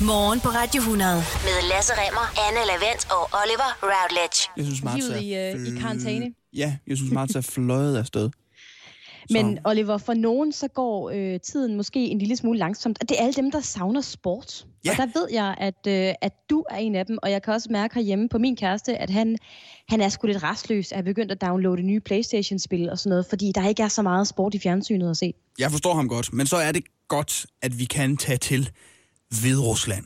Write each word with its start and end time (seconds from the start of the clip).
Morgen 0.00 0.40
på 0.40 0.48
Radio 0.48 0.80
100 0.80 1.14
med 1.44 1.68
Lasse 1.72 1.92
Remmer, 1.96 2.26
Anne 2.46 2.60
Lavendt 2.70 3.02
og 3.16 3.22
Oliver 3.42 3.70
Routledge. 3.82 4.38
Jeg 4.56 4.64
synes, 4.64 4.82
Martha... 4.84 5.18
Livet 5.20 5.22
i, 5.22 5.68
øh, 5.68 5.74
i 5.76 5.80
karantæne. 5.80 6.34
Ja, 6.56 6.76
jeg 6.86 6.96
synes, 6.96 7.12
Martha 7.12 7.38
er 7.38 7.42
fløjet 7.42 7.98
afsted. 7.98 8.30
Men 9.34 9.56
Så- 9.56 9.60
Oliver, 9.64 9.98
for 9.98 10.14
nogen 10.14 10.52
så 10.52 10.68
går 10.68 11.10
øh, 11.14 11.40
tiden 11.40 11.76
måske 11.76 11.98
en 12.06 12.18
lille 12.18 12.36
smule 12.36 12.58
langsomt. 12.58 12.98
Og 13.00 13.08
det 13.08 13.16
er 13.20 13.22
alle 13.22 13.32
dem, 13.34 13.50
der 13.50 13.60
savner 13.60 14.00
sport. 14.00 14.66
Ja. 14.84 14.90
Og 14.90 14.96
der 14.96 15.06
ved 15.20 15.28
jeg, 15.32 15.54
at, 15.58 15.86
øh, 15.88 16.14
at 16.20 16.32
du 16.50 16.64
er 16.70 16.76
en 16.76 16.94
af 16.94 17.06
dem. 17.06 17.18
Og 17.22 17.30
jeg 17.30 17.42
kan 17.42 17.54
også 17.54 17.68
mærke 17.70 17.94
herhjemme 17.94 18.28
på 18.28 18.38
min 18.38 18.56
kæreste, 18.56 18.96
at 18.96 19.10
han, 19.10 19.36
han 19.88 20.00
er 20.00 20.08
sgu 20.08 20.26
lidt 20.26 20.42
restløs. 20.42 20.92
Er 20.92 21.02
begyndt 21.02 21.32
at 21.32 21.40
downloade 21.40 21.82
nye 21.82 22.00
Playstation-spil 22.00 22.90
og 22.90 22.98
sådan 22.98 23.10
noget. 23.10 23.26
Fordi 23.28 23.52
der 23.54 23.68
ikke 23.68 23.82
er 23.82 23.88
så 23.88 24.02
meget 24.02 24.28
sport 24.28 24.54
i 24.54 24.58
fjernsynet 24.58 25.10
at 25.10 25.16
se. 25.16 25.34
Jeg 25.58 25.70
forstår 25.70 25.94
ham 25.94 26.08
godt, 26.08 26.32
men 26.32 26.46
så 26.46 26.56
er 26.56 26.72
det 26.72 26.82
godt, 27.08 27.46
at 27.62 27.78
vi 27.78 27.84
kan 27.84 28.16
tage 28.16 28.38
til 28.38 28.70
Hviderusland. 29.30 30.04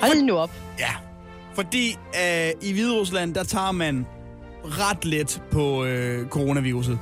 Hold 0.00 0.22
nu 0.22 0.36
op. 0.36 0.50
Ja, 0.78 0.90
fordi 1.54 1.90
øh, 1.90 2.50
i 2.62 2.72
Hviderusland, 2.72 3.34
der 3.34 3.44
tager 3.44 3.72
man 3.72 4.06
ret 4.64 5.04
let 5.04 5.42
på 5.50 5.84
øh, 5.84 6.28
coronaviruset. 6.28 6.98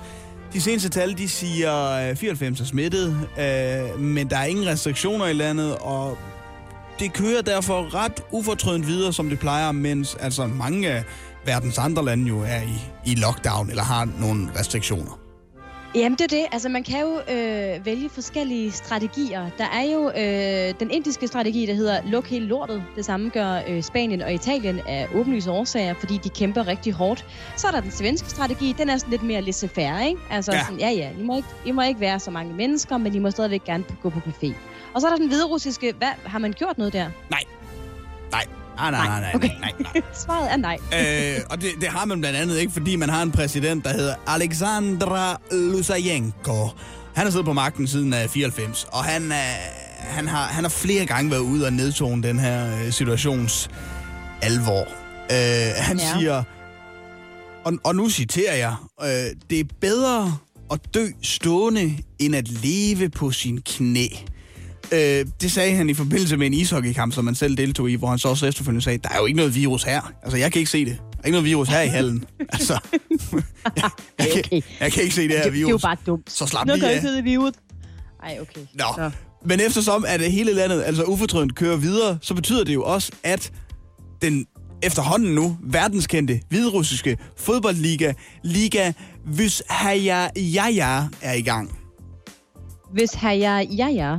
De 0.53 0.61
seneste 0.61 0.89
tal, 0.89 1.19
de 1.19 1.29
siger, 1.29 1.91
øh, 2.11 2.17
94 2.17 2.61
er 2.61 2.65
smittet, 2.65 3.29
øh, 3.39 4.01
men 4.01 4.31
der 4.31 4.37
er 4.37 4.45
ingen 4.45 4.67
restriktioner 4.67 5.27
i 5.27 5.33
landet, 5.33 5.77
og 5.81 6.19
det 6.99 7.13
kører 7.13 7.43
derfor 7.43 7.95
ret 7.95 8.23
ufortrødent 8.31 8.87
videre, 8.87 9.13
som 9.13 9.29
det 9.29 9.39
plejer, 9.39 9.73
mens 9.73 10.15
altså 10.15 10.47
mange 10.47 10.89
af 10.91 11.05
verdens 11.47 11.79
andre 11.79 12.05
lande 12.05 12.29
jo 12.29 12.41
er 12.41 12.63
i, 12.63 13.11
i 13.11 13.15
lockdown 13.15 13.71
eller 13.71 13.83
har 13.83 14.09
nogle 14.21 14.49
restriktioner. 14.59 15.19
Jamen, 15.97 16.19
det 16.19 16.21
er 16.21 16.29
det. 16.37 16.45
Altså, 16.53 16.69
man 16.69 16.83
kan 16.85 17.01
jo 17.01 17.35
øh, 17.35 17.87
vælge 17.87 18.09
forskellige 18.11 18.73
strategier. 18.73 19.51
Der 19.59 19.65
er 19.65 19.83
jo 19.83 20.11
øh, 20.11 20.75
den 20.81 20.91
indiske 20.91 21.27
strategi, 21.27 21.67
der 21.67 21.75
hedder 21.75 22.01
luk 22.07 22.27
hele 22.27 22.47
lortet. 22.47 22.83
Det 22.97 23.05
samme 23.05 23.29
gør 23.31 23.61
øh, 23.69 23.83
Spanien 23.83 24.23
og 24.23 24.33
Italien 24.35 24.81
af 24.89 25.09
åbenlyse 25.15 25.51
årsager, 25.51 25.95
fordi 25.95 26.19
de 26.25 26.29
kæmper 26.29 26.67
rigtig 26.67 26.93
hårdt. 26.93 27.27
Så 27.57 27.67
er 27.67 27.71
der 27.71 27.81
den 27.81 27.91
svenske 27.91 28.31
strategi. 28.31 28.75
Den 28.79 28.91
er 28.91 28.97
sådan 28.97 29.11
lidt 29.11 29.23
mere 29.23 29.43
laissez-faire, 29.43 30.07
ikke? 30.09 30.21
Altså, 30.31 30.53
Ja. 30.53 30.59
ja. 30.59 30.65
Sådan, 30.65 30.79
ja, 30.81 30.91
ja, 30.91 31.11
I 31.19 31.23
må, 31.23 31.37
ikke, 31.37 31.49
I 31.67 31.71
må 31.71 31.83
ikke 31.83 32.01
være 32.01 32.21
så 32.21 32.31
mange 32.31 32.55
mennesker, 32.55 32.97
men 32.99 33.15
I 33.15 33.19
må 33.19 33.31
stadigvæk 33.31 33.65
gerne 33.65 33.85
gå 34.03 34.11
på 34.11 34.21
café. 34.27 34.53
Og 34.95 35.01
så 35.01 35.07
er 35.07 35.11
der 35.11 35.17
den 35.19 35.29
hviderussiske. 35.29 35.93
Hvad, 35.99 36.09
har 36.25 36.39
man 36.39 36.53
gjort 36.53 36.79
noget 36.79 36.93
der? 36.93 37.11
Nej. 37.31 37.41
Nej. 38.33 38.45
Nej, 38.77 38.91
nej, 38.91 39.07
nej, 39.09 39.21
nej, 39.21 39.31
Okay. 39.35 39.49
nej, 39.49 39.73
nej, 39.79 39.91
nej. 39.95 40.03
Svaret 40.25 40.53
er 40.53 40.57
nej. 40.57 40.79
øh, 41.37 41.41
og 41.51 41.61
det, 41.61 41.71
det 41.81 41.89
har 41.89 42.05
man 42.05 42.21
blandt 42.21 42.39
andet 42.39 42.59
ikke, 42.59 42.73
fordi 42.73 42.97
man 42.97 43.09
har 43.09 43.23
en 43.23 43.31
præsident, 43.33 43.85
der 43.85 43.93
hedder 43.93 44.15
Alexandra 44.27 45.41
Lusajenko. 45.53 46.69
Han 47.15 47.27
har 47.27 47.31
siddet 47.31 47.47
på 47.47 47.53
magten 47.53 47.87
siden 47.87 48.13
uh, 48.13 48.19
94, 48.31 48.87
og 48.93 49.05
han, 49.05 49.23
uh, 49.23 49.37
han, 49.99 50.29
har, 50.29 50.47
han 50.47 50.65
har 50.65 50.69
flere 50.71 51.07
gange 51.07 51.31
været 51.31 51.41
ude 51.41 51.67
og 51.67 51.73
nedtone 51.73 52.23
den 52.23 52.39
her 52.39 52.85
uh, 52.87 52.91
situations 52.93 53.69
alvor. 54.43 54.81
Uh, 54.81 55.37
han 55.77 55.99
ja. 55.99 56.05
Ja. 56.05 56.19
siger, 56.19 56.43
og, 57.65 57.73
og 57.85 57.95
nu 57.97 58.11
citerer 58.11 58.55
jeg, 58.57 58.75
uh, 59.03 59.09
det 59.51 59.61
er 59.61 59.65
bedre 59.81 60.37
at 60.73 60.81
dø 60.95 61.07
stående, 61.23 61.99
end 62.19 62.37
at 62.37 62.49
leve 62.49 63.09
på 63.09 63.31
sin 63.31 63.61
knæ. 63.67 64.07
Øh, 64.93 65.27
det 65.41 65.53
sagde 65.53 65.75
han 65.77 65.91
i 65.91 65.95
forbindelse 65.95 66.37
med 66.37 66.47
en 66.47 66.55
ishockeykamp, 66.55 67.15
som 67.15 67.25
man 67.25 67.35
selv 67.35 67.57
deltog 67.57 67.91
i, 67.91 67.95
hvor 67.95 68.09
han 68.09 68.19
så 68.19 68.29
også 68.29 68.47
efterfølgende 68.47 68.85
sagde, 68.85 68.99
der 68.99 69.09
er 69.09 69.19
jo 69.19 69.27
ikke 69.27 69.37
noget 69.37 69.55
virus 69.55 69.83
her. 69.83 70.13
Altså, 70.23 70.39
jeg 70.39 70.53
kan 70.53 70.59
ikke 70.59 70.71
se 70.71 70.85
det. 70.85 70.97
Der 71.13 71.19
er 71.21 71.25
ikke 71.27 71.33
noget 71.35 71.45
virus 71.45 71.69
her 71.69 71.81
i 71.81 71.87
hallen. 71.89 72.25
altså, 72.53 72.73
jeg, 73.77 73.91
jeg, 74.19 74.29
kan, 74.35 74.43
Okay. 74.47 74.61
jeg 74.81 74.93
kan 74.93 75.03
ikke 75.03 75.15
se 75.15 75.23
det 75.23 75.31
her 75.31 75.43
Det, 75.43 75.53
det 75.53 75.59
er 75.59 75.61
jo 75.63 75.67
virus. 75.67 75.83
bare 75.83 75.97
dumt. 76.07 76.31
Så 76.33 76.47
slap 76.47 76.67
lige 76.67 76.87
af. 76.87 76.91
ikke 76.95 77.07
hedde 77.07 77.23
virus. 77.23 77.53
Ej, 78.23 78.39
okay. 78.41 78.61
Nå. 78.75 78.85
Nå. 78.99 79.11
Men 79.47 79.61
eftersom 79.61 80.05
at 80.09 80.21
hele 80.33 80.53
landet 80.55 80.83
altså 80.83 81.03
ufortrødent 81.05 81.55
kører 81.55 81.77
videre, 81.77 82.19
så 82.23 82.35
betyder 82.35 82.65
det 82.65 82.75
jo 82.75 82.83
også, 82.83 83.13
at 83.23 83.53
den 84.23 84.47
efterhånden 84.83 85.35
nu 85.35 85.57
verdenskendte 85.63 86.41
hviderussiske 86.49 87.17
fodboldliga, 87.37 88.13
Liga 88.45 88.93
Vyshaya 89.27 90.29
er 91.23 91.33
i 91.33 91.41
gang. 91.43 91.79
Hvis 92.95 93.11
her 93.11 93.31
jeg... 93.31 93.69
Ja, 93.71 93.89
ja. 93.89 94.17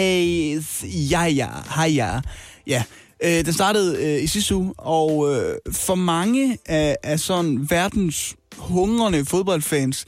Vyshaya, 0.00 1.46
Haya. 1.46 2.20
Ja, 2.66 2.82
øh, 3.24 3.44
den 3.44 3.52
startede 3.52 4.14
øh, 4.16 4.22
i 4.22 4.26
sidste 4.26 4.56
uge, 4.56 4.74
og 4.78 5.34
øh, 5.34 5.54
for 5.72 5.94
mange 5.94 6.58
af, 6.66 6.96
af 7.02 7.20
sådan 7.20 7.70
verdens 7.70 8.36
hungrende 8.56 9.24
fodboldfans, 9.24 10.06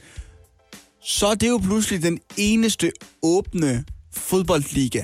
så 1.03 1.27
er 1.27 1.35
det 1.35 1.49
jo 1.49 1.57
pludselig 1.57 2.03
den 2.03 2.19
eneste 2.37 2.91
åbne 3.23 3.83
fodboldliga. 4.13 5.03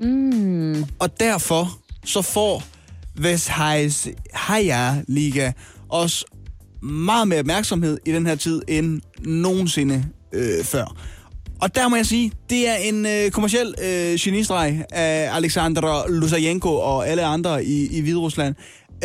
Mm. 0.00 0.84
Og 0.98 1.20
derfor 1.20 1.78
så 2.04 2.22
får 2.22 2.62
Vyshaya 3.14 5.02
Liga 5.08 5.52
også 5.88 6.24
meget 6.82 7.28
mere 7.28 7.40
opmærksomhed 7.40 7.98
i 8.06 8.12
den 8.12 8.26
her 8.26 8.34
tid 8.34 8.62
end 8.68 9.00
nogensinde 9.24 10.04
øh, 10.32 10.64
før. 10.64 10.96
Og 11.60 11.74
der 11.74 11.88
må 11.88 11.96
jeg 11.96 12.06
sige, 12.06 12.32
det 12.50 12.68
er 12.68 12.74
en 12.74 13.06
øh, 13.06 13.30
kommersiel 13.30 13.74
øh, 13.82 14.18
genistreg 14.20 14.84
af 14.92 15.36
Alexander 15.36 16.08
Lusajenko 16.08 16.74
og 16.74 17.08
alle 17.08 17.24
andre 17.24 17.64
i, 17.64 17.98
i 17.98 18.00
Hviderusland. 18.00 18.54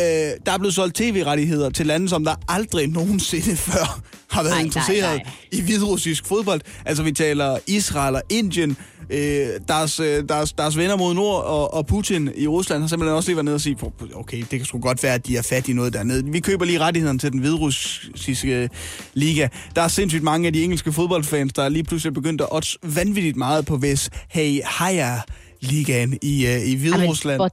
Øh, 0.00 0.06
der 0.46 0.52
er 0.52 0.58
blevet 0.58 0.74
solgt 0.74 0.96
tv-rettigheder 0.96 1.70
til 1.70 1.86
lande, 1.86 2.08
som 2.08 2.24
der 2.24 2.34
aldrig 2.48 2.88
nogensinde 2.88 3.56
før 3.70 4.00
har 4.30 4.42
været 4.42 4.52
Ej, 4.52 4.58
nej, 4.58 4.64
interesseret 4.64 5.16
nej. 5.16 5.32
i 5.52 5.60
hviderussisk 5.60 6.26
fodbold. 6.26 6.60
Altså 6.84 7.02
vi 7.02 7.12
taler 7.12 7.58
Israel 7.66 8.14
og 8.14 8.22
Indien, 8.28 8.76
øh, 9.10 9.48
deres, 9.68 10.00
øh, 10.00 10.28
deres, 10.28 10.52
deres 10.52 10.76
venner 10.76 10.96
mod 10.96 11.14
nord 11.14 11.44
og, 11.44 11.74
og 11.74 11.86
Putin 11.86 12.30
i 12.36 12.46
Rusland 12.46 12.80
har 12.80 12.88
simpelthen 12.88 13.16
også 13.16 13.28
lige 13.28 13.36
været 13.36 13.44
nede 13.44 13.54
og 13.54 13.60
sige, 13.60 13.76
okay, 14.14 14.38
det 14.38 14.48
kan 14.48 14.64
sgu 14.64 14.80
godt 14.80 15.02
være, 15.02 15.14
at 15.14 15.26
de 15.26 15.36
er 15.36 15.42
fat 15.42 15.68
i 15.68 15.72
noget 15.72 15.92
dernede. 15.92 16.24
Vi 16.24 16.40
køber 16.40 16.64
lige 16.64 16.78
rettighederne 16.78 17.18
til 17.18 17.32
den 17.32 17.40
hviderussiske 17.40 18.70
liga. 19.14 19.48
Der 19.76 19.82
er 19.82 19.88
sindssygt 19.88 20.22
mange 20.22 20.46
af 20.46 20.52
de 20.52 20.62
engelske 20.64 20.92
fodboldfans, 20.92 21.52
der 21.52 21.62
er 21.62 21.68
lige 21.68 21.84
pludselig 21.84 22.14
begyndt 22.14 22.40
at 22.40 22.48
odds 22.50 22.76
vanvittigt 22.82 23.36
meget 23.36 23.66
på 23.66 23.76
hvis 23.76 24.10
hey, 24.28 24.60
Haya 24.64 25.16
ligaen 25.60 26.18
i, 26.22 26.46
øh, 26.46 26.66
i 26.66 26.74
Hviderusland. 26.74 27.38
Hvor, 27.38 27.50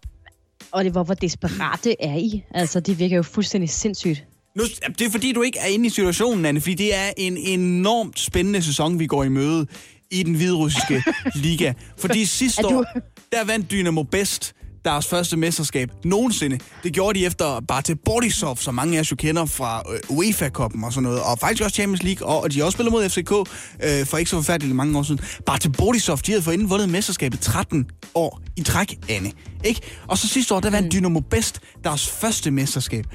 og 0.72 0.84
det, 0.84 0.92
hvor, 0.92 1.04
hvor 1.04 1.14
desperate 1.14 1.96
er 2.02 2.16
I? 2.18 2.44
Altså, 2.54 2.80
det 2.80 3.00
virker 3.00 3.16
jo 3.16 3.24
fuldstændig 3.24 3.70
sindssygt. 3.70 4.24
Nu, 4.58 4.64
det 5.00 5.08
er 5.08 5.10
fordi, 5.12 5.32
du 5.34 5.42
ikke 5.42 5.60
er 5.60 5.66
inde 5.68 5.86
i 5.86 5.90
situationen, 5.90 6.46
Anne, 6.46 6.62
fordi 6.62 6.74
det 6.76 6.96
er 6.96 7.12
en 7.18 7.38
enormt 7.38 8.20
spændende 8.20 8.62
sæson, 8.62 9.00
vi 9.00 9.08
går 9.08 9.24
i 9.24 9.30
møde 9.30 9.68
i 10.12 10.24
den 10.24 10.34
hviderussiske 10.34 11.04
liga. 11.36 11.74
Fordi 11.98 12.26
sidste 12.26 12.62
du- 12.62 12.78
år, 12.78 12.86
der 13.32 13.46
vandt 13.46 13.72
Dynamo 13.72 14.04
Best 14.04 14.54
deres 14.86 15.08
første 15.08 15.38
mesterskab 15.38 15.90
nogensinde. 16.06 16.60
Det 16.84 16.94
gjorde 16.94 17.20
de 17.20 17.26
efter 17.26 17.60
Bate 17.68 17.96
Borisov, 17.96 18.58
som 18.58 18.76
mange 18.76 18.98
af 18.98 19.02
os 19.02 19.12
jo 19.12 19.16
kender 19.16 19.46
fra 19.46 19.84
øh, 19.94 20.18
UEFA-koppen 20.18 20.84
og 20.84 20.94
sådan 20.94 21.04
noget, 21.04 21.22
og 21.22 21.40
faktisk 21.40 21.64
også 21.64 21.76
Champions 21.76 22.04
League, 22.04 22.28
og, 22.28 22.42
og 22.42 22.52
de 22.52 22.60
har 22.60 22.66
også 22.66 22.76
spillet 22.76 22.92
mod 22.92 23.10
FCK 23.10 23.32
øh, 23.32 24.06
for 24.06 24.18
ikke 24.18 24.32
så 24.32 24.36
forfærdeligt 24.36 24.76
mange 24.76 24.98
år 24.98 25.04
siden. 25.04 25.22
Bate 25.46 25.70
Borisov, 25.70 26.18
de 26.18 26.32
havde 26.32 26.44
forinden 26.44 26.70
vundet 26.70 26.90
mesterskabet 26.90 27.40
13 27.40 27.86
år 28.16 28.42
i 28.58 28.64
træk, 28.64 28.96
Anne. 29.10 29.32
Ikke? 29.64 29.82
Og 30.08 30.18
så 30.18 30.28
sidste 30.28 30.56
år, 30.56 30.60
der 30.60 30.70
vandt 30.70 30.94
Dynamo 30.94 31.20
Best 31.20 31.60
deres 31.84 32.10
første 32.10 32.52
mesterskab. 32.52 33.06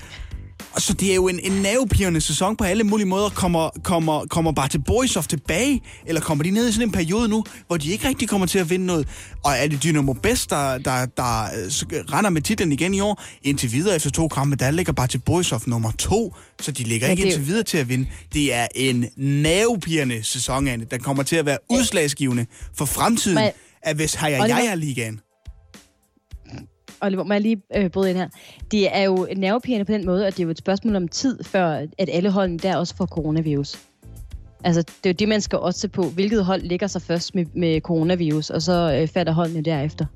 Så 0.78 0.92
det 0.92 1.10
er 1.10 1.14
jo 1.14 1.28
en, 1.28 1.40
en 1.42 1.52
nervepirrende 1.52 2.20
sæson 2.20 2.56
på 2.56 2.64
alle 2.64 2.84
mulige 2.84 3.06
måder. 3.06 3.28
Kommer, 3.28 3.70
kommer, 3.82 4.26
kommer 4.26 4.52
bare 4.52 4.68
til 4.68 4.78
Borisov 4.78 5.22
tilbage? 5.22 5.82
Eller 6.06 6.20
kommer 6.20 6.44
de 6.44 6.50
ned 6.50 6.68
i 6.68 6.72
sådan 6.72 6.88
en 6.88 6.92
periode 6.92 7.28
nu, 7.28 7.44
hvor 7.66 7.76
de 7.76 7.90
ikke 7.92 8.08
rigtig 8.08 8.28
kommer 8.28 8.46
til 8.46 8.58
at 8.58 8.70
vinde 8.70 8.86
noget? 8.86 9.08
Og 9.44 9.52
er 9.52 9.66
det 9.68 9.82
Dynamo 9.82 10.12
Best, 10.12 10.50
der, 10.50 10.78
der, 10.78 11.06
der 11.06 11.42
øh, 11.42 12.04
render 12.12 12.30
med 12.30 12.42
titlen 12.42 12.72
igen 12.72 12.94
i 12.94 13.00
år? 13.00 13.22
Indtil 13.42 13.72
videre 13.72 13.96
efter 13.96 14.10
to 14.10 14.28
kampe, 14.28 14.56
der 14.56 14.70
ligger 14.70 14.92
bare 14.92 15.06
til 15.06 15.18
Borisov 15.18 15.60
nummer 15.66 15.90
to. 15.98 16.34
Så 16.60 16.72
de 16.72 16.82
ligger 16.82 17.06
Ja, 17.06 17.10
ikke 17.10 17.22
indtil 17.22 17.46
videre 17.46 17.62
til 17.62 17.78
at 17.78 17.88
vinde. 17.88 18.06
Det 18.34 18.54
er 18.54 18.66
en 18.74 19.06
nervepirrende 19.16 20.22
sæson, 20.22 20.68
Anne. 20.68 20.86
Den 20.90 21.00
kommer 21.00 21.22
til 21.22 21.36
at 21.36 21.46
være 21.46 21.58
udslagsgivende 21.70 22.46
for 22.76 22.84
fremtiden 22.84 23.38
af 23.82 23.98
Vesthajajaya-ligaen. 23.98 25.20
Oliver, 27.06 27.24
må 27.24 27.34
jeg 27.34 27.40
lige 27.40 27.62
øh, 27.76 27.90
bryde 27.90 28.10
ind 28.10 28.18
her? 28.18 28.28
Det 28.70 28.96
er 28.96 29.02
jo 29.02 29.28
nervepirrende 29.36 29.84
på 29.84 29.92
den 29.92 30.06
måde, 30.06 30.26
at 30.26 30.32
det 30.32 30.40
er 30.40 30.44
jo 30.44 30.50
et 30.50 30.58
spørgsmål 30.58 30.96
om 30.96 31.08
tid, 31.08 31.44
før 31.44 31.66
at 31.98 32.10
alle 32.12 32.30
holdene 32.30 32.58
der 32.58 32.76
også 32.76 32.96
får 32.96 33.06
coronavirus. 33.06 33.78
Altså, 34.64 34.82
det 34.82 35.06
er 35.06 35.10
jo 35.10 35.16
det, 35.18 35.28
man 35.28 35.40
skal 35.40 35.58
også 35.58 35.80
se 35.80 35.88
på. 35.88 36.02
Hvilket 36.02 36.44
hold 36.44 36.62
ligger 36.62 36.86
sig 36.86 37.02
først 37.02 37.34
med, 37.34 37.46
med 37.54 37.80
coronavirus, 37.80 38.50
og 38.50 38.62
så 38.62 38.98
øh, 39.00 39.08
falder 39.08 39.32
holdene 39.32 39.62
derefter. 39.62 40.06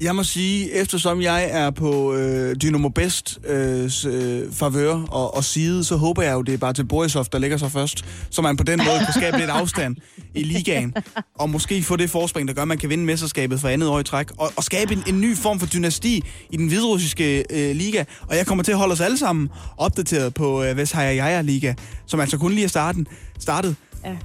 Jeg 0.00 0.16
må 0.16 0.22
sige, 0.22 0.72
eftersom 0.72 1.22
jeg 1.22 1.48
er 1.50 1.70
på 1.70 2.14
øh, 2.14 2.56
Dynamo 2.62 2.88
Best 2.88 3.38
øh, 3.46 3.90
øh, 4.06 4.52
favør 4.52 4.94
og, 4.94 5.36
og 5.36 5.44
side, 5.44 5.84
så 5.84 5.96
håber 5.96 6.22
jeg 6.22 6.32
jo, 6.32 6.42
det 6.42 6.54
er 6.54 6.58
bare 6.58 6.72
til 6.72 6.84
Borisov, 6.84 7.24
der 7.32 7.38
ligger 7.38 7.56
sig 7.56 7.72
først, 7.72 8.04
så 8.30 8.42
man 8.42 8.56
på 8.56 8.64
den 8.64 8.78
måde 8.78 8.98
kan 9.04 9.14
skabe 9.14 9.38
lidt 9.38 9.50
afstand 9.50 9.96
i 10.34 10.42
ligaen, 10.42 10.94
og 11.40 11.50
måske 11.50 11.82
få 11.82 11.96
det 11.96 12.10
forspring, 12.10 12.48
der 12.48 12.54
gør, 12.54 12.62
at 12.62 12.68
man 12.68 12.78
kan 12.78 12.90
vinde 12.90 13.04
mesterskabet 13.04 13.60
for 13.60 13.68
andet 13.68 13.88
år 13.88 14.00
i 14.00 14.04
træk, 14.04 14.26
og, 14.38 14.52
og 14.56 14.64
skabe 14.64 14.92
en, 14.92 15.02
en 15.06 15.20
ny 15.20 15.36
form 15.36 15.60
for 15.60 15.66
dynasti 15.66 16.24
i 16.50 16.56
den 16.56 16.68
hvidrussiske 16.68 17.44
øh, 17.50 17.76
liga. 17.76 18.04
Og 18.28 18.36
jeg 18.36 18.46
kommer 18.46 18.64
til 18.64 18.72
at 18.72 18.78
holde 18.78 18.92
os 18.92 19.00
alle 19.00 19.18
sammen 19.18 19.48
opdateret 19.76 20.34
på 20.34 20.62
øh, 20.62 20.76
Vesthaya 20.76 21.40
Liga, 21.40 21.74
som 22.06 22.20
altså 22.20 22.38
kun 22.38 22.52
lige 22.52 22.64
er 22.64 22.68
starten, 22.68 23.06
startet. 23.38 23.76
Ja. 24.04 24.16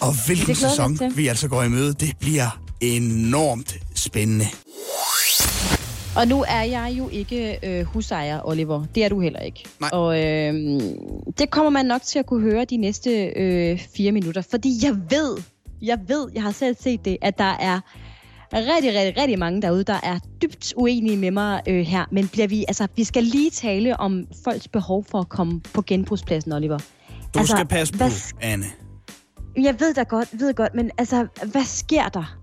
Og 0.00 0.26
hvilken 0.26 0.54
sæson 0.54 1.00
vi 1.14 1.26
altså 1.26 1.48
går 1.48 1.62
i 1.62 1.68
møde, 1.68 1.92
det 1.92 2.12
bliver 2.20 2.60
enormt 2.80 3.76
spændende. 3.94 4.46
Og 6.16 6.28
nu 6.28 6.44
er 6.48 6.62
jeg 6.62 6.94
jo 6.98 7.08
ikke 7.08 7.58
øh, 7.62 7.84
husejer, 7.84 8.40
Oliver. 8.44 8.84
Det 8.94 9.04
er 9.04 9.08
du 9.08 9.20
heller 9.20 9.40
ikke. 9.40 9.64
Nej. 9.80 9.90
Og 9.92 10.24
øh, 10.24 10.54
det 11.38 11.50
kommer 11.50 11.70
man 11.70 11.86
nok 11.86 12.02
til 12.02 12.18
at 12.18 12.26
kunne 12.26 12.40
høre 12.50 12.64
de 12.64 12.76
næste 12.76 13.24
øh, 13.26 13.78
fire 13.96 14.12
minutter. 14.12 14.42
Fordi 14.50 14.72
jeg 14.82 14.96
ved, 15.10 15.36
jeg 15.82 15.98
ved, 16.08 16.28
jeg 16.34 16.42
har 16.42 16.50
selv 16.50 16.76
set 16.80 17.04
det, 17.04 17.16
at 17.22 17.38
der 17.38 17.56
er 17.60 17.80
rigtig, 18.52 18.94
rigtig, 18.98 19.22
rigtig 19.22 19.38
mange 19.38 19.62
derude, 19.62 19.84
der 19.84 20.00
er 20.02 20.18
dybt 20.42 20.74
uenige 20.76 21.16
med 21.16 21.30
mig 21.30 21.62
øh, 21.68 21.80
her. 21.80 22.04
Men 22.12 22.28
bliver 22.28 22.48
vi, 22.48 22.64
altså, 22.68 22.86
vi 22.96 23.04
skal 23.04 23.22
lige 23.22 23.50
tale 23.50 24.00
om 24.00 24.26
folks 24.44 24.68
behov 24.68 25.04
for 25.04 25.20
at 25.20 25.28
komme 25.28 25.60
på 25.60 25.82
genbrugspladsen, 25.82 26.52
Oliver. 26.52 26.78
Du 27.34 27.38
Altså, 27.38 27.56
skal 27.56 27.66
passe 27.66 27.92
på, 27.92 27.96
hvad 27.96 28.10
Anne. 28.40 28.66
Jeg 29.56 29.80
ved 29.80 29.94
da 29.94 30.02
godt, 30.02 30.28
ved 30.40 30.54
godt, 30.54 30.74
men 30.74 30.90
altså, 30.98 31.26
hvad 31.52 31.64
sker 31.64 32.08
der? 32.08 32.38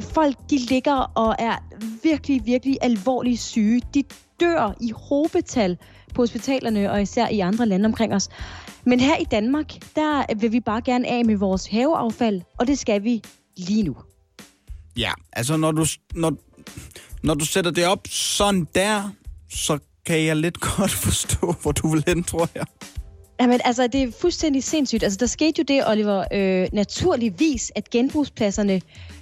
Folk, 0.00 0.36
de 0.50 0.58
ligger 0.58 0.94
og 0.94 1.36
er 1.38 1.56
virkelig, 2.02 2.46
virkelig 2.46 2.78
alvorligt 2.82 3.40
syge. 3.40 3.82
De 3.94 4.02
dør 4.40 4.74
i 4.80 4.92
hobetal 4.96 5.78
på 6.14 6.22
hospitalerne 6.22 6.90
og 6.90 7.02
især 7.02 7.28
i 7.28 7.40
andre 7.40 7.66
lande 7.66 7.86
omkring 7.86 8.14
os. 8.14 8.28
Men 8.84 9.00
her 9.00 9.16
i 9.16 9.24
Danmark, 9.24 9.66
der 9.96 10.34
vil 10.34 10.52
vi 10.52 10.60
bare 10.60 10.82
gerne 10.82 11.08
af 11.08 11.24
med 11.24 11.36
vores 11.36 11.66
haveaffald, 11.66 12.42
og 12.58 12.66
det 12.66 12.78
skal 12.78 13.04
vi 13.04 13.22
lige 13.56 13.82
nu. 13.82 13.96
Ja, 14.96 15.12
altså 15.32 15.56
når 15.56 15.72
du, 15.72 15.84
når, 16.14 16.32
når 17.22 17.34
du 17.34 17.44
sætter 17.44 17.70
det 17.70 17.86
op 17.86 18.06
sådan 18.08 18.68
der, 18.74 19.10
så 19.50 19.78
kan 20.06 20.24
jeg 20.24 20.36
lidt 20.36 20.60
godt 20.76 20.90
forstå, 20.90 21.54
hvor 21.62 21.72
du 21.72 21.88
vil 21.88 22.04
hen, 22.06 22.24
tror 22.24 22.48
jeg. 22.54 22.64
Jamen, 23.40 23.60
altså, 23.64 23.86
det 23.86 24.02
er 24.02 24.10
fuldstændig 24.20 24.64
sindssygt. 24.64 25.02
Altså, 25.02 25.16
der 25.16 25.26
skete 25.26 25.54
jo 25.58 25.64
det, 25.68 25.88
Oliver, 25.88 26.24
øh, 26.32 26.68
naturligvis, 26.72 27.72
at 27.74 27.90
genbrugspladserne 27.90 28.80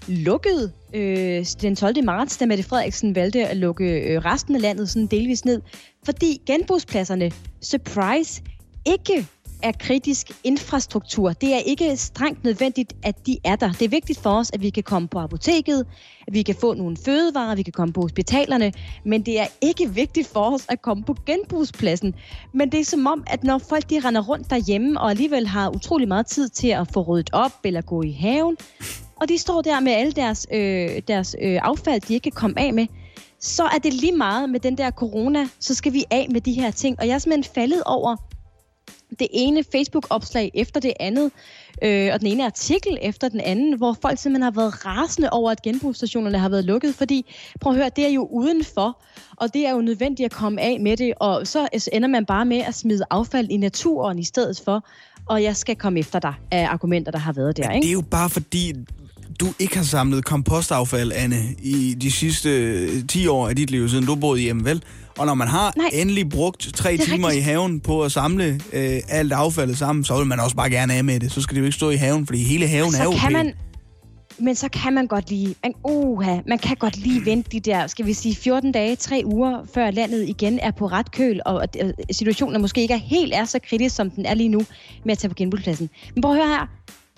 lukkede 0.08 0.72
øh, 0.94 1.46
den 1.62 1.76
12. 1.76 2.04
marts, 2.04 2.36
da 2.36 2.46
Mette 2.46 2.64
Frederiksen 2.64 3.14
valgte 3.14 3.46
at 3.46 3.56
lukke 3.56 4.00
øh, 4.00 4.24
resten 4.24 4.54
af 4.54 4.60
landet 4.60 4.88
sådan 4.88 5.06
delvis 5.06 5.44
ned, 5.44 5.62
fordi 6.04 6.40
genbrugspladserne, 6.46 7.32
surprise, 7.62 8.42
ikke 8.86 9.26
er 9.62 9.72
kritisk 9.72 10.32
infrastruktur. 10.44 11.32
Det 11.32 11.54
er 11.54 11.58
ikke 11.58 11.96
strengt 11.96 12.44
nødvendigt, 12.44 12.92
at 13.02 13.26
de 13.26 13.38
er 13.44 13.56
der. 13.56 13.72
Det 13.72 13.82
er 13.82 13.88
vigtigt 13.88 14.18
for 14.18 14.30
os, 14.30 14.50
at 14.54 14.62
vi 14.62 14.70
kan 14.70 14.82
komme 14.82 15.08
på 15.08 15.18
apoteket, 15.18 15.86
at 16.26 16.34
vi 16.34 16.42
kan 16.42 16.54
få 16.54 16.74
nogle 16.74 16.96
fødevarer, 17.04 17.52
at 17.52 17.58
vi 17.58 17.62
kan 17.62 17.72
komme 17.72 17.92
på 17.92 18.00
hospitalerne, 18.00 18.72
men 19.04 19.22
det 19.22 19.40
er 19.40 19.46
ikke 19.60 19.90
vigtigt 19.94 20.28
for 20.28 20.54
os 20.54 20.66
at 20.68 20.82
komme 20.82 21.04
på 21.04 21.16
genbrugspladsen. 21.26 22.14
Men 22.52 22.72
det 22.72 22.80
er 22.80 22.84
som 22.84 23.06
om, 23.06 23.24
at 23.26 23.44
når 23.44 23.58
folk 23.58 23.90
de 23.90 24.00
render 24.00 24.20
rundt 24.20 24.50
derhjemme 24.50 25.00
og 25.00 25.10
alligevel 25.10 25.46
har 25.46 25.70
utrolig 25.70 26.08
meget 26.08 26.26
tid 26.26 26.48
til 26.48 26.68
at 26.68 26.92
få 26.92 27.00
ryddet 27.00 27.30
op 27.32 27.52
eller 27.64 27.80
gå 27.80 28.02
i 28.02 28.12
haven, 28.12 28.56
og 29.20 29.28
de 29.28 29.38
står 29.38 29.62
der 29.62 29.80
med 29.80 29.92
alle 29.92 30.12
deres, 30.12 30.46
øh, 30.52 31.02
deres 31.08 31.36
øh, 31.42 31.58
affald, 31.62 32.00
de 32.00 32.14
ikke 32.14 32.30
kan 32.30 32.32
komme 32.32 32.58
af 32.58 32.74
med, 32.74 32.86
så 33.40 33.64
er 33.64 33.78
det 33.78 33.92
lige 33.92 34.16
meget 34.16 34.50
med 34.50 34.60
den 34.60 34.78
der 34.78 34.90
corona, 34.90 35.48
så 35.60 35.74
skal 35.74 35.92
vi 35.92 36.04
af 36.10 36.26
med 36.30 36.40
de 36.40 36.52
her 36.52 36.70
ting. 36.70 37.00
Og 37.00 37.06
jeg 37.06 37.14
er 37.14 37.18
simpelthen 37.18 37.54
faldet 37.54 37.82
over 37.86 38.16
det 39.18 39.28
ene 39.32 39.64
Facebook-opslag 39.72 40.50
efter 40.54 40.80
det 40.80 40.92
andet, 41.00 41.30
øh, 41.82 42.10
og 42.12 42.20
den 42.20 42.28
ene 42.28 42.44
artikel 42.44 42.98
efter 43.02 43.28
den 43.28 43.40
anden, 43.40 43.76
hvor 43.76 43.96
folk 44.02 44.18
simpelthen 44.18 44.42
har 44.42 44.50
været 44.50 44.86
rasende 44.86 45.30
over, 45.30 45.50
at 45.50 45.62
genbrugsstationerne 45.62 46.38
har 46.38 46.48
været 46.48 46.64
lukket, 46.64 46.94
fordi, 46.94 47.34
prøv 47.60 47.72
at 47.72 47.76
høre, 47.78 47.90
det 47.96 48.06
er 48.06 48.10
jo 48.10 48.28
udenfor, 48.32 49.02
og 49.36 49.54
det 49.54 49.66
er 49.66 49.70
jo 49.72 49.80
nødvendigt 49.80 50.24
at 50.24 50.32
komme 50.32 50.60
af 50.60 50.80
med 50.80 50.96
det, 50.96 51.12
og 51.20 51.46
så 51.46 51.68
ender 51.92 52.08
man 52.08 52.26
bare 52.26 52.44
med 52.44 52.58
at 52.58 52.74
smide 52.74 53.04
affald 53.10 53.50
i 53.50 53.56
naturen 53.56 54.18
i 54.18 54.24
stedet 54.24 54.62
for, 54.64 54.86
og 55.26 55.42
jeg 55.42 55.56
skal 55.56 55.76
komme 55.76 55.98
efter 55.98 56.18
dig 56.18 56.34
af 56.50 56.66
argumenter, 56.66 57.12
der 57.12 57.18
har 57.18 57.32
været 57.32 57.56
der, 57.56 57.62
Det 57.62 57.70
er 57.70 57.74
ikke? 57.74 57.92
jo 57.92 58.00
bare 58.00 58.30
fordi, 58.30 58.72
du 59.40 59.46
ikke 59.58 59.76
har 59.76 59.84
samlet 59.84 60.24
kompostaffald, 60.24 61.12
Anne, 61.12 61.42
i 61.62 61.94
de 62.00 62.10
sidste 62.10 62.48
øh, 62.50 63.06
10 63.08 63.26
år 63.26 63.48
af 63.48 63.56
dit 63.56 63.70
liv, 63.70 63.88
siden 63.88 64.06
du 64.06 64.14
boede 64.14 64.40
hjemme, 64.40 64.64
vel? 64.64 64.82
Og 65.18 65.26
når 65.26 65.34
man 65.34 65.48
har 65.48 65.72
Nej. 65.76 65.90
endelig 65.92 66.28
brugt 66.28 66.68
tre 66.74 66.94
er 66.94 66.98
timer 66.98 67.28
rigtigt. 67.28 67.46
i 67.46 67.50
haven 67.50 67.80
på 67.80 68.04
at 68.04 68.12
samle 68.12 68.60
øh, 68.72 69.00
alt 69.08 69.32
affaldet 69.32 69.78
sammen, 69.78 70.04
så 70.04 70.18
vil 70.18 70.26
man 70.26 70.40
også 70.40 70.56
bare 70.56 70.70
gerne 70.70 70.94
af 70.94 71.04
med 71.04 71.20
det. 71.20 71.32
Så 71.32 71.40
skal 71.40 71.54
det 71.54 71.60
jo 71.60 71.64
ikke 71.64 71.76
stå 71.76 71.90
i 71.90 71.96
haven, 71.96 72.26
fordi 72.26 72.42
hele 72.42 72.66
haven 72.68 72.94
er 72.94 73.04
jo 73.04 73.12
så 73.12 73.18
kan 73.18 73.32
man, 73.32 73.52
men 74.38 74.54
så 74.54 74.68
kan 74.68 74.92
man 74.92 75.06
godt 75.06 75.30
lige, 75.30 75.54
man, 75.62 75.74
uha, 75.84 76.38
man 76.48 76.58
kan 76.58 76.76
godt 76.76 76.96
lige 76.96 77.24
vente 77.24 77.50
de 77.52 77.60
der, 77.60 77.86
skal 77.86 78.06
vi 78.06 78.12
sige, 78.12 78.34
14 78.36 78.72
dage, 78.72 78.96
3 78.96 79.22
uger, 79.24 79.62
før 79.74 79.90
landet 79.90 80.28
igen 80.28 80.58
er 80.58 80.70
på 80.70 80.86
ret 80.86 81.12
køl, 81.12 81.40
og 81.46 81.66
øh, 81.82 81.90
situationen 82.10 82.60
måske 82.60 82.80
ikke 82.80 82.94
er 82.94 82.98
helt 82.98 83.34
er 83.34 83.44
så 83.44 83.58
kritisk, 83.68 83.96
som 83.96 84.10
den 84.10 84.26
er 84.26 84.34
lige 84.34 84.48
nu, 84.48 84.62
med 85.04 85.12
at 85.12 85.18
tage 85.18 85.28
på 85.28 85.34
genbrugspladsen. 85.34 85.90
Men 86.14 86.22
prøv 86.22 86.32
at 86.32 86.38
høre 86.38 86.48
her, 86.48 86.66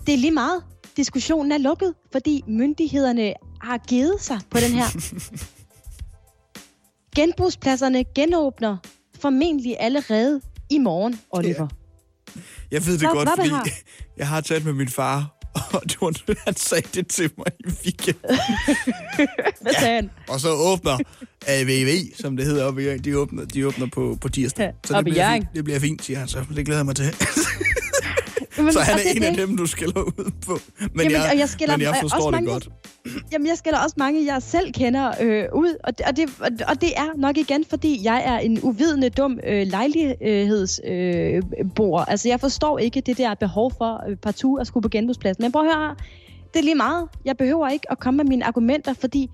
det 0.06 0.14
er 0.14 0.18
lige 0.18 0.30
meget. 0.30 0.62
Diskussionen 0.96 1.52
er 1.52 1.58
lukket, 1.58 1.94
fordi 2.12 2.42
myndighederne 2.48 3.32
har 3.60 3.78
givet 3.78 4.14
sig 4.20 4.38
på 4.50 4.58
den 4.58 4.70
her. 4.72 4.86
Genbrugspladserne 7.18 8.04
genåbner 8.14 8.76
formentlig 9.20 9.76
allerede 9.80 10.40
i 10.70 10.78
morgen, 10.78 11.20
Oliver. 11.30 11.68
Jeg 12.70 12.86
ved 12.86 12.92
det 12.92 13.00
Hvad- 13.00 13.10
godt, 13.10 13.28
fordi 13.36 13.48
har- 13.48 13.68
jeg 14.18 14.28
har 14.28 14.40
talt 14.40 14.64
med 14.64 14.72
min 14.72 14.88
far, 14.88 15.38
og 15.74 15.82
det 15.84 15.96
var, 16.00 16.34
han 16.44 16.56
sagde 16.56 16.88
det 16.94 17.08
til 17.08 17.30
mig 17.38 17.46
i 17.60 17.62
weekenden. 17.84 18.20
Hvad 19.62 19.72
sagde 19.80 19.94
han? 19.94 20.10
Og 20.28 20.40
så 20.40 20.48
åbner 20.50 20.98
AVV, 21.46 21.88
som 22.20 22.36
det 22.36 22.46
hedder 22.46 22.64
oppe 22.64 22.82
i 22.82 22.84
Jørgen. 22.84 23.04
De 23.04 23.18
åbner, 23.18 23.44
de 23.44 23.66
åbner 23.66 23.86
på, 23.86 24.18
på 24.20 24.28
tirsdag. 24.28 24.72
Så 24.86 24.96
det 24.96 25.04
bliver, 25.04 25.32
fint, 25.34 25.46
det 25.54 25.64
bliver 25.64 25.80
fint, 25.80 26.04
siger 26.04 26.18
han 26.18 26.28
så. 26.28 26.44
Det 26.56 26.64
glæder 26.64 26.78
jeg 26.78 26.86
mig 26.86 26.96
til. 26.96 27.14
Jamen, 28.58 28.72
Så 28.72 28.80
han 28.80 28.94
er 28.94 28.98
det 29.02 29.16
en 29.16 29.22
af 29.22 29.36
det. 29.36 29.48
dem, 29.48 29.56
du 29.56 29.66
skiller 29.66 30.00
ud 30.02 30.30
på. 30.46 30.58
Men, 30.78 30.90
Jamen, 30.96 31.12
jeg, 31.12 31.28
og 31.32 31.38
jeg 31.38 31.48
skiller- 31.48 31.76
men 31.76 31.86
jeg 31.86 31.96
forstår 32.00 32.16
også 32.16 32.26
det 32.26 32.32
mange- 32.34 32.50
godt. 32.52 32.68
Jamen, 33.32 33.46
jeg 33.46 33.58
skælder 33.58 33.78
også 33.78 33.94
mange, 33.98 34.26
jeg 34.32 34.42
selv 34.42 34.72
kender 34.72 35.12
øh, 35.20 35.44
ud, 35.54 35.74
og, 35.84 35.98
det- 35.98 36.06
og, 36.06 36.16
det, 36.16 36.24
og- 36.68 36.80
det 36.80 36.88
er 36.96 37.06
nok 37.16 37.36
igen, 37.36 37.64
fordi 37.70 38.00
jeg 38.04 38.22
er 38.26 38.38
en 38.38 38.60
uvidende, 38.62 39.10
dum 39.10 39.38
øh, 39.46 39.66
lejlighedsbor. 39.66 42.00
Øh, 42.00 42.10
altså, 42.10 42.28
jeg 42.28 42.40
forstår 42.40 42.78
ikke 42.78 43.00
det 43.00 43.18
der 43.18 43.34
behov 43.34 43.72
for 43.78 44.10
øh, 44.10 44.16
partout 44.16 44.60
at 44.60 44.66
skulle 44.66 44.82
på 44.82 44.88
genbrugspladsen. 44.88 45.42
Men 45.44 45.52
prøv 45.52 45.66
at 45.68 45.74
høre 45.76 45.94
det 46.54 46.60
er 46.60 46.64
lige 46.64 46.74
meget. 46.74 47.08
Jeg 47.24 47.36
behøver 47.36 47.68
ikke 47.68 47.92
at 47.92 47.98
komme 47.98 48.16
med 48.16 48.24
mine 48.24 48.44
argumenter, 48.46 48.92
fordi 48.94 49.30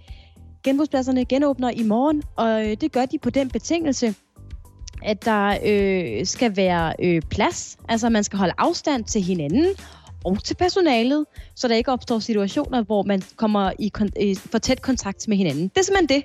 genbrugspladserne 0.64 1.24
genåbner 1.24 1.70
i 1.70 1.82
morgen, 1.82 2.22
og 2.36 2.70
øh, 2.70 2.76
det 2.80 2.92
gør 2.92 3.04
de 3.06 3.18
på 3.18 3.30
den 3.30 3.50
betingelse, 3.50 4.14
at 5.04 5.24
der 5.24 5.58
øh, 5.64 6.26
skal 6.26 6.56
være 6.56 6.94
øh, 7.02 7.22
plads. 7.30 7.78
Altså, 7.88 8.08
man 8.08 8.24
skal 8.24 8.38
holde 8.38 8.54
afstand 8.58 9.04
til 9.04 9.22
hinanden 9.22 9.74
og 10.24 10.44
til 10.44 10.54
personalet, 10.54 11.26
så 11.54 11.68
der 11.68 11.74
ikke 11.74 11.92
opstår 11.92 12.18
situationer, 12.18 12.82
hvor 12.82 13.02
man 13.02 13.22
kommer 13.36 13.72
i, 13.78 13.90
kon- 13.98 14.22
i 14.22 14.34
for 14.34 14.58
tæt 14.58 14.82
kontakt 14.82 15.28
med 15.28 15.36
hinanden. 15.36 15.68
Det 15.68 15.78
er 15.78 15.82
simpelthen 15.82 16.20
det. 16.20 16.24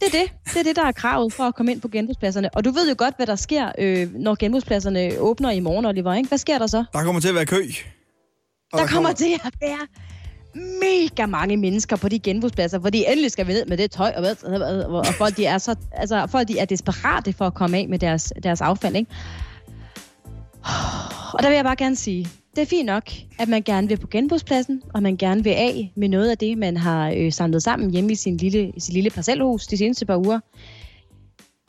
Det 0.00 0.14
er 0.14 0.18
det. 0.20 0.32
Det 0.54 0.56
er 0.56 0.62
det, 0.62 0.76
der 0.76 0.84
er 0.84 0.92
kravet 0.92 1.32
for 1.32 1.44
at 1.44 1.54
komme 1.54 1.72
ind 1.72 1.80
på 1.80 1.88
genbrugspladserne. 1.88 2.54
Og 2.54 2.64
du 2.64 2.70
ved 2.70 2.88
jo 2.88 2.94
godt, 2.98 3.16
hvad 3.16 3.26
der 3.26 3.36
sker, 3.36 3.72
øh, 3.78 4.14
når 4.14 4.34
genbrugspladserne 4.34 5.10
åbner 5.18 5.50
i 5.50 5.60
morgen, 5.60 5.84
Oliver. 5.84 6.14
Ikke? 6.14 6.28
Hvad 6.28 6.38
sker 6.38 6.58
der 6.58 6.66
så? 6.66 6.84
Der 6.92 7.04
kommer 7.04 7.20
til 7.20 7.28
at 7.28 7.34
være 7.34 7.46
kø. 7.46 7.62
Og 8.72 8.78
Der 8.78 8.86
kommer 8.86 9.12
til 9.12 9.40
at 9.44 9.54
være 9.60 9.86
mega 10.54 11.26
mange 11.26 11.56
mennesker 11.56 11.96
på 11.96 12.08
de 12.08 12.18
genbrugspladser, 12.18 12.78
hvor 12.78 12.90
de 12.90 13.08
endelig 13.08 13.30
skal 13.30 13.46
vi 13.46 13.52
ned 13.52 13.66
med 13.66 13.76
det 13.76 13.90
tøj, 13.90 14.12
og, 14.16 14.20
hvad, 14.20 14.84
og 14.84 15.06
folk, 15.06 15.36
de 15.36 15.46
er 15.46 15.58
så, 15.58 15.76
altså, 15.92 16.26
folk 16.26 16.48
de 16.48 16.58
er 16.58 16.64
desperate 16.64 17.32
for 17.32 17.46
at 17.46 17.54
komme 17.54 17.78
af 17.78 17.88
med 17.88 17.98
deres, 17.98 18.32
deres 18.42 18.60
affald. 18.60 18.96
Ikke? 18.96 19.10
Og 21.32 21.42
der 21.42 21.48
vil 21.48 21.54
jeg 21.54 21.64
bare 21.64 21.76
gerne 21.76 21.96
sige, 21.96 22.28
det 22.56 22.62
er 22.62 22.66
fint 22.66 22.86
nok, 22.86 23.10
at 23.38 23.48
man 23.48 23.62
gerne 23.62 23.88
vil 23.88 23.96
på 23.96 24.06
genbrugspladsen, 24.06 24.82
og 24.94 25.02
man 25.02 25.16
gerne 25.16 25.44
vil 25.44 25.50
af 25.50 25.92
med 25.96 26.08
noget 26.08 26.30
af 26.30 26.38
det, 26.38 26.58
man 26.58 26.76
har 26.76 27.12
øh, 27.16 27.32
samlet 27.32 27.62
sammen 27.62 27.90
hjemme 27.90 28.12
i 28.12 28.14
sin 28.14 28.36
lille, 28.36 28.72
i 28.76 28.80
sin 28.80 28.94
lille 28.94 29.10
parcelhus 29.10 29.66
de 29.66 29.76
seneste 29.76 30.06
par 30.06 30.16
uger. 30.16 30.40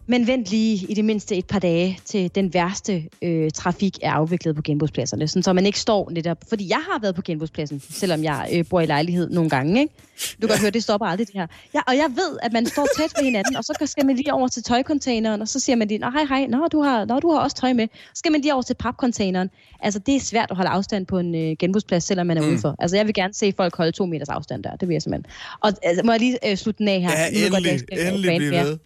Men 0.08 0.28
vent 0.28 0.48
lige 0.48 0.86
i 0.90 0.94
det 0.94 1.06
mindste 1.06 1.36
et 1.36 1.46
par 1.46 1.60
dage, 1.60 2.00
til 2.06 2.36
den 2.36 2.54
værste 2.54 3.04
øh, 3.22 3.52
trafik 3.52 3.98
er 4.02 4.12
afviklet 4.12 4.56
på 4.56 4.62
genbrugspladserne, 4.62 5.28
sådan, 5.28 5.44
så 5.44 5.54
man 5.54 5.66
ikke 5.66 5.80
står 5.80 6.10
netop... 6.10 6.38
Fordi 6.50 6.70
jeg 6.70 6.80
har 6.92 7.00
været 7.00 7.16
på 7.16 7.22
genbrugspladsen, 7.22 7.80
selvom 7.90 8.24
jeg 8.24 8.50
øh, 8.54 8.66
bor 8.70 8.82
i 8.82 8.86
lejlighed 8.86 9.30
nogle 9.30 9.50
gange. 9.50 9.82
Ikke? 9.82 9.94
Du 10.42 10.48
kan 10.48 10.58
høre, 10.62 10.72
det 10.72 10.84
stopper 10.84 11.08
aldrig 11.08 11.28
det 11.28 11.36
her. 11.36 11.48
Ja, 11.74 11.80
og 11.88 11.96
jeg 11.96 12.10
ved, 12.16 12.38
at 12.42 12.54
man 12.54 12.66
står 12.66 12.88
tæt 12.98 13.14
ved 13.18 13.26
hinanden, 13.26 13.56
og 13.56 13.64
så 13.64 13.74
skal 13.86 14.06
man 14.06 14.16
lige 14.16 14.34
over 14.34 14.48
til 14.48 14.64
tøjcontaineren, 14.64 15.42
og 15.42 15.48
så 15.48 15.60
siger 15.60 15.76
man 15.76 15.88
lige, 15.88 15.98
Nå, 15.98 16.10
hej, 16.10 16.24
hej, 16.24 16.48
Nå, 16.48 16.68
du 16.72 16.82
har, 16.82 17.06
Nå, 17.06 17.20
du 17.20 17.32
har 17.32 17.40
også 17.40 17.56
tøj 17.56 17.74
med. 17.74 17.88
Så 17.94 18.20
skal 18.20 18.32
man 18.32 18.42
lige 18.42 18.54
over 18.54 18.64
til 18.64 18.74
papcontaineren. 18.74 19.50
Altså, 19.80 20.00
det 20.00 20.16
er 20.16 20.20
svært 20.20 20.52
at 20.52 20.58
holde 20.58 20.70
afstand 20.70 21.06
på 21.06 21.20
en 21.20 21.36
øh, 21.36 21.56
genbrugsplads, 21.60 22.04
selvom 22.04 22.28
man 22.28 22.38
er 22.38 22.42
mm. 22.42 22.48
udenfor. 22.48 22.76
Altså, 22.80 22.98
jeg 22.98 23.06
vil 23.06 23.14
gerne 23.14 23.34
se 23.34 23.54
folk 23.58 23.76
holde 23.76 23.92
to 23.92 24.06
meters 24.06 24.30
afstand 24.30 24.64
der. 24.64 24.76
Det 24.76 24.88
vil 24.88 24.96
jeg 24.96 25.02
simpelthen. 25.02 25.32
Og 25.60 25.72
altså, 25.84 26.04
må 26.06 26.12
jeg 26.12 26.20
lige 26.20 26.50
øh, 26.50 26.58
slutte 26.58 26.78
den 26.78 26.88
af 26.88 27.02
her? 27.02 27.10
Ja, 27.10 27.50
godt, 27.50 27.68
endelig, 27.68 28.00
øh, 28.00 28.08
endelig 28.08 28.32
rant 28.32 28.38
blive 28.38 28.52
ved. 28.52 28.78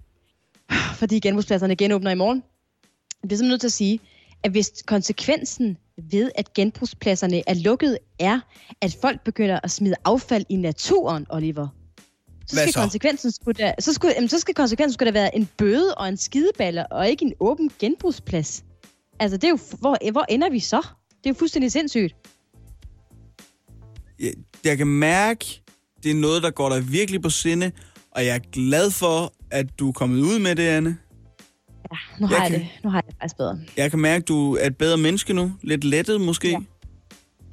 Fordi 1.00 1.20
genbrugspladserne 1.20 1.76
genåbner 1.76 2.12
i 2.12 2.16
morgen. 2.16 2.44
Jeg 3.24 3.28
bliver 3.28 3.38
simpelthen 3.38 3.50
nødt 3.50 3.62
til 3.62 3.68
at 3.68 3.74
sige, 3.74 4.00
at 4.44 4.52
hvis 4.52 4.72
konsekvensen 4.86 5.78
ved, 6.12 6.32
at 6.36 6.54
genbrugspladserne 6.54 7.44
er 7.48 7.54
lukket, 7.54 7.98
er, 8.20 8.40
at 8.82 8.98
folk 9.02 9.24
begynder 9.24 9.60
at 9.64 9.72
smide 9.72 9.96
affald 10.06 10.46
i 10.50 10.56
naturen, 10.56 11.26
Oliver, 11.30 11.68
så 12.48 12.56
Hvad 12.56 12.64
skal, 12.64 12.74
så? 12.74 12.80
konsekvensen 12.80 13.32
skulle 13.32 13.64
da, 13.64 13.74
så, 13.80 13.94
skulle, 13.94 14.14
jamen, 14.16 14.30
så 14.30 14.40
skal 14.40 14.54
konsekvensen 14.54 14.94
skulle 14.94 15.12
da 15.12 15.20
være 15.20 15.36
en 15.36 15.50
bøde 15.58 15.96
og 15.96 16.08
en 16.08 16.18
skideballe, 16.18 16.88
og 16.92 17.10
ikke 17.10 17.26
en 17.26 17.34
åben 17.40 17.72
genbrugsplads. 17.80 18.64
Altså, 19.20 19.38
det 19.38 19.44
er 19.44 19.50
jo, 19.50 19.60
hvor, 19.80 20.12
hvor 20.12 20.26
ender 20.30 20.50
vi 20.50 20.60
så? 20.60 20.82
Det 21.10 21.26
er 21.26 21.30
jo 21.30 21.34
fuldstændig 21.34 21.72
sindssygt. 21.72 22.16
jeg, 24.20 24.34
jeg 24.64 24.78
kan 24.78 24.88
mærke, 24.88 25.62
det 26.04 26.12
er 26.12 26.16
noget, 26.16 26.44
der 26.44 26.52
går 26.52 26.70
dig 26.70 26.92
virkelig 26.92 27.22
på 27.22 27.30
sinde, 27.30 27.72
og 28.12 28.26
jeg 28.26 28.36
er 28.36 28.40
glad 28.52 28.92
for, 28.92 29.34
at 29.52 29.66
du 29.80 29.88
er 29.88 29.92
kommet 29.92 30.20
ud 30.22 30.40
med 30.40 30.56
det, 30.56 30.64
Anne. 30.68 30.98
Ja, 31.92 31.98
nu 32.20 32.28
har 32.28 32.36
Jeg 32.36 32.44
jeg, 32.44 32.52
kan- 32.52 32.60
det. 32.60 32.68
Nu 32.84 32.90
har 32.90 32.98
jeg 32.98 33.04
det 33.08 33.16
faktisk 33.22 33.38
bedre. 33.38 33.60
Jeg 33.78 33.90
kan 33.92 34.00
mærke, 34.00 34.24
du 34.26 34.56
er 34.56 34.68
et 34.68 34.78
bedre 34.78 34.98
menneske 34.98 35.34
nu. 35.34 35.52
Lidt 35.62 35.84
lettet 35.84 36.22
måske. 36.22 36.50
Ja. 36.50 36.58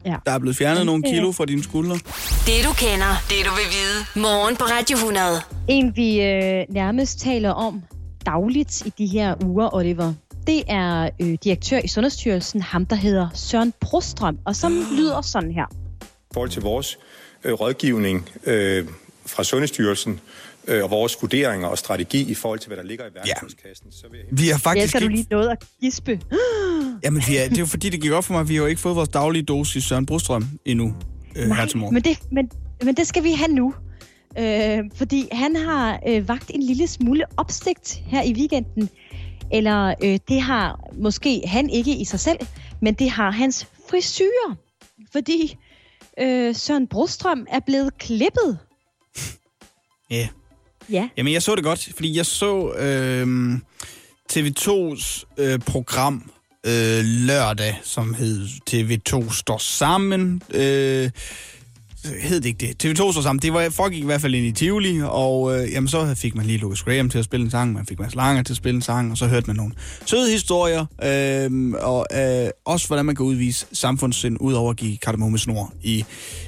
Ja. 0.04 0.16
Der 0.26 0.32
er 0.32 0.38
blevet 0.38 0.56
fjernet 0.56 0.78
Jamen, 0.78 0.86
nogle 0.86 1.02
kilo 1.02 1.32
fra 1.32 1.44
dine 1.44 1.62
skuldre. 1.62 1.94
Det 1.94 2.64
du 2.64 2.72
kender, 2.78 3.12
det 3.28 3.36
du 3.44 3.50
vil 3.50 3.68
vide. 3.76 4.22
Morgen 4.22 4.56
på 4.56 4.64
Radio 4.64 4.96
100. 4.96 5.26
En, 5.68 5.96
vi 5.96 6.20
øh, 6.22 6.64
nærmest 6.68 7.20
taler 7.20 7.50
om 7.50 7.82
dagligt 8.26 8.86
i 8.86 8.92
de 8.98 9.06
her 9.06 9.44
uger, 9.44 9.75
Oliver, 9.75 10.12
det 10.46 10.62
er 10.68 11.10
øh, 11.20 11.38
direktør 11.44 11.78
i 11.84 11.88
Sundhedsstyrelsen, 11.88 12.60
ham 12.62 12.86
der 12.86 12.96
hedder 12.96 13.28
Søren 13.34 13.72
Brostrøm, 13.80 14.38
og 14.44 14.56
som 14.56 14.72
lyder 14.96 15.20
sådan 15.22 15.50
her. 15.52 15.64
I 16.02 16.34
forhold 16.34 16.50
til 16.50 16.62
vores 16.62 16.98
øh, 17.44 17.52
rådgivning 17.52 18.28
øh, 18.46 18.86
fra 19.26 19.44
Sundhedsstyrelsen 19.44 20.12
øh, 20.12 20.18
og 20.82 20.90
vores 20.90 21.16
vurderinger 21.20 21.68
og 21.68 21.78
strategi 21.78 22.30
i 22.30 22.35
forhold 22.35 22.58
til, 22.58 22.68
hvad 22.68 22.76
der 22.76 22.82
ligger 22.82 23.04
i 23.04 23.08
værktøjskassen, 23.14 23.92
så 23.92 24.06
vil 24.11 24.18
jeg 24.18 24.26
Vi 24.30 24.42
har 24.42 24.52
Jeg 24.52 24.61
faktisk 24.61 24.85
elsker, 24.85 24.99
du 24.99 25.04
ikke... 25.04 25.16
lige 25.16 25.26
nåede 25.30 25.50
at 25.50 25.64
gispe. 25.80 26.20
Jamen, 27.04 27.23
vi 27.28 27.37
er, 27.37 27.49
det 27.49 27.56
er 27.56 27.61
jo 27.61 27.66
fordi, 27.66 27.88
det 27.88 28.00
gik 28.00 28.12
op 28.12 28.25
for 28.25 28.32
mig, 28.32 28.40
at 28.40 28.49
vi 28.49 28.54
har 28.54 28.62
jo 28.62 28.66
ikke 28.66 28.80
fået 28.80 28.96
vores 28.96 29.08
daglige 29.08 29.42
dosis 29.42 29.85
Søren 29.85 30.06
Brostrøm 30.06 30.44
endnu 30.64 30.94
øh, 31.37 31.50
her 31.50 31.66
til 31.66 31.78
morgen. 31.78 31.94
men 31.94 32.02
det, 32.04 32.18
men, 32.32 32.50
men 32.85 32.94
det 32.94 33.06
skal 33.06 33.25
vi 33.25 33.32
have 33.32 33.49
nu. 33.49 33.75
Øh, 34.38 34.78
fordi 34.94 35.28
han 35.32 35.56
har 35.56 36.00
øh, 36.08 36.28
vagt 36.28 36.50
en 36.54 36.62
lille 36.62 36.87
smule 36.87 37.25
opsigt 37.37 38.02
her 38.06 38.23
i 38.23 38.32
weekenden. 38.32 38.90
Eller 39.52 39.94
øh, 40.04 40.18
det 40.28 40.40
har 40.40 40.80
måske 40.92 41.42
han 41.46 41.70
ikke 41.70 41.96
i 41.96 42.04
sig 42.04 42.20
selv, 42.20 42.38
men 42.82 42.94
det 42.94 43.11
har 43.11 43.30
hans 43.30 43.68
frisyrer. 43.90 44.54
Fordi 45.12 45.56
øh, 46.20 46.54
Søren 46.54 46.87
Brostrøm 46.87 47.46
er 47.50 47.61
blevet 47.66 47.99
klippet. 47.99 48.58
Ja. 50.11 50.28
Ja. 50.90 51.09
Jamen, 51.16 51.33
jeg 51.33 51.43
så 51.43 51.55
det 51.55 51.64
godt, 51.64 51.88
fordi 51.95 52.16
jeg 52.16 52.26
så 52.26 52.73
øh, 52.73 53.55
TV2's 54.33 55.25
øh, 55.38 55.59
program 55.59 56.31
øh, 56.66 57.05
lørdag, 57.05 57.81
som 57.83 58.14
hed 58.14 58.47
TV2 58.71 59.33
står 59.33 59.59
sammen. 59.59 60.43
Øh, 60.55 61.11
hed 62.20 62.40
det 62.40 62.46
ikke 62.46 62.66
det? 62.66 62.84
TV2 62.84 63.12
står 63.12 63.20
sammen. 63.22 63.42
Det 63.42 63.52
var, 63.52 63.68
foregik 63.70 64.02
i 64.02 64.04
hvert 64.04 64.20
fald 64.20 64.34
ind 64.34 64.46
i 64.46 64.52
Tivoli, 64.52 65.00
og 65.04 65.58
øh, 65.58 65.72
jamen, 65.72 65.88
så 65.88 66.14
fik 66.14 66.34
man 66.34 66.46
lige 66.46 66.58
Lucas 66.58 66.82
Graham 66.82 67.10
til 67.10 67.18
at 67.18 67.25
spille 67.25 67.44
en 67.44 67.50
sang, 67.50 67.72
man 67.72 67.86
fik 67.86 67.98
Mads 67.98 68.14
Langer 68.14 68.42
til 68.42 68.52
at 68.52 68.56
spille 68.56 68.76
en 68.76 68.82
sang, 68.82 69.10
og 69.10 69.18
så 69.18 69.26
hørte 69.26 69.46
man 69.46 69.56
nogle 69.56 69.72
søde 70.06 70.32
historier, 70.32 70.86
øh, 71.04 71.72
og 71.82 72.06
øh, 72.12 72.48
også 72.64 72.86
hvordan 72.86 73.06
man 73.06 73.14
kan 73.14 73.26
udvise 73.26 73.66
samfundssind, 73.72 74.36
ud 74.40 74.52
over 74.52 74.70
at 74.70 74.76
give 74.76 74.96
kardemomme 74.96 75.38
snor 75.38 75.72
i 75.82 76.04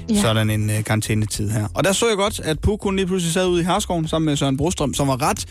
ja. 0.09 0.21
sådan 0.21 0.49
en 0.49 0.69
øh, 0.69 0.83
karantænetid 0.83 1.49
her. 1.49 1.67
Og 1.73 1.83
der 1.83 1.91
så 1.91 2.07
jeg 2.07 2.17
godt, 2.17 2.39
at 2.39 2.59
Puk 2.59 2.79
kun 2.79 2.95
lige 2.95 3.05
pludselig 3.07 3.33
sad 3.33 3.47
ude 3.47 3.61
i 3.61 3.65
Herskoven 3.65 4.07
sammen 4.07 4.25
med 4.25 4.35
Søren 4.35 4.57
Brostrøm, 4.57 4.93
som 4.93 5.07
var 5.07 5.21
ret 5.29 5.45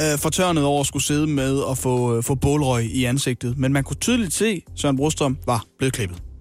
øh, 0.00 0.18
fortørnet 0.18 0.64
over 0.64 0.80
at 0.80 0.86
skulle 0.86 1.02
sidde 1.02 1.26
med 1.26 1.58
og 1.58 1.78
få, 1.78 2.16
øh, 2.16 2.22
få 2.22 2.34
bålrøg 2.34 2.84
i 2.84 3.04
ansigtet. 3.04 3.58
Men 3.58 3.72
man 3.72 3.84
kunne 3.84 3.96
tydeligt 3.96 4.32
se, 4.32 4.62
at 4.66 4.80
Søren 4.80 4.96
Brostrøm 4.96 5.38
var 5.46 5.64
blevet 5.78 5.94
klippet. 5.94 6.31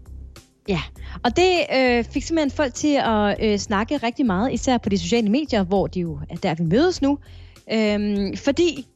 Ja, 0.72 0.82
og 1.24 1.36
det 1.36 1.52
øh, 1.76 2.04
fik 2.04 2.24
simpelthen 2.24 2.52
folk 2.52 2.74
til 2.74 3.02
at 3.04 3.38
øh, 3.44 3.58
snakke 3.58 3.98
rigtig 3.98 4.26
meget, 4.26 4.54
især 4.54 4.78
på 4.78 4.90
de 4.90 4.98
sociale 4.98 5.30
medier, 5.30 5.64
hvor 5.64 5.88
de 5.88 6.00
jo 6.00 6.20
er 6.30 6.36
der, 6.36 6.56
vi 6.56 6.64
mødes 6.64 7.02
nu. 7.02 7.18
Øhm, 7.74 8.38
fordi, 8.38 8.88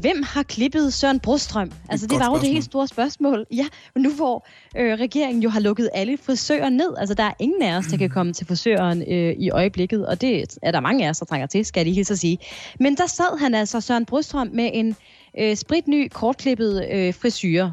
hvem 0.00 0.22
har 0.22 0.42
klippet 0.42 0.92
Søren 0.92 1.20
Brostrøm? 1.20 1.72
Altså, 1.88 2.06
det 2.06 2.10
godt 2.10 2.20
var 2.20 2.26
jo 2.26 2.34
det 2.34 2.40
spørgsmål. 2.40 2.52
helt 2.52 2.64
store 2.64 2.88
spørgsmål. 2.88 3.46
Ja, 3.52 3.66
nu 3.96 4.10
hvor 4.10 4.46
øh, 4.76 4.98
regeringen 4.98 5.42
jo 5.42 5.48
har 5.48 5.60
lukket 5.60 5.90
alle 5.94 6.18
frisører 6.22 6.68
ned. 6.68 6.94
Altså, 6.98 7.14
der 7.14 7.24
er 7.24 7.32
ingen 7.38 7.62
af 7.62 7.76
os, 7.76 7.86
der 7.86 7.96
kan 7.96 8.10
komme 8.10 8.32
til 8.32 8.46
frisøren 8.46 9.02
øh, 9.02 9.34
i 9.38 9.50
øjeblikket, 9.50 10.06
og 10.06 10.20
det 10.20 10.58
er 10.62 10.70
der 10.70 10.80
mange 10.80 11.06
af 11.06 11.10
os, 11.10 11.18
der 11.18 11.26
trænger 11.26 11.46
til, 11.46 11.64
skal 11.64 11.80
jeg 11.80 11.84
lige 11.84 11.94
hilse 11.94 12.12
at 12.12 12.18
sige. 12.18 12.38
Men 12.80 12.96
der 12.96 13.06
sad 13.06 13.38
han 13.38 13.54
altså, 13.54 13.80
Søren 13.80 14.04
Brostrøm, 14.04 14.50
med 14.52 14.70
en 14.74 14.96
øh, 15.38 15.56
spritny, 15.56 16.08
kortklippet 16.08 16.88
øh, 16.92 17.14
frisyr. 17.14 17.70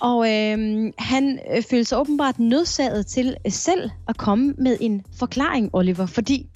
Og 0.00 0.30
øh, 0.30 0.92
han 0.98 1.38
følte 1.70 1.84
sig 1.84 1.98
åbenbart 1.98 2.38
nødsaget 2.38 3.06
til 3.06 3.36
øh, 3.46 3.52
selv 3.52 3.90
at 4.08 4.16
komme 4.16 4.54
med 4.58 4.76
en 4.80 5.02
forklaring, 5.18 5.70
Oliver, 5.72 6.06
fordi 6.06 6.46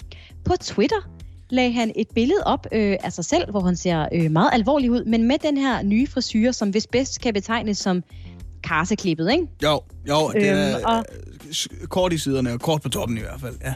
på 0.45 0.53
Twitter 0.61 1.09
lagde 1.49 1.71
han 1.71 1.91
et 1.95 2.07
billede 2.15 2.41
op 2.45 2.67
øh, 2.71 2.97
af 3.03 3.13
sig 3.13 3.25
selv, 3.25 3.51
hvor 3.51 3.59
han 3.61 3.75
ser 3.75 4.07
øh, 4.13 4.31
meget 4.31 4.49
alvorlig 4.53 4.91
ud, 4.91 5.03
men 5.05 5.27
med 5.27 5.35
den 5.37 5.57
her 5.57 5.83
nye 5.83 6.07
frisyr, 6.07 6.51
som 6.51 6.73
vist 6.73 6.91
bedst 6.91 7.21
kan 7.21 7.33
betegnes 7.33 7.77
som 7.77 8.03
karseklippet, 8.63 9.31
ikke? 9.31 9.47
Jo, 9.63 9.81
jo, 10.09 10.31
det 10.33 10.49
er 10.49 10.75
Øhm, 10.75 10.83
og- 10.85 11.03
øh, 11.81 11.87
kort 11.87 12.13
i 12.13 12.17
siderne 12.17 12.53
og 12.53 12.59
kort 12.59 12.81
på 12.81 12.89
toppen 12.89 13.17
i 13.17 13.21
hvert 13.21 13.41
fald. 13.41 13.55
Ja. 13.63 13.73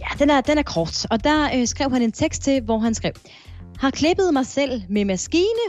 Ja, 0.00 0.06
den 0.18 0.30
er, 0.30 0.40
den 0.40 0.58
er 0.58 0.62
kort. 0.62 1.06
Og 1.10 1.24
der 1.24 1.48
øh, 1.56 1.66
skrev 1.66 1.90
han 1.92 2.02
en 2.02 2.12
tekst 2.12 2.42
til, 2.42 2.62
hvor 2.62 2.78
han 2.78 2.94
skrev, 2.94 3.12
har 3.78 3.90
klippet 3.90 4.32
mig 4.32 4.46
selv 4.46 4.82
med 4.88 5.04
maskine, 5.04 5.66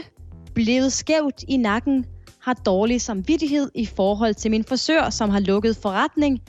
blevet 0.54 0.92
skævt 0.92 1.44
i 1.48 1.56
nakken, 1.56 2.04
har 2.42 2.54
dårlig 2.54 3.00
samvittighed 3.00 3.70
i 3.74 3.86
forhold 3.86 4.34
til 4.34 4.50
min 4.50 4.64
frisør, 4.64 5.10
som 5.10 5.30
har 5.30 5.40
lukket 5.40 5.76
forretning, 5.82 6.42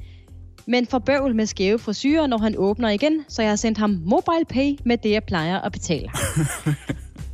men 0.65 0.87
får 0.87 0.99
bøvl 0.99 1.35
med 1.35 1.45
skæve 1.45 1.79
frisyrer, 1.79 2.27
når 2.27 2.37
han 2.37 2.55
åbner 2.57 2.89
igen, 2.89 3.25
så 3.27 3.41
jeg 3.41 3.51
har 3.51 3.55
sendt 3.55 3.77
ham 3.77 3.89
mobile 3.89 4.45
pay 4.49 4.77
med 4.85 4.97
det, 4.97 5.11
jeg 5.11 5.23
plejer 5.23 5.59
at 5.59 5.71
betale. 5.71 6.09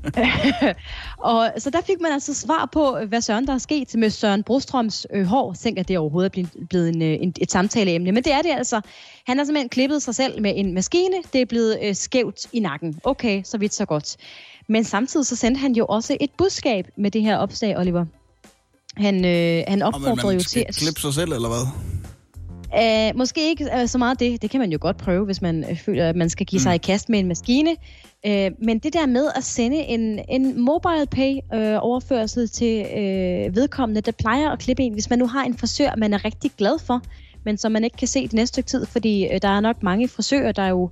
og 1.32 1.52
så 1.58 1.70
der 1.70 1.82
fik 1.82 2.02
man 2.02 2.12
altså 2.12 2.34
svar 2.34 2.70
på, 2.72 2.98
hvad 3.08 3.22
Søren 3.22 3.48
der 3.48 3.54
er 3.54 3.58
sket 3.58 3.96
med 3.96 4.10
Søren 4.10 4.44
Brostrøms 4.44 5.08
øh, 5.14 5.26
hår. 5.26 5.54
Tænk, 5.54 5.80
at 5.80 5.88
det 5.88 5.98
overhovedet 5.98 6.38
er 6.38 6.48
blevet, 6.70 6.90
en, 6.90 7.02
øh, 7.02 7.18
en, 7.22 7.34
et 7.42 7.52
samtaleemne. 7.52 8.12
Men 8.12 8.24
det 8.24 8.34
er 8.34 8.42
det 8.42 8.52
altså. 8.52 8.82
Han 9.28 9.38
har 9.38 9.46
simpelthen 9.46 9.70
klippet 9.70 10.02
sig 10.02 10.16
selv 10.16 10.42
med 10.42 10.54
en 10.56 10.74
maskine. 10.74 11.16
Det 11.34 11.42
er 11.42 11.46
blevet 11.46 11.80
øh, 11.84 11.96
skævt 11.96 12.48
i 12.54 12.60
nakken. 12.60 13.00
Okay, 13.04 13.44
så 13.44 13.58
vidt 13.58 13.74
så 13.74 13.86
godt. 13.86 14.18
Men 14.68 14.84
samtidig 14.84 15.26
så 15.26 15.36
sendte 15.36 15.60
han 15.60 15.74
jo 15.74 15.86
også 15.86 16.18
et 16.20 16.32
budskab 16.38 16.88
med 16.98 17.12
det 17.12 17.22
her 17.22 17.38
opslag, 17.38 17.78
Oliver. 17.78 18.06
Han, 18.98 19.26
øh, 19.26 19.64
han 19.68 19.80
man, 19.80 19.82
opfordrede 19.82 20.34
jo 20.34 20.40
til 20.40 20.66
at... 20.68 20.76
klippe 20.76 21.02
sig 21.02 21.14
selv, 21.14 21.32
eller 21.32 21.50
hvad? 21.50 21.66
Uh, 22.74 23.18
måske 23.18 23.50
ikke 23.50 23.70
uh, 23.82 23.88
så 23.88 23.98
meget 23.98 24.20
det. 24.20 24.42
Det 24.42 24.50
kan 24.50 24.60
man 24.60 24.72
jo 24.72 24.78
godt 24.82 24.98
prøve, 24.98 25.26
hvis 25.26 25.42
man 25.42 25.66
uh, 25.72 25.78
føler, 25.78 26.10
at 26.10 26.16
man 26.16 26.30
skal 26.30 26.46
give 26.46 26.60
mm. 26.60 26.64
sig 26.64 26.76
i 26.76 26.78
kast 26.78 27.10
med 27.10 27.20
en 27.20 27.28
maskine. 27.28 27.76
Uh, 28.28 28.66
men 28.66 28.80
det 28.80 28.94
der 28.94 29.06
med 29.06 29.28
at 29.36 29.44
sende 29.44 29.78
en, 29.78 30.20
en 30.30 30.62
mobile 30.62 31.08
pay 31.12 31.34
uh, 31.34 31.84
overførsel 31.84 32.50
til 32.50 32.82
uh, 32.82 33.56
vedkommende, 33.56 34.02
der 34.02 34.12
plejer 34.12 34.50
at 34.50 34.60
klippe 34.60 34.84
en, 34.84 34.94
hvis 34.94 35.10
man 35.10 35.20
nu 35.20 35.28
har 35.28 35.44
en 35.44 35.58
frisør, 35.58 35.96
man 35.98 36.14
er 36.14 36.26
rigtig 36.26 36.52
glad 36.58 36.80
for, 36.80 37.02
men 37.46 37.58
som 37.58 37.72
man 37.72 37.84
ikke 37.84 37.98
kan 37.98 38.08
se 38.08 38.24
det 38.24 38.34
næste 38.34 38.54
stykke 38.54 38.68
tid, 38.68 38.86
fordi 38.86 39.28
uh, 39.32 39.38
der 39.42 39.50
er 39.50 39.60
nok 39.60 39.84
mange 39.84 40.08
frisører, 40.08 40.52
der 40.52 40.68
jo 40.68 40.90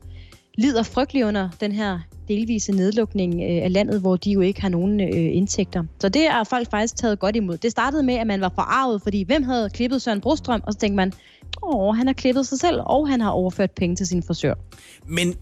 lider 0.57 0.83
frygtelig 0.83 1.25
under 1.25 1.49
den 1.59 1.71
her 1.71 1.99
delvise 2.27 2.71
nedlukning 2.71 3.33
øh, 3.33 3.63
af 3.63 3.73
landet, 3.73 4.01
hvor 4.01 4.15
de 4.15 4.31
jo 4.31 4.41
ikke 4.41 4.61
har 4.61 4.69
nogen 4.69 5.01
øh, 5.01 5.35
indtægter. 5.35 5.83
Så 5.99 6.09
det 6.09 6.27
har 6.29 6.43
folk 6.43 6.69
faktisk 6.69 6.95
taget 6.95 7.19
godt 7.19 7.35
imod. 7.35 7.57
Det 7.57 7.71
startede 7.71 8.03
med, 8.03 8.13
at 8.13 8.27
man 8.27 8.41
var 8.41 8.51
forarvet, 8.55 9.01
fordi 9.01 9.23
hvem 9.23 9.43
havde 9.43 9.69
klippet 9.69 10.01
Søren 10.01 10.21
Brostrøm? 10.21 10.61
Og 10.63 10.73
så 10.73 10.79
tænkte 10.79 10.95
man, 10.95 11.13
åh, 11.63 11.95
han 11.95 12.07
har 12.07 12.13
klippet 12.13 12.47
sig 12.47 12.59
selv, 12.59 12.81
og 12.85 13.09
han 13.09 13.21
har 13.21 13.29
overført 13.29 13.71
penge 13.71 13.95
til 13.95 14.07
sin 14.07 14.23
frisør. 14.23 14.53
Men 15.05 15.35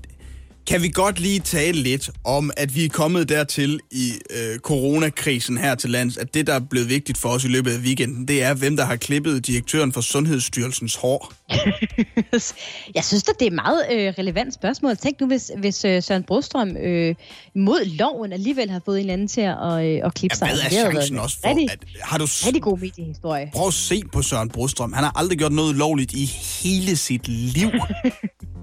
kan 0.67 0.81
vi 0.81 0.89
godt 0.89 1.19
lige 1.19 1.39
tale 1.39 1.81
lidt 1.81 2.09
om, 2.23 2.51
at 2.57 2.75
vi 2.75 2.85
er 2.85 2.89
kommet 2.89 3.29
dertil 3.29 3.79
i 3.91 4.11
øh, 4.29 4.59
coronakrisen 4.59 5.57
her 5.57 5.75
til 5.75 5.89
lands, 5.89 6.17
at 6.17 6.33
det, 6.33 6.47
der 6.47 6.53
er 6.53 6.59
blevet 6.59 6.89
vigtigt 6.89 7.17
for 7.17 7.29
os 7.29 7.45
i 7.45 7.47
løbet 7.47 7.71
af 7.71 7.79
weekenden, 7.79 8.27
det 8.27 8.43
er, 8.43 8.53
hvem 8.53 8.77
der 8.77 8.85
har 8.85 8.95
klippet 8.95 9.47
direktøren 9.47 9.93
for 9.93 10.01
Sundhedsstyrelsens 10.01 10.95
hår? 10.95 11.33
jeg 12.95 13.03
synes 13.03 13.23
at 13.23 13.35
det 13.39 13.41
er 13.41 13.47
et 13.47 13.53
meget 13.53 13.85
øh, 13.91 14.13
relevant 14.17 14.53
spørgsmål. 14.53 14.97
Tænk 14.97 15.21
nu, 15.21 15.27
hvis, 15.27 15.51
hvis 15.57 15.85
øh, 15.85 16.03
Søren 16.03 16.23
Brostrøm 16.23 16.77
øh, 16.77 17.15
mod 17.55 17.85
loven 17.85 18.33
alligevel 18.33 18.69
har 18.69 18.81
fået 18.85 18.97
en 18.97 18.99
eller 18.99 19.13
anden 19.13 19.27
til 19.27 19.41
at, 19.41 19.85
øh, 19.85 20.01
at 20.05 20.13
klippe 20.13 20.37
sig. 20.37 20.47
Ja, 20.47 20.53
hvad 20.53 20.79
er 20.79 20.91
chancen 20.91 21.19
også 21.19 21.37
for, 21.41 21.49
rigtig, 21.49 21.71
at... 21.71 21.79
Har 22.01 22.17
du, 22.17 22.23
rigtig 22.23 22.61
god 22.61 22.77
mediehistorie. 22.77 23.49
Prøv 23.53 23.67
at 23.67 23.73
se 23.73 24.01
på 24.13 24.21
Søren 24.21 24.49
Brostrøm. 24.49 24.93
Han 24.93 25.03
har 25.03 25.11
aldrig 25.15 25.37
gjort 25.37 25.51
noget 25.51 25.75
lovligt 25.75 26.13
i 26.13 26.25
hele 26.63 26.95
sit 26.95 27.27
liv. 27.27 27.71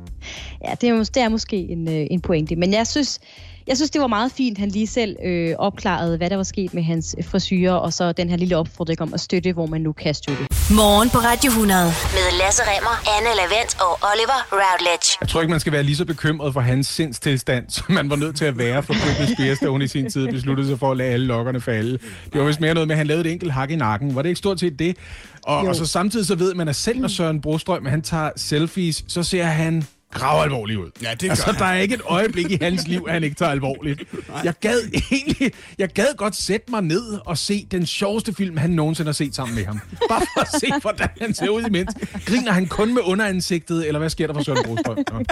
ja, 0.64 0.74
det 0.80 0.88
er, 0.88 1.04
det 1.14 1.22
er 1.22 1.28
måske 1.28 1.56
en, 1.56 1.88
øh, 1.88 2.06
en 2.10 2.20
pointe. 2.20 2.56
Men 2.56 2.72
jeg 2.72 2.86
synes, 2.86 3.20
jeg 3.66 3.76
synes, 3.76 3.90
det 3.90 4.00
var 4.00 4.06
meget 4.06 4.32
fint, 4.32 4.58
han 4.58 4.68
lige 4.68 4.86
selv 4.86 5.16
øh, 5.24 5.54
opklarede, 5.58 6.16
hvad 6.16 6.30
der 6.30 6.36
var 6.36 6.42
sket 6.42 6.74
med 6.74 6.82
hans 6.82 7.16
frisyrer, 7.24 7.72
og 7.72 7.92
så 7.92 8.12
den 8.12 8.30
her 8.30 8.36
lille 8.36 8.56
opfordring 8.56 9.00
om 9.00 9.14
at 9.14 9.20
støtte, 9.20 9.52
hvor 9.52 9.66
man 9.66 9.80
nu 9.80 9.92
kan 9.92 10.14
støtte. 10.14 10.46
Morgen 10.74 11.10
på 11.10 11.18
Radio 11.18 11.48
100 11.48 11.84
med 11.84 12.38
Lasse 12.38 12.62
Remmer, 12.62 12.96
Anne 13.16 13.30
Lavendt 13.36 13.76
og 13.80 13.92
Oliver 14.10 14.40
Routledge. 14.52 15.18
Jeg 15.20 15.28
tror 15.28 15.40
ikke, 15.40 15.50
man 15.50 15.60
skal 15.60 15.72
være 15.72 15.82
lige 15.82 15.96
så 15.96 16.04
bekymret 16.04 16.52
for 16.52 16.60
hans 16.60 16.86
sindstilstand, 16.86 17.64
som 17.68 17.84
man 17.94 18.10
var 18.10 18.16
nødt 18.16 18.36
til 18.36 18.44
at 18.44 18.58
være 18.58 18.82
for 18.82 18.92
Britney 18.92 19.34
Spears, 19.34 19.58
da 19.58 19.66
hun 19.66 19.82
i 19.82 19.88
sin 19.88 20.10
tid 20.10 20.28
besluttede 20.28 20.68
sig 20.68 20.78
for 20.78 20.90
at 20.90 20.96
lade 20.96 21.10
alle 21.10 21.26
lokkerne 21.26 21.60
falde. 21.60 21.98
Det 22.32 22.40
var 22.40 22.46
vist 22.46 22.60
mere 22.60 22.74
noget 22.74 22.88
med, 22.88 22.94
at 22.94 22.98
han 22.98 23.06
lavede 23.06 23.28
et 23.28 23.32
enkelt 23.32 23.52
hak 23.52 23.70
i 23.70 23.76
nakken. 23.76 24.14
Var 24.14 24.22
det 24.22 24.28
ikke 24.28 24.38
stort 24.38 24.60
set 24.60 24.78
det? 24.78 24.96
Og, 25.42 25.58
og 25.58 25.76
så 25.76 25.86
samtidig 25.86 26.26
så 26.26 26.34
ved 26.34 26.54
man, 26.54 26.68
at 26.68 26.76
selv 26.76 27.00
når 27.00 27.08
Søren 27.08 27.40
Brostrøm 27.40 27.86
han 27.86 28.02
tager 28.02 28.30
selfies, 28.36 29.04
så 29.08 29.22
ser 29.22 29.44
han 29.44 29.84
grav 30.12 30.42
alvorlig 30.42 30.78
ud. 30.78 30.90
Ja, 31.02 31.10
det 31.10 31.20
gør 31.20 31.30
altså, 31.30 31.46
han. 31.46 31.54
der 31.54 31.64
er 31.64 31.78
ikke 31.78 31.94
et 31.94 32.00
øjeblik 32.04 32.50
i 32.50 32.58
hans 32.60 32.86
liv, 32.88 33.06
han 33.08 33.24
ikke 33.24 33.36
tager 33.36 33.52
alvorligt. 33.52 34.02
Jeg 34.44 34.54
gad 34.60 34.78
egentlig, 35.12 35.52
jeg 35.78 35.88
gad 35.88 36.16
godt 36.16 36.36
sætte 36.36 36.70
mig 36.70 36.82
ned 36.82 37.18
og 37.26 37.38
se 37.38 37.66
den 37.70 37.86
sjoveste 37.86 38.34
film, 38.34 38.56
han 38.56 38.70
nogensinde 38.70 39.08
har 39.08 39.12
set 39.12 39.34
sammen 39.34 39.54
med 39.54 39.64
ham. 39.64 39.80
Bare 40.08 40.20
for 40.34 40.40
at 40.40 40.48
se, 40.60 40.72
hvordan 40.80 41.08
han 41.20 41.34
ser 41.34 41.48
ud 41.48 41.62
imens. 41.62 41.94
Griner 42.26 42.52
han 42.52 42.66
kun 42.66 42.94
med 42.94 43.02
underansigtet, 43.04 43.86
eller 43.86 43.98
hvad 43.98 44.10
sker 44.10 44.26
der 44.26 44.34
for 44.34 44.42
Søren 44.42 44.64
Brostrøm? 44.64 45.24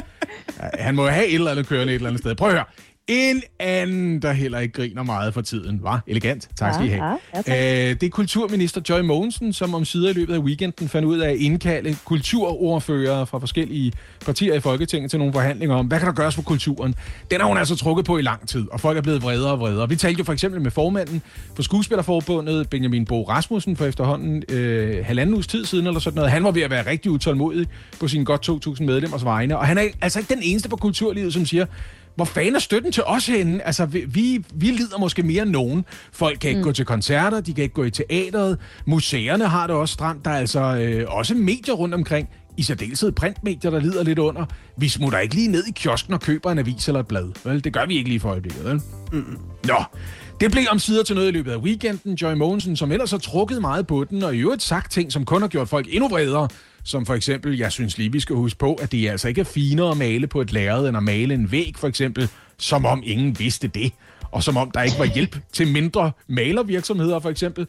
Ja, 0.62 0.82
Han 0.82 0.94
må 0.94 1.02
jo 1.02 1.08
have 1.08 1.26
et 1.26 1.34
eller 1.34 1.50
andet 1.50 1.66
kørende 1.66 1.92
et 1.92 1.94
eller 1.94 2.08
andet 2.08 2.20
sted. 2.22 2.34
Prøv 2.34 2.48
at 2.48 2.54
høre. 2.54 2.64
En 3.08 3.42
anden, 3.58 4.22
der 4.22 4.32
heller 4.32 4.58
ikke 4.58 4.72
griner 4.72 5.02
meget 5.02 5.34
for 5.34 5.40
tiden, 5.40 5.82
var 5.82 6.02
elegant. 6.06 6.48
Tak 6.58 6.74
skal 6.74 6.86
I 6.86 6.88
have. 6.88 7.18
Ja, 7.34 7.42
ja. 7.46 7.90
Øh, 7.90 7.94
det 8.00 8.02
er 8.02 8.10
kulturminister 8.10 8.80
Joy 8.88 9.00
Mogensen, 9.00 9.52
som 9.52 9.74
om 9.74 9.84
sider 9.84 10.10
i 10.10 10.12
løbet 10.12 10.34
af 10.34 10.38
weekenden 10.38 10.88
fandt 10.88 11.08
ud 11.08 11.18
af 11.18 11.30
at 11.30 11.36
indkalde 11.36 11.96
kulturordfører 12.04 13.24
fra 13.24 13.38
forskellige 13.38 13.92
partier 14.24 14.54
i 14.54 14.60
Folketinget 14.60 15.10
til 15.10 15.18
nogle 15.18 15.32
forhandlinger 15.32 15.76
om, 15.76 15.86
hvad 15.86 15.98
kan 15.98 16.06
der 16.06 16.14
gøres 16.14 16.34
for 16.34 16.42
kulturen? 16.42 16.94
Den 17.30 17.40
har 17.40 17.48
hun 17.48 17.58
altså 17.58 17.76
trukket 17.76 18.04
på 18.06 18.18
i 18.18 18.22
lang 18.22 18.48
tid, 18.48 18.66
og 18.72 18.80
folk 18.80 18.98
er 18.98 19.02
blevet 19.02 19.22
vredere 19.22 19.50
og 19.50 19.60
vredere. 19.60 19.88
Vi 19.88 19.96
talte 19.96 20.18
jo 20.18 20.24
for 20.24 20.32
eksempel 20.32 20.60
med 20.60 20.70
formanden 20.70 21.22
for 21.56 21.62
Skuespillerforbundet, 21.62 22.70
Benjamin 22.70 23.04
Bo 23.04 23.22
Rasmussen, 23.22 23.76
for 23.76 23.84
efterhånden 23.84 24.42
øh, 24.48 25.04
halvanden 25.06 25.34
uges 25.34 25.46
tid 25.46 25.64
siden, 25.64 25.86
eller 25.86 26.00
sådan 26.00 26.16
noget. 26.16 26.30
Han 26.30 26.44
var 26.44 26.50
ved 26.50 26.62
at 26.62 26.70
være 26.70 26.86
rigtig 26.86 27.10
utålmodig 27.10 27.66
på 28.00 28.08
sine 28.08 28.24
godt 28.24 28.66
2.000 28.66 28.84
medlemmers 28.84 29.24
vegne, 29.24 29.58
og 29.58 29.66
han 29.66 29.78
er 29.78 29.82
altså 30.00 30.18
ikke 30.18 30.34
den 30.34 30.42
eneste 30.42 30.68
på 30.68 30.76
kulturlivet, 30.76 31.32
som 31.32 31.46
siger, 31.46 31.66
hvor 32.16 32.24
fanden 32.24 32.54
er 32.54 32.58
støtten 32.58 32.92
til 32.92 33.02
os 33.06 33.26
henne? 33.26 33.66
Altså, 33.66 33.86
vi, 33.86 34.44
vi, 34.54 34.66
lider 34.66 34.98
måske 34.98 35.22
mere 35.22 35.42
end 35.42 35.50
nogen. 35.50 35.84
Folk 36.12 36.38
kan 36.38 36.48
ikke 36.50 36.58
mm. 36.58 36.64
gå 36.64 36.72
til 36.72 36.84
koncerter, 36.84 37.40
de 37.40 37.54
kan 37.54 37.62
ikke 37.62 37.74
gå 37.74 37.84
i 37.84 37.90
teateret. 37.90 38.58
Museerne 38.86 39.48
har 39.48 39.66
det 39.66 39.76
også 39.76 39.92
stramt. 39.92 40.24
Der 40.24 40.30
er 40.30 40.38
altså 40.38 40.60
øh, 40.60 41.06
også 41.08 41.34
medier 41.34 41.74
rundt 41.74 41.94
omkring. 41.94 42.28
I 42.56 42.62
særdeleshed 42.62 43.12
printmedier, 43.12 43.70
der 43.70 43.80
lider 43.80 44.02
lidt 44.02 44.18
under. 44.18 44.44
Vi 44.76 44.88
smutter 44.88 45.18
ikke 45.18 45.34
lige 45.34 45.48
ned 45.48 45.64
i 45.66 45.70
kiosken 45.70 46.14
og 46.14 46.20
køber 46.20 46.50
en 46.50 46.58
avis 46.58 46.88
eller 46.88 47.00
et 47.00 47.06
blad. 47.06 47.28
Vel? 47.44 47.64
Det 47.64 47.72
gør 47.72 47.86
vi 47.86 47.96
ikke 47.96 48.08
lige 48.08 48.20
for 48.20 48.28
øjeblikket, 48.28 48.64
vel? 48.64 48.80
Mm. 49.12 49.38
Nå, 49.64 49.84
det 50.40 50.50
blev 50.50 50.64
om 50.70 50.78
sider 50.78 51.02
til 51.02 51.14
noget 51.14 51.28
i 51.28 51.30
løbet 51.30 51.52
af 51.52 51.56
weekenden. 51.56 52.14
Joy 52.14 52.32
Mogensen, 52.32 52.76
som 52.76 52.92
ellers 52.92 53.10
har 53.10 53.18
trukket 53.18 53.60
meget 53.60 53.86
på 53.86 54.04
den, 54.04 54.22
og 54.22 54.36
i 54.36 54.38
øvrigt 54.38 54.62
sagt 54.62 54.92
ting, 54.92 55.12
som 55.12 55.24
kun 55.24 55.40
har 55.40 55.48
gjort 55.48 55.68
folk 55.68 55.86
endnu 55.90 56.08
vredere, 56.08 56.48
som 56.84 57.06
for 57.06 57.14
eksempel, 57.14 57.58
jeg 57.58 57.72
synes 57.72 57.98
lige, 57.98 58.12
vi 58.12 58.20
skal 58.20 58.36
huske 58.36 58.58
på, 58.58 58.74
at 58.74 58.92
det 58.92 59.08
altså 59.08 59.28
ikke 59.28 59.40
er 59.40 59.44
finere 59.44 59.90
at 59.90 59.96
male 59.96 60.26
på 60.26 60.40
et 60.40 60.52
lærred, 60.52 60.88
end 60.88 60.96
at 60.96 61.02
male 61.02 61.34
en 61.34 61.52
væg, 61.52 61.74
for 61.76 61.88
eksempel, 61.88 62.28
som 62.58 62.86
om 62.86 63.02
ingen 63.04 63.38
vidste 63.38 63.68
det. 63.68 63.92
Og 64.30 64.42
som 64.42 64.56
om 64.56 64.70
der 64.70 64.82
ikke 64.82 64.98
var 64.98 65.04
hjælp 65.04 65.38
til 65.52 65.68
mindre 65.68 66.12
malervirksomheder, 66.28 67.20
for 67.20 67.30
eksempel. 67.30 67.66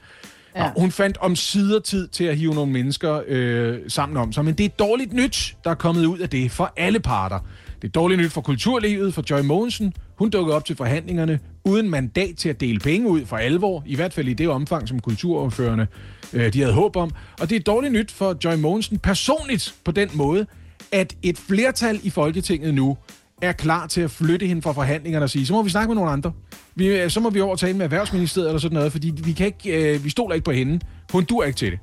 Ja. 0.56 0.63
Og 0.63 0.72
hun 0.82 0.91
fandt 0.91 1.18
om 1.18 1.36
sider 1.36 1.80
tid 1.80 2.08
til 2.08 2.24
at 2.24 2.38
hive 2.38 2.53
nogle 2.53 2.72
mennesker 2.72 3.22
øh, 3.27 3.80
sammen 3.88 4.18
om 4.18 4.34
sig. 4.34 4.46
Men 4.46 4.53
det 4.53 4.65
er 4.65 4.70
dårligt 4.70 5.13
nyt, 5.13 5.56
der 5.63 5.70
er 5.70 5.75
kommet 5.75 6.06
ud 6.06 6.20
af 6.20 6.30
det 6.30 6.51
for 6.51 6.74
alle 6.77 7.00
parter. 7.00 7.39
Det 7.82 7.88
er 7.88 7.91
dårligt 7.91 8.22
nyt 8.22 8.32
for 8.32 8.41
kulturlivet, 8.41 9.13
for 9.13 9.24
Joy 9.30 9.39
Mogensen. 9.39 9.94
Hun 10.15 10.30
dukkede 10.30 10.56
op 10.56 10.65
til 10.65 10.75
forhandlingerne 10.75 11.39
uden 11.65 11.89
mandat 11.89 12.36
til 12.38 12.50
at 12.50 12.60
dele 12.60 12.80
penge 12.80 13.08
ud 13.10 13.25
for 13.25 13.38
alvor. 13.38 13.84
I 13.86 13.96
hvert 13.96 14.13
fald 14.13 14.27
i 14.27 14.34
det 14.34 14.50
omfang, 14.50 14.88
som 14.88 15.00
kulturordførende 15.00 15.88
øh, 16.34 16.53
de 16.53 16.60
havde 16.62 16.74
håb 16.74 16.96
om. 16.96 17.12
Og 17.41 17.50
det 17.50 17.56
er 17.56 17.60
dårligt 17.60 17.94
nyt 17.94 18.12
for 18.12 18.38
Joy 18.44 18.53
Mogensen 18.56 19.00
personligt 19.00 19.75
på 19.86 19.91
den 19.91 20.10
måde, 20.13 20.46
at 20.91 21.15
et 21.24 21.38
flertal 21.38 22.00
i 22.03 22.10
Folketinget 22.10 22.74
nu 22.74 22.98
er 23.41 23.51
klar 23.51 23.88
til 23.88 24.01
at 24.01 24.12
flytte 24.12 24.48
hende 24.48 24.62
fra 24.62 24.72
forhandlingerne 24.72 25.24
og 25.25 25.30
sige, 25.30 25.46
så 25.46 25.53
må 25.53 25.62
vi 25.63 25.70
snakke 25.70 25.88
med 25.88 25.96
nogle 25.96 26.12
andre. 26.12 26.32
Vi, 26.75 26.88
øh, 26.88 27.10
så 27.10 27.20
må 27.20 27.30
vi 27.30 27.41
over 27.41 27.56
tale 27.56 27.74
med 27.77 27.84
Erhvervsministeriet 27.86 28.48
eller 28.50 28.60
sådan 28.60 28.75
noget, 28.75 28.91
fordi 28.91 29.13
vi, 29.24 29.32
kan 29.34 29.46
ikke, 29.46 29.94
øh, 29.96 30.03
vi 30.03 30.10
stoler 30.10 30.36
ikke 30.36 30.46
på 30.46 30.51
hende. 30.51 30.80
Hun 31.12 31.24
dur 31.24 31.44
ikke 31.44 31.58
til 31.58 31.72
det. 31.72 31.80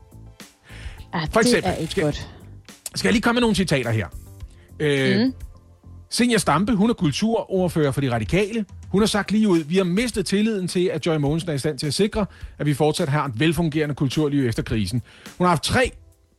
Ja, 1.15 1.25
For 1.33 1.41
eksempel, 1.41 1.63
det 1.71 1.77
er 1.77 1.81
ikke 1.81 1.91
skal- 1.91 2.05
godt. 2.05 2.29
Skal 2.95 3.09
jeg 3.09 3.13
lige 3.13 3.23
komme 3.23 3.35
med 3.37 3.41
nogle 3.41 3.57
citater 3.57 3.91
her? 3.91 4.07
Øh, 4.81 5.21
mm. 5.21 5.33
Senja 6.11 6.39
Stampe, 6.39 6.75
hun 6.75 6.91
er 6.91 6.95
kulturordfører 6.95 7.91
for 7.93 8.01
de 8.01 8.13
radikale. 8.13 8.65
Hun 8.89 9.03
har 9.03 9.07
sagt 9.07 9.33
lige 9.33 9.49
ud, 9.49 9.59
vi 9.59 9.77
har 9.77 9.85
mistet 9.85 10.27
tilliden 10.27 10.69
til, 10.69 10.91
at 10.93 11.07
Joy 11.07 11.17
Mogensen 11.17 11.51
er 11.51 11.55
i 11.55 11.59
stand 11.59 11.79
til 11.79 11.87
at 11.87 11.95
sikre, 11.95 12.27
at 12.59 12.67
vi 12.67 12.75
fortsat 12.75 13.09
har 13.09 13.27
et 13.27 13.41
velfungerende 13.41 13.95
kulturliv 13.95 14.47
efter 14.47 14.63
krisen. 14.63 15.03
Hun 15.39 15.45
har 15.45 15.49
haft 15.49 15.63
tre 15.63 15.91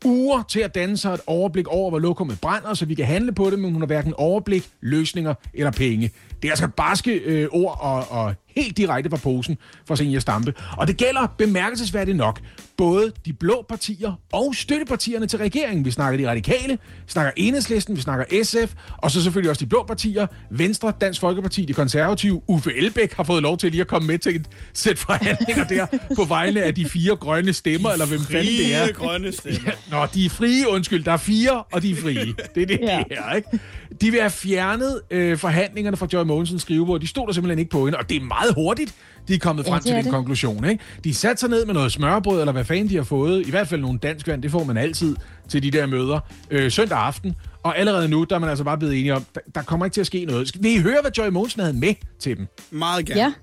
uger 0.05 0.43
til 0.49 0.59
at 0.59 0.75
danne 0.75 0.97
sig 0.97 1.13
et 1.13 1.21
overblik 1.27 1.67
over, 1.67 1.89
hvor 1.89 1.99
lokummet 1.99 2.39
brænder, 2.41 2.73
så 2.73 2.85
vi 2.85 2.95
kan 2.95 3.05
handle 3.05 3.31
på 3.31 3.49
det, 3.49 3.59
men 3.59 3.71
hun 3.71 3.81
har 3.81 3.87
hverken 3.87 4.13
overblik, 4.17 4.69
løsninger 4.81 5.33
eller 5.53 5.71
penge. 5.71 6.11
Det 6.41 6.47
er 6.47 6.51
altså 6.51 6.67
barske 6.67 7.11
øh, 7.11 7.47
ord 7.51 7.77
og, 7.81 8.23
og 8.23 8.35
helt 8.63 8.77
direkte 8.77 9.09
fra 9.09 9.17
posen 9.17 9.57
for 9.87 9.95
Senja 9.95 10.19
Stampe. 10.19 10.53
Og 10.77 10.87
det 10.87 10.97
gælder 10.97 11.27
bemærkelsesværdigt 11.37 12.17
nok 12.17 12.39
både 12.77 13.11
de 13.25 13.33
blå 13.33 13.65
partier 13.69 14.13
og 14.33 14.55
støttepartierne 14.55 15.27
til 15.27 15.39
regeringen. 15.39 15.85
Vi 15.85 15.91
snakker 15.91 16.17
de 16.17 16.29
radikale, 16.29 16.73
vi 17.05 17.11
snakker 17.11 17.31
enhedslisten, 17.37 17.95
vi 17.95 18.01
snakker 18.01 18.25
SF, 18.43 18.73
og 18.97 19.11
så 19.11 19.23
selvfølgelig 19.23 19.49
også 19.49 19.65
de 19.65 19.69
blå 19.69 19.83
partier, 19.87 20.27
Venstre, 20.51 20.93
Dansk 21.01 21.21
Folkeparti, 21.21 21.65
de 21.65 21.73
konservative. 21.73 22.41
Uffe 22.47 22.77
Elbæk 22.77 23.13
har 23.13 23.23
fået 23.23 23.43
lov 23.43 23.57
til 23.57 23.71
lige 23.71 23.81
at 23.81 23.87
komme 23.87 24.07
med 24.07 24.17
til 24.19 24.35
et 24.35 24.45
sæt 24.73 24.97
forhandlinger 24.99 25.63
der 25.63 25.85
på 26.15 26.23
vegne 26.23 26.63
af 26.63 26.75
de 26.75 26.85
fire 26.85 27.15
grønne 27.15 27.53
stemmer, 27.53 27.89
eller 27.89 28.05
hvem 28.05 28.19
fanden 28.19 28.45
det 28.45 28.75
er. 28.75 28.91
grønne 28.91 29.31
stemmer. 29.31 29.71
Nå, 29.91 30.05
de 30.13 30.25
er 30.25 30.29
frie, 30.29 30.69
undskyld. 30.69 31.03
Der 31.03 31.11
er 31.11 31.17
fire, 31.17 31.63
og 31.71 31.81
de 31.81 31.91
er 31.91 31.95
frie. 31.95 32.33
Det 32.55 32.63
er 32.63 32.65
det, 32.67 32.79
ja. 32.81 32.97
Ja. 32.97 33.03
her, 33.23 33.35
ikke? 33.35 33.59
De 34.01 34.11
vil 34.11 34.19
have 34.19 34.29
fjernet 34.29 35.01
øh, 35.11 35.37
forhandlingerne 35.37 35.97
fra 35.97 36.07
Joy 36.13 36.23
Mogensens 36.23 36.61
skrivebord. 36.61 37.01
De 37.01 37.07
stod 37.07 37.27
der 37.27 37.33
simpelthen 37.33 37.59
ikke 37.59 37.71
på 37.71 37.85
hende, 37.85 37.97
og 37.97 38.09
det 38.09 38.17
er 38.17 38.21
meget 38.25 38.48
hurtigt, 38.55 38.93
de 39.27 39.33
er 39.35 39.39
kommet 39.39 39.65
Ja, 39.65 39.71
frem 39.71 39.81
til 39.81 39.91
den 39.95 40.03
det. 40.03 40.11
konklusion. 40.11 40.65
Ikke? 40.69 40.83
De 41.03 41.13
satte 41.13 41.39
sig 41.39 41.49
ned 41.49 41.65
med 41.65 41.73
noget 41.73 41.91
smørbrød, 41.91 42.39
eller 42.39 42.51
hvad 42.51 42.65
fanden 42.65 42.89
de 42.89 42.95
har 42.95 43.03
fået. 43.03 43.47
I 43.47 43.49
hvert 43.49 43.67
fald 43.67 43.81
nogle 43.81 43.99
dansk 43.99 44.27
vand, 44.27 44.41
det 44.43 44.51
får 44.51 44.63
man 44.63 44.77
altid 44.77 45.15
til 45.49 45.63
de 45.63 45.71
der 45.71 45.85
møder. 45.85 46.19
Øh, 46.51 46.71
søndag 46.71 46.97
aften. 46.97 47.35
Og 47.63 47.77
allerede 47.77 48.09
nu, 48.09 48.23
der 48.29 48.35
er 48.35 48.39
man 48.39 48.49
altså 48.49 48.63
bare 48.63 48.77
blevet 48.77 48.95
enige 48.99 49.15
om, 49.15 49.25
der, 49.35 49.41
der 49.55 49.61
kommer 49.61 49.85
ikke 49.85 49.93
til 49.93 50.01
at 50.01 50.07
ske 50.07 50.25
noget. 50.25 50.51
Vil 50.59 50.71
I 50.71 50.79
høre, 50.79 50.97
hvad 51.01 51.11
Joy 51.17 51.27
Mogensen 51.27 51.61
havde 51.61 51.73
med 51.73 51.93
til 52.19 52.37
dem? 52.37 52.47
Meget 52.71 53.05
gerne. 53.05 53.21
Ja. 53.21 53.33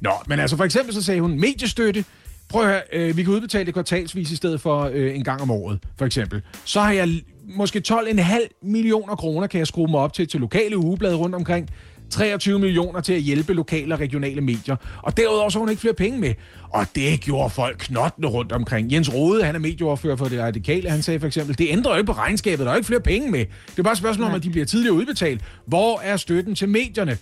Nå, 0.00 0.10
men 0.26 0.40
altså 0.40 0.56
for 0.56 0.64
eksempel 0.64 0.94
så 0.94 1.02
sagde 1.02 1.20
hun 1.20 1.40
mediestøtte. 1.40 2.04
Prøv 2.48 2.62
at 2.62 2.68
høre, 2.68 2.80
øh, 2.92 3.16
vi 3.16 3.22
kan 3.22 3.32
udbetale 3.32 3.64
det 3.66 3.74
kvartalsvis 3.74 4.30
i 4.30 4.36
stedet 4.36 4.60
for 4.60 4.90
øh, 4.92 5.16
en 5.16 5.24
gang 5.24 5.42
om 5.42 5.50
året, 5.50 5.78
for 5.98 6.06
eksempel. 6.06 6.42
Så 6.64 6.80
har 6.80 6.92
jeg 6.92 7.08
måske 7.56 7.82
12,5 7.88 8.58
millioner 8.62 9.14
kroner, 9.16 9.46
kan 9.46 9.58
jeg 9.58 9.66
skrue 9.66 9.90
mig 9.90 10.00
op 10.00 10.12
til, 10.12 10.28
til 10.28 10.40
lokale 10.40 10.76
ugeblade 10.78 11.14
rundt 11.14 11.34
omkring. 11.34 11.68
23 12.14 12.58
millioner 12.58 13.00
til 13.00 13.12
at 13.12 13.20
hjælpe 13.20 13.52
lokale 13.52 13.94
og 13.94 14.00
regionale 14.00 14.40
medier. 14.40 14.76
Og 15.02 15.16
derudover 15.16 15.48
så 15.48 15.58
hun 15.58 15.68
ikke 15.68 15.80
flere 15.80 15.94
penge 15.94 16.18
med. 16.18 16.34
Og 16.70 16.86
det 16.94 17.20
gjorde 17.20 17.50
folk 17.50 17.78
knottende 17.78 18.28
rundt 18.28 18.52
omkring. 18.52 18.92
Jens 18.92 19.14
Rode, 19.14 19.44
han 19.44 19.54
er 19.54 19.58
medieoverfører 19.58 20.16
for 20.16 20.24
det 20.24 20.40
radikale, 20.40 20.90
han 20.90 21.02
sagde 21.02 21.20
for 21.20 21.26
eksempel, 21.26 21.58
det 21.58 21.66
ændrer 21.70 21.92
jo 21.92 21.98
ikke 21.98 22.06
på 22.06 22.12
regnskabet, 22.12 22.66
der 22.66 22.72
er 22.72 22.76
ikke 22.76 22.86
flere 22.86 23.00
penge 23.00 23.30
med. 23.30 23.44
Det 23.70 23.78
er 23.78 23.82
bare 23.82 23.92
et 23.92 23.98
spørgsmål 23.98 24.28
om, 24.28 24.34
at 24.34 24.42
de 24.42 24.50
bliver 24.50 24.66
tidligere 24.66 24.94
udbetalt. 24.94 25.40
Hvor 25.66 26.00
er 26.00 26.16
støtten 26.16 26.54
til 26.54 26.68
medierne? 26.68 27.18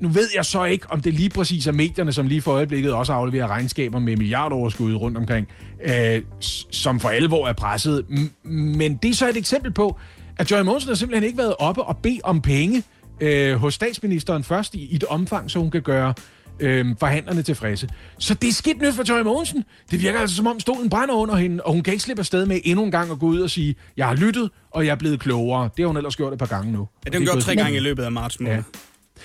Nu, 0.00 0.08
ved 0.08 0.28
jeg 0.34 0.44
så 0.44 0.64
ikke, 0.64 0.86
om 0.90 1.00
det 1.00 1.14
lige 1.14 1.30
præcis 1.30 1.66
er 1.66 1.72
medierne, 1.72 2.12
som 2.12 2.26
lige 2.26 2.42
for 2.42 2.52
øjeblikket 2.52 2.92
også 2.92 3.12
afleverer 3.12 3.46
regnskaber 3.46 3.98
med 3.98 4.16
milliardoverskud 4.16 4.94
rundt 4.94 5.16
omkring, 5.16 5.48
øh, 5.84 6.22
som 6.70 7.00
for 7.00 7.08
alvor 7.08 7.48
er 7.48 7.52
presset. 7.52 8.04
Men 8.44 8.96
det 8.96 9.10
er 9.10 9.14
så 9.14 9.28
et 9.28 9.36
eksempel 9.36 9.72
på, 9.72 9.98
at 10.38 10.50
Joy 10.50 10.60
Mogensen 10.60 10.88
har 10.88 10.94
simpelthen 10.94 11.24
ikke 11.24 11.38
været 11.38 11.54
oppe 11.58 11.82
og 11.82 11.96
bede 11.96 12.20
om 12.24 12.40
penge 12.40 12.82
øh, 13.20 13.54
hos 13.54 13.74
statsministeren 13.74 14.44
først 14.44 14.74
i, 14.74 14.78
i 14.78 14.96
et 14.96 15.04
omfang, 15.04 15.50
så 15.50 15.58
hun 15.58 15.70
kan 15.70 15.82
gøre 15.82 16.14
øh, 16.60 16.86
forhandlerne 17.00 17.42
tilfredse. 17.42 17.88
Så 18.18 18.34
det 18.34 18.48
er 18.48 18.52
skidt 18.52 18.82
nyt 18.82 18.94
for 18.94 19.04
Joy 19.08 19.20
Mogensen. 19.20 19.64
Det 19.90 20.02
virker 20.02 20.20
altså 20.20 20.36
som 20.36 20.46
om 20.46 20.60
stolen 20.60 20.90
brænder 20.90 21.14
under 21.14 21.34
hende, 21.34 21.62
og 21.62 21.72
hun 21.72 21.82
kan 21.82 21.92
ikke 21.92 22.04
slippe 22.04 22.20
afsted 22.20 22.46
med 22.46 22.60
endnu 22.64 22.84
en 22.84 22.90
gang 22.90 23.10
at 23.10 23.18
gå 23.18 23.26
ud 23.26 23.40
og 23.40 23.50
sige, 23.50 23.74
jeg 23.96 24.06
har 24.06 24.14
lyttet, 24.14 24.50
og 24.70 24.86
jeg 24.86 24.92
er 24.92 24.96
blevet 24.96 25.20
klogere. 25.20 25.62
Det 25.76 25.82
har 25.82 25.86
hun 25.86 25.96
ellers 25.96 26.16
gjort 26.16 26.32
et 26.32 26.38
par 26.38 26.46
gange 26.46 26.72
nu. 26.72 26.78
Ja, 26.78 27.10
det 27.10 27.14
har 27.14 27.20
hun 27.20 27.26
gjort 27.26 27.42
tre 27.42 27.56
gange 27.56 27.76
i 27.76 27.80
løbet 27.80 28.02
af 28.02 28.12
marts 28.12 28.40
måned. 28.40 28.54
Ja. 28.54 28.62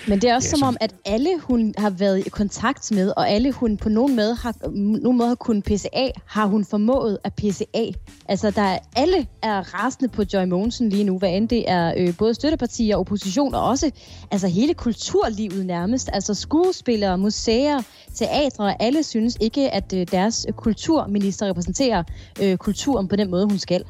Men 0.08 0.20
det 0.20 0.30
er 0.30 0.34
også 0.34 0.46
Ja, 0.46 0.50
som 0.50 0.58
så- 0.58 0.64
om, 0.66 0.76
at 0.80 0.94
alle 1.04 1.38
hun 1.40 1.74
har 1.78 1.90
været 1.90 2.26
i 2.26 2.28
kontakt 2.28 2.92
med, 2.92 3.12
og 3.16 3.30
alle 3.30 3.52
hun 3.52 3.76
på 3.76 3.88
nogen 3.88 4.16
måde 4.16 4.34
har, 4.34 4.54
nogen 5.02 5.18
måde 5.18 5.28
har 5.28 5.34
kunnet 5.34 5.64
pisse 5.64 5.88
af, 5.96 6.12
har 6.26 6.46
hun 6.46 6.64
formået 6.64 7.18
at 7.24 7.34
pisse 7.34 7.64
af. 7.74 7.94
Altså, 8.28 8.50
der 8.50 8.62
er, 8.62 8.78
alle 8.96 9.26
er 9.42 9.74
rasende 9.74 10.08
på 10.12 10.22
Joy 10.34 10.44
Mogensen 10.44 10.88
lige 10.88 11.04
nu, 11.04 11.18
hvad 11.18 11.30
end 11.36 11.48
det 11.48 11.70
er 11.70 11.94
øh, 11.98 12.16
både 12.16 12.34
støttepartier, 12.34 12.96
opposition 12.96 13.54
og 13.54 13.64
også 13.68 13.90
altså 14.30 14.48
hele 14.48 14.74
kulturlivet 14.74 15.66
nærmest. 15.66 16.10
Altså 16.12 16.34
skuespillere, 16.34 17.18
museer, 17.18 17.82
teatre, 18.14 18.82
alle 18.82 19.02
synes 19.02 19.36
ikke, 19.40 19.70
at 19.70 19.92
øh, 19.96 20.06
deres 20.12 20.46
kulturminister 20.56 21.46
repræsenterer 21.48 22.02
øh, 22.42 22.56
kulturen 22.56 23.08
på 23.08 23.16
den 23.16 23.30
måde, 23.30 23.46
hun 23.46 23.58
skal. 23.58 23.84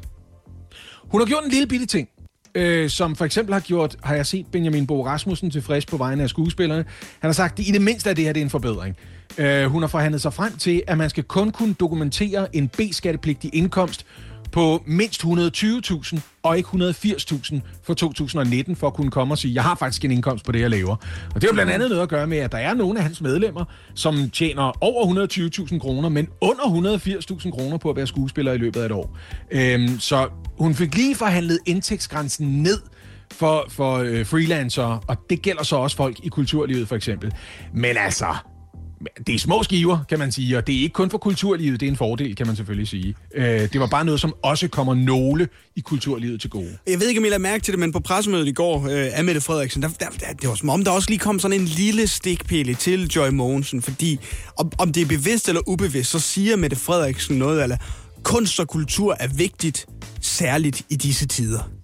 Hun 1.10 1.20
har 1.20 1.26
gjort 1.26 1.44
en 1.44 1.50
lille 1.50 1.66
bitte 1.66 1.86
ting, 1.86 2.08
øh, 2.54 2.90
som 2.90 3.16
for 3.16 3.24
eksempel 3.24 3.52
har 3.52 3.60
gjort, 3.60 3.96
har 4.02 4.14
jeg 4.14 4.26
set 4.26 4.46
Benjamin 4.52 4.86
Bo 4.86 5.06
Rasmussen 5.06 5.50
tilfreds 5.50 5.86
på 5.86 5.96
vegne 5.96 6.22
af 6.22 6.28
skuespillerne. 6.28 6.84
Han 7.20 7.28
har 7.28 7.32
sagt, 7.32 7.58
at 7.58 7.66
i 7.68 7.70
det 7.70 7.82
mindste 7.82 8.10
er 8.10 8.14
det 8.14 8.24
her, 8.24 8.32
det 8.32 8.40
er 8.40 8.44
en 8.44 8.50
forbedring. 8.50 8.96
Øh, 9.38 9.64
hun 9.64 9.82
har 9.82 9.88
forhandlet 9.88 10.22
sig 10.22 10.32
frem 10.32 10.56
til, 10.56 10.82
at 10.86 10.98
man 10.98 11.10
skal 11.10 11.24
kun 11.24 11.50
kunne 11.50 11.74
dokumentere 11.74 12.56
en 12.56 12.68
B-skattepligtig 12.68 13.54
indkomst 13.54 14.06
på 14.52 14.82
mindst 14.86 15.24
120.000 15.24 16.20
og 16.42 16.56
ikke 16.56 16.68
180.000 16.68 17.60
for 17.82 17.94
2019 17.94 18.76
for 18.76 18.86
at 18.86 18.94
kunne 18.94 19.10
komme 19.10 19.34
og 19.34 19.38
sige, 19.38 19.54
jeg 19.54 19.62
har 19.62 19.74
faktisk 19.74 20.04
en 20.04 20.10
indkomst 20.10 20.44
på 20.44 20.52
det, 20.52 20.60
jeg 20.60 20.70
laver. 20.70 20.96
Og 21.34 21.40
det 21.40 21.44
har 21.44 21.52
blandt 21.52 21.72
andet 21.72 21.88
noget 21.88 22.02
at 22.02 22.08
gøre 22.08 22.26
med, 22.26 22.38
at 22.38 22.52
der 22.52 22.58
er 22.58 22.74
nogle 22.74 22.98
af 22.98 23.04
hans 23.04 23.20
medlemmer, 23.20 23.64
som 23.94 24.30
tjener 24.30 24.72
over 24.80 25.26
120.000 25.70 25.78
kroner, 25.78 26.08
men 26.08 26.28
under 26.40 26.96
180.000 26.98 27.50
kroner 27.50 27.76
på 27.76 27.90
at 27.90 27.96
være 27.96 28.06
skuespiller 28.06 28.52
i 28.52 28.58
løbet 28.58 28.80
af 28.80 28.86
et 28.86 28.92
år. 28.92 29.18
Øhm, 29.50 29.98
så 29.98 30.28
hun 30.58 30.74
fik 30.74 30.94
lige 30.94 31.14
forhandlet 31.14 31.58
indtægtsgrænsen 31.66 32.62
ned 32.62 32.78
for, 33.32 33.66
for 33.68 33.96
øh, 33.96 34.26
freelancere, 34.26 35.00
og 35.08 35.16
det 35.30 35.42
gælder 35.42 35.62
så 35.62 35.76
også 35.76 35.96
folk 35.96 36.20
i 36.24 36.28
kulturlivet 36.28 36.88
for 36.88 36.96
eksempel. 36.96 37.32
Men 37.74 37.96
altså, 37.96 38.26
det 39.26 39.34
er 39.34 39.38
små 39.38 39.62
skiver, 39.62 39.98
kan 40.08 40.18
man 40.18 40.32
sige, 40.32 40.58
og 40.58 40.66
det 40.66 40.76
er 40.76 40.80
ikke 40.80 40.92
kun 40.92 41.10
for 41.10 41.18
kulturlivet, 41.18 41.80
det 41.80 41.86
er 41.86 41.90
en 41.90 41.96
fordel, 41.96 42.36
kan 42.36 42.46
man 42.46 42.56
selvfølgelig 42.56 42.88
sige. 42.88 43.14
Øh, 43.34 43.60
det 43.72 43.80
var 43.80 43.86
bare 43.86 44.04
noget, 44.04 44.20
som 44.20 44.34
også 44.42 44.68
kommer 44.68 44.94
nogle 44.94 45.48
i 45.76 45.80
kulturlivet 45.80 46.40
til 46.40 46.50
gode. 46.50 46.78
Jeg 46.86 47.00
ved 47.00 47.08
ikke, 47.08 47.18
om 47.18 47.24
I 47.24 47.28
lader 47.28 47.38
mærke 47.38 47.64
til 47.64 47.72
det, 47.72 47.80
men 47.80 47.92
på 47.92 48.00
pressemødet 48.00 48.48
i 48.48 48.52
går 48.52 48.84
øh, 48.84 49.18
af 49.18 49.24
Mette 49.24 49.40
Frederiksen, 49.40 49.82
der, 49.82 49.88
der, 49.88 50.06
der, 50.20 50.32
det 50.40 50.48
var 50.48 50.54
som 50.54 50.68
om, 50.68 50.84
der 50.84 50.90
også 50.90 51.10
lige 51.10 51.18
kom 51.18 51.38
sådan 51.38 51.60
en 51.60 51.66
lille 51.66 52.06
stikpille 52.06 52.74
til 52.74 53.08
Joy 53.08 53.28
Mogensen, 53.28 53.82
fordi 53.82 54.18
om, 54.56 54.72
om 54.78 54.92
det 54.92 55.00
er 55.00 55.06
bevidst 55.06 55.48
eller 55.48 55.60
ubevidst, 55.66 56.10
så 56.10 56.18
siger 56.18 56.56
Mette 56.56 56.76
Frederiksen 56.76 57.38
noget, 57.38 57.62
eller 57.62 57.76
kunst 58.22 58.60
og 58.60 58.68
kultur 58.68 59.16
er 59.20 59.28
vigtigt, 59.28 59.86
særligt 60.20 60.82
i 60.90 60.96
disse 60.96 61.26
tider. 61.26 61.81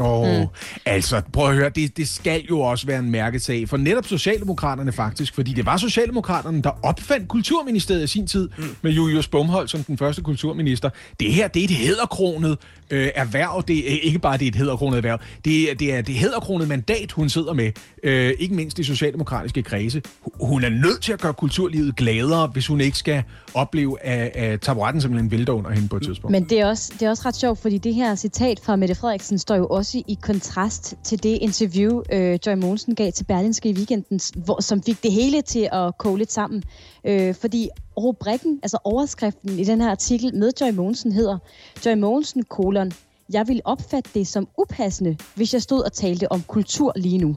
Åh, 0.00 0.40
mm. 0.40 0.46
altså, 0.86 1.22
prøv 1.32 1.48
at 1.48 1.56
høre, 1.56 1.68
det, 1.68 1.96
det 1.96 2.08
skal 2.08 2.42
jo 2.50 2.60
også 2.60 2.86
være 2.86 2.98
en 2.98 3.10
mærkesag 3.10 3.68
for 3.68 3.76
netop 3.76 4.06
Socialdemokraterne 4.06 4.92
faktisk, 4.92 5.34
fordi 5.34 5.52
det 5.52 5.66
var 5.66 5.76
Socialdemokraterne, 5.76 6.62
der 6.62 6.70
opfandt 6.82 7.28
Kulturministeriet 7.28 8.04
i 8.04 8.06
sin 8.06 8.26
tid 8.26 8.48
mm. 8.58 8.64
med 8.82 8.92
Julius 8.92 9.28
Bumholdt 9.28 9.70
som 9.70 9.84
den 9.84 9.98
første 9.98 10.22
kulturminister. 10.22 10.90
Det 11.20 11.32
her, 11.32 11.48
det 11.48 11.60
er 11.60 11.64
et 11.64 11.70
hedderkronet 11.70 12.58
øh, 12.92 13.10
erhverv, 13.14 13.64
det 13.68 13.92
er 13.92 14.00
ikke 14.02 14.18
bare 14.18 14.38
det 14.38 14.44
er 14.44 14.48
et 14.48 14.54
hedderkronet 14.54 14.96
erhverv, 14.96 15.18
det 15.44 15.70
er 15.70 15.74
det, 15.74 15.94
er 15.94 16.02
det 16.02 16.14
hedderkronet 16.14 16.68
mandat, 16.68 17.12
hun 17.12 17.28
sidder 17.28 17.52
med, 17.52 17.72
øh, 18.02 18.34
ikke 18.38 18.54
mindst 18.54 18.78
i 18.78 18.82
socialdemokratiske 18.82 19.62
kredse. 19.62 20.02
Hun 20.40 20.64
er 20.64 20.68
nødt 20.68 21.02
til 21.02 21.12
at 21.12 21.20
gøre 21.20 21.34
kulturlivet 21.34 21.96
gladere, 21.96 22.46
hvis 22.46 22.66
hun 22.66 22.80
ikke 22.80 22.98
skal 22.98 23.22
opleve, 23.54 24.02
at, 24.02 24.36
at 24.36 24.60
taburetten 24.60 25.00
simpelthen 25.00 25.30
vælter 25.30 25.52
under 25.52 25.70
hende 25.70 25.88
på 25.88 25.96
et 25.96 26.02
tidspunkt. 26.02 26.32
Men 26.32 26.44
det 26.44 26.60
er, 26.60 26.66
også, 26.66 26.92
det 27.00 27.06
er 27.06 27.10
også 27.10 27.22
ret 27.26 27.36
sjovt, 27.36 27.58
fordi 27.58 27.78
det 27.78 27.94
her 27.94 28.14
citat 28.14 28.60
fra 28.64 28.76
Mette 28.76 28.94
Frederiksen 28.94 29.38
står 29.38 29.56
jo 29.56 29.66
også 29.66 30.02
i 30.08 30.18
kontrast 30.22 30.94
til 31.04 31.22
det 31.22 31.38
interview, 31.40 32.02
øh, 32.12 32.38
Joy 32.46 32.54
Mogensen 32.54 32.94
gav 32.94 33.12
til 33.12 33.24
Berlinske 33.24 33.68
i 33.68 33.72
weekenden, 33.72 34.20
hvor, 34.44 34.60
som 34.60 34.82
fik 34.82 35.02
det 35.02 35.12
hele 35.12 35.42
til 35.42 35.68
at 35.72 35.98
koge 35.98 36.18
lidt 36.18 36.32
sammen. 36.32 36.62
Øh, 37.04 37.34
fordi 37.40 37.68
rubrikken, 37.96 38.60
altså 38.62 38.78
overskriften 38.84 39.58
i 39.58 39.64
den 39.64 39.80
her 39.80 39.90
artikel 39.90 40.34
med 40.34 40.50
Joy 40.60 40.70
Mogensen 40.70 41.12
hedder 41.12 41.38
Joy 41.86 41.94
Mogensen, 41.94 42.42
kolon, 42.42 42.92
jeg 43.32 43.48
vil 43.48 43.60
opfatte 43.64 44.10
det 44.14 44.26
som 44.26 44.48
upassende, 44.58 45.16
hvis 45.34 45.54
jeg 45.54 45.62
stod 45.62 45.82
og 45.82 45.92
talte 45.92 46.32
om 46.32 46.42
kultur 46.42 46.92
lige 46.96 47.18
nu. 47.18 47.36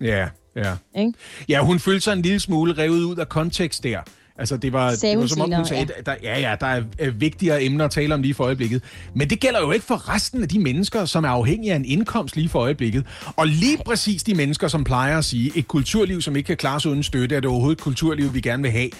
Ja, 0.00 0.28
ja. 0.56 0.76
Ikke? 0.96 1.12
Ja, 1.48 1.60
hun 1.60 1.78
følte 1.78 2.00
sig 2.00 2.12
en 2.12 2.22
lille 2.22 2.40
smule 2.40 2.72
revet 2.72 3.02
ud 3.04 3.16
af 3.16 3.28
kontekst 3.28 3.84
der. 3.84 4.00
Altså, 4.38 4.56
det 4.56 4.72
var, 4.72 4.94
Sagde 4.94 5.14
det 5.14 5.20
var 5.20 5.26
som 5.26 5.40
om, 5.40 5.52
hun 5.52 5.66
sagde, 5.66 5.86
ja. 5.96 6.02
Der, 6.06 6.16
ja, 6.22 6.40
ja, 6.40 6.56
der 6.60 6.66
er 6.66 6.82
øh, 6.98 7.20
vigtigere 7.20 7.64
emner 7.64 7.84
at 7.84 7.90
tale 7.90 8.14
om 8.14 8.22
lige 8.22 8.34
for 8.34 8.44
øjeblikket. 8.44 8.82
Men 9.14 9.30
det 9.30 9.40
gælder 9.40 9.60
jo 9.60 9.70
ikke 9.70 9.86
for 9.86 10.14
resten 10.14 10.42
af 10.42 10.48
de 10.48 10.58
mennesker, 10.58 11.04
som 11.04 11.24
er 11.24 11.28
afhængige 11.28 11.72
af 11.72 11.76
en 11.76 11.84
indkomst 11.84 12.36
lige 12.36 12.48
for 12.48 12.58
øjeblikket. 12.58 13.06
Og 13.36 13.46
lige 13.46 13.78
præcis 13.86 14.22
de 14.22 14.34
mennesker, 14.34 14.68
som 14.68 14.84
plejer 14.84 15.18
at 15.18 15.24
sige, 15.24 15.52
et 15.54 15.68
kulturliv, 15.68 16.20
som 16.20 16.36
ikke 16.36 16.46
kan 16.46 16.56
klare 16.56 16.80
sig 16.80 16.90
uden 16.90 17.02
støtte, 17.02 17.36
er 17.36 17.40
det 17.40 17.50
overhovedet 17.50 17.78
et 17.78 17.82
kulturliv, 17.82 18.34
vi 18.34 18.40
gerne 18.40 18.62
vil 18.62 18.72
have. 18.72 18.90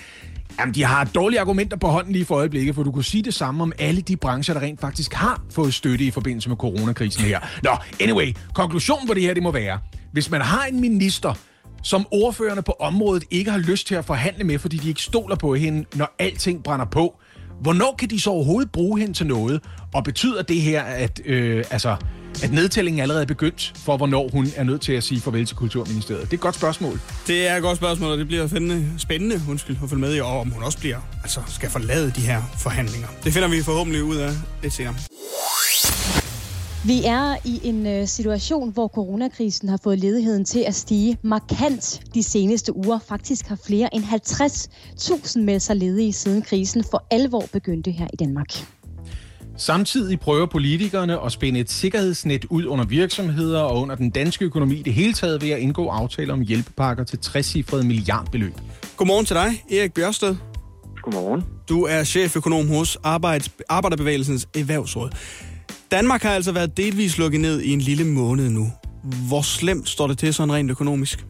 Jamen, 0.58 0.74
de 0.74 0.84
har 0.84 1.04
dårlige 1.04 1.40
argumenter 1.40 1.76
på 1.76 1.86
hånden 1.86 2.12
lige 2.12 2.24
for 2.24 2.34
øjeblikket, 2.34 2.74
for 2.74 2.82
du 2.82 2.92
kunne 2.92 3.04
sige 3.04 3.22
det 3.22 3.34
samme 3.34 3.62
om 3.62 3.72
alle 3.78 4.00
de 4.00 4.16
brancher, 4.16 4.54
der 4.54 4.60
rent 4.60 4.80
faktisk 4.80 5.12
har 5.14 5.42
fået 5.50 5.74
støtte 5.74 6.04
i 6.04 6.10
forbindelse 6.10 6.48
med 6.48 6.56
coronakrisen 6.56 7.24
her. 7.24 7.40
Nå, 7.62 7.70
anyway, 8.00 8.36
konklusionen 8.54 9.06
på 9.06 9.14
det 9.14 9.22
her, 9.22 9.34
det 9.34 9.42
må 9.42 9.50
være, 9.50 9.78
hvis 10.12 10.30
man 10.30 10.40
har 10.40 10.64
en 10.64 10.80
minister, 10.80 11.34
som 11.82 12.06
ordførerne 12.10 12.62
på 12.62 12.72
området 12.80 13.24
ikke 13.30 13.50
har 13.50 13.58
lyst 13.58 13.86
til 13.86 13.94
at 13.94 14.04
forhandle 14.04 14.44
med, 14.44 14.58
fordi 14.58 14.76
de 14.76 14.88
ikke 14.88 15.02
stoler 15.02 15.36
på 15.36 15.54
hende, 15.54 15.84
når 15.94 16.14
alting 16.18 16.62
brænder 16.62 16.86
på. 16.86 17.20
Hvornår 17.60 17.94
kan 17.98 18.10
de 18.10 18.20
så 18.20 18.30
overhovedet 18.30 18.72
bruge 18.72 19.00
hende 19.00 19.12
til 19.12 19.26
noget? 19.26 19.62
Og 19.94 20.04
betyder 20.04 20.42
det 20.42 20.60
her, 20.60 20.82
at, 20.82 21.20
øh, 21.24 21.64
altså, 21.70 21.96
at 22.42 22.52
nedtællingen 22.52 23.00
allerede 23.00 23.22
er 23.22 23.26
begyndt 23.26 23.72
for, 23.76 23.96
hvornår 23.96 24.28
hun 24.32 24.46
er 24.56 24.64
nødt 24.64 24.80
til 24.80 24.92
at 24.92 25.04
sige 25.04 25.20
farvel 25.20 25.46
til 25.46 25.56
Kulturministeriet? 25.56 26.22
Det 26.22 26.30
er 26.30 26.34
et 26.34 26.40
godt 26.40 26.54
spørgsmål. 26.54 27.00
Det 27.26 27.48
er 27.48 27.56
et 27.56 27.62
godt 27.62 27.76
spørgsmål, 27.76 28.10
og 28.10 28.18
det 28.18 28.26
bliver 28.26 28.46
spændende, 28.46 28.86
spændende 28.98 29.40
undskyld, 29.48 29.76
at 29.82 29.90
følge 29.90 30.00
med 30.00 30.16
i, 30.16 30.20
og 30.20 30.40
om 30.40 30.50
hun 30.50 30.62
også 30.62 30.78
bliver, 30.78 30.98
altså 31.22 31.40
skal 31.48 31.70
forlade 31.70 32.10
de 32.16 32.20
her 32.20 32.42
forhandlinger. 32.58 33.08
Det 33.24 33.32
finder 33.32 33.48
vi 33.48 33.62
forhåbentlig 33.62 34.02
ud 34.02 34.16
af 34.16 34.30
lidt 34.62 34.72
senere. 34.72 34.94
Vi 36.86 37.04
er 37.04 37.36
i 37.44 37.60
en 37.64 37.86
øh, 37.86 38.06
situation, 38.06 38.72
hvor 38.72 38.88
coronakrisen 38.88 39.68
har 39.68 39.78
fået 39.82 39.98
ledigheden 39.98 40.44
til 40.44 40.64
at 40.66 40.74
stige 40.74 41.18
markant 41.22 42.02
de 42.14 42.22
seneste 42.22 42.76
uger. 42.76 42.98
Faktisk 42.98 43.46
har 43.46 43.58
flere 43.66 43.94
end 43.94 44.04
50.000 44.04 45.40
meldt 45.40 45.62
sig 45.62 45.76
ledige, 45.76 46.12
siden 46.12 46.42
krisen 46.42 46.84
for 46.90 47.04
alvor 47.10 47.44
begyndte 47.52 47.90
her 47.90 48.06
i 48.12 48.16
Danmark. 48.16 48.73
Samtidig 49.56 50.20
prøver 50.20 50.46
politikerne 50.46 51.24
at 51.24 51.32
spænde 51.32 51.60
et 51.60 51.70
sikkerhedsnet 51.70 52.44
ud 52.44 52.64
under 52.64 52.84
virksomheder 52.84 53.60
og 53.60 53.80
under 53.80 53.94
den 53.94 54.10
danske 54.10 54.44
økonomi 54.44 54.74
i 54.74 54.82
det 54.82 54.94
hele 54.94 55.12
taget 55.12 55.42
ved 55.42 55.50
at 55.50 55.58
indgå 55.58 55.88
aftaler 55.88 56.32
om 56.32 56.40
hjælpepakker 56.40 57.04
til 57.04 57.18
60 57.18 57.56
milliardbeløb. 57.72 58.54
Godmorgen 58.96 59.26
til 59.26 59.36
dig, 59.36 59.64
Erik 59.70 59.94
Bjørsted. 59.94 60.36
Godmorgen. 61.02 61.44
Du 61.68 61.82
er 61.82 62.04
cheføkonom 62.04 62.68
hos 62.68 62.98
Arbejds, 63.02 63.50
Arbejderbevægelsens 63.68 64.48
Erhvervsråd. 64.54 65.10
Danmark 65.90 66.22
har 66.22 66.30
altså 66.30 66.52
været 66.52 66.76
delvis 66.76 67.18
lukket 67.18 67.40
ned 67.40 67.60
i 67.60 67.72
en 67.72 67.80
lille 67.80 68.04
måned 68.04 68.50
nu. 68.50 68.72
Hvor 69.28 69.42
slemt 69.42 69.88
står 69.88 70.06
det 70.06 70.18
til 70.18 70.34
sådan 70.34 70.54
rent 70.54 70.70
økonomisk? 70.70 71.26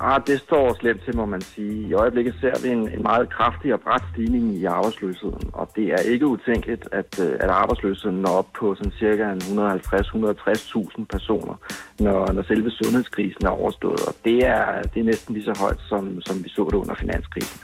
Ah, 0.00 0.20
det 0.26 0.40
står 0.40 0.76
slemt 0.80 1.04
til, 1.04 1.16
må 1.16 1.26
man 1.26 1.40
sige. 1.40 1.88
I 1.88 1.92
øjeblikket 1.92 2.34
ser 2.40 2.62
vi 2.62 2.68
en, 2.68 2.88
en 2.88 3.02
meget 3.02 3.30
kraftig 3.30 3.74
og 3.74 3.80
bræt 3.80 4.02
stigning 4.12 4.54
i 4.54 4.64
arbejdsløsheden, 4.64 5.50
og 5.52 5.70
det 5.76 5.84
er 5.84 5.98
ikke 5.98 6.26
utænkeligt, 6.26 6.88
at, 6.92 7.20
øh, 7.20 7.32
at 7.40 7.50
arbejdsløsheden 7.50 8.16
når 8.16 8.30
op 8.30 8.48
på 8.58 8.74
sådan 8.74 8.92
cirka 8.98 9.34
150-160.000 9.34 11.04
personer, 11.04 11.54
når, 12.00 12.32
når 12.32 12.42
selve 12.42 12.70
sundhedskrisen 12.70 13.46
er 13.46 13.50
overstået, 13.50 14.00
og 14.08 14.14
det 14.24 14.46
er, 14.46 14.82
det 14.82 15.00
er 15.00 15.04
næsten 15.04 15.34
lige 15.34 15.44
så 15.44 15.54
højt, 15.58 15.80
som, 15.88 16.20
som 16.20 16.44
vi 16.44 16.48
så 16.48 16.64
det 16.64 16.74
under 16.74 16.94
finanskrisen. 16.94 17.60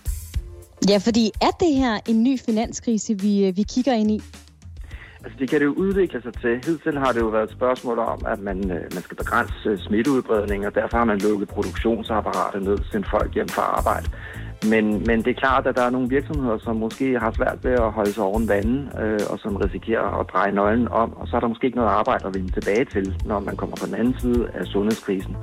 Ja, 0.89 0.99
fordi 0.99 1.31
er 1.41 1.51
det 1.61 1.75
her 1.75 2.01
en 2.09 2.23
ny 2.23 2.39
finanskrise, 2.47 3.19
vi, 3.19 3.47
øh, 3.47 3.57
vi 3.57 3.63
kigger 3.63 3.93
ind 3.93 4.11
i? 4.11 4.23
Altså, 5.25 5.39
det 5.39 5.51
kan 5.51 5.61
det 5.61 5.67
jo 5.67 5.73
udvikle 5.73 6.23
sig 6.23 6.35
til. 6.35 6.55
Hidtil 6.67 6.99
har 6.99 7.13
det 7.13 7.21
jo 7.21 7.27
været 7.27 7.45
et 7.45 7.51
spørgsmål 7.51 7.99
om, 7.99 8.21
at 8.27 8.41
man, 8.41 8.71
øh, 8.71 8.83
man 8.95 9.03
skal 9.03 9.17
begrænse 9.17 9.69
øh, 9.69 9.79
smitteudbredning, 9.79 10.67
og 10.67 10.75
derfor 10.75 10.97
har 10.97 11.05
man 11.05 11.19
lukket 11.19 11.49
produktionsapparatet 11.49 12.63
ned, 12.63 12.79
sendt 12.93 13.11
folk 13.11 13.35
hjem 13.35 13.49
fra 13.49 13.63
arbejde. 13.63 14.07
Men, 14.71 14.85
men 15.07 15.19
det 15.25 15.31
er 15.31 15.41
klart, 15.45 15.67
at 15.67 15.77
der 15.77 15.83
er 15.83 15.91
nogle 15.91 16.09
virksomheder, 16.09 16.59
som 16.59 16.77
måske 16.77 17.19
har 17.19 17.33
svært 17.37 17.59
ved 17.63 17.73
at 17.73 17.93
holde 17.93 18.13
sig 18.13 18.25
oven 18.25 18.49
vandet, 18.49 18.93
øh, 19.03 19.21
og 19.31 19.39
som 19.39 19.57
risikerer 19.57 20.21
at 20.21 20.27
dreje 20.33 20.53
nøglen 20.53 20.89
om, 20.89 21.17
og 21.17 21.29
så 21.29 21.37
er 21.37 21.41
der 21.41 21.49
måske 21.49 21.67
ikke 21.67 21.77
noget 21.77 21.91
arbejde 21.91 22.27
at 22.27 22.35
vende 22.35 22.53
tilbage 22.53 22.85
til, 22.85 23.17
når 23.25 23.41
man 23.41 23.57
kommer 23.57 23.77
på 23.77 23.87
den 23.87 23.95
anden 23.95 24.19
side 24.19 24.49
af 24.55 24.67
sundhedskrisen. 24.67 25.37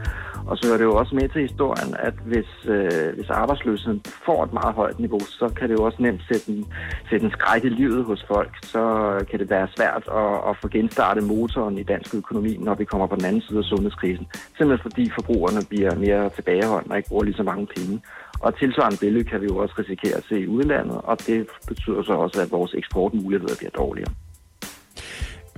Og 0.50 0.58
så 0.58 0.74
er 0.74 0.78
det 0.78 0.84
jo 0.84 0.96
også 0.96 1.16
med 1.16 1.30
til 1.30 1.42
historien, 1.42 1.96
at 2.00 2.14
hvis, 2.26 2.50
øh, 2.66 3.14
hvis 3.16 3.30
arbejdsløsheden 3.30 4.02
får 4.26 4.44
et 4.44 4.54
meget 4.54 4.76
højt 4.76 5.00
niveau, 5.00 5.20
så 5.20 5.50
kan 5.58 5.70
det 5.70 5.76
jo 5.80 5.84
også 5.84 6.02
nemt 6.02 6.22
sætte 6.32 6.52
en, 6.52 6.66
sætte 7.10 7.26
en 7.26 7.32
skræk 7.32 7.64
i 7.66 7.70
livet 7.70 8.06
hos 8.06 8.26
folk. 8.28 8.52
Så 8.64 8.84
kan 9.30 9.40
det 9.40 9.50
være 9.50 9.68
svært 9.76 10.04
at, 10.22 10.50
at 10.50 10.58
få 10.62 10.68
genstartet 10.68 11.24
motoren 11.24 11.78
i 11.78 11.84
dansk 11.84 12.16
økonomi, 12.16 12.58
når 12.58 12.76
vi 12.76 12.86
kommer 12.86 13.08
på 13.08 13.16
den 13.16 13.26
anden 13.26 13.42
side 13.42 13.60
af 13.60 13.64
sundhedskrisen. 13.64 14.28
Simpelthen 14.58 14.92
fordi 14.92 15.12
forbrugerne 15.18 15.62
bliver 15.70 15.96
mere 15.96 16.30
tilbageholdende 16.30 16.94
og 16.94 16.98
ikke 16.98 17.10
bruger 17.10 17.24
lige 17.24 17.42
så 17.42 17.44
mange 17.44 17.68
penge. 17.76 18.02
Og 18.40 18.58
tilsvarende 18.58 18.98
billede 19.00 19.24
kan 19.24 19.42
vi 19.42 19.46
jo 19.46 19.58
også 19.58 19.76
risikere 19.80 20.18
at 20.18 20.24
se 20.30 20.40
i 20.40 20.48
udlandet, 20.48 21.02
og 21.04 21.18
det 21.28 21.48
betyder 21.68 22.02
så 22.04 22.14
også, 22.14 22.42
at 22.42 22.52
vores 22.52 22.74
eksportmuligheder 22.74 23.56
bliver 23.60 23.72
dårligere. 23.72 24.14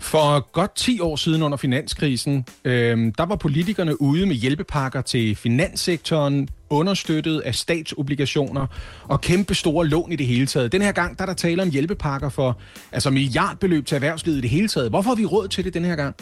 For 0.02 0.52
godt 0.52 0.76
10 0.76 1.00
år 1.00 1.16
siden 1.16 1.44
under 1.44 1.58
finanskrisen, 1.58 2.46
øh, 2.66 2.98
der 3.18 3.26
var 3.26 3.36
politikerne 3.36 4.02
ude 4.02 4.26
med 4.26 4.36
hjælpepakker 4.36 5.02
til 5.02 5.36
finanssektoren, 5.36 6.50
understøttet 6.70 7.40
af 7.40 7.56
statsobligationer 7.56 8.68
og 9.04 9.22
kæmpe 9.22 9.56
store 9.56 9.88
lån 9.88 10.12
i 10.12 10.16
det 10.16 10.26
hele 10.26 10.46
taget. 10.46 10.72
Den 10.72 10.82
her 10.82 10.92
gang, 10.92 11.18
der 11.18 11.22
er 11.22 11.26
der 11.26 11.34
tale 11.34 11.62
om 11.62 11.70
hjælpepakker 11.70 12.30
for 12.30 12.60
altså 12.92 13.10
milliardbeløb 13.10 13.86
til 13.86 13.96
erhvervslivet 13.96 14.38
i 14.38 14.42
det 14.42 14.50
hele 14.50 14.68
taget. 14.68 14.90
Hvorfor 14.90 15.10
har 15.10 15.16
vi 15.16 15.26
råd 15.26 15.48
til 15.48 15.64
det 15.64 15.74
den 15.74 15.86
her 15.86 15.96
gang? 15.96 16.16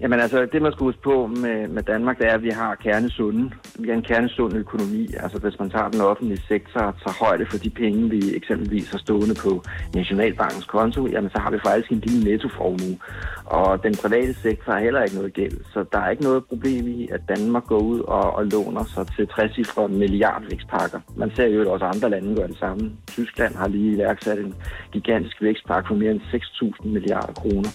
Jamen 0.00 0.20
altså, 0.20 0.46
det 0.52 0.62
man 0.62 0.72
skal 0.72 0.84
huske 0.84 1.02
på 1.02 1.26
med, 1.26 1.68
med 1.68 1.82
Danmark, 1.82 2.18
det 2.18 2.26
er, 2.26 2.34
at 2.34 2.42
vi 2.42 2.50
har 2.50 2.74
kernesunde. 2.74 3.50
Vi 3.78 3.88
har 3.88 3.96
en 3.96 4.02
kernesund 4.02 4.56
økonomi. 4.56 5.06
Altså 5.22 5.38
hvis 5.38 5.58
man 5.58 5.70
tager 5.70 5.88
den 5.88 6.00
offentlige 6.00 6.42
sektor 6.48 6.80
og 6.80 6.94
tager 7.02 7.24
højde 7.24 7.46
for 7.46 7.58
de 7.58 7.70
penge, 7.70 8.10
vi 8.10 8.36
eksempelvis 8.36 8.90
har 8.90 8.98
stående 8.98 9.34
på 9.44 9.62
Nationalbankens 9.94 10.64
konto, 10.64 11.06
jamen 11.06 11.30
så 11.30 11.38
har 11.38 11.50
vi 11.50 11.58
faktisk 11.66 11.90
en 11.90 11.98
lille 11.98 12.24
nettoformue. 12.30 12.98
Og 13.44 13.82
den 13.82 13.94
private 14.02 14.34
sektor 14.34 14.72
har 14.72 14.80
heller 14.80 15.02
ikke 15.02 15.16
noget 15.16 15.32
gæld. 15.32 15.56
Så 15.72 15.84
der 15.92 15.98
er 15.98 16.10
ikke 16.10 16.22
noget 16.22 16.44
problem 16.44 16.88
i, 16.88 17.08
at 17.12 17.20
Danmark 17.28 17.64
går 17.64 17.78
ud 17.78 18.00
og, 18.00 18.36
og 18.36 18.46
låner 18.46 18.84
sig 18.84 19.06
til 19.16 19.28
60 19.28 19.90
milliardvækstpakker. 19.90 21.00
Man 21.16 21.30
ser 21.36 21.46
jo 21.46 21.72
også 21.72 21.84
andre 21.84 22.10
lande 22.10 22.36
gøre 22.36 22.48
det 22.48 22.58
samme. 22.58 22.92
Tyskland 23.06 23.54
har 23.54 23.68
lige 23.68 23.94
iværksat 23.94 24.38
en 24.38 24.54
gigantisk 24.92 25.42
vækstpakke 25.42 25.88
for 25.88 25.94
mere 25.94 26.10
end 26.10 26.20
6.000 26.20 26.88
milliarder 26.88 27.32
kroner. 27.32 27.70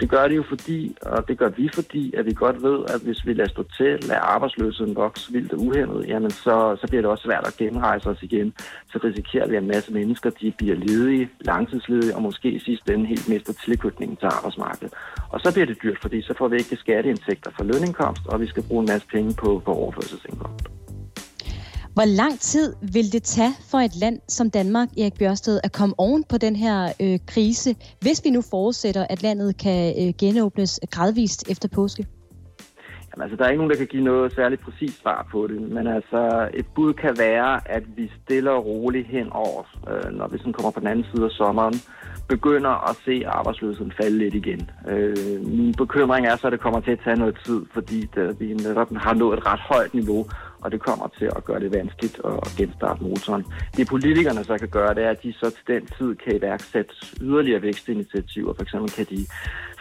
Det 0.00 0.10
gør 0.10 0.28
det 0.28 0.36
jo 0.36 0.44
fordi, 0.48 0.96
og 1.02 1.28
det 1.28 1.38
gør 1.38 1.48
vi 1.48 1.69
fordi, 1.74 2.14
at 2.14 2.26
vi 2.26 2.32
godt 2.32 2.62
ved, 2.62 2.78
at 2.94 3.00
hvis 3.00 3.26
vi 3.26 3.32
lader 3.32 3.50
stå 3.50 3.62
til, 3.76 3.98
lader 4.08 4.20
arbejdsløsheden 4.20 4.96
vokse 4.96 5.32
vildt 5.32 5.52
og 5.52 5.60
uhæmmet, 5.60 6.08
jamen 6.08 6.30
så, 6.30 6.76
så 6.80 6.86
bliver 6.88 7.02
det 7.02 7.10
også 7.10 7.24
svært 7.24 7.46
at 7.46 7.56
genrejse 7.56 8.10
os 8.10 8.22
igen. 8.22 8.52
Så 8.92 9.00
risikerer 9.04 9.48
vi, 9.48 9.56
at 9.56 9.62
en 9.62 9.68
masse 9.68 9.92
mennesker 9.92 10.30
de 10.30 10.52
bliver 10.58 10.76
ledige, 10.76 11.30
langtidsledige, 11.40 12.16
og 12.16 12.22
måske 12.22 12.50
i 12.50 12.58
sidste 12.58 12.94
ende 12.94 13.06
helt 13.06 13.28
mister 13.28 13.52
tilknytningen 13.52 14.16
til 14.16 14.26
arbejdsmarkedet. 14.26 14.94
Og 15.28 15.40
så 15.40 15.52
bliver 15.52 15.66
det 15.66 15.82
dyrt, 15.82 15.98
fordi 16.00 16.22
så 16.22 16.34
får 16.38 16.48
vi 16.48 16.56
ikke 16.56 16.76
skatteindtægter 16.76 17.50
for 17.56 17.64
lønindkomst, 17.64 18.22
og 18.26 18.40
vi 18.40 18.46
skal 18.46 18.62
bruge 18.68 18.82
en 18.82 18.88
masse 18.92 19.06
penge 19.06 19.34
på, 19.34 19.62
på 19.64 19.72
overførselsindkomst. 19.74 20.64
Hvor 21.94 22.16
lang 22.16 22.40
tid 22.40 22.74
vil 22.92 23.12
det 23.12 23.22
tage 23.22 23.54
for 23.70 23.78
et 23.78 23.96
land 23.96 24.18
som 24.28 24.50
Danmark, 24.50 24.88
Erik 24.98 25.18
Bjørsted, 25.18 25.60
at 25.64 25.72
komme 25.72 25.94
oven 25.98 26.24
på 26.24 26.38
den 26.38 26.56
her 26.56 26.92
øh, 27.02 27.18
krise, 27.26 27.74
hvis 28.00 28.24
vi 28.24 28.30
nu 28.30 28.42
forudsætter, 28.50 29.06
at 29.10 29.22
landet 29.22 29.56
kan 29.58 29.94
øh, 30.00 30.14
genåbnes 30.18 30.80
gradvist 30.90 31.50
efter 31.50 31.68
påske? 31.68 32.06
Jamen, 33.10 33.22
altså, 33.22 33.36
der 33.36 33.44
er 33.44 33.48
ikke 33.48 33.62
nogen, 33.62 33.70
der 33.70 33.76
kan 33.76 33.86
give 33.86 34.04
noget 34.04 34.34
særligt 34.34 34.60
præcist 34.60 35.02
svar 35.02 35.28
på 35.32 35.46
det, 35.46 35.60
men 35.60 35.86
altså, 35.86 36.48
et 36.54 36.66
bud 36.74 36.92
kan 36.92 37.18
være, 37.18 37.70
at 37.70 37.82
vi 37.96 38.10
stille 38.22 38.50
og 38.50 38.66
roligt 38.66 39.06
hen 39.06 39.32
over, 39.32 39.62
øh, 39.90 40.12
når 40.12 40.28
vi 40.28 40.38
sådan 40.38 40.52
kommer 40.52 40.70
på 40.70 40.80
den 40.80 40.88
anden 40.88 41.06
side 41.14 41.24
af 41.24 41.30
sommeren, 41.30 41.74
begynder 42.28 42.90
at 42.90 42.96
se 43.04 43.22
arbejdsløsheden 43.26 43.92
falde 44.00 44.18
lidt 44.18 44.34
igen. 44.34 44.70
Øh, 44.88 45.46
min 45.46 45.74
bekymring 45.74 46.26
er 46.26 46.36
så, 46.36 46.46
at 46.46 46.52
det 46.52 46.60
kommer 46.60 46.80
til 46.80 46.90
at 46.90 47.00
tage 47.04 47.16
noget 47.16 47.38
tid, 47.44 47.60
fordi 47.74 48.00
det, 48.14 48.40
vi 48.40 48.46
netop 48.54 48.90
har 48.96 49.14
nået 49.14 49.38
et 49.38 49.46
ret 49.46 49.60
højt 49.60 49.94
niveau, 49.94 50.26
og 50.62 50.72
det 50.72 50.80
kommer 50.80 51.08
til 51.18 51.28
at 51.36 51.44
gøre 51.44 51.60
det 51.60 51.74
vanskeligt 51.74 52.20
at 52.24 52.54
genstarte 52.58 53.02
motoren. 53.02 53.44
Det 53.76 53.88
politikerne 53.88 54.44
så 54.44 54.58
kan 54.58 54.68
gøre, 54.68 54.94
det 54.94 55.04
er, 55.04 55.10
at 55.10 55.22
de 55.22 55.32
så 55.32 55.50
til 55.50 55.74
den 55.74 55.86
tid 55.98 56.14
kan 56.14 56.36
iværksætte 56.36 56.94
yderligere 57.20 57.62
vækstinitiativer. 57.62 58.52
For 58.54 58.62
eksempel 58.62 58.90
kan 58.90 59.06
de 59.10 59.26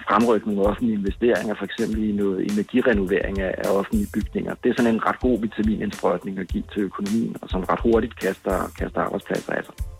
fremrykke 0.07 0.47
nogle 0.47 0.69
offentlige 0.69 0.97
investeringer, 0.99 1.55
for 1.55 1.65
eksempel 1.65 2.03
i 2.09 2.11
noget 2.11 2.51
energirenovering 2.51 3.39
af, 3.39 3.71
offentlige 3.71 4.07
bygninger. 4.13 4.53
Det 4.63 4.69
er 4.69 4.73
sådan 4.77 4.93
en 4.95 5.05
ret 5.05 5.19
god 5.19 5.41
vitaminindsprøjtning 5.41 6.39
at 6.39 6.47
give 6.47 6.63
til 6.73 6.81
økonomien, 6.81 7.35
og 7.41 7.49
som 7.49 7.63
ret 7.63 7.79
hurtigt 7.83 8.19
kaster, 8.19 8.71
kaster 8.79 9.01
arbejdspladser 9.01 9.53
af 9.53 9.63
sig. 9.65 9.98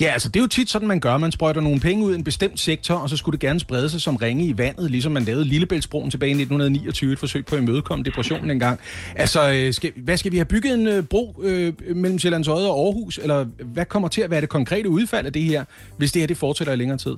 Ja, 0.00 0.06
altså 0.06 0.28
det 0.28 0.36
er 0.36 0.40
jo 0.40 0.46
tit 0.46 0.70
sådan, 0.70 0.88
man 0.88 1.00
gør. 1.00 1.18
Man 1.18 1.32
sprøjter 1.32 1.60
nogle 1.60 1.80
penge 1.80 2.04
ud 2.04 2.12
i 2.12 2.14
en 2.14 2.24
bestemt 2.24 2.60
sektor, 2.60 2.94
og 2.94 3.10
så 3.10 3.16
skulle 3.16 3.32
det 3.32 3.40
gerne 3.40 3.60
sprede 3.60 3.90
sig 3.90 4.00
som 4.00 4.16
ringe 4.16 4.44
i 4.44 4.58
vandet, 4.58 4.90
ligesom 4.90 5.12
man 5.12 5.24
lavede 5.24 5.44
Lillebæltsbroen 5.44 6.10
tilbage 6.10 6.30
i 6.30 6.32
1929, 6.32 7.12
et 7.12 7.18
forsøg 7.18 7.46
på 7.46 7.56
at 7.56 7.62
imødekomme 7.62 8.04
depressionen 8.04 8.50
engang. 8.50 8.80
Altså, 9.16 9.52
øh, 9.52 9.74
skal, 9.74 9.92
hvad 9.96 10.16
skal 10.16 10.32
vi 10.32 10.36
have 10.36 10.44
bygget 10.44 10.74
en 10.74 10.86
øh, 10.86 11.02
bro 11.02 11.40
øh, 11.42 11.72
mellem 11.96 12.18
Sjællands 12.18 12.48
Odde 12.48 12.70
og 12.70 12.84
Aarhus, 12.84 13.18
eller 13.22 13.44
hvad 13.64 13.84
kommer 13.84 14.08
til 14.08 14.20
at 14.20 14.30
være 14.30 14.40
det 14.40 14.48
konkrete 14.48 14.88
udfald 14.88 15.26
af 15.26 15.32
det 15.32 15.42
her, 15.42 15.64
hvis 15.96 16.12
det 16.12 16.22
her 16.22 16.26
det 16.26 16.36
fortsætter 16.36 16.72
i 16.72 16.76
længere 16.76 16.98
tid? 16.98 17.14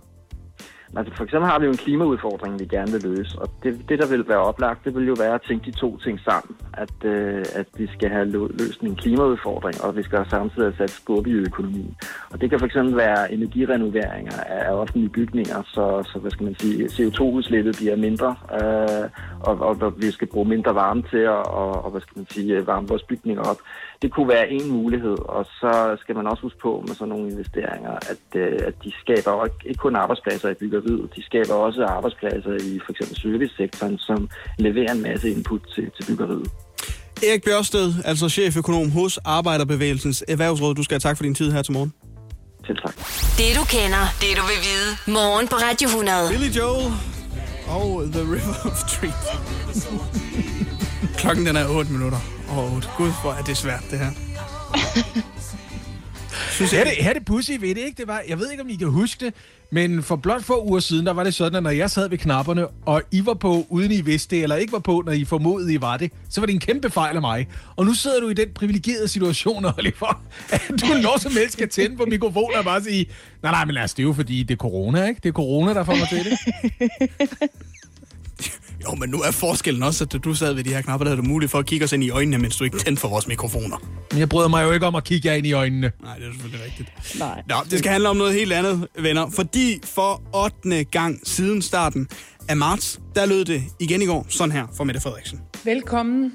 Altså 0.97 1.15
for 1.17 1.25
eksempel 1.25 1.51
har 1.51 1.59
vi 1.59 1.65
jo 1.65 1.71
en 1.71 1.77
klimaudfordring, 1.77 2.61
vi 2.61 2.65
gerne 2.65 2.93
vil 2.93 3.03
løse, 3.03 3.39
og 3.39 3.51
det, 3.63 3.89
det 3.89 3.99
der 3.99 4.07
vil 4.07 4.29
være 4.29 4.39
oplagt, 4.39 4.85
det 4.85 4.95
vil 4.95 5.07
jo 5.07 5.15
være 5.19 5.35
at 5.35 5.43
tænke 5.49 5.71
de 5.71 5.77
to 5.77 5.99
ting 5.99 6.21
sammen. 6.21 6.57
At, 6.73 7.05
øh, 7.05 7.45
at 7.55 7.67
vi 7.77 7.87
skal 7.87 8.11
have 8.11 8.25
løst 8.59 8.81
en 8.81 8.97
klimaudfordring, 8.97 9.85
og 9.85 9.97
vi 9.97 10.03
skal 10.03 10.27
samtidig 10.31 10.67
have 10.69 10.77
sat 10.77 10.91
skub 10.91 11.27
i 11.27 11.33
økonomien. 11.33 11.97
Og 12.31 12.41
det 12.41 12.51
kan 12.51 12.59
for 12.59 12.67
eksempel 12.67 12.97
være 12.97 13.33
energirenoveringer 13.33 14.41
af 14.47 14.73
offentlige 14.73 15.09
bygninger, 15.09 15.63
så, 15.63 16.03
så 16.13 16.19
hvad 16.19 16.31
skal 16.31 16.45
man 16.45 16.59
sige, 16.59 16.87
CO2-udslippet 16.87 17.77
bliver 17.77 17.97
mindre, 17.97 18.37
øh, 18.61 19.09
og, 19.41 19.61
og, 19.61 19.77
og 19.81 19.95
vi 19.97 20.11
skal 20.11 20.29
bruge 20.29 20.49
mindre 20.49 20.75
varme 20.75 21.03
til 21.03 21.19
at 21.19 21.41
og, 21.61 21.85
og, 21.85 21.91
hvad 21.91 22.01
skal 22.01 22.19
man 22.19 22.27
sige, 22.31 22.57
øh, 22.57 22.67
varme 22.67 22.89
vores 22.89 23.03
bygninger 23.03 23.43
op. 23.43 23.59
Det 24.03 24.13
kunne 24.13 24.29
være 24.29 24.51
en 24.51 24.69
mulighed, 24.71 25.19
og 25.37 25.45
så 25.45 25.97
skal 26.01 26.15
man 26.17 26.27
også 26.27 26.43
huske 26.43 26.59
på 26.59 26.85
med 26.87 26.95
sådan 26.95 27.09
nogle 27.09 27.31
investeringer, 27.31 27.91
at, 27.91 28.27
øh, 28.35 28.59
at 28.69 28.75
de 28.85 28.93
skaber 29.03 29.33
jo 29.37 29.45
ikke, 29.45 29.57
ikke 29.65 29.79
kun 29.79 29.97
arbejdspladser 29.97 30.49
i 30.51 30.55
byggeriet, 30.55 31.11
de 31.17 31.23
skaber 31.25 31.55
også 31.55 31.85
arbejdspladser 31.85 32.55
i 32.71 32.81
for 32.85 32.91
eksempel 32.93 33.17
servicesektoren, 33.17 33.99
som 33.99 34.29
leverer 34.59 34.93
en 34.93 35.03
masse 35.03 35.31
input 35.31 35.63
til, 35.75 35.91
til 35.97 36.05
byggeriet. 36.07 36.51
Erik 37.29 37.45
Bjørsted, 37.45 37.95
altså 38.05 38.29
cheføkonom 38.29 38.91
hos 38.91 39.19
Arbejderbevægelsens 39.25 40.25
Erhvervsråd. 40.29 40.75
Du 40.75 40.83
skal 40.83 40.95
have 40.95 41.01
tak 41.09 41.17
for 41.17 41.25
din 41.25 41.35
tid 41.35 41.53
her 41.53 41.63
til 41.63 41.73
morgen. 41.73 41.93
Til 42.67 42.77
tak. 42.77 42.95
Det 43.41 43.51
du 43.59 43.65
kender, 43.77 44.05
det 44.23 44.31
du 44.39 44.45
vil 44.51 44.61
vide. 44.69 44.91
Morgen 45.19 45.49
på 45.49 45.57
Radio 45.57 45.89
100. 45.89 46.29
Billy 46.31 46.51
Joel 46.59 46.87
og 47.69 47.89
The 48.15 48.23
River 48.35 48.57
of 48.71 48.79
Treat. 48.93 49.25
Klokken 51.19 51.47
den 51.47 51.57
er 51.57 51.67
8 51.69 51.93
minutter 51.93 52.40
over 52.51 52.77
8. 52.77 52.89
Gud, 52.97 53.11
hvor 53.23 53.33
er 53.33 53.43
det 53.43 53.57
svært, 53.57 53.85
det 53.91 53.99
her. 53.99 54.11
Synes 56.51 56.73
her, 56.73 56.85
det, 56.85 56.93
her 56.93 57.13
det 57.13 57.25
pussy 57.25 57.51
ved 57.61 57.69
det, 57.69 57.79
ikke? 57.79 57.97
Det 57.97 58.09
var, 58.09 58.23
jeg 58.29 58.39
ved 58.39 58.51
ikke, 58.51 58.63
om 58.63 58.69
I 58.69 58.77
kan 58.77 58.89
huske 58.89 59.25
det, 59.25 59.35
men 59.73 60.03
for 60.03 60.17
blot 60.17 60.45
få 60.45 60.65
uger 60.65 60.81
siden, 60.81 61.07
der 61.07 61.13
var 61.13 61.25
det 61.25 61.35
sådan, 61.35 61.57
at 61.57 61.63
når 61.63 61.71
jeg 61.71 61.91
sad 61.91 62.09
ved 62.09 62.19
knapperne, 62.19 62.67
og 62.87 63.03
I 63.11 63.27
var 63.27 63.35
på, 63.35 63.67
uden 63.69 63.93
I 63.93 64.01
vidste 64.01 64.37
det, 64.37 64.43
eller 64.43 64.57
ikke 64.57 64.73
var 64.73 64.79
på, 64.79 65.03
når 65.07 65.13
I 65.13 65.25
formodede, 65.25 65.75
I 65.75 65.81
var 65.81 65.97
det, 65.97 66.13
så 66.29 66.41
var 66.41 66.47
det 66.47 66.53
en 66.53 66.61
kæmpe 66.61 66.91
fejl 66.91 67.17
af 67.17 67.21
mig. 67.21 67.49
Og 67.77 67.87
nu 67.87 67.95
sidder 67.95 68.21
du 68.21 68.29
i 68.29 68.35
den 68.35 68.49
privilegerede 68.55 69.09
situation, 69.09 69.65
Oliver, 69.79 70.23
at 70.53 70.63
du 70.69 70.87
når 71.03 71.19
som 71.19 71.33
helst 71.33 71.53
skal 71.53 71.69
tænde 71.69 71.97
på 71.97 72.05
mikrofonen 72.05 72.59
og 72.59 72.65
bare 72.65 72.83
sige, 72.83 73.07
nej, 73.43 73.53
nej, 73.53 73.65
men 73.65 73.75
lad 73.75 73.83
os, 73.83 73.95
det 73.95 74.03
er 74.03 74.07
jo 74.07 74.13
fordi, 74.13 74.43
det 74.43 74.55
er 74.55 74.59
corona, 74.59 75.07
ikke? 75.07 75.21
Det 75.23 75.29
er 75.29 75.33
corona, 75.33 75.75
der 75.75 75.85
får 75.85 75.95
mig 75.95 76.09
til 76.09 76.25
det. 76.25 76.39
Jo, 78.85 78.95
men 78.95 79.11
nu 79.11 79.19
er 79.21 79.31
forskellen 79.31 79.83
også, 79.83 80.05
at 80.05 80.25
du 80.25 80.35
sad 80.35 80.53
ved 80.53 80.65
de 80.65 80.75
her 80.75 80.83
knapper, 80.83 81.05
der 81.05 81.11
havde 81.11 81.23
du 81.23 81.29
mulighed 81.29 81.49
for 81.51 81.59
at 81.59 81.67
kigge 81.67 81.85
os 81.85 81.93
ind 81.93 82.05
i 82.05 82.11
øjnene, 82.11 82.39
mens 82.39 82.57
du 82.57 82.65
ikke 82.65 82.79
tændte 82.79 83.01
for 83.01 83.09
vores 83.09 83.27
mikrofoner. 83.29 83.77
Men 84.11 84.21
jeg 84.21 84.29
bryder 84.29 84.49
mig 84.49 84.65
jo 84.65 84.73
ikke 84.73 84.87
om 84.87 84.95
at 84.95 85.05
kigge 85.05 85.29
jer 85.29 85.35
ind 85.35 85.47
i 85.47 85.53
øjnene. 85.53 85.93
Nej, 86.03 86.17
det 86.17 86.27
er 86.27 86.33
selvfølgelig 86.33 86.67
rigtigt. 86.67 87.19
Nej. 87.19 87.43
Nå, 87.49 87.55
det 87.71 87.79
skal 87.79 87.91
handle 87.91 88.09
om 88.09 88.17
noget 88.17 88.35
helt 88.35 88.53
andet, 88.53 88.89
venner. 88.99 89.31
Fordi 89.31 89.81
for 89.85 90.23
8. 90.35 90.85
gang 90.85 91.21
siden 91.25 91.63
starten 91.63 92.09
af 92.49 92.57
marts, 92.57 93.01
der 93.15 93.27
lød 93.27 93.45
det 93.45 93.63
igen 93.79 94.03
i 94.03 94.07
går 94.07 94.27
sådan 94.29 94.53
her 94.53 94.67
for 94.77 94.85
Mette 94.85 95.01
Frederiksen. 95.01 95.41
Velkommen 95.65 96.33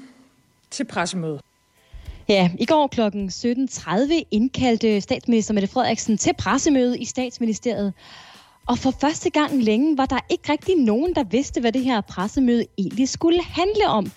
til 0.70 0.84
pressemødet. 0.84 1.40
Ja, 2.28 2.50
i 2.58 2.64
går 2.64 2.86
kl. 2.86 3.00
17.30 3.00 4.22
indkaldte 4.30 5.00
statsminister 5.00 5.54
Mette 5.54 5.68
Frederiksen 5.68 6.18
til 6.18 6.32
pressemøde 6.38 6.98
i 6.98 7.04
statsministeriet. 7.04 7.92
Og 8.66 8.78
for 8.78 8.90
første 9.00 9.30
gang 9.30 9.62
længe 9.62 9.98
var 9.98 10.06
der 10.06 10.18
ikke 10.30 10.52
rigtig 10.52 10.76
nogen, 10.76 11.14
der 11.14 11.24
vidste, 11.24 11.60
hvad 11.60 11.72
det 11.72 11.84
her 11.84 12.00
pressemøde 12.00 12.64
egentlig 12.78 13.08
skulle 13.08 13.42
handle 13.42 13.86
om. 13.88 14.10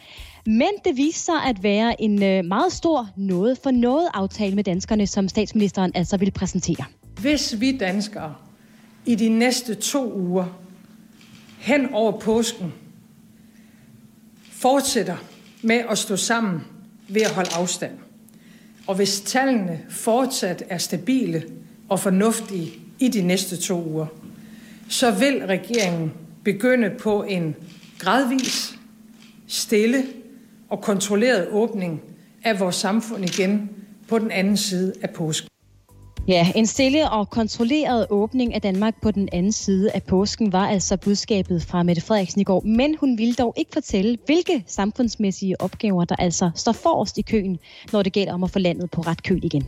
Men 0.46 0.70
det 0.86 0.98
viste 0.98 1.26
sig 1.26 1.36
at 1.48 1.64
være 1.64 2.02
en 2.02 2.24
øh, 2.24 2.46
meget 2.46 2.74
stor 2.74 3.10
noget 3.18 3.58
for 3.64 3.72
noget 3.72 4.10
aftale 4.14 4.56
med 4.56 4.64
danskerne, 4.64 5.08
som 5.08 5.30
statsministeren 5.30 5.92
altså 5.96 6.18
ville 6.18 6.32
præsentere. 6.32 6.86
Hvis 7.22 7.60
vi 7.60 7.78
danskere 7.78 8.36
i 9.06 9.16
de 9.16 9.30
næste 9.30 9.76
to 9.76 10.14
uger 10.14 10.46
hen 11.58 11.94
over 11.94 12.20
påsken 12.20 12.74
fortsætter 14.52 15.18
med 15.62 15.82
at 15.90 15.98
stå 15.98 16.16
sammen 16.16 16.62
ved 17.08 17.22
at 17.22 17.32
holde 17.32 17.50
afstand, 17.54 17.92
og 18.88 18.96
hvis 18.96 19.22
tallene 19.22 19.80
fortsat 19.90 20.64
er 20.70 20.78
stabile 20.78 21.44
og 21.90 22.00
fornuftige 22.00 22.72
i 23.00 23.08
de 23.08 23.22
næste 23.22 23.58
to 23.58 23.84
uger, 23.84 24.06
så 24.90 25.12
vil 25.12 25.46
regeringen 25.46 26.12
begynde 26.44 26.92
på 27.00 27.24
en 27.24 27.56
gradvis, 28.00 28.76
stille 29.48 30.04
og 30.70 30.82
kontrolleret 30.82 31.48
åbning 31.52 32.02
af 32.44 32.60
vores 32.60 32.76
samfund 32.76 33.24
igen 33.24 33.70
på 34.08 34.20
den 34.20 34.32
anden 34.32 34.58
side 34.58 34.94
af 35.02 35.10
påsken. 35.10 35.50
Ja, 36.28 36.52
en 36.56 36.66
stille 36.66 37.10
og 37.10 37.30
kontrolleret 37.30 38.08
åbning 38.10 38.54
af 38.54 38.62
Danmark 38.62 39.02
på 39.02 39.12
den 39.12 39.30
anden 39.32 39.52
side 39.52 39.92
af 39.92 40.04
påsken 40.04 40.54
var 40.54 40.68
altså 40.68 40.98
budskabet 40.98 41.64
fra 41.64 41.84
Mette 41.84 42.02
Frederiksen 42.02 42.42
i 42.42 42.44
går. 42.44 42.62
Men 42.62 42.96
hun 43.00 43.18
ville 43.18 43.34
dog 43.34 43.54
ikke 43.58 43.72
fortælle, 43.74 44.18
hvilke 44.26 44.64
samfundsmæssige 44.68 45.62
opgaver, 45.62 46.06
der 46.06 46.16
altså 46.16 46.52
står 46.56 46.72
forrest 46.72 47.18
i 47.18 47.22
køen, 47.22 47.60
når 47.92 48.04
det 48.04 48.14
gælder 48.14 48.34
om 48.34 48.44
at 48.44 48.52
få 48.52 48.60
landet 48.60 48.92
på 48.92 49.02
ret 49.02 49.24
køl 49.24 49.40
igen. 49.44 49.68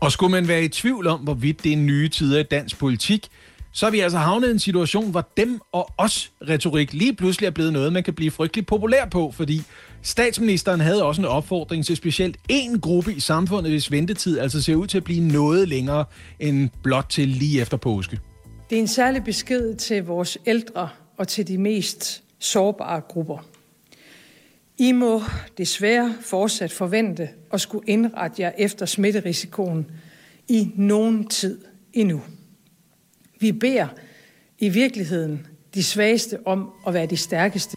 Og 0.00 0.12
skulle 0.12 0.30
man 0.30 0.48
være 0.48 0.64
i 0.64 0.68
tvivl 0.68 1.06
om, 1.06 1.20
hvorvidt 1.20 1.64
det 1.64 1.72
er 1.72 1.76
nye 1.76 2.08
tider 2.08 2.40
i 2.40 2.42
dansk 2.42 2.78
politik, 2.78 3.28
så 3.72 3.86
er 3.86 3.90
vi 3.90 4.00
altså 4.00 4.18
havnet 4.18 4.48
i 4.48 4.50
en 4.50 4.58
situation, 4.58 5.10
hvor 5.10 5.28
dem 5.36 5.60
og 5.72 5.92
os 5.98 6.32
retorik 6.48 6.92
lige 6.92 7.16
pludselig 7.16 7.46
er 7.46 7.50
blevet 7.50 7.72
noget, 7.72 7.92
man 7.92 8.02
kan 8.02 8.14
blive 8.14 8.30
frygtelig 8.30 8.66
populær 8.66 9.06
på, 9.06 9.30
fordi 9.30 9.62
statsministeren 10.02 10.80
havde 10.80 11.04
også 11.04 11.22
en 11.22 11.26
opfordring 11.26 11.84
til 11.84 11.96
specielt 11.96 12.36
en 12.48 12.80
gruppe 12.80 13.14
i 13.14 13.20
samfundet, 13.20 13.72
hvis 13.72 13.90
ventetid 13.90 14.38
altså 14.38 14.62
ser 14.62 14.74
ud 14.74 14.86
til 14.86 14.98
at 14.98 15.04
blive 15.04 15.28
noget 15.32 15.68
længere 15.68 16.04
end 16.40 16.70
blot 16.82 17.06
til 17.08 17.28
lige 17.28 17.60
efter 17.60 17.76
påske. 17.76 18.20
Det 18.70 18.76
er 18.76 18.80
en 18.80 18.88
særlig 18.88 19.24
besked 19.24 19.74
til 19.74 20.04
vores 20.04 20.38
ældre 20.46 20.88
og 21.18 21.28
til 21.28 21.48
de 21.48 21.58
mest 21.58 22.22
sårbare 22.38 23.00
grupper. 23.00 23.46
I 24.78 24.92
må 24.92 25.22
desværre 25.58 26.14
fortsat 26.20 26.72
forvente 26.72 27.28
at 27.52 27.60
skulle 27.60 27.88
indrette 27.88 28.42
jer 28.42 28.52
efter 28.58 28.86
smitterisikoen 28.86 29.86
i 30.48 30.70
nogen 30.76 31.28
tid 31.28 31.58
endnu. 31.92 32.22
Vi 33.42 33.52
beder 33.52 33.86
i 34.58 34.68
virkeligheden 34.68 35.46
de 35.74 35.82
svageste 35.82 36.38
om 36.46 36.70
at 36.86 36.94
være 36.94 37.06
de 37.06 37.16
stærkeste. 37.16 37.76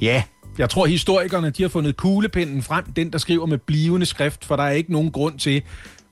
Ja, 0.00 0.22
jeg 0.58 0.70
tror 0.70 0.86
historikerne 0.86 1.50
de 1.50 1.62
har 1.62 1.68
fundet 1.68 1.96
kuglepinden 1.96 2.62
frem, 2.62 2.84
den 2.84 3.12
der 3.12 3.18
skriver 3.18 3.46
med 3.46 3.58
blivende 3.58 4.06
skrift, 4.06 4.44
for 4.44 4.56
der 4.56 4.62
er 4.62 4.70
ikke 4.70 4.92
nogen 4.92 5.10
grund 5.10 5.38
til 5.38 5.62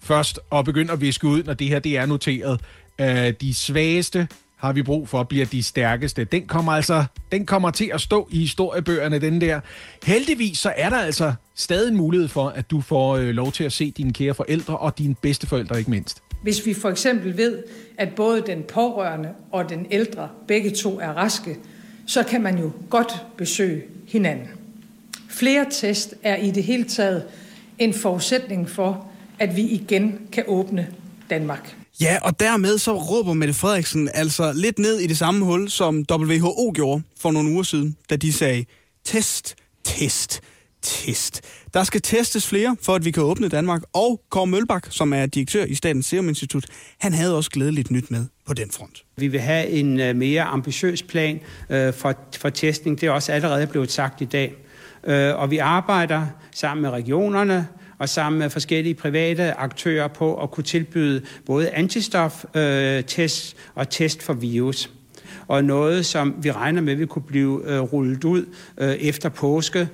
først 0.00 0.40
at 0.52 0.64
begynde 0.64 0.92
at 0.92 1.00
viske 1.00 1.26
ud, 1.26 1.42
når 1.42 1.54
det 1.54 1.68
her 1.68 1.78
det 1.78 1.96
er 1.96 2.06
noteret. 2.06 2.60
Uh, 3.02 3.06
de 3.40 3.54
svageste 3.54 4.28
har 4.56 4.72
vi 4.72 4.82
brug 4.82 5.08
for, 5.08 5.22
bliver 5.22 5.46
de 5.46 5.62
stærkeste. 5.62 6.24
Den 6.24 6.46
kommer 6.46 6.72
altså 6.72 7.04
den 7.32 7.46
kommer 7.46 7.70
til 7.70 7.90
at 7.94 8.00
stå 8.00 8.28
i 8.30 8.38
historiebøgerne, 8.38 9.18
den 9.18 9.40
der. 9.40 9.60
Heldigvis 10.04 10.58
så 10.58 10.72
er 10.76 10.90
der 10.90 10.98
altså 10.98 11.34
stadig 11.54 11.90
en 11.90 11.96
mulighed 11.96 12.28
for, 12.28 12.48
at 12.48 12.70
du 12.70 12.80
får 12.80 13.16
øh, 13.16 13.28
lov 13.28 13.52
til 13.52 13.64
at 13.64 13.72
se 13.72 13.90
dine 13.90 14.12
kære 14.12 14.34
forældre 14.34 14.78
og 14.78 14.98
dine 14.98 15.14
bedsteforældre 15.22 15.78
ikke 15.78 15.90
mindst. 15.90 16.23
Hvis 16.44 16.66
vi 16.66 16.74
for 16.74 16.90
eksempel 16.90 17.36
ved, 17.36 17.62
at 17.98 18.08
både 18.16 18.42
den 18.46 18.62
pårørende 18.62 19.28
og 19.52 19.68
den 19.68 19.86
ældre 19.90 20.28
begge 20.48 20.70
to 20.70 21.00
er 21.00 21.08
raske, 21.08 21.56
så 22.06 22.22
kan 22.22 22.42
man 22.42 22.58
jo 22.58 22.70
godt 22.90 23.12
besøge 23.36 23.82
hinanden. 24.08 24.48
Flere 25.30 25.66
test 25.70 26.14
er 26.22 26.36
i 26.36 26.50
det 26.50 26.64
hele 26.64 26.84
taget 26.84 27.24
en 27.78 27.94
forudsætning 27.94 28.70
for, 28.70 29.08
at 29.38 29.56
vi 29.56 29.62
igen 29.62 30.20
kan 30.32 30.44
åbne 30.46 30.88
Danmark. 31.30 31.76
Ja, 32.00 32.18
og 32.22 32.40
dermed 32.40 32.78
så 32.78 32.94
råber 32.94 33.32
Mette 33.32 33.54
Frederiksen 33.54 34.10
altså 34.14 34.52
lidt 34.52 34.78
ned 34.78 34.98
i 34.98 35.06
det 35.06 35.18
samme 35.18 35.44
hul, 35.44 35.70
som 35.70 36.04
WHO 36.12 36.72
gjorde 36.74 37.02
for 37.20 37.30
nogle 37.30 37.50
uger 37.50 37.62
siden, 37.62 37.96
da 38.10 38.16
de 38.16 38.32
sagde, 38.32 38.64
test, 39.04 39.56
test, 39.84 40.40
test. 40.84 41.40
Der 41.74 41.84
skal 41.84 42.00
testes 42.00 42.46
flere, 42.46 42.76
for 42.82 42.94
at 42.94 43.04
vi 43.04 43.10
kan 43.10 43.22
åbne 43.22 43.48
Danmark. 43.48 43.82
Og 43.92 44.20
Kåre 44.30 44.46
Mølbak, 44.46 44.86
som 44.90 45.12
er 45.12 45.26
direktør 45.26 45.64
i 45.64 45.74
Statens 45.74 46.06
Serum 46.06 46.28
Institut, 46.28 46.66
han 46.98 47.12
havde 47.12 47.36
også 47.36 47.50
glædeligt 47.50 47.90
nyt 47.90 48.10
med 48.10 48.26
på 48.46 48.54
den 48.54 48.70
front. 48.70 49.04
Vi 49.16 49.28
vil 49.28 49.40
have 49.40 49.68
en 49.68 50.00
øh, 50.00 50.16
mere 50.16 50.42
ambitiøs 50.42 51.02
plan 51.02 51.40
øh, 51.70 51.94
for, 51.94 52.14
for 52.36 52.48
testning. 52.48 53.00
Det 53.00 53.06
er 53.06 53.10
også 53.10 53.32
allerede 53.32 53.66
blevet 53.66 53.92
sagt 53.92 54.20
i 54.20 54.24
dag. 54.24 54.54
Øh, 55.04 55.36
og 55.36 55.50
vi 55.50 55.58
arbejder 55.58 56.26
sammen 56.54 56.82
med 56.82 56.90
regionerne, 56.90 57.68
og 57.98 58.08
sammen 58.08 58.38
med 58.38 58.50
forskellige 58.50 58.94
private 58.94 59.52
aktører 59.52 60.08
på 60.08 60.42
at 60.42 60.50
kunne 60.50 60.64
tilbyde 60.64 61.22
både 61.46 61.70
antistoftests 61.70 63.54
øh, 63.54 63.60
og 63.74 63.90
test 63.90 64.22
for 64.22 64.32
virus. 64.32 64.90
Og 65.48 65.64
noget, 65.64 66.06
som 66.06 66.34
vi 66.38 66.50
regner 66.50 66.80
med, 66.80 66.94
vil 66.94 67.06
kunne 67.06 67.22
blive 67.22 67.62
øh, 67.64 67.80
rullet 67.80 68.24
ud 68.24 68.46
øh, 68.78 68.94
efter 68.94 69.28
påske. 69.28 69.88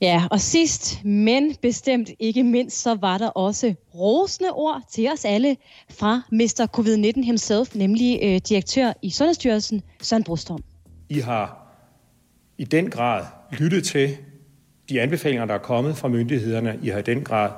Ja, 0.00 0.22
og 0.30 0.40
sidst, 0.40 1.04
men 1.04 1.56
bestemt 1.62 2.10
ikke 2.18 2.42
mindst, 2.42 2.82
så 2.82 2.94
var 2.94 3.18
der 3.18 3.28
også 3.28 3.74
rosende 3.94 4.50
ord 4.50 4.82
til 4.92 5.08
os 5.12 5.24
alle 5.24 5.56
fra 5.90 6.22
Mr. 6.32 6.66
Covid-19 6.76 7.24
himself, 7.24 7.74
nemlig 7.74 8.20
øh, 8.22 8.40
direktør 8.48 8.92
i 9.02 9.10
Sundhedsstyrelsen, 9.10 9.82
Søren 10.02 10.24
Brostrøm. 10.24 10.64
I 11.08 11.18
har 11.18 11.66
i 12.58 12.64
den 12.64 12.90
grad 12.90 13.24
lyttet 13.52 13.84
til 13.84 14.16
de 14.88 15.00
anbefalinger, 15.00 15.44
der 15.44 15.54
er 15.54 15.58
kommet 15.58 15.96
fra 15.96 16.08
myndighederne. 16.08 16.78
I 16.82 16.88
har 16.88 16.98
i 16.98 17.02
den 17.02 17.24
grad 17.24 17.50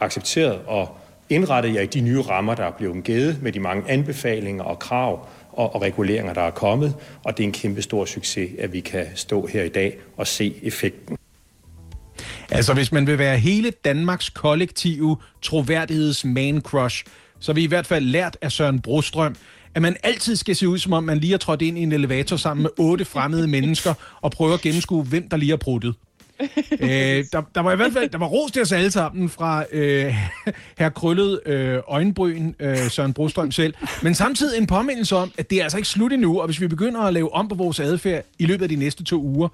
accepteret 0.00 0.60
og 0.66 0.96
indrettet 1.28 1.74
jer 1.74 1.80
i 1.80 1.86
de 1.86 2.00
nye 2.00 2.20
rammer, 2.20 2.54
der 2.54 2.64
er 2.64 2.70
blevet 2.70 3.04
givet 3.04 3.42
med 3.42 3.52
de 3.52 3.60
mange 3.60 3.90
anbefalinger 3.90 4.64
og 4.64 4.78
krav 4.78 5.26
og, 5.52 5.74
og 5.74 5.82
reguleringer, 5.82 6.34
der 6.34 6.42
er 6.42 6.50
kommet. 6.50 6.94
Og 7.24 7.36
det 7.36 7.42
er 7.42 7.46
en 7.46 7.52
kæmpe 7.52 7.82
stor 7.82 8.04
succes, 8.04 8.50
at 8.58 8.72
vi 8.72 8.80
kan 8.80 9.06
stå 9.14 9.46
her 9.46 9.62
i 9.62 9.68
dag 9.68 9.98
og 10.16 10.26
se 10.26 10.54
effekten. 10.62 11.18
Altså, 12.50 12.74
hvis 12.74 12.92
man 12.92 13.06
vil 13.06 13.18
være 13.18 13.38
hele 13.38 13.70
Danmarks 13.84 14.30
kollektive 14.30 15.16
troværdigheds 15.42 16.24
man 16.24 16.60
crush, 16.60 17.04
så 17.38 17.52
har 17.52 17.54
vi 17.54 17.62
i 17.62 17.66
hvert 17.66 17.86
fald 17.86 18.04
lært 18.04 18.36
af 18.42 18.52
Søren 18.52 18.80
Brostrøm, 18.80 19.36
at 19.74 19.82
man 19.82 19.96
altid 20.02 20.36
skal 20.36 20.56
se 20.56 20.68
ud, 20.68 20.78
som 20.78 20.92
om 20.92 21.04
man 21.04 21.18
lige 21.18 21.30
har 21.30 21.38
trådt 21.38 21.62
ind 21.62 21.78
i 21.78 21.82
en 21.82 21.92
elevator 21.92 22.36
sammen 22.36 22.62
med 22.62 22.70
otte 22.78 23.04
fremmede 23.04 23.46
mennesker 23.46 23.94
og 24.20 24.30
prøve 24.30 24.54
at 24.54 24.60
gennemskue, 24.60 25.04
hvem 25.04 25.28
der 25.28 25.36
lige 25.36 25.50
har 25.50 25.56
pruttet. 25.56 25.94
øh, 26.80 27.24
der, 27.32 27.42
der 27.54 27.60
var 27.60 27.72
i 27.72 27.76
hvert 27.76 27.92
fald 27.92 28.10
der 28.10 28.18
var 28.18 28.26
ros 28.26 28.52
til 28.52 28.62
os 28.62 28.72
alle 28.72 28.90
sammen 28.90 29.28
fra 29.28 29.64
øh, 29.72 30.14
her 30.78 30.88
krøllet 30.88 31.40
øh, 31.46 31.78
øjenbryn, 31.88 32.52
øh, 32.60 32.90
Søren 32.90 33.12
Brostrøm 33.12 33.52
selv, 33.52 33.74
men 34.02 34.14
samtidig 34.14 34.58
en 34.58 34.66
påmindelse 34.66 35.16
om, 35.16 35.32
at 35.38 35.50
det 35.50 35.58
er 35.58 35.62
altså 35.62 35.76
ikke 35.76 35.88
slut 35.88 36.12
endnu, 36.12 36.40
og 36.40 36.46
hvis 36.46 36.60
vi 36.60 36.68
begynder 36.68 37.00
at 37.00 37.14
lave 37.14 37.34
om 37.34 37.48
på 37.48 37.54
vores 37.54 37.80
adfærd 37.80 38.24
i 38.38 38.46
løbet 38.46 38.62
af 38.62 38.68
de 38.68 38.76
næste 38.76 39.04
to 39.04 39.22
uger, 39.22 39.48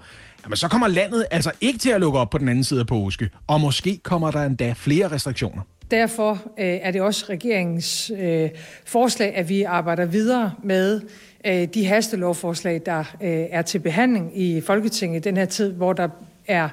jamen 0.45 0.57
så 0.57 0.67
kommer 0.67 0.87
landet 0.87 1.25
altså 1.31 1.51
ikke 1.61 1.79
til 1.79 1.89
at 1.89 2.01
lukke 2.01 2.19
op 2.19 2.29
på 2.29 2.37
den 2.37 2.49
anden 2.49 2.63
side 2.63 2.79
af 2.79 2.87
påske, 2.87 3.29
og 3.47 3.61
måske 3.61 3.99
kommer 4.03 4.31
der 4.31 4.43
endda 4.43 4.73
flere 4.77 5.07
restriktioner. 5.07 5.61
Derfor 5.91 6.31
øh, 6.31 6.65
er 6.65 6.91
det 6.91 7.01
også 7.01 7.25
regeringens 7.29 8.11
øh, 8.19 8.49
forslag, 8.85 9.35
at 9.35 9.49
vi 9.49 9.63
arbejder 9.63 10.05
videre 10.05 10.51
med 10.63 11.01
øh, 11.45 11.67
de 11.73 11.85
hastelovforslag, 11.85 12.81
der 12.85 12.99
øh, 12.99 13.45
er 13.49 13.61
til 13.61 13.79
behandling 13.79 14.41
i 14.41 14.61
Folketinget 14.61 15.17
i 15.17 15.29
den 15.29 15.37
her 15.37 15.45
tid, 15.45 15.71
hvor 15.71 15.93
der 15.93 16.09
er 16.47 16.69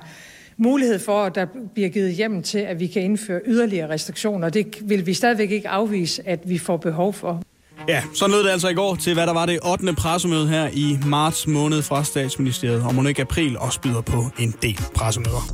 mulighed 0.56 0.98
for, 0.98 1.24
at 1.24 1.34
der 1.34 1.46
bliver 1.74 1.88
givet 1.88 2.12
hjem 2.12 2.42
til, 2.42 2.58
at 2.58 2.80
vi 2.80 2.86
kan 2.86 3.02
indføre 3.02 3.40
yderligere 3.46 3.88
restriktioner. 3.88 4.48
Det 4.48 4.76
vil 4.82 5.06
vi 5.06 5.14
stadigvæk 5.14 5.50
ikke 5.50 5.68
afvise, 5.68 6.28
at 6.28 6.40
vi 6.44 6.58
får 6.58 6.76
behov 6.76 7.12
for. 7.12 7.42
Ja, 7.88 8.02
så 8.14 8.28
lød 8.28 8.44
det 8.44 8.50
altså 8.50 8.68
i 8.68 8.74
går 8.74 8.94
til, 8.94 9.14
hvad 9.14 9.26
der 9.26 9.32
var 9.32 9.46
det 9.46 9.58
8. 9.72 9.94
pressemøde 9.94 10.48
her 10.48 10.68
i 10.72 10.98
marts 11.06 11.46
måned 11.46 11.82
fra 11.82 12.04
statsministeriet, 12.04 12.82
og 12.82 13.08
ikke 13.08 13.22
april 13.22 13.58
også 13.58 13.80
byder 13.80 14.00
på 14.00 14.20
en 14.38 14.54
del 14.62 14.78
pressemøder. 14.94 15.44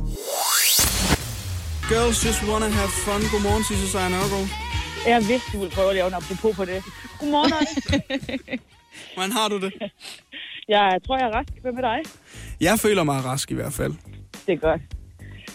Girls 1.91 2.25
just 2.25 2.41
wanna 2.51 2.69
have 2.79 2.89
fun. 3.05 3.21
Godmorgen, 3.31 3.63
Sisse 3.63 3.87
Sejr 3.93 4.09
Nørgaard. 4.09 4.47
Jeg 5.07 5.19
vidste, 5.29 5.47
du 5.53 5.57
ville 5.59 5.75
prøve 5.75 5.89
at 5.89 5.95
lave 5.95 6.07
en 6.07 6.13
apropos 6.13 6.55
på 6.55 6.65
det. 6.65 6.83
Godmorgen, 7.19 7.53
Hvordan 9.15 9.31
har 9.31 9.47
du 9.47 9.57
det? 9.65 9.73
Jeg 10.67 10.99
tror, 11.05 11.17
jeg 11.17 11.27
er 11.27 11.33
rask. 11.37 11.53
Hvad 11.61 11.71
med 11.71 11.83
dig? 11.83 11.99
Jeg 12.61 12.79
føler 12.79 13.03
mig 13.03 13.25
rask 13.25 13.51
i 13.51 13.55
hvert 13.55 13.73
fald. 13.73 13.93
Det 14.47 14.53
er 14.53 14.57
godt. 14.57 14.81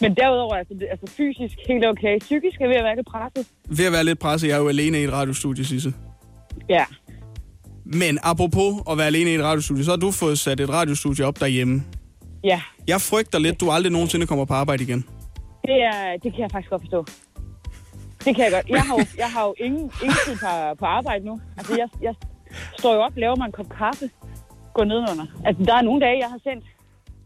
Men 0.01 0.17
derudover, 0.17 0.55
altså, 0.55 0.75
det, 0.75 0.87
altså 0.91 1.17
fysisk 1.17 1.57
helt 1.69 1.87
okay. 1.87 2.19
Psykisk 2.19 2.61
er 2.61 2.69
ved 2.69 2.77
at 2.77 2.85
være 2.85 2.97
lidt 2.97 3.07
presset. 3.07 3.47
Ved 3.79 3.87
at 3.87 3.93
være 3.93 4.05
lidt 4.05 4.19
presset. 4.19 4.49
Jeg 4.49 4.55
er 4.55 4.59
jo 4.61 4.69
alene 4.69 5.01
i 5.01 5.05
et 5.05 5.13
radiostudie, 5.13 5.65
Sisse. 5.65 5.93
Ja. 6.69 6.85
Men 7.85 8.19
apropos 8.23 8.83
at 8.91 8.99
være 8.99 9.07
alene 9.07 9.31
i 9.31 9.35
et 9.35 9.43
radiostudie, 9.43 9.85
så 9.85 9.91
har 9.91 9.97
du 9.97 10.11
fået 10.11 10.39
sat 10.39 10.61
et 10.61 10.71
radiostudie 10.71 11.27
op 11.27 11.41
derhjemme. 11.41 11.85
Ja. 12.45 12.61
Jeg 12.87 13.01
frygter 13.01 13.39
lidt, 13.39 13.61
du 13.61 13.71
aldrig 13.71 13.93
nogensinde 13.93 14.27
kommer 14.27 14.45
på 14.45 14.55
arbejde 14.55 14.83
igen. 14.83 15.05
Det, 15.63 15.83
er, 15.83 16.17
det 16.23 16.33
kan 16.33 16.41
jeg 16.41 16.51
faktisk 16.53 16.71
godt 16.71 16.83
forstå. 16.83 17.07
Det 18.25 18.37
kan 18.37 18.45
jeg 18.45 18.53
godt. 18.53 18.69
Jeg 18.69 18.83
har 18.83 18.95
jo, 18.99 19.07
jeg 19.19 19.31
har 19.31 19.45
jo 19.47 19.55
ingen, 19.59 19.93
ingen 20.03 20.19
tid 20.27 20.37
på, 20.37 20.75
på 20.79 20.85
arbejde 20.85 21.25
nu. 21.25 21.41
Altså, 21.57 21.77
jeg, 21.77 21.89
jeg 22.03 22.15
står 22.79 22.95
jo 22.95 23.01
op, 23.01 23.17
laver 23.17 23.37
mig 23.37 23.47
en 23.47 23.53
kop 23.53 23.69
kaffe, 23.79 24.11
går 24.75 24.85
nedenunder. 24.85 25.27
Altså, 25.45 25.65
der 25.65 25.75
er 25.75 25.83
nogle 25.83 26.01
dage, 26.01 26.19
jeg 26.19 26.29
har 26.29 26.41
sendt 26.43 26.65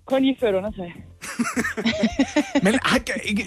kun 0.05 0.25
i 0.25 0.37
ført 0.41 0.55
undertøj. 0.55 0.91
Men 2.65 2.75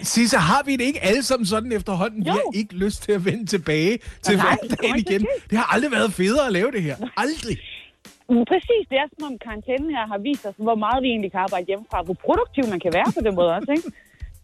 Sisse, 0.04 0.38
har 0.38 0.64
vi 0.66 0.72
det 0.76 0.82
ikke 0.82 1.04
alle 1.04 1.24
sammen 1.24 1.46
sådan 1.46 1.72
efterhånden? 1.72 2.24
Jo. 2.24 2.32
Vi 2.34 2.38
har 2.38 2.52
ikke 2.56 2.76
lyst 2.76 3.04
til 3.04 3.12
at 3.12 3.26
vende 3.26 3.46
tilbage 3.46 4.00
til 4.22 4.38
Nej, 4.38 4.46
hverdagen 4.46 4.96
det 4.96 5.10
igen. 5.12 5.28
Det 5.50 5.58
har 5.58 5.74
aldrig 5.74 5.92
været 5.92 6.14
federe 6.14 6.46
at 6.46 6.54
lave 6.54 6.72
det 6.72 6.84
her. 6.84 6.96
Aldrig. 7.18 7.58
Men 8.30 8.46
Præcis, 8.46 8.84
det 8.90 8.98
er 8.98 9.08
som 9.20 9.24
om 9.32 9.38
karantænen 9.46 9.90
her 9.96 10.08
har 10.08 10.18
vist 10.18 10.46
os, 10.46 10.54
hvor 10.58 10.76
meget 10.76 11.04
vi 11.04 11.08
egentlig 11.08 11.32
kan 11.32 11.40
arbejde 11.40 11.66
hjemmefra, 11.68 12.02
hvor 12.02 12.18
produktiv 12.26 12.64
man 12.74 12.80
kan 12.80 12.92
være 12.94 13.10
på 13.18 13.22
den 13.28 13.36
måde 13.36 13.50
også, 13.58 13.72
ikke? 13.78 13.92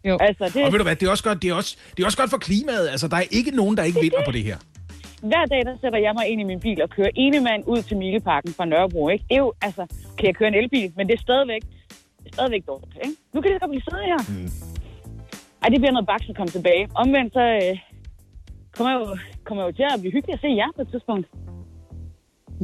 Jo. 0.10 0.18
Altså, 0.28 0.44
det, 0.54 0.66
Og 0.66 0.72
ved 0.72 0.80
du 0.80 0.84
hvad, 0.84 0.96
det 0.96 1.06
er 1.08 1.12
også 1.12 1.24
godt, 1.24 1.42
det 1.42 1.50
er 1.50 1.54
også, 1.54 1.78
det 1.98 2.00
er 2.04 2.06
også 2.06 2.18
godt 2.18 2.30
for 2.30 2.38
klimaet. 2.38 2.88
Altså, 2.94 3.08
der 3.08 3.18
er 3.18 3.28
ikke 3.32 3.52
nogen, 3.52 3.78
der 3.78 3.84
ikke 3.84 4.00
vinder 4.02 4.22
på 4.26 4.32
det 4.32 4.44
her. 4.44 4.58
hver 5.22 5.46
dag, 5.54 5.62
der 5.70 5.76
sætter 5.82 6.00
jeg 6.00 6.14
mig 6.20 6.26
ind 6.32 6.42
i 6.42 6.44
min 6.44 6.60
bil 6.60 6.82
og 6.82 6.90
kører 6.90 7.10
ene 7.16 7.40
mand 7.40 7.64
ud 7.68 7.82
til 7.82 7.98
Mileparken 7.98 8.54
fra 8.58 8.66
Nørrebro, 8.66 9.10
ikke? 9.10 9.26
Det 9.30 9.36
er 9.36 9.40
jo, 9.48 9.54
altså, 9.62 9.84
kan 10.18 10.26
jeg 10.30 10.36
køre 10.36 10.48
en 10.48 10.56
elbil, 10.64 10.92
men 10.98 11.08
det 11.08 11.14
er 11.20 11.22
stadigvæk 11.22 11.62
stadigvæk 12.34 12.64
dårligt, 12.68 12.98
ikke? 13.06 13.16
Nu 13.34 13.42
kan 13.42 13.52
det 13.52 13.62
godt 13.62 13.72
blive 13.72 13.84
siddende 13.88 14.06
her. 14.14 14.22
Mm. 14.30 14.50
Ej, 15.64 15.68
det 15.70 15.80
bliver 15.82 15.92
noget 15.92 16.08
baks 16.08 16.26
at 16.30 16.36
komme 16.40 16.52
tilbage. 16.58 16.84
Omvendt 16.96 17.34
så 17.34 17.44
øh, 17.62 17.78
kommer 18.76 18.90
jeg, 18.94 19.00
jo, 19.02 19.18
kommer 19.46 19.64
jeg 19.64 19.68
jo 19.72 19.76
til 19.76 19.86
at 19.94 20.00
blive 20.02 20.14
hyggelig 20.16 20.34
at 20.34 20.42
se 20.42 20.48
jer 20.62 20.70
på 20.76 20.82
et 20.82 20.90
tidspunkt. 20.94 21.28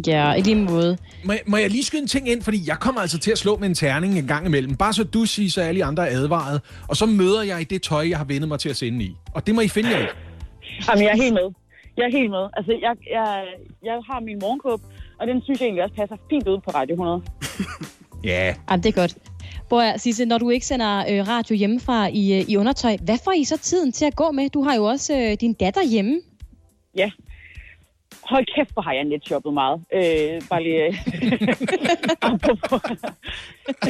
Ja, 0.07 0.33
i 0.33 0.41
lige 0.41 0.55
måde. 0.55 0.97
Må, 1.25 1.33
må 1.47 1.57
jeg 1.57 1.69
lige 1.69 1.83
skyde 1.83 2.01
en 2.01 2.07
ting 2.07 2.29
ind, 2.29 2.41
fordi 2.41 2.57
jeg 2.67 2.77
kommer 2.79 3.01
altså 3.01 3.19
til 3.19 3.31
at 3.31 3.37
slå 3.37 3.57
med 3.57 3.67
en 3.67 3.73
terning 3.73 4.17
en 4.19 4.27
gang 4.27 4.45
imellem. 4.45 4.75
Bare 4.75 4.93
så 4.93 5.03
du 5.03 5.25
siger, 5.25 5.49
så 5.49 5.61
alle 5.61 5.85
andre 5.85 6.09
er 6.09 6.17
advaret. 6.17 6.61
Og 6.89 6.95
så 6.97 7.05
møder 7.05 7.43
jeg 7.43 7.61
i 7.61 7.63
det 7.63 7.81
tøj, 7.81 8.09
jeg 8.09 8.17
har 8.17 8.25
vendet 8.25 8.47
mig 8.47 8.59
til 8.59 8.69
at 8.69 8.75
sende 8.75 9.05
i. 9.05 9.15
Og 9.35 9.47
det 9.47 9.55
må 9.55 9.61
I 9.61 9.67
finde 9.67 9.89
jer 9.89 9.99
i. 9.99 10.07
Jamen, 10.87 11.03
jeg 11.03 11.11
er 11.11 11.21
helt 11.23 11.33
med. 11.33 11.47
Jeg 11.97 12.03
er 12.03 12.11
helt 12.11 12.29
med. 12.29 12.45
Altså, 12.57 12.71
jeg, 12.81 12.95
jeg, 13.11 13.45
jeg 13.83 13.93
har 14.09 14.19
min 14.19 14.39
morgenkåb, 14.41 14.81
og 15.19 15.27
den 15.27 15.41
synes 15.41 15.59
jeg 15.59 15.65
egentlig 15.65 15.83
også 15.83 15.95
passer 15.95 16.15
fint 16.29 16.47
ud 16.47 16.59
på 16.65 16.71
Radio 16.71 16.93
100. 16.93 17.21
Ja. 18.23 18.55
Ja, 18.69 18.75
det 18.75 18.85
er 18.85 18.91
godt. 18.91 19.17
Bror, 19.73 19.97
Sisse, 19.97 20.25
når 20.25 20.37
du 20.37 20.49
ikke 20.49 20.65
sender 20.65 20.99
øh, 20.99 21.27
radio 21.27 21.55
hjemmefra 21.55 22.07
i, 22.07 22.39
øh, 22.39 22.49
i 22.49 22.57
undertøj, 22.57 22.97
hvad 23.05 23.17
får 23.23 23.31
I 23.31 23.43
så 23.43 23.57
tiden 23.57 23.91
til 23.91 24.05
at 24.05 24.15
gå 24.15 24.31
med? 24.31 24.49
Du 24.49 24.63
har 24.63 24.75
jo 24.75 24.83
også 24.85 25.13
øh, 25.13 25.37
din 25.41 25.53
datter 25.53 25.83
hjemme. 25.83 26.21
Ja. 26.95 27.11
Hold 28.23 28.45
kæft, 28.55 28.73
hvor 28.73 28.81
har 28.81 28.93
jeg 28.93 29.03
netshoppet 29.03 29.53
meget. 29.53 29.81
Øh, 29.93 30.41
bare 30.49 30.63
lige... 30.63 30.83
øh, 30.85 30.93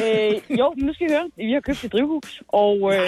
øh, 0.02 0.58
jo, 0.58 0.74
nu 0.76 0.92
skal 0.94 1.06
I 1.06 1.10
høre. 1.12 1.30
Vi 1.36 1.52
har 1.52 1.60
købt 1.60 1.84
et 1.84 1.92
drivhus, 1.92 2.42
og... 2.48 2.94
Øh, 2.94 3.00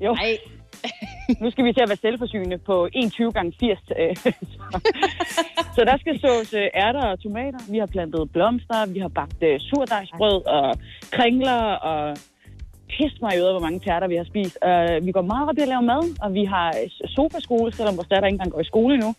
jo. 0.00 0.14
Nej. 0.14 0.36
nu 1.42 1.50
skal 1.50 1.64
vi 1.64 1.72
til 1.72 1.80
at 1.84 1.88
være 1.92 2.04
selvforsynende 2.06 2.58
på 2.58 2.88
21 2.92 3.32
gange 3.32 3.52
80. 3.60 3.78
øh, 4.00 4.16
så, 4.54 4.78
så 5.74 5.80
der 5.90 5.96
skal 6.02 6.14
sås 6.20 6.52
øh, 6.60 6.66
ærter 6.84 7.04
og 7.12 7.20
tomater. 7.22 7.58
Vi 7.70 7.78
har 7.78 7.86
plantet 7.86 8.30
blomster, 8.32 8.86
vi 8.94 8.98
har 8.98 9.08
bagt 9.20 9.40
øh, 9.42 9.60
surdejsbrød 9.60 10.38
og 10.46 10.74
kringler 11.16 11.60
og 11.90 12.16
pisse 12.92 13.18
mig 13.22 13.32
i 13.34 13.38
øvrigt, 13.38 13.54
hvor 13.56 13.66
mange 13.66 13.80
tærter 13.86 14.08
vi 14.12 14.16
har 14.20 14.26
spist. 14.32 14.56
Uh, 14.68 15.06
vi 15.06 15.12
går 15.16 15.22
meget 15.32 15.48
op 15.48 15.58
i 15.58 15.62
at 15.66 15.68
lave 15.74 15.82
mad, 15.92 16.02
og 16.24 16.28
vi 16.38 16.44
har 16.54 16.68
øh, 16.68 16.86
sofaskole, 17.16 17.72
selvom 17.78 17.96
vores 17.96 18.08
datter 18.08 18.26
ikke 18.28 18.34
engang 18.34 18.52
går 18.52 18.60
i 18.60 18.70
skole 18.72 18.94
nu. 19.04 19.10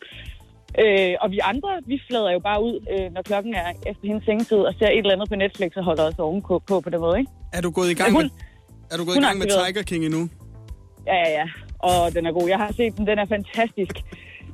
Uh, 0.83 1.13
og 1.23 1.27
vi 1.33 1.39
andre, 1.51 1.69
vi 1.91 1.97
flader 2.07 2.31
jo 2.37 2.39
bare 2.49 2.59
ud, 2.67 2.75
uh, 2.93 3.13
når 3.15 3.21
klokken 3.21 3.53
er 3.55 3.67
efter 3.91 4.05
hendes 4.09 4.25
sengetid, 4.25 4.57
og 4.69 4.73
ser 4.79 4.89
et 4.89 4.97
eller 4.97 5.13
andet 5.15 5.29
på 5.29 5.35
Netflix 5.35 5.71
og 5.79 5.83
holder 5.83 6.03
os 6.09 6.19
ovenpå 6.19 6.53
på, 6.69 6.75
på 6.85 6.89
den 6.89 6.99
måde, 6.99 7.17
ikke? 7.19 7.31
Er 7.53 7.61
du 7.61 7.69
gået 7.71 7.89
i 7.89 7.93
gang 8.01 8.11
hun- 8.11 8.23
med, 8.23 8.29
er 8.91 8.97
du 8.99 9.03
gået 9.05 9.15
i 9.15 9.25
gang 9.27 9.37
med. 9.39 9.47
Tiger 9.47 9.83
King 9.91 10.05
endnu? 10.05 10.21
Ja, 11.07 11.15
ja, 11.15 11.29
ja. 11.39 11.45
Og 11.79 12.13
den 12.15 12.25
er 12.25 12.31
god. 12.31 12.47
Jeg 12.49 12.57
har 12.57 12.71
set 12.71 12.97
den, 12.97 13.07
den 13.07 13.19
er 13.19 13.25
fantastisk. 13.25 13.95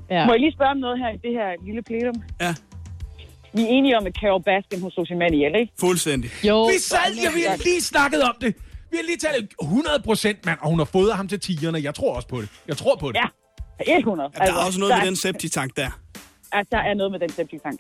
Ja. 0.10 0.26
Må 0.26 0.32
jeg 0.34 0.40
lige 0.40 0.54
spørge 0.58 0.72
om 0.72 0.78
noget 0.78 0.98
her 1.00 1.10
i 1.10 1.18
det 1.26 1.32
her 1.40 1.50
lille 1.66 1.82
plenum? 1.82 2.16
Ja. 2.42 2.54
Vi 3.56 3.62
er 3.62 3.68
enige 3.68 3.98
om, 3.98 4.06
at 4.06 4.14
Carol 4.22 4.44
Baskin 4.44 4.82
hos 4.82 5.10
mand 5.22 5.36
ihjel, 5.36 5.56
ikke? 5.56 5.74
Fuldstændig. 5.80 6.30
Jo, 6.50 6.64
Vi 6.64 6.78
sad, 6.80 7.14
ja, 7.24 7.30
vi 7.38 7.42
har 7.50 7.58
lige 7.70 7.82
snakket 7.82 8.22
om 8.30 8.36
det. 8.42 8.52
Vi 8.92 8.98
har 9.00 9.06
lige 9.12 9.18
talt 9.18 9.54
100 9.62 10.02
procent, 10.06 10.46
mand, 10.46 10.60
og 10.62 10.70
hun 10.70 10.80
har 10.80 10.86
fået 10.86 11.14
ham 11.14 11.28
til 11.28 11.40
tigerne. 11.40 11.80
Jeg 11.84 11.96
tror 11.96 12.16
også 12.16 12.28
på 12.28 12.42
det. 12.42 12.50
Jeg 12.68 12.78
tror 12.78 12.96
på 12.96 13.08
det. 13.12 13.20
Ja, 13.88 13.98
100. 13.98 14.30
Ja, 14.40 14.46
der 14.46 14.52
er 14.52 14.66
også 14.68 14.80
noget 14.80 14.92
der 14.92 15.00
med 15.00 15.08
den 15.08 15.16
septitank 15.16 15.78
der. 15.78 15.90
at 16.52 16.66
der 16.72 16.78
er 16.78 16.94
noget 16.94 17.12
med 17.12 17.20
den 17.20 17.30
septiktank. 17.30 17.80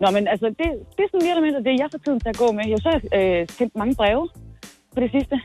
Nå, 0.00 0.10
men 0.10 0.28
altså, 0.28 0.46
det, 0.46 0.68
det 0.96 1.02
er 1.04 1.08
sådan 1.12 1.28
eller 1.28 1.42
mindre 1.42 1.60
det, 1.68 1.74
jeg 1.82 1.88
får 1.92 1.98
tiden 2.04 2.20
til 2.20 2.28
at 2.28 2.36
gå 2.36 2.52
med. 2.52 2.64
Jeg 2.72 2.78
har 2.84 2.90
så 2.90 3.16
øh, 3.18 3.48
sendt 3.58 3.76
mange 3.76 3.94
breve 3.94 4.28
på 4.94 5.00
det 5.00 5.10
sidste. 5.16 5.36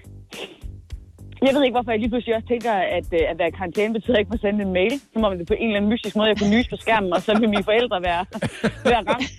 Jeg 1.47 1.53
ved 1.55 1.63
ikke, 1.63 1.75
hvorfor 1.77 1.91
jeg 1.91 1.99
lige 1.99 2.09
pludselig 2.13 2.35
også 2.35 2.47
tænker, 2.47 2.71
at, 2.97 3.07
øh, 3.13 3.31
at 3.31 3.35
være 3.39 3.47
i 3.47 3.51
karantæne 3.59 3.93
betyder 3.93 4.17
ikke 4.17 4.31
at 4.33 4.39
sende 4.45 4.61
en 4.67 4.73
mail. 4.79 4.93
Som 5.13 5.23
om 5.23 5.37
det 5.37 5.47
på 5.47 5.53
en 5.53 5.67
eller 5.67 5.77
anden 5.77 5.91
mystisk 5.93 6.15
måde, 6.15 6.27
jeg 6.31 6.37
kunne 6.39 6.53
nyse 6.57 6.69
på 6.69 6.75
skærmen, 6.83 7.13
og 7.13 7.21
så 7.21 7.31
vil 7.39 7.49
mine 7.55 7.63
forældre 7.63 7.97
være, 8.09 8.23
være 8.91 9.01
ramt. 9.09 9.29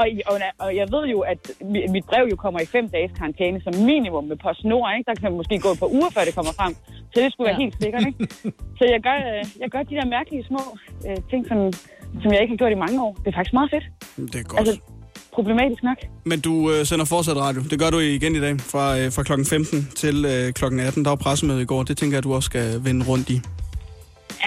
Og, 0.00 0.04
og, 0.30 0.34
og, 0.64 0.70
jeg 0.80 0.86
ved 0.94 1.04
jo, 1.14 1.18
at 1.32 1.40
mi- 1.72 1.88
mit 1.94 2.04
brev 2.10 2.24
jo 2.32 2.36
kommer 2.44 2.60
i 2.60 2.66
fem 2.76 2.88
dages 2.88 3.12
karantæne 3.18 3.58
som 3.66 3.72
minimum 3.90 4.24
med 4.24 4.36
PostNord. 4.44 4.86
Ikke? 4.98 5.06
Der 5.10 5.14
kan 5.20 5.28
man 5.30 5.36
måske 5.40 5.58
gå 5.66 5.68
et 5.74 5.78
par 5.82 5.90
uger, 5.98 6.10
før 6.14 6.22
det 6.28 6.34
kommer 6.38 6.52
frem. 6.60 6.72
Så 7.12 7.16
det 7.22 7.32
skulle 7.32 7.46
være 7.48 7.58
Ja. 7.58 7.64
helt 7.64 7.76
sikkert. 7.82 8.02
Ikke? 8.10 8.18
Så 8.78 8.84
jeg 8.94 9.00
gør, 9.08 9.16
øh, 9.30 9.42
jeg 9.62 9.68
gør 9.74 9.82
de 9.90 9.94
der 9.98 10.06
mærkelige 10.16 10.44
små 10.50 10.62
øh, 11.08 11.16
ting, 11.30 11.42
som, 11.50 11.58
som 12.22 12.28
jeg 12.32 12.40
ikke 12.42 12.52
har 12.54 12.60
gjort 12.62 12.72
i 12.72 12.80
mange 12.84 12.98
år. 13.06 13.12
Det 13.22 13.26
er 13.32 13.36
faktisk 13.38 13.52
meget 13.60 13.70
fedt. 13.74 13.86
Det 14.32 14.38
er 14.44 14.48
godt. 14.52 14.60
Altså, 14.60 14.74
problematisk 15.34 15.82
nok. 15.82 15.96
Men 16.24 16.40
du 16.40 16.70
øh, 16.72 16.84
sender 16.86 17.04
fortsat 17.04 17.36
radio. 17.36 17.60
Det 17.70 17.78
gør 17.78 17.90
du 17.90 17.98
igen 17.98 18.36
i 18.36 18.40
dag 18.40 18.60
fra, 18.60 18.98
øh, 18.98 19.12
fra 19.12 19.22
klokken 19.22 19.46
15 19.46 19.88
til 19.96 20.24
øh, 20.24 20.52
klokken 20.52 20.80
18. 20.80 21.04
Der 21.04 21.10
var 21.10 21.16
pressemøde 21.16 21.62
i 21.62 21.64
går. 21.64 21.82
Det 21.82 21.96
tænker 21.98 22.16
jeg, 22.16 22.24
du 22.24 22.34
også 22.34 22.46
skal 22.46 22.84
vende 22.84 23.06
rundt 23.10 23.30
i. 23.30 23.40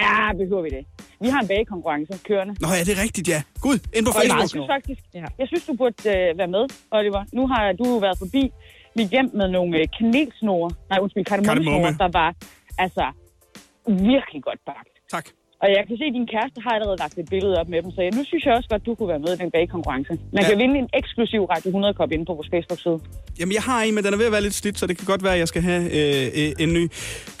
Ja, 0.00 0.32
behøver 0.40 0.62
vi 0.62 0.70
det. 0.76 0.84
Vi 1.20 1.28
har 1.28 1.40
en 1.40 1.48
bagekonkurrence 1.48 2.12
kørende. 2.28 2.54
Nå 2.60 2.68
ja, 2.78 2.80
det 2.86 2.92
er 2.98 3.02
rigtigt, 3.02 3.28
ja. 3.28 3.42
Gud, 3.60 3.78
ind 3.96 4.04
på 4.06 4.10
Og 4.18 4.22
jeg 4.24 4.30
Facebook. 4.30 4.48
synes 4.50 4.66
faktisk, 4.76 5.00
jeg 5.40 5.46
synes, 5.50 5.64
du 5.66 5.72
burde 5.80 5.96
øh, 6.14 6.38
være 6.40 6.50
med, 6.56 6.64
Oliver. 6.98 7.22
Nu 7.32 7.42
har 7.52 7.72
du 7.72 7.98
været 7.98 8.18
forbi 8.18 8.42
mit 8.96 9.08
hjem 9.14 9.30
med 9.34 9.48
nogle 9.48 9.78
øh, 9.78 9.84
kanelsnore, 9.98 10.70
nej 10.90 10.98
undskyld, 11.02 11.24
kardemommesnore, 11.24 11.74
Kardemomme. 11.82 11.98
der 12.04 12.10
var 12.20 12.30
altså 12.78 13.04
virkelig 13.86 14.40
godt 14.48 14.60
bagt. 14.66 14.88
Tak. 15.10 15.26
Og 15.64 15.68
jeg 15.76 15.82
kan 15.88 15.94
se, 16.00 16.04
at 16.10 16.14
din 16.18 16.26
kæreste 16.34 16.58
har 16.66 16.72
allerede 16.76 16.98
lagt 17.04 17.14
et 17.22 17.28
billede 17.34 17.54
op 17.60 17.68
med 17.72 17.78
dem, 17.82 17.90
så 17.96 18.00
jeg, 18.06 18.10
nu 18.18 18.22
synes 18.30 18.42
jeg 18.46 18.52
også 18.58 18.68
godt, 18.72 18.82
du 18.86 18.94
kunne 18.94 19.08
være 19.14 19.22
med 19.26 19.30
i 19.36 19.38
den 19.42 19.50
bagekonkurrence. 19.56 20.12
Man 20.32 20.42
Ja. 20.42 20.48
kan 20.48 20.58
vinde 20.62 20.74
en 20.82 20.88
eksklusiv 21.00 21.42
Radio 21.52 21.68
100 21.68 21.94
kop 22.00 22.10
inde 22.16 22.24
på 22.30 22.34
vores 22.38 22.48
Facebook-side. 22.54 22.98
Jamen, 23.40 23.52
jeg 23.58 23.62
har 23.70 23.78
en, 23.82 23.94
men 23.94 24.04
den 24.04 24.12
er 24.14 24.18
ved 24.22 24.26
at 24.30 24.32
være 24.36 24.44
lidt 24.48 24.54
slidt, 24.62 24.76
så 24.78 24.86
det 24.86 24.96
kan 24.98 25.06
godt 25.12 25.22
være, 25.24 25.32
at 25.32 25.38
jeg 25.44 25.48
skal 25.52 25.62
have 25.70 25.82
øh, 25.98 26.26
øh, 26.40 26.52
en 26.64 26.70
ny. 26.76 26.82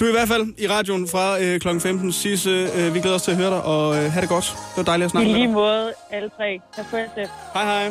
er 0.06 0.08
i 0.12 0.16
hvert 0.18 0.28
fald 0.34 0.44
i 0.64 0.66
radioen 0.76 1.04
fra 1.14 1.24
øh, 1.42 1.60
klokken 1.60 1.80
15. 1.80 2.12
Sisse, 2.12 2.50
øh, 2.78 2.94
vi 2.94 2.98
glæder 3.00 3.16
os 3.20 3.22
til 3.22 3.30
at 3.34 3.36
høre 3.42 3.50
dig, 3.56 3.62
og 3.74 3.84
øh, 3.96 4.04
have 4.14 4.22
det 4.24 4.30
godt. 4.36 4.46
Det 4.70 4.76
var 4.80 4.86
dejligt 4.92 5.04
at 5.06 5.10
I 5.10 5.12
snakke 5.14 5.28
med 5.28 5.34
lige 5.38 5.46
dig. 5.46 5.54
måde, 5.62 5.86
alle 6.16 6.28
tre. 6.38 6.48
Tak 6.76 6.86
for 6.90 6.96
jer 6.96 7.08
selv. 7.18 7.30
Hej, 7.54 7.64
hej. 7.64 7.82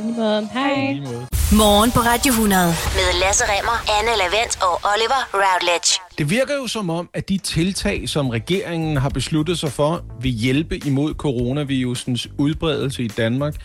Hej. 0.58 1.33
Morgen 1.58 1.92
på 1.92 2.00
Radio 2.00 2.32
100 2.32 2.66
med 2.68 3.20
Lasse 3.20 3.44
Remmer, 3.44 3.78
Anne 4.00 4.18
Lavendt 4.18 4.58
og 4.62 4.74
Oliver 4.94 5.22
Routledge. 5.34 6.00
Det 6.18 6.30
virker 6.30 6.56
jo 6.56 6.68
som 6.68 6.90
om, 6.90 7.10
at 7.14 7.30
de 7.30 7.38
tiltag, 7.38 8.10
som 8.10 8.30
regeringen 8.30 8.98
har 8.98 9.10
besluttet 9.10 9.60
sig 9.60 9.72
for, 9.72 10.06
vil 10.22 10.32
hjælpe 10.32 10.78
imod 10.78 11.14
coronavirusens 11.14 12.28
udbredelse 12.38 13.04
i 13.04 13.08
Danmark. 13.08 13.56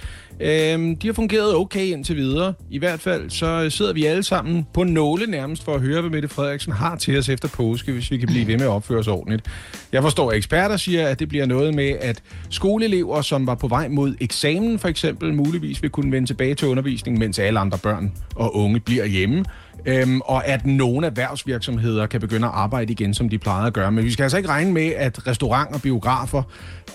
Øhm, 0.40 0.96
de 0.96 1.06
har 1.06 1.14
fungeret 1.14 1.54
okay 1.54 1.86
indtil 1.86 2.16
videre. 2.16 2.54
I 2.70 2.78
hvert 2.78 3.00
fald 3.00 3.30
så 3.30 3.70
sidder 3.70 3.92
vi 3.92 4.04
alle 4.04 4.22
sammen 4.22 4.66
på 4.74 4.84
nåle 4.84 5.26
nærmest 5.26 5.64
for 5.64 5.74
at 5.74 5.80
høre, 5.80 6.00
hvad 6.00 6.10
Mette 6.10 6.28
Frederiksen 6.28 6.72
har 6.72 6.96
til 6.96 7.18
os 7.18 7.28
efter 7.28 7.48
påske, 7.48 7.92
hvis 7.92 8.10
vi 8.10 8.16
kan 8.16 8.28
blive 8.28 8.46
ved 8.46 8.56
med 8.56 8.64
at 8.64 8.70
opføre 8.70 8.98
os 8.98 9.08
ordentligt. 9.08 9.46
Jeg 9.92 10.02
forstår, 10.02 10.30
at 10.30 10.36
eksperter 10.36 10.76
siger, 10.76 11.08
at 11.08 11.18
det 11.18 11.28
bliver 11.28 11.46
noget 11.46 11.74
med, 11.74 11.96
at 12.00 12.22
skoleelever, 12.50 13.22
som 13.22 13.46
var 13.46 13.54
på 13.54 13.68
vej 13.68 13.88
mod 13.88 14.14
eksamen 14.20 14.78
for 14.78 14.88
eksempel, 14.88 15.34
muligvis 15.34 15.82
vil 15.82 15.90
kunne 15.90 16.12
vende 16.12 16.28
tilbage 16.28 16.54
til 16.54 16.68
undervisning, 16.68 17.18
mens 17.18 17.38
alle 17.38 17.60
andre 17.60 17.78
børn 17.82 18.12
og 18.34 18.56
unge 18.56 18.80
bliver 18.80 19.04
hjemme. 19.04 19.44
Øhm, 19.86 20.20
og 20.20 20.46
at 20.46 20.66
nogle 20.66 21.06
erhvervsvirksomheder 21.06 22.06
kan 22.06 22.20
begynde 22.20 22.46
at 22.46 22.52
arbejde 22.54 22.92
igen, 22.92 23.14
som 23.14 23.28
de 23.28 23.38
plejede 23.38 23.66
at 23.66 23.72
gøre. 23.72 23.92
Men 23.92 24.04
vi 24.04 24.10
skal 24.10 24.22
altså 24.22 24.36
ikke 24.36 24.48
regne 24.48 24.72
med, 24.72 24.86
at 24.86 25.26
restauranter, 25.26 25.78
biografer 25.78 26.42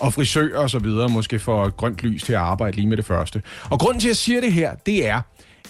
og 0.00 0.12
frisører 0.12 0.58
osv. 0.58 0.84
så 0.84 1.08
måske 1.10 1.38
får 1.38 1.70
grønt 1.70 2.02
lys 2.02 2.22
til 2.22 2.32
at 2.32 2.38
arbejde 2.38 2.76
lige 2.76 2.86
med 2.86 2.96
det 2.96 3.04
første. 3.04 3.42
Og 3.70 3.78
grunden 3.78 4.00
til, 4.00 4.08
at 4.08 4.10
jeg 4.10 4.16
siger 4.16 4.40
det 4.40 4.52
her, 4.52 4.74
det 4.86 5.08
er, 5.08 5.20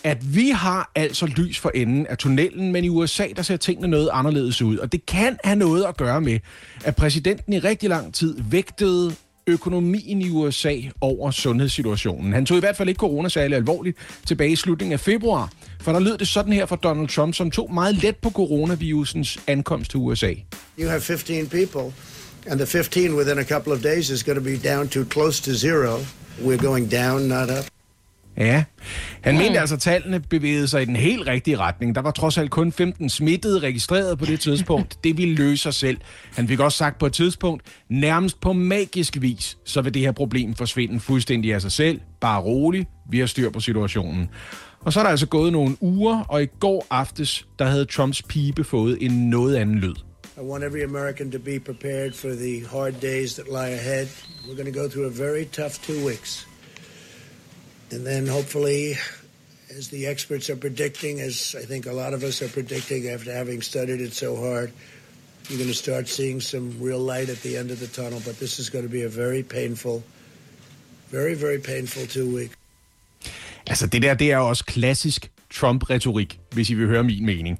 at 0.05 0.37
vi 0.37 0.51
har 0.51 0.91
altså 0.95 1.27
lys 1.27 1.59
for 1.59 1.71
enden 1.75 2.07
af 2.07 2.19
tunnelen, 2.19 2.73
men 2.73 2.85
i 2.85 2.89
USA, 2.89 3.27
der 3.37 3.43
ser 3.43 3.57
tingene 3.57 3.89
noget 3.89 4.11
anderledes 4.12 4.62
ud. 4.62 4.79
Og 4.79 4.93
det 4.93 5.07
kan 5.07 5.39
have 5.45 5.57
noget 5.57 5.85
at 5.85 5.97
gøre 5.97 6.21
med, 6.21 6.39
at 6.85 6.97
præsidenten 6.97 7.53
i 7.53 7.59
rigtig 7.59 7.89
lang 7.89 8.15
tid 8.15 8.37
vægtede 8.51 9.15
økonomien 9.47 10.23
i 10.23 10.31
USA 10.31 10.75
over 11.01 11.31
sundhedssituationen. 11.31 12.33
Han 12.33 12.47
tog 12.47 12.57
i 12.57 12.61
hvert 12.61 12.77
fald 12.77 12.89
ikke 12.89 12.99
corona 12.99 13.29
særlig 13.29 13.57
alvorligt 13.57 13.97
tilbage 14.27 14.51
i 14.51 14.57
slutningen 14.57 14.93
af 14.93 15.01
februar, 15.01 15.51
for 15.85 15.93
der 15.93 16.01
lød 16.01 16.18
det 16.18 16.28
sådan 16.28 16.53
her 16.53 16.66
fra 16.66 16.76
Donald 16.76 17.09
Trump, 17.09 17.35
som 17.35 17.51
tog 17.51 17.74
meget 17.74 18.03
let 18.03 18.16
på 18.16 18.30
coronavirusens 18.30 19.39
ankomst 19.47 19.91
til 19.91 19.99
USA. 19.99 20.32
You 20.78 20.89
have 20.89 21.01
15 21.01 21.47
people, 21.47 21.95
and 22.47 22.59
the 22.59 22.66
15 22.66 23.14
within 23.14 23.39
a 23.39 23.45
couple 23.45 23.72
of 23.72 23.82
days 23.82 24.11
is 24.11 24.24
going 24.24 24.39
to 24.39 24.45
be 24.45 24.68
down 24.68 24.89
to 24.89 25.05
close 25.05 25.43
to 25.43 25.59
zero. 25.59 25.99
We're 26.45 26.66
going 26.66 26.93
down, 26.93 27.22
not 27.22 27.51
up. 27.51 27.64
Ja, 28.37 28.64
han 29.20 29.39
mente 29.39 29.61
altså, 29.61 29.74
at 29.74 29.80
tallene 29.80 30.20
bevægede 30.20 30.68
sig 30.68 30.82
i 30.82 30.85
den 30.85 30.97
helt 30.97 31.26
rigtige 31.26 31.57
retning. 31.57 31.95
Der 31.95 32.03
var 32.03 32.11
trods 32.11 32.39
alt 32.39 32.51
kun 32.51 32.72
15 32.72 33.09
smittede 33.09 33.59
registreret 33.59 34.18
på 34.18 34.24
det 34.24 34.41
tidspunkt. 34.41 35.05
Det 35.05 35.16
ville 35.16 35.35
løse 35.35 35.62
sig 35.62 35.74
selv. 35.74 35.99
Han 36.37 36.49
fik 36.49 36.61
også 36.61 36.78
sagt 36.78 36.99
på 36.99 37.07
et 37.07 37.12
tidspunkt, 37.12 37.62
nærmest 37.91 38.41
på 38.41 38.53
magisk 38.53 39.16
vis, 39.20 39.59
så 39.64 39.82
vil 39.82 39.95
det 39.95 40.03
her 40.03 40.12
problem 40.12 40.55
forsvinde 40.55 41.01
fuldstændig 41.01 41.55
af 41.55 41.62
sig 41.62 41.72
selv. 41.72 42.01
Bare 42.20 42.41
rolig, 42.41 42.87
vi 43.11 43.18
har 43.18 43.26
styr 43.26 43.51
på 43.51 43.61
situationen. 43.61 44.30
Og 44.85 44.93
så 44.93 45.01
er 45.01 45.03
der 45.05 45.11
altså 45.11 45.26
gået 45.26 45.53
nogle 45.53 45.76
uger, 45.80 46.20
og 46.28 46.43
i 46.43 46.47
går 46.47 46.87
aftes, 46.91 47.47
der 47.59 47.64
havde 47.64 47.85
Trumps 47.85 48.22
pibe 48.22 48.64
fået 48.64 48.99
en 49.01 49.30
noget 49.30 49.57
anden 49.57 49.78
lyd. 49.78 49.95
I 50.37 50.41
want 50.41 50.64
every 50.64 50.82
American 50.82 51.30
to 51.30 51.39
be 51.39 51.61
prepared 51.61 52.12
for 52.14 52.28
the 52.28 52.66
hard 52.66 52.95
days 53.01 53.35
that 53.35 53.47
lie 53.47 53.72
ahead. 53.72 54.09
We're 54.47 54.57
going 54.57 54.72
to 54.74 54.80
go 54.80 54.89
through 54.89 55.07
a 55.07 55.11
very 55.26 55.45
tough 55.45 55.80
two 55.87 56.07
weeks. 56.07 56.47
And 57.93 58.05
then 58.05 58.26
hopefully, 58.26 58.97
as 59.78 59.89
the 59.89 60.07
experts 60.07 60.51
are 60.51 60.57
predicting, 60.57 61.20
as 61.20 61.55
I 61.62 61.64
think 61.66 61.87
a 61.87 61.93
lot 61.93 62.14
of 62.14 62.22
us 62.22 62.43
are 62.43 62.49
predicting 62.49 63.09
after 63.09 63.32
having 63.32 63.62
studied 63.62 64.01
it 64.01 64.12
so 64.12 64.35
hard, 64.37 64.72
you're 65.49 65.59
going 65.59 65.70
to 65.70 65.74
start 65.74 66.09
seeing 66.09 66.41
some 66.41 66.72
real 66.80 66.99
light 66.99 67.28
at 67.28 67.41
the 67.43 67.57
end 67.57 67.70
of 67.70 67.78
the 67.78 67.87
tunnel. 67.87 68.20
But 68.24 68.39
this 68.39 68.59
is 68.59 68.70
going 68.70 68.85
to 68.85 68.91
be 68.91 69.03
a 69.03 69.09
very 69.09 69.43
painful, 69.43 70.03
very, 71.11 71.35
very 71.35 71.61
painful 71.61 72.07
two 72.07 72.35
weeks. 72.35 72.57
Altså 73.67 73.87
det 73.87 74.03
der, 74.03 74.15
det 74.15 74.33
er 74.33 74.37
også 74.37 74.65
klassisk 74.65 75.31
Trump-retorik, 75.55 76.39
hvis 76.53 76.71
I 76.71 76.75
vil 76.75 76.87
høre 76.87 77.05
min 77.05 77.27
mening. 77.27 77.59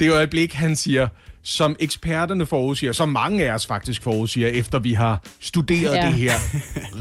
Det 0.00 0.12
øjeblik, 0.12 0.52
han 0.52 0.76
siger, 0.76 1.08
som 1.42 1.76
eksperterne 1.80 2.46
forudsiger, 2.46 2.92
som 2.92 3.08
mange 3.08 3.44
af 3.50 3.54
os 3.54 3.66
faktisk 3.66 4.02
forudsiger, 4.02 4.48
efter 4.48 4.78
vi 4.78 4.92
har 4.92 5.22
studeret 5.40 5.94
Ja. 5.96 6.06
det 6.06 6.14
her 6.14 6.32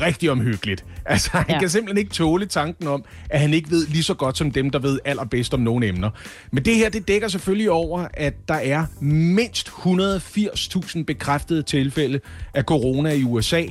rigtig 0.02 0.32
omhyggeligt. 0.32 0.86
Altså, 1.06 1.30
han 1.34 1.46
ja. 1.50 1.54
Ja. 1.54 1.60
kan 1.60 1.70
simpelthen 1.70 1.98
ikke 1.98 2.12
tåle 2.12 2.46
tanken 2.46 2.88
om, 2.88 3.04
at 3.30 3.40
han 3.40 3.54
ikke 3.54 3.72
ved 3.72 3.88
lige 3.88 4.04
så 4.04 4.14
godt 4.14 4.38
som 4.38 4.52
dem, 4.52 4.70
der 4.70 4.80
ved 4.80 5.00
allerbedst 5.06 5.54
om 5.54 5.60
nogle 5.60 5.88
emner. 5.88 6.10
Men 6.52 6.66
det 6.66 6.76
her, 6.76 6.90
det 6.90 7.08
dækker 7.08 7.28
selvfølgelig 7.28 7.72
over, 7.72 8.08
at 8.14 8.34
der 8.48 8.54
er 8.54 8.86
mindst 9.02 9.68
180.000 9.68 11.04
bekræftede 11.04 11.64
tilfælde 11.64 12.20
af 12.54 12.64
corona 12.64 13.12
i 13.12 13.24
USA. 13.24 13.64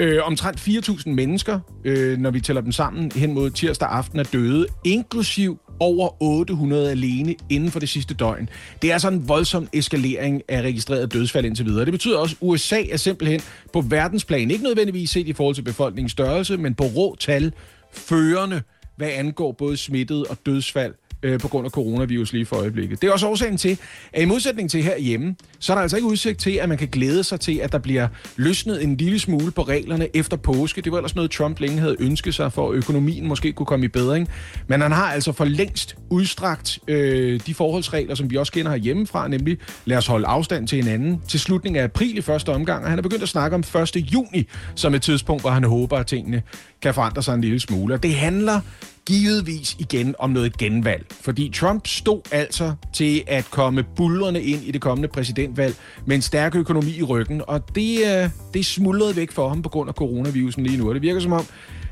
Øh, 0.00 0.20
omtrent 0.22 0.60
4.000 0.60 1.10
mennesker, 1.10 1.60
øh, 1.84 2.18
når 2.18 2.30
vi 2.30 2.40
tæller 2.40 2.62
dem 2.62 2.72
sammen 2.72 3.12
hen 3.14 3.34
mod 3.34 3.50
tirsdag 3.50 3.88
aften, 3.88 4.18
er 4.18 4.24
døde, 4.24 4.66
inklusiv 4.84 5.60
over 5.80 6.22
800 6.22 6.90
alene 6.90 7.34
inden 7.50 7.70
for 7.70 7.80
det 7.80 7.88
sidste 7.88 8.14
døgn. 8.14 8.48
Det 8.82 8.90
er 8.90 8.92
altså 8.92 9.08
en 9.08 9.28
voldsom 9.28 9.68
eskalering 9.72 10.42
af 10.48 10.62
registrerede 10.62 11.06
dødsfald 11.06 11.44
indtil 11.44 11.66
videre. 11.66 11.84
Det 11.84 11.92
betyder 11.92 12.18
også, 12.18 12.36
at 12.40 12.46
USA 12.48 12.82
er 12.90 12.96
simpelthen 12.96 13.40
på 13.72 13.80
verdensplan, 13.80 14.50
ikke 14.50 14.64
nødvendigvis 14.64 15.10
set 15.10 15.28
i 15.28 15.32
forhold 15.32 15.54
til 15.54 15.62
befolkningens 15.62 16.12
størrelse, 16.12 16.56
men 16.56 16.74
på 16.74 16.84
rå 16.84 17.16
tal, 17.20 17.52
førende, 17.92 18.62
hvad 18.96 19.08
angår 19.14 19.52
både 19.52 19.76
smittet 19.76 20.26
og 20.26 20.38
dødsfald 20.46 20.94
øh, 21.24 21.40
på 21.40 21.48
grund 21.48 21.64
af 21.64 21.70
coronavirus 21.70 22.32
lige 22.32 22.46
for 22.46 22.56
øjeblikket. 22.56 23.02
Det 23.02 23.08
er 23.08 23.12
også 23.12 23.28
årsagen 23.28 23.56
til, 23.56 23.78
at 24.12 24.22
i 24.22 24.24
modsætning 24.24 24.70
til 24.70 24.82
herhjemme, 24.82 25.36
så 25.58 25.72
er 25.72 25.74
der 25.74 25.82
altså 25.82 25.96
ikke 25.96 26.08
udsigt 26.08 26.40
til, 26.40 26.50
at 26.50 26.68
man 26.68 26.78
kan 26.78 26.88
glæde 26.88 27.24
sig 27.24 27.40
til, 27.40 27.58
at 27.58 27.72
der 27.72 27.78
bliver 27.78 28.08
løsnet 28.36 28.84
en 28.84 28.96
lille 28.96 29.18
smule 29.18 29.50
på 29.50 29.62
reglerne 29.62 30.16
efter 30.16 30.36
påske. 30.36 30.80
Det 30.80 30.92
var 30.92 30.98
ellers 30.98 31.14
noget, 31.14 31.30
Trump 31.30 31.60
længe 31.60 31.78
havde 31.78 31.96
ønsket 32.00 32.34
sig, 32.34 32.52
for 32.52 32.70
at 32.70 32.74
økonomien 32.74 33.28
måske 33.28 33.52
kunne 33.52 33.66
komme 33.66 33.84
i 33.84 33.88
bedring. 33.88 34.28
Men 34.66 34.80
han 34.80 34.92
har 34.92 35.12
altså 35.12 35.32
for 35.32 35.44
længst 35.44 35.96
udstrakt 36.10 36.78
øh, 36.88 37.40
de 37.46 37.54
forholdsregler, 37.54 38.14
som 38.14 38.30
vi 38.30 38.36
også 38.36 38.52
kender 38.52 38.70
herhjemmefra, 38.70 39.28
nemlig 39.28 39.58
lad 39.84 39.96
os 39.96 40.06
holde 40.06 40.26
afstand 40.26 40.68
til 40.68 40.82
hinanden 40.82 41.20
til 41.28 41.40
slutningen 41.40 41.80
af 41.80 41.84
april 41.84 42.18
i 42.18 42.20
første 42.20 42.48
omgang, 42.52 42.84
og 42.84 42.90
han 42.90 42.98
er 42.98 43.02
begyndt 43.02 43.22
at 43.22 43.28
snakke 43.28 43.54
om 43.54 43.60
1. 43.60 43.96
juni 43.96 44.48
som 44.74 44.94
et 44.94 45.02
tidspunkt, 45.02 45.42
hvor 45.42 45.50
han 45.50 45.64
håber, 45.64 45.96
at 45.96 46.06
tingene 46.06 46.42
kan 46.82 46.94
forandre 46.94 47.22
sig 47.22 47.34
en 47.34 47.40
lille 47.40 47.60
smule. 47.60 47.94
Og 47.94 48.02
det 48.02 48.14
handler 48.14 48.60
givetvis 49.06 49.76
igen 49.78 50.14
om 50.18 50.30
noget 50.30 50.58
genvalg. 50.58 51.06
Fordi 51.10 51.50
Trump 51.54 51.86
stod 51.86 52.20
altså 52.32 52.74
til 52.92 53.24
at 53.26 53.44
komme 53.50 53.84
bulrende 53.96 54.42
ind 54.42 54.62
i 54.62 54.70
det 54.70 54.80
kommende 54.80 55.08
præsidentvalg 55.08 55.74
med 56.06 56.16
en 56.16 56.22
stærk 56.22 56.54
økonomi 56.54 56.96
i 56.96 57.02
ryggen, 57.02 57.42
og 57.46 57.74
det, 57.74 57.98
øh, 57.98 58.30
det 58.52 58.60
er 58.60 58.64
smuldret 58.64 59.16
væk 59.16 59.32
for 59.32 59.48
ham 59.48 59.62
på 59.62 59.68
grund 59.68 59.88
af 59.88 59.94
coronavirusen 59.94 60.66
lige 60.66 60.78
nu. 60.78 60.88
Og 60.88 60.94
det 60.94 61.02
virker 61.02 61.20
som 61.20 61.32
om, 61.32 61.46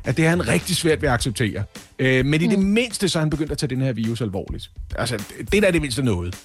at 0.05 0.17
det 0.17 0.25
har 0.25 0.31
han 0.31 0.49
rigtig 0.49 0.77
svært 0.77 1.03
ved 1.03 1.09
at 1.09 1.15
acceptere. 1.15 1.65
Øh, 1.99 2.27
men 2.27 2.43
i 2.43 2.47
det 2.47 2.59
mindste, 2.59 3.09
så 3.09 3.19
er 3.19 3.21
han 3.21 3.31
begyndt 3.31 3.53
at 3.53 3.59
tage 3.59 3.71
den 3.71 3.81
her 3.81 3.93
virus 3.93 4.21
alvorligt. 4.21 4.71
Altså, 4.97 5.25
det 5.53 5.63
der 5.63 5.69
er 5.69 5.73
det 5.73 5.81
mindste 5.81 6.03
noget. 6.03 6.39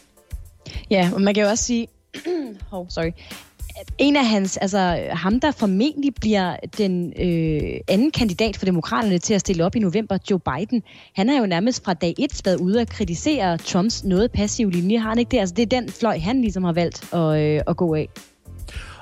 Ja, 0.90 1.12
og 1.14 1.22
man 1.22 1.34
kan 1.34 1.44
jo 1.44 1.50
også 1.50 1.64
sige... 1.64 1.88
oh, 2.72 2.86
sorry. 2.90 3.12
En 3.98 4.16
af 4.16 4.26
hans, 4.26 4.58
altså 4.58 5.08
ham, 5.12 5.40
der 5.40 5.52
formentlig 5.52 6.16
bliver 6.16 6.56
den 6.78 7.14
øh, 7.20 7.80
anden 7.88 8.12
kandidat 8.12 8.58
for 8.58 8.66
demokraterne 8.66 9.18
til 9.18 9.34
at 9.34 9.42
stille 9.42 9.66
op 9.66 9.76
i 9.76 9.80
november, 9.80 10.18
Joe 10.32 10.40
Biden, 10.40 10.84
han 11.16 11.30
har 11.30 11.40
jo 11.40 11.46
nærmest 11.46 11.86
fra 11.86 11.94
dag 11.94 12.14
et 12.20 12.42
været 12.46 12.60
ude 12.60 12.82
at 12.82 12.90
kritisere 12.90 13.58
Trumps 13.58 14.04
noget 14.04 14.32
passive 14.32 14.72
linje. 14.72 14.98
Har 14.98 15.10
han 15.10 15.20
ikke 15.20 15.32
det? 15.32 15.40
Altså 15.40 15.56
det 15.56 15.62
er 15.74 15.82
den 15.82 15.90
fløj, 15.90 16.20
han 16.20 16.42
ligesom 16.42 16.64
har 16.64 16.74
valgt 16.74 17.14
at, 17.14 17.40
øh, 17.40 17.62
at 17.68 17.78
gå 17.78 17.96
af. 17.96 18.10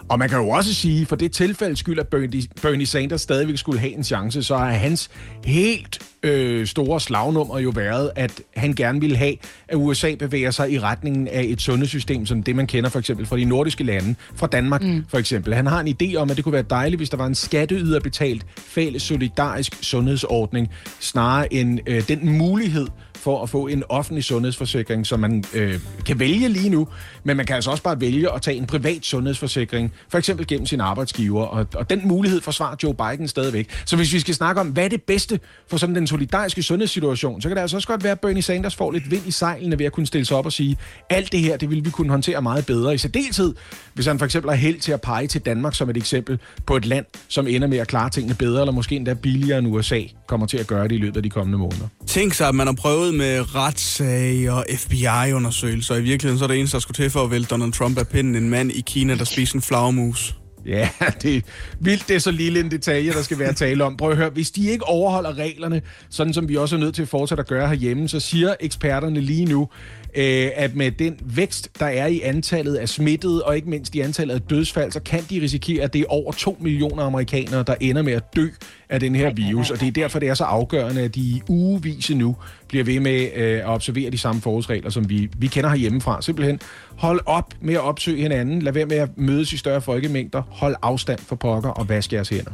Og 0.10 0.20
man 0.20 0.30
kan 0.30 0.38
jo 0.38 0.50
også 0.50 0.74
sige, 0.74 1.06
for 1.06 1.16
det 1.16 1.32
tilfælde 1.32 1.76
skyld, 1.76 2.00
at 2.00 2.08
Bernie, 2.08 2.44
Bernie 2.62 2.86
Sanders 2.86 3.22
stadigvæk 3.22 3.58
skulle 3.58 3.80
have 3.80 3.94
en 3.94 4.04
chance, 4.04 4.44
så 4.44 4.56
er 4.56 4.66
hans 4.66 5.10
helt 5.46 6.00
øh, 6.24 6.68
store 6.68 7.00
slagnummer 7.00 7.60
jo 7.60 7.70
været, 7.70 8.12
at 8.16 8.42
han 8.56 8.74
gerne 8.74 9.02
ville 9.02 9.18
have, 9.18 9.36
at 9.68 9.76
USA 9.76 10.16
bevæger 10.20 10.52
sig 10.52 10.72
i 10.72 10.80
retningen 10.80 11.28
af 11.28 11.44
et 11.48 11.62
sundhedssystem, 11.62 12.26
som 12.26 12.44
det 12.44 12.56
man 12.56 12.68
kender 12.68 12.90
for 12.90 13.00
eksempel 13.00 13.26
fra 13.26 13.38
de 13.38 13.46
nordiske 13.46 13.84
lande, 13.84 14.16
fra 14.36 14.48
Danmark 14.48 14.84
mm. 14.84 15.06
for 15.10 15.18
eksempel. 15.18 15.54
Han 15.54 15.68
har 15.68 15.80
en 15.80 15.96
idé 16.02 16.16
om, 16.16 16.30
at 16.30 16.36
det 16.36 16.44
kunne 16.44 16.54
være 16.54 16.66
dejligt, 16.70 17.00
hvis 17.00 17.10
der 17.10 17.18
var 17.18 17.26
en 17.26 17.36
skatteyderbetalt 17.36 18.46
fælles 18.58 19.04
solidarisk 19.04 19.78
sundhedsordning, 19.82 20.70
snarere 21.00 21.54
end 21.54 21.80
øh, 21.88 22.08
den 22.08 22.38
mulighed 22.38 22.88
for 23.26 23.44
at 23.44 23.50
få 23.50 23.68
en 23.68 23.84
offentlig 23.90 24.24
sundhedsforsikring, 24.24 25.08
som 25.08 25.20
man 25.20 25.44
øh, 25.54 25.80
kan 26.06 26.20
vælge 26.20 26.50
lige 26.50 26.70
nu, 26.70 26.88
men 27.24 27.38
man 27.38 27.46
kan 27.46 27.56
altså 27.56 27.72
også 27.72 27.84
bare 27.84 28.02
vælge 28.02 28.34
at 28.34 28.42
tage 28.42 28.58
en 28.58 28.66
privat 28.66 29.06
sundhedsforsikring, 29.06 29.94
for 30.10 30.18
eksempel 30.18 30.48
gennem 30.48 30.66
sin 30.66 30.82
arbejdsgiver, 30.82 31.44
og, 31.44 31.68
og 31.76 31.90
den 31.90 32.02
mulighed 32.08 32.42
forsvarer 32.42 32.76
Joe 32.84 32.94
Biden 32.94 33.28
stadigvæk. 33.28 33.70
Så 33.86 33.96
hvis 33.96 34.14
vi 34.14 34.20
skal 34.20 34.36
snakke 34.36 34.62
om, 34.62 34.68
hvad 34.68 34.84
er 34.84 34.88
det 34.88 35.04
bedste 35.04 35.40
for 35.68 35.78
sådan 35.78 35.96
den 35.96 36.08
solidariske 36.08 36.64
sundhedssituation, 36.64 37.42
så 37.42 37.48
kan 37.48 37.56
det 37.56 37.62
altså 37.62 37.78
også 37.78 37.88
godt 37.88 38.04
være, 38.04 38.12
at 38.12 38.20
Bernie 38.20 38.42
Sanders 38.42 38.76
får 38.76 38.92
lidt 38.92 39.12
vind 39.12 39.28
i 39.28 39.32
sejlene 39.32 39.80
ved 39.80 39.86
at 39.86 39.92
kunne 39.92 40.08
stille 40.08 40.26
sig 40.26 40.38
op 40.38 40.46
og 40.46 40.54
sige, 40.54 40.78
alt 41.10 41.32
det 41.32 41.40
her, 41.40 41.58
det 41.58 41.70
vil 41.70 41.86
vi 41.86 41.90
kunne 41.90 42.10
håndtere 42.10 42.42
meget 42.42 42.66
bedre. 42.66 42.94
I 42.94 42.98
særdeleshed, 42.98 43.54
hvis 43.94 44.06
han 44.06 44.18
for 44.18 44.26
eksempel 44.26 44.50
er 44.50 44.56
held 44.56 44.80
til 44.80 44.92
at 44.92 45.02
pege 45.02 45.28
til 45.28 45.42
Danmark 45.42 45.76
som 45.76 45.90
et 45.90 45.98
eksempel 45.98 46.40
på 46.66 46.76
et 46.76 46.86
land, 46.86 47.06
som 47.28 47.48
ender 47.48 47.68
med 47.68 47.78
at 47.78 47.88
klare 47.88 48.10
tingene 48.10 48.36
bedre, 48.36 48.62
eller 48.62 48.74
måske 48.74 48.96
endda 48.96 49.14
billigere 49.14 49.60
end 49.60 49.68
USA 49.68 50.02
kommer 50.28 50.48
til 50.48 50.58
at 50.58 50.68
gøre 50.68 50.84
det 50.84 50.92
i 50.92 50.98
løbet 50.98 51.18
af 51.18 51.24
de 51.24 51.30
kommende 51.30 51.58
måneder. 51.58 51.88
Tænk 52.08 52.34
sig, 52.34 52.48
at 52.48 52.56
man 52.56 52.68
har 52.68 52.74
prøvet 52.74 53.14
med 53.18 53.56
retssag 53.56 54.50
og 54.52 54.66
FBI-undersøgelser. 54.78 55.96
I 55.96 56.02
virkeligheden 56.02 56.40
så 56.40 56.46
er 56.46 56.48
det 56.48 56.60
eneste, 56.60 56.76
der 56.76 56.82
skulle 56.82 56.96
til 56.96 57.10
for 57.10 57.24
at 57.24 57.32
vælte 57.32 57.48
Donald 57.50 57.72
Trump 57.72 57.98
af 57.98 58.08
pinden 58.08 58.36
en 58.36 58.50
mand 58.50 58.72
i 58.72 58.82
Kina, 58.82 59.16
der 59.16 59.24
spiser 59.24 59.56
en 59.56 59.62
flagermus. 59.62 60.36
Ja, 60.66 60.90
det 61.22 61.36
er 61.38 61.42
vildt, 61.80 62.08
det 62.08 62.16
er 62.16 62.20
så 62.20 62.32
lille 62.32 62.60
en 62.60 62.72
detalje, 62.72 63.14
der 63.14 63.22
skal 63.22 63.40
være 63.40 63.54
tale 63.54 63.84
om. 63.84 63.98
Prøv 63.98 64.12
at 64.12 64.18
høre, 64.18 64.30
hvis 64.30 64.52
de 64.52 64.70
ikke 64.70 64.84
overholder 64.84 65.38
reglerne, 65.38 65.82
sådan 66.10 66.34
som 66.34 66.50
vi 66.50 66.56
også 66.56 66.76
er 66.76 66.80
nødt 66.80 66.96
til 66.96 67.02
at 67.02 67.08
fortsætte 67.08 67.42
at 67.42 67.48
gøre 67.48 67.68
herhjemme, 67.68 68.10
så 68.10 68.20
siger 68.20 68.56
eksperterne 68.60 69.22
lige 69.22 69.46
nu, 69.46 69.70
øh, 70.16 70.50
at 70.56 70.76
med 70.76 70.92
den 70.92 71.20
vækst, 71.24 71.70
der 71.80 71.86
er 71.86 72.08
i 72.08 72.22
antallet 72.22 72.76
af 72.76 72.90
smittede, 72.90 73.44
og 73.44 73.56
ikke 73.56 73.70
mindst 73.70 73.96
i 73.96 74.00
antallet 74.00 74.36
af 74.36 74.42
dødsfald, 74.42 74.92
så 74.92 75.00
kan 75.00 75.24
de 75.30 75.42
risikere, 75.42 75.84
at 75.84 75.94
det 75.94 76.02
er 76.02 76.06
over 76.10 76.32
2 76.32 76.58
millioner 76.60 77.04
amerikanere, 77.04 77.64
der 77.64 77.76
ender 77.82 78.02
med 78.02 78.14
at 78.14 78.36
dø 78.36 78.48
af 78.90 79.00
den 79.00 79.16
her 79.16 79.34
virus. 79.34 79.72
Og 79.72 79.80
det 79.80 79.88
er 79.88 79.92
derfor, 79.92 80.20
det 80.20 80.30
er 80.30 80.34
så 80.34 80.44
afgørende, 80.44 81.02
at 81.02 81.16
de 81.16 81.22
i 81.22 81.42
ugevise 81.50 82.16
nu 82.16 82.36
bliver 82.68 82.84
ved 82.84 83.00
med 83.00 83.30
øh, 83.36 83.58
at 83.58 83.66
observere 83.66 84.10
de 84.12 84.18
samme 84.18 84.42
forholdsregler, 84.42 84.90
som 84.90 85.10
vi, 85.10 85.30
vi 85.38 85.48
kender 85.48 85.70
herhjemmefra. 85.70 86.22
Simpelthen 86.22 86.60
hold 86.98 87.20
op 87.26 87.54
med 87.62 87.74
at 87.74 87.82
opsøge 87.82 88.22
hinanden. 88.22 88.62
Lad 88.62 88.74
være 88.74 88.86
med 88.86 88.98
at 88.98 89.18
mødes 89.18 89.54
i 89.54 89.58
større 89.58 89.82
folkemængder. 89.82 90.42
Hold 90.50 90.76
afstand 90.82 91.20
for 91.20 91.36
pokker 91.36 91.70
og 91.70 91.90
vask 91.90 92.14
jeres 92.14 92.30
hænder. 92.30 92.52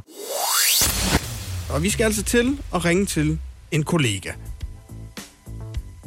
Og 1.70 1.84
vi 1.84 1.90
skal 1.90 2.04
altså 2.04 2.24
til 2.24 2.58
at 2.76 2.86
ringe 2.86 3.06
til 3.06 3.40
en 3.72 3.84
kollega. 3.84 4.32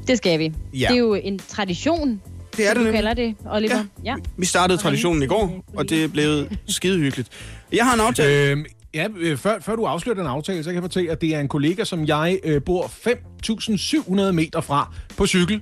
Det 0.07 0.18
skal 0.18 0.38
vi. 0.38 0.52
Ja. 0.74 0.86
Det 0.88 0.94
er 0.94 0.98
jo 1.00 1.14
en 1.14 1.38
tradition, 1.38 2.20
Det 2.57 2.64
er 2.64 2.68
det 2.68 2.76
du 2.76 2.80
nemlig. 2.80 2.94
kalder 2.94 3.14
det, 3.14 3.34
Oliver. 3.50 3.76
Ja. 3.76 3.84
ja. 4.05 4.14
Vi 4.36 4.46
startede 4.46 4.78
traditionen 4.78 5.22
i 5.22 5.26
går, 5.26 5.64
og 5.76 5.88
det 5.90 6.05
er 6.05 6.09
blevet 6.09 6.59
skide 6.66 6.98
hyggeligt. 6.98 7.28
Jeg 7.72 7.84
har 7.86 7.94
en 7.94 8.00
aftale. 8.00 8.50
Øhm, 8.50 8.64
ja, 8.94 9.07
øh, 9.18 9.36
før, 9.38 9.61
før 9.61 9.76
du 9.76 9.84
afslører 9.84 10.16
den 10.16 10.26
aftale, 10.26 10.64
så 10.64 10.70
kan 10.70 10.74
jeg 10.74 10.82
fortælle, 10.82 11.11
at 11.11 11.20
det 11.20 11.34
er 11.34 11.40
en 11.40 11.48
kollega, 11.48 11.84
som 11.84 12.07
jeg 12.07 12.38
øh, 12.44 12.62
bor 12.62 12.82
5.700 12.84 14.32
meter 14.32 14.61
fra 14.61 14.92
på 15.16 15.26
cykel. 15.26 15.61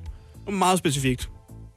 Meget 0.53 0.78
specifikt. 0.78 1.28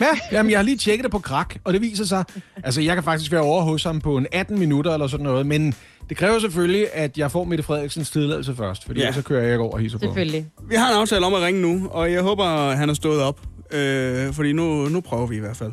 Ja, 0.01 0.07
jamen, 0.31 0.49
jeg 0.51 0.59
har 0.59 0.63
lige 0.63 0.77
tjekket 0.77 1.03
det 1.03 1.11
på 1.11 1.19
krak, 1.19 1.55
og 1.63 1.73
det 1.73 1.81
viser 1.81 2.05
sig, 2.05 2.23
altså 2.63 2.81
jeg 2.81 2.95
kan 2.95 3.03
faktisk 3.03 3.31
være 3.31 3.41
over 3.41 3.61
hos 3.61 3.83
ham 3.83 4.01
på 4.01 4.17
en 4.17 4.27
18 4.31 4.59
minutter 4.59 4.93
eller 4.93 5.07
sådan 5.07 5.23
noget, 5.23 5.45
men 5.45 5.73
det 6.09 6.17
kræver 6.17 6.39
selvfølgelig, 6.39 6.93
at 6.93 7.17
jeg 7.17 7.31
får 7.31 7.43
Mette 7.43 7.63
Frederiksens 7.63 8.11
tilladelse 8.11 8.55
først, 8.55 8.85
fordi 8.85 8.99
Ja. 9.01 9.11
så 9.11 9.21
kører 9.23 9.41
jeg 9.43 9.51
ikke 9.51 9.63
over 9.63 9.73
og 9.73 9.79
hisser 9.79 9.97
på. 9.99 10.01
Selvfølgelig. 10.05 10.45
Vi 10.69 10.75
har 10.75 10.89
en 10.91 10.95
aftale 11.01 11.25
om 11.25 11.33
at 11.33 11.41
ringe 11.41 11.61
nu, 11.61 11.87
og 11.91 12.11
jeg 12.11 12.21
håber, 12.21 12.71
han 12.71 12.89
er 12.89 12.93
stået 12.93 13.21
op. 13.21 13.41
Øh, 13.71 14.33
fordi 14.33 14.53
nu, 14.53 14.85
nu 14.89 15.01
prøver 15.01 15.27
vi 15.27 15.35
i 15.35 15.39
hvert 15.39 15.57
fald. 15.57 15.71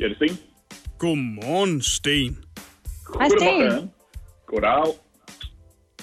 Ja, 0.00 0.04
det 0.08 0.12
er 0.22 0.26
Sten. 0.26 0.38
Godmorgen, 0.98 1.82
Sten. 1.82 2.38
Hej, 3.18 3.28
Sten. 3.28 3.90
Goddag. 4.46 4.84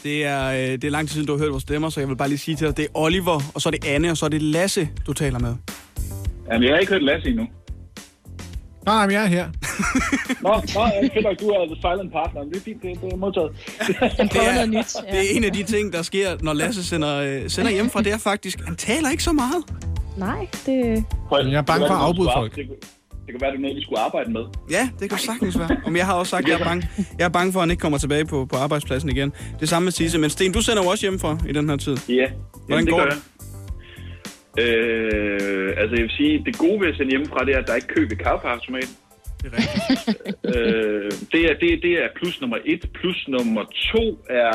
Det 0.04 0.26
er, 0.26 0.48
øh, 0.50 0.58
det 0.58 0.84
er 0.84 0.90
lang 0.90 1.08
tid 1.08 1.14
siden, 1.14 1.28
du 1.28 1.34
har 1.34 1.40
hørt 1.44 1.52
vores 1.52 1.64
stemmer, 1.64 1.90
så 1.90 2.00
jeg 2.00 2.10
vil 2.10 2.16
bare 2.16 2.28
lige 2.30 2.38
sige 2.38 2.56
til 2.56 2.68
dig, 2.68 2.78
det 2.78 2.84
er 2.86 2.90
Oliver, 2.94 3.42
og 3.56 3.62
så 3.62 3.70
er 3.70 3.72
det 3.72 3.86
Anne, 3.86 4.12
og 4.12 4.18
så 4.18 4.26
er 4.26 4.30
det 4.30 4.42
Lasse, 4.42 4.90
du 5.08 5.14
taler 5.14 5.40
med. 5.40 5.56
Jamen, 6.52 6.64
jeg 6.68 6.74
har 6.74 6.80
ikke 6.80 6.92
hørt 6.94 7.04
Lasse 7.04 7.30
endnu. 7.30 7.48
Nej, 8.86 9.06
men 9.06 9.14
jeg 9.14 9.24
er 9.24 9.28
her. 9.28 9.48
Nå, 10.44 10.50
nå 10.76 10.82
jeg 11.14 11.22
nok, 11.24 11.40
du 11.40 11.48
er 11.50 11.66
the 11.66 11.76
silent 11.76 12.12
partner. 12.12 12.44
Det 12.44 12.56
er 12.56 12.60
fint, 12.62 12.82
det, 12.82 13.02
det 13.02 13.14
er 13.14 13.18
modtaget. 13.18 13.52
Det 14.34 14.48
er- 14.48 14.54
noget 14.54 14.70
nyt. 14.70 14.96
Det 15.12 15.20
er 15.20 15.36
en 15.38 15.44
af 15.44 15.52
de 15.54 15.64
ting, 15.64 15.94
der 15.94 16.02
sker, 16.02 16.38
når 16.42 16.54
Lasse 16.54 16.84
sender, 16.84 17.16
øh, 17.16 17.50
sender 17.50 17.72
hjem 17.72 17.90
fra, 17.90 18.02
det 18.02 18.14
er 18.14 18.18
faktisk, 18.18 18.60
han 18.66 18.76
taler 18.76 19.10
ikke 19.10 19.24
så 19.24 19.32
meget. 19.32 19.64
Nej, 20.18 20.48
det... 20.66 21.06
Prøv, 21.28 21.48
jeg 21.48 21.58
er 21.58 21.62
bange 21.62 21.88
for 21.88 21.94
at 21.94 22.02
afbryde 22.02 22.28
det 22.28 22.34
folk. 22.36 22.56
Det, 22.56 22.66
det 23.28 23.34
kan 23.34 23.42
være, 23.42 23.52
det 23.52 23.58
er 23.58 23.62
noget, 23.62 23.76
vi 23.76 23.82
skulle 23.82 24.00
arbejde 24.00 24.32
med. 24.32 24.42
Ja, 24.72 24.90
det 25.00 25.10
kan 25.10 25.20
sagtens 25.20 25.60
være. 25.60 25.82
Om 25.86 25.96
jeg 25.96 26.06
har 26.06 26.14
også 26.14 26.30
sagt, 26.30 26.44
at 26.44 26.50
jeg 26.52 26.60
er 26.60 26.64
bange, 26.64 26.90
jeg 27.20 27.26
er 27.26 27.30
bange 27.30 27.54
for, 27.54 27.60
at 27.60 27.64
han 27.64 27.72
ikke 27.72 27.82
kommer 27.82 27.98
tilbage 27.98 28.26
på, 28.26 28.46
på 28.46 28.56
arbejdspladsen 28.56 29.10
igen. 29.10 29.34
Det 29.60 29.70
samme 29.70 29.84
med 29.86 29.92
Tisse. 29.92 30.20
Men 30.20 30.30
Sten, 30.30 30.52
du 30.52 30.62
sender 30.62 30.84
jo 30.84 30.90
også 30.90 31.04
hjemmefra 31.06 31.38
i 31.50 31.52
den 31.52 31.70
her 31.70 31.78
tid. 31.78 31.96
Ja, 32.10 32.28
Hvordan 32.68 32.70
Jamen, 32.70 32.86
det 32.86 32.94
går 32.94 33.00
gør 33.00 33.10
det? 33.10 33.18
jeg. 34.58 34.64
Øh, 34.64 35.70
altså, 35.82 35.94
jeg 35.96 36.04
vil 36.08 36.12
sige, 36.20 36.34
det 36.46 36.58
gode 36.58 36.80
ved 36.82 36.88
at 36.88 36.96
sende 36.98 37.10
hjemmefra, 37.12 37.46
det 37.46 37.54
er, 37.56 37.60
at 37.60 37.68
der 37.68 37.72
er 37.74 37.76
ikke 37.82 37.94
kø 37.96 38.02
ved 38.02 38.18
kaffeautomaten. 38.28 38.96
Det 39.42 39.48
er 39.54 39.56
rigtigt. 39.58 40.58
øh, 40.58 41.12
det, 41.34 41.42
er, 41.50 41.54
det, 41.62 41.70
det 41.86 41.94
er 42.04 42.08
plus 42.20 42.42
nummer 42.42 42.58
et. 42.66 42.82
Plus 43.00 43.20
nummer 43.28 43.64
to 43.92 44.04
er... 44.30 44.54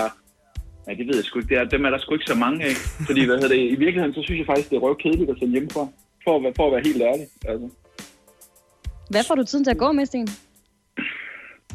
Ja, 0.89 0.93
det 0.99 1.07
ved 1.09 1.15
jeg 1.21 1.25
sgu 1.25 1.39
ikke. 1.39 1.49
Det 1.49 1.59
er, 1.59 1.65
dem 1.65 1.85
er 1.85 1.91
der 1.91 1.99
sgu 1.99 2.15
ikke 2.15 2.27
så 2.35 2.35
mange 2.35 2.65
af. 2.65 2.75
Fordi 3.09 3.21
hvad 3.27 3.37
hedder 3.37 3.49
det, 3.57 3.63
i 3.75 3.77
virkeligheden, 3.85 4.15
så 4.15 4.23
synes 4.23 4.39
jeg 4.39 4.47
faktisk, 4.47 4.71
det 4.71 4.77
er 4.77 4.81
røv 4.81 4.97
kedeligt 5.03 5.31
at 5.31 5.37
sende 5.39 5.53
hjemmefra. 5.53 5.85
For 6.25 6.33
at, 6.37 6.43
være- 6.43 6.53
for 6.57 6.67
at 6.67 6.73
være 6.75 6.83
helt 6.89 7.03
ærlig. 7.11 7.27
Altså. 7.51 7.67
Hvad 9.11 9.25
får 9.29 9.35
du 9.35 9.45
tiden 9.45 9.65
til 9.65 9.71
at 9.71 9.79
gå 9.79 9.93
med, 9.93 10.07
Sten? 10.07 10.29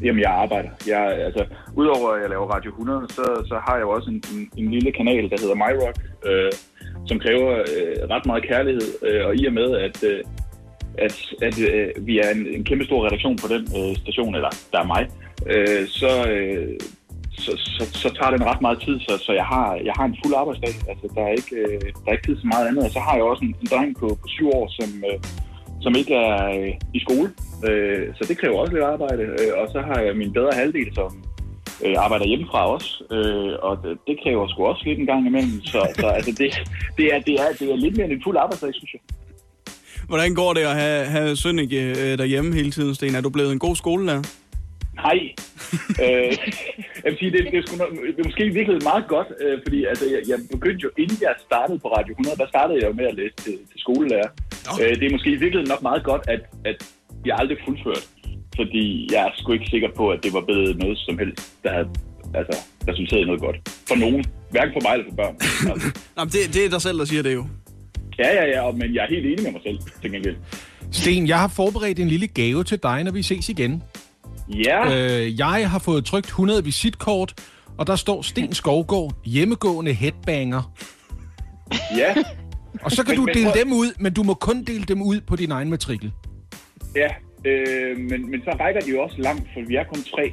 Jamen, 0.02 0.22
jeg 0.22 0.32
arbejder. 0.32 0.70
Jeg, 0.88 1.04
altså, 1.28 1.46
udover 1.76 2.14
at 2.14 2.22
jeg 2.22 2.30
laver 2.30 2.48
Radio 2.56 2.72
100, 2.72 3.06
så, 3.10 3.24
så 3.50 3.56
har 3.66 3.76
jeg 3.76 3.82
jo 3.82 3.90
også 3.90 4.10
en, 4.10 4.24
en, 4.34 4.52
en 4.58 4.72
lille 4.72 4.92
kanal, 4.92 5.30
der 5.30 5.38
hedder 5.42 5.56
MyRock, 5.56 5.98
øh, 6.26 6.52
som 7.06 7.20
kræver 7.20 7.52
øh, 7.60 8.10
ret 8.10 8.26
meget 8.26 8.44
kærlighed. 8.44 8.88
Øh, 9.08 9.26
og 9.28 9.36
i 9.36 9.46
og 9.46 9.54
med, 9.54 9.70
at, 9.78 10.04
øh, 10.04 10.24
at, 10.98 11.16
at 11.42 11.60
øh, 11.60 12.08
vi 12.08 12.20
er 12.20 12.30
en, 12.30 12.48
en 12.48 12.64
kæmpe 12.64 12.86
stor 12.86 13.06
redaktion 13.06 13.38
på 13.38 13.48
den 13.48 13.64
øh, 13.80 13.96
station, 13.98 14.36
eller 14.36 14.50
der 14.72 14.80
er 14.80 14.88
mig, 14.94 15.04
øh, 15.52 15.88
så, 15.88 16.12
øh, 16.30 16.80
så, 17.44 17.52
så, 17.58 17.84
så 18.02 18.10
tager 18.18 18.32
den 18.36 18.46
ret 18.46 18.62
meget 18.62 18.82
tid, 18.86 19.00
så, 19.00 19.14
så 19.26 19.32
jeg, 19.34 19.46
har, 19.46 19.76
jeg 19.88 19.94
har 19.98 20.06
en 20.06 20.18
fuld 20.24 20.34
arbejdsdag. 20.42 20.74
Altså, 20.92 21.06
der 21.16 21.22
er 21.30 21.34
ikke, 21.40 21.56
øh, 21.56 21.82
der 22.02 22.08
er 22.08 22.16
ikke 22.16 22.28
tid 22.28 22.38
til 22.38 22.48
meget 22.54 22.68
andet. 22.68 22.84
Og 22.86 22.92
så 22.92 23.00
har 23.00 23.16
jeg 23.16 23.24
også 23.24 23.44
en, 23.44 23.56
en 23.62 23.68
dreng 23.72 23.98
på, 24.02 24.08
på 24.22 24.28
syv 24.28 24.48
år, 24.50 24.68
som, 24.78 24.90
øh, 25.10 25.20
som 25.82 25.96
ikke 25.96 26.14
er 26.16 26.46
øh, 26.58 26.74
i 26.94 27.00
skole. 27.00 27.30
Øh, 27.70 28.08
så 28.16 28.26
det 28.30 28.38
kræver 28.38 28.60
også 28.60 28.74
lidt 28.74 28.84
arbejde. 28.84 29.24
Øh, 29.24 29.52
og 29.62 29.68
så 29.74 29.80
har 29.82 30.00
jeg 30.00 30.18
min 30.18 30.34
bedre 30.34 30.54
halvdel, 30.54 30.96
som 30.96 31.24
øh, 31.86 31.96
arbejder 31.98 32.26
hjemmefra 32.26 32.74
også. 32.76 33.04
Øh, 33.12 33.54
og 33.68 33.74
det, 33.84 33.98
det 34.08 34.16
kræver 34.24 34.48
sgu 34.48 34.66
også 34.66 34.84
lidt 34.86 35.00
en 35.00 35.06
gang 35.06 35.28
imellem. 35.28 35.62
Så, 35.62 35.80
så 36.00 36.08
altså, 36.08 36.32
det, 36.32 36.54
det, 36.98 37.06
er, 37.14 37.20
det, 37.20 37.34
er, 37.44 37.50
det 37.60 37.72
er 37.72 37.76
lidt 37.76 37.98
mere 37.98 38.06
end 38.06 38.14
en 38.14 38.24
fuld 38.24 38.38
arbejdsdag, 38.38 38.74
synes 38.74 38.94
jeg. 38.94 39.02
Hvordan 40.08 40.36
går 40.36 40.54
det 40.54 40.62
at 40.62 40.76
have, 40.76 41.06
have 41.06 41.36
Sønneke 41.36 41.82
øh, 41.90 42.18
derhjemme 42.18 42.54
hele 42.54 42.72
tiden, 42.72 42.96
Sten? 42.96 43.16
Er 43.16 43.22
du 43.22 43.30
blevet 43.30 43.52
en 43.52 43.60
god 43.60 43.76
skolelærer? 43.76 44.22
Nej. 45.04 45.20
øh, 46.04 46.32
jeg 47.04 47.10
vil 47.12 47.18
sige, 47.22 47.32
det, 47.36 47.42
det, 47.54 47.58
er 47.60 47.78
nok, 47.84 47.92
det 48.16 48.20
er 48.24 48.28
måske 48.32 48.44
i 48.52 48.56
virkeligheden 48.58 48.88
meget 48.92 49.06
godt, 49.16 49.30
øh, 49.44 49.56
fordi 49.66 49.80
altså, 49.92 50.06
jeg, 50.14 50.22
jeg 50.32 50.38
begyndte 50.56 50.82
jo, 50.86 50.90
inden 51.02 51.18
jeg 51.22 51.34
startede 51.50 51.80
på 51.84 51.88
Radio 51.98 52.12
100, 52.12 52.38
der 52.42 52.48
startede 52.54 52.78
jeg 52.82 52.88
jo 52.90 52.94
med 53.00 53.06
at 53.12 53.16
læse 53.22 53.36
til, 53.46 53.56
til 53.72 53.78
skolelærer. 53.86 54.30
Øh, 54.82 54.94
det 55.00 55.06
er 55.08 55.12
måske 55.16 55.30
i 55.38 55.40
virkeligheden 55.44 55.70
nok 55.74 55.84
meget 55.90 56.04
godt, 56.12 56.24
at, 56.36 56.42
at 56.70 56.78
jeg 57.28 57.36
aldrig 57.42 57.58
fuldført, 57.66 58.04
fordi 58.60 58.84
jeg 59.14 59.22
er 59.28 59.32
sgu 59.40 59.48
ikke 59.58 59.70
sikker 59.76 59.90
på, 60.00 60.04
at 60.16 60.20
det 60.26 60.32
var 60.38 60.44
blevet 60.50 60.78
noget 60.84 60.98
som 61.06 61.16
helst, 61.22 61.40
der 61.64 61.72
havde 61.78 61.90
altså, 62.40 62.56
resulteret 62.90 63.22
i 63.22 63.26
noget 63.32 63.42
godt. 63.48 63.58
For 63.90 63.96
nogen. 64.04 64.22
Hverken 64.52 64.74
for 64.78 64.82
mig 64.88 64.94
eller 64.96 65.06
for 65.12 65.16
børn. 65.22 65.36
Altså. 65.72 65.88
Nå, 66.16 66.20
men 66.24 66.32
det, 66.36 66.42
det 66.56 66.62
er 66.66 66.70
dig 66.70 66.82
selv, 66.88 66.98
der 67.00 67.06
siger 67.06 67.24
det 67.24 67.34
jo. 67.34 67.44
Ja, 68.20 68.30
ja, 68.40 68.46
ja, 68.54 68.60
og- 68.68 68.78
men 68.78 68.96
jeg 68.96 69.02
er 69.06 69.10
helt 69.16 69.26
enig 69.26 69.44
med 69.44 69.52
mig 69.52 69.62
selv, 69.68 69.80
til 70.02 70.12
gengæld. 70.12 70.36
Sten, 70.92 71.28
jeg 71.28 71.40
har 71.40 71.48
forberedt 71.48 72.00
en 72.00 72.08
lille 72.08 72.28
gave 72.28 72.64
til 72.64 72.80
dig, 72.84 73.04
når 73.04 73.12
vi 73.12 73.22
ses 73.24 73.50
igen. 73.50 73.84
Ja. 74.50 74.80
Øh, 75.22 75.40
jeg 75.40 75.70
har 75.70 75.80
fået 75.80 76.06
trykt 76.06 76.26
100 76.26 76.64
visitkort, 76.64 77.34
og 77.78 77.88
der 77.88 77.96
står 77.96 78.22
Sten 78.22 78.54
Skovgaard, 78.54 79.14
hjemmegående 79.26 79.94
headbanger. 79.94 80.74
Ja. 81.98 82.16
Og 82.82 82.92
så 82.92 83.04
kan 83.06 83.12
Men- 83.12 83.16
du 83.18 83.26
men 83.26 83.34
dele 83.36 83.46
prøv- 83.52 83.60
dem 83.64 83.72
ud, 83.74 83.94
men 84.00 84.14
du 84.14 84.24
må 84.24 84.34
kun 84.34 84.64
dele 84.64 84.84
dem 84.84 85.02
ud 85.02 85.22
på 85.22 85.36
din 85.36 85.52
egen 85.52 85.70
matrikel. 85.70 86.12
Ja, 86.96 87.08
øh, 87.46 87.98
men, 87.98 88.32
men 88.32 88.42
så 88.44 88.52
rækker 88.60 88.82
de 88.82 88.90
jo 88.92 89.02
også 89.02 89.16
langt, 89.18 89.48
for 89.54 89.62
vi 89.68 89.76
er 89.76 89.84
kun 89.84 90.04
tre. 90.04 90.32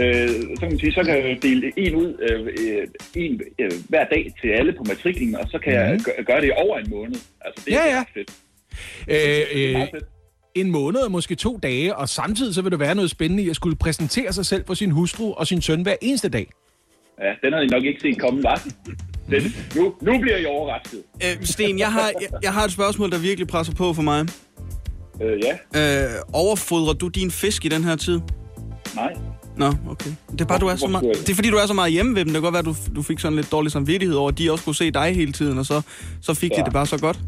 Øh, 0.00 0.28
så 0.28 0.56
kan 0.60 0.68
man 0.68 0.78
sige, 0.78 0.92
så 0.92 1.02
kan 1.04 1.14
jeg 1.14 1.38
dele 1.42 1.72
en 1.76 1.94
ud 1.94 2.14
øh, 2.30 2.40
øh, 2.46 2.86
en, 3.14 3.40
øh, 3.58 3.70
hver 3.88 4.04
dag 4.04 4.32
til 4.40 4.48
alle 4.48 4.72
på 4.72 4.84
matriklen, 4.88 5.34
og 5.36 5.48
så 5.48 5.58
kan 5.58 5.72
mm. 5.72 5.78
jeg 5.78 6.00
gø- 6.04 6.22
gøre 6.26 6.40
det 6.40 6.52
over 6.52 6.78
en 6.78 6.90
måned. 6.90 7.20
Altså, 7.40 7.64
det 7.66 7.74
er 7.74 7.80
Mhm. 7.80 7.88
Ja, 7.88 7.96
ja. 7.96 8.04
fedt. 8.14 8.30
Øh, 9.08 9.68
øh, 9.68 9.72
meget 9.72 9.88
fedt. 9.94 10.04
En 10.56 10.70
måned 10.70 11.00
og 11.00 11.12
måske 11.12 11.34
to 11.34 11.58
dage, 11.62 11.96
og 11.96 12.08
samtidig 12.08 12.54
så 12.54 12.62
vil 12.62 12.70
det 12.72 12.80
være 12.80 12.94
noget 12.94 13.10
spændende 13.10 13.42
i 13.42 13.48
at 13.48 13.56
skulle 13.56 13.76
præsentere 13.76 14.32
sig 14.32 14.46
selv 14.46 14.64
for 14.66 14.74
sin 14.74 14.90
hustru 14.90 15.32
og 15.32 15.46
sin 15.46 15.62
søn 15.62 15.82
hver 15.82 15.94
eneste 16.02 16.28
dag. 16.28 16.50
Ja, 17.20 17.46
den 17.46 17.52
havde 17.52 17.64
I 17.64 17.68
nok 17.68 17.84
ikke 17.84 18.00
set 18.00 18.18
komme, 18.20 18.42
var 18.42 18.62
den? 19.30 19.54
Nu, 19.76 19.94
nu 20.02 20.18
bliver 20.20 20.36
jeg 20.36 20.46
overrasket. 20.48 21.02
Øh, 21.24 21.44
Sten, 21.46 21.78
jeg 21.78 21.92
har, 21.92 22.10
jeg, 22.20 22.28
jeg 22.42 22.52
har 22.52 22.64
et 22.64 22.72
spørgsmål, 22.72 23.10
der 23.10 23.18
virkelig 23.18 23.48
presser 23.48 23.74
på 23.74 23.92
for 23.92 24.02
mig. 24.02 24.26
Øh, 25.22 25.40
ja, 25.44 26.04
Øh, 26.04 26.10
overfodrer 26.32 26.92
du 26.94 27.08
din 27.08 27.30
fisk 27.30 27.64
i 27.64 27.68
den 27.68 27.84
her 27.84 27.96
tid? 27.96 28.20
nej. 28.94 29.12
Nå, 29.56 29.66
okay. 29.90 30.10
Det 30.32 30.40
er, 30.40 30.44
bare, 30.44 30.58
du 30.58 30.66
er 30.66 30.76
så 30.76 30.86
meget, 30.86 31.04
det 31.16 31.30
er 31.30 31.34
fordi, 31.34 31.50
du 31.50 31.56
er 31.56 31.66
så 31.66 31.72
meget 31.74 31.92
hjemme 31.92 32.14
ved 32.14 32.24
dem. 32.24 32.26
Det 32.26 32.34
kan 32.34 32.42
godt 32.42 32.52
være, 32.52 32.58
at 32.58 32.64
du, 32.64 32.74
du 32.96 33.02
fik 33.02 33.18
sådan 33.18 33.36
lidt 33.36 33.52
dårlig 33.52 33.72
samvittighed 33.72 34.16
over, 34.16 34.28
at 34.30 34.38
de 34.38 34.52
også 34.52 34.64
kunne 34.64 34.74
se 34.74 34.90
dig 34.90 35.14
hele 35.14 35.32
tiden, 35.32 35.58
og 35.58 35.66
så, 35.66 35.82
så 36.22 36.34
fik. 36.34 36.50
Ja. 36.50 36.56
de 36.56 36.64
det 36.64 36.72
bare 36.72 36.86
så 36.86 36.98
godt. 36.98 37.18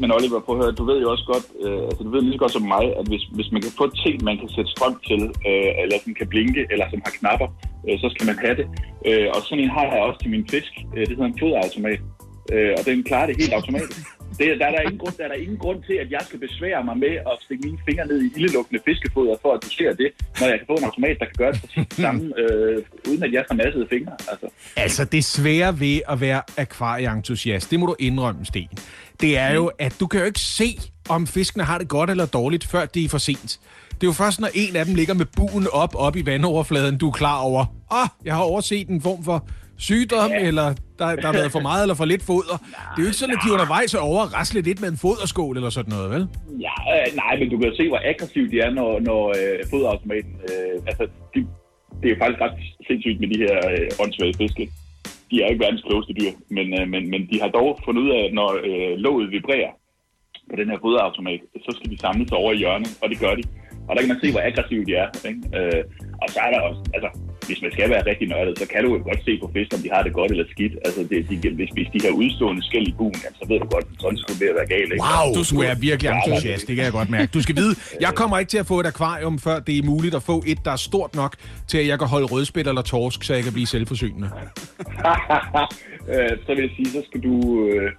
Men 0.00 0.12
Oliver, 0.16 0.40
prøv 0.40 0.56
at 0.56 0.62
høre, 0.64 0.78
du 0.80 0.84
ved 0.90 0.98
jo 1.04 1.10
også 1.14 1.24
godt, 1.32 1.46
øh, 1.64 1.82
altså 1.88 2.02
du 2.04 2.10
ved 2.10 2.22
lige 2.22 2.36
så 2.36 2.42
godt 2.44 2.52
som 2.52 2.62
mig, 2.76 2.84
at 2.98 3.04
hvis, 3.10 3.24
hvis 3.36 3.52
man 3.52 3.62
kan 3.62 3.72
få 3.80 3.84
ting, 4.04 4.14
man 4.28 4.38
kan 4.40 4.48
sætte 4.48 4.70
strøm 4.74 4.94
til, 5.08 5.22
øh, 5.48 5.70
eller 5.82 5.96
som 6.04 6.14
kan 6.20 6.28
blinke, 6.32 6.62
eller 6.72 6.86
som 6.90 7.00
har 7.04 7.12
knapper, 7.18 7.48
øh, 7.86 7.96
så 8.02 8.06
skal 8.14 8.26
man 8.30 8.38
have 8.44 8.56
det. 8.60 8.66
Øh, 9.08 9.28
og 9.34 9.38
sådan 9.46 9.64
en 9.64 9.70
har 9.76 9.84
jeg 9.84 10.02
også 10.08 10.18
til 10.22 10.30
min 10.34 10.44
fisk. 10.52 10.72
Øh, 10.94 11.02
det 11.06 11.14
hedder 11.16 11.32
en 11.32 11.38
fodautomat. 11.40 12.00
Øh, 12.52 12.72
og 12.78 12.82
den 12.88 12.98
klarer 13.08 13.26
det 13.26 13.36
helt 13.42 13.52
automatisk. 13.58 14.00
Det, 14.38 14.60
der, 14.60 14.66
er 14.66 14.70
der, 14.70 14.80
ingen 14.80 14.98
grund, 14.98 15.14
der 15.18 15.24
er 15.24 15.28
der 15.28 15.34
ingen 15.34 15.58
grund 15.58 15.82
til, 15.82 15.94
at 15.94 16.10
jeg 16.10 16.20
skal 16.28 16.38
besvære 16.38 16.84
mig 16.84 16.98
med 16.98 17.14
at 17.30 17.34
stikke 17.40 17.62
mine 17.66 17.78
fingre 17.88 18.06
ned 18.06 18.22
i 18.22 18.30
ildelukkende 18.36 18.80
fiskefoder, 18.84 19.34
for 19.42 19.52
at 19.54 19.60
dosere 19.64 19.92
det, 20.02 20.08
når 20.40 20.46
jeg 20.46 20.58
kan 20.58 20.66
få 20.66 20.74
en 20.74 20.84
automat, 20.84 21.16
der 21.20 21.24
kan 21.24 21.34
gøre 21.38 21.52
det 21.52 21.60
præcis 21.60 21.86
det 21.86 21.98
samme, 22.06 22.32
øh, 22.38 22.82
uden 23.08 23.22
at 23.22 23.32
jeg 23.32 23.44
har 23.50 23.56
nassede 23.56 23.86
fingre. 23.90 24.12
Altså. 24.30 24.46
Altså, 24.76 25.04
det 25.04 25.24
svære 25.24 25.80
ved 25.80 26.00
at 26.08 26.20
være 26.20 26.42
akvarieentusiast, 26.56 27.70
det 27.70 27.80
må 27.80 27.86
du 27.86 27.96
indrømme, 27.98 28.44
Sten. 28.44 28.68
Det 29.20 29.38
er 29.38 29.54
jo, 29.54 29.70
at 29.78 29.96
du 30.00 30.06
kan 30.06 30.20
jo 30.20 30.26
ikke 30.26 30.40
se, 30.40 30.78
om 31.08 31.26
fiskene 31.26 31.64
har 31.64 31.78
det 31.78 31.88
godt 31.88 32.10
eller 32.10 32.26
dårligt, 32.26 32.66
før 32.66 32.86
det 32.86 33.04
er 33.04 33.08
for 33.08 33.18
sent. 33.18 33.60
Det 33.90 34.02
er 34.02 34.06
jo 34.06 34.12
først, 34.12 34.40
når 34.40 34.48
en 34.54 34.76
af 34.76 34.84
dem 34.84 34.94
ligger 34.94 35.14
med 35.14 35.26
buen 35.36 35.66
op, 35.72 35.94
op 35.94 36.16
i 36.16 36.26
vandoverfladen, 36.26 36.98
du 36.98 37.08
er 37.08 37.12
klar 37.12 37.38
over, 37.40 37.64
ah, 37.90 38.08
jeg 38.24 38.34
har 38.34 38.42
overset 38.42 38.88
en 38.88 39.02
form 39.02 39.24
for 39.24 39.48
sygdom, 39.78 40.30
ja. 40.30 40.46
eller 40.48 40.66
der, 40.98 41.16
der 41.16 41.26
har 41.26 41.32
været 41.32 41.52
for 41.52 41.60
meget 41.60 41.82
eller 41.82 41.94
for 41.94 42.04
lidt 42.04 42.22
foder. 42.22 42.56
Det 42.92 42.98
er 42.98 43.02
jo 43.04 43.08
ikke 43.10 43.22
sådan, 43.22 43.34
at 43.34 43.42
de 43.46 43.52
undervejs 43.52 43.94
er 43.94 43.98
over 43.98 44.22
at 44.22 44.34
rasle 44.34 44.60
lidt 44.60 44.80
med 44.80 44.88
en 44.88 44.96
foderskål 44.96 45.56
eller 45.56 45.70
sådan 45.70 45.92
noget, 45.96 46.10
vel? 46.14 46.22
Ja, 46.66 46.76
øh, 46.94 47.06
nej, 47.22 47.32
men 47.38 47.50
du 47.50 47.58
kan 47.58 47.68
jo 47.70 47.76
se, 47.76 47.88
hvor 47.88 48.00
aggressivt 48.10 48.50
de 48.52 48.58
er, 48.60 48.70
når, 48.70 49.00
når 49.00 49.22
øh, 49.28 49.58
fodautomaten... 49.70 50.34
Øh, 50.50 50.76
altså, 50.90 51.04
de, 51.34 51.38
det 52.00 52.06
er 52.08 52.14
jo 52.14 52.20
faktisk 52.22 52.40
ret 52.44 52.56
sindssygt 52.86 53.20
med 53.20 53.28
de 53.32 53.38
her 53.44 53.56
øh, 53.70 54.02
åndssvage 54.02 54.34
fiske. 54.42 54.64
De 55.30 55.42
er 55.42 55.46
ikke 55.46 55.64
verdens 55.64 55.84
klogeste 55.86 56.12
dyr, 56.20 56.32
men, 56.56 56.66
øh, 56.78 56.88
men, 56.92 57.02
men 57.12 57.20
de 57.30 57.40
har 57.42 57.48
dog 57.48 57.68
fundet 57.84 58.02
ud 58.02 58.10
af, 58.10 58.22
at 58.26 58.34
når 58.38 58.50
øh, 58.68 58.92
låget 59.04 59.30
vibrerer 59.30 59.72
på 60.50 60.56
den 60.60 60.70
her 60.70 60.78
fodautomat, 60.84 61.40
så 61.64 61.70
skal 61.76 61.90
de 61.90 61.98
samle 61.98 62.28
sig 62.28 62.38
over 62.42 62.52
i 62.52 62.56
hjørnet, 62.62 62.90
og 63.02 63.06
det 63.10 63.18
gør 63.24 63.34
de. 63.34 63.42
Og 63.88 63.92
der 63.94 64.00
kan 64.02 64.10
man 64.12 64.20
se, 64.22 64.30
hvor 64.34 64.42
aggressive 64.50 64.84
de 64.88 64.94
er. 65.02 65.08
Ikke? 65.30 65.40
Øh, 65.58 65.82
og 66.22 66.28
så 66.34 66.38
er 66.46 66.50
der 66.54 66.60
også, 66.68 66.80
altså, 66.96 67.10
hvis 67.48 67.62
man 67.64 67.70
skal 67.72 67.90
være 67.94 68.02
rigtig 68.10 68.26
nørdet, 68.32 68.58
så 68.58 68.66
kan 68.72 68.80
du 68.84 68.88
jo 68.96 69.00
godt 69.08 69.20
se 69.26 69.32
på 69.42 69.50
fisk, 69.54 69.70
om 69.76 69.80
de 69.84 69.90
har 69.94 70.02
det 70.06 70.12
godt 70.12 70.30
eller 70.30 70.46
skidt. 70.54 70.74
Altså, 70.86 71.00
det, 71.10 71.18
de, 71.30 71.36
hvis, 71.58 71.70
hvis 71.76 71.88
de 71.94 71.98
har 72.06 72.12
udstående 72.22 72.62
skæld 72.68 72.86
i 72.92 72.94
buen, 72.98 73.18
jamen, 73.24 73.36
så 73.40 73.44
ved 73.50 73.58
du 73.64 73.66
godt, 73.74 73.86
at 73.92 74.00
sådan 74.04 74.18
skulle 74.22 74.38
det 74.42 74.48
være 74.58 74.68
galt. 74.74 74.90
Ikke? 74.92 75.04
Wow, 75.04 75.26
du, 75.38 75.44
skulle 75.44 75.68
er 75.74 75.78
virkelig 75.88 76.08
entusiast, 76.12 76.64
det 76.68 76.74
kan 76.76 76.84
jeg 76.84 76.92
godt 77.00 77.10
mærke. 77.16 77.28
Du 77.36 77.42
skal 77.46 77.56
vide, 77.56 77.74
jeg 78.00 78.12
kommer 78.20 78.36
ikke 78.38 78.50
til 78.50 78.60
at 78.64 78.68
få 78.72 78.76
et 78.80 78.86
akvarium, 78.86 79.38
før 79.46 79.56
det 79.66 79.78
er 79.78 79.82
muligt 79.82 80.14
at 80.14 80.22
få 80.22 80.36
et, 80.46 80.58
der 80.64 80.72
er 80.78 80.82
stort 80.90 81.14
nok, 81.14 81.32
til 81.70 81.78
at 81.78 81.86
jeg 81.86 81.98
kan 81.98 82.08
holde 82.08 82.26
rødspæt 82.26 82.66
eller 82.66 82.82
torsk, 82.82 83.24
så 83.24 83.34
jeg 83.34 83.44
kan 83.44 83.52
blive 83.52 83.66
selvforsynende. 83.66 84.28
øh, 86.12 86.32
så 86.46 86.50
vil 86.54 86.62
jeg 86.66 86.72
sige, 86.76 86.88
så 86.96 87.02
skal 87.08 87.20
du... 87.22 87.34
Øh, 87.68 87.90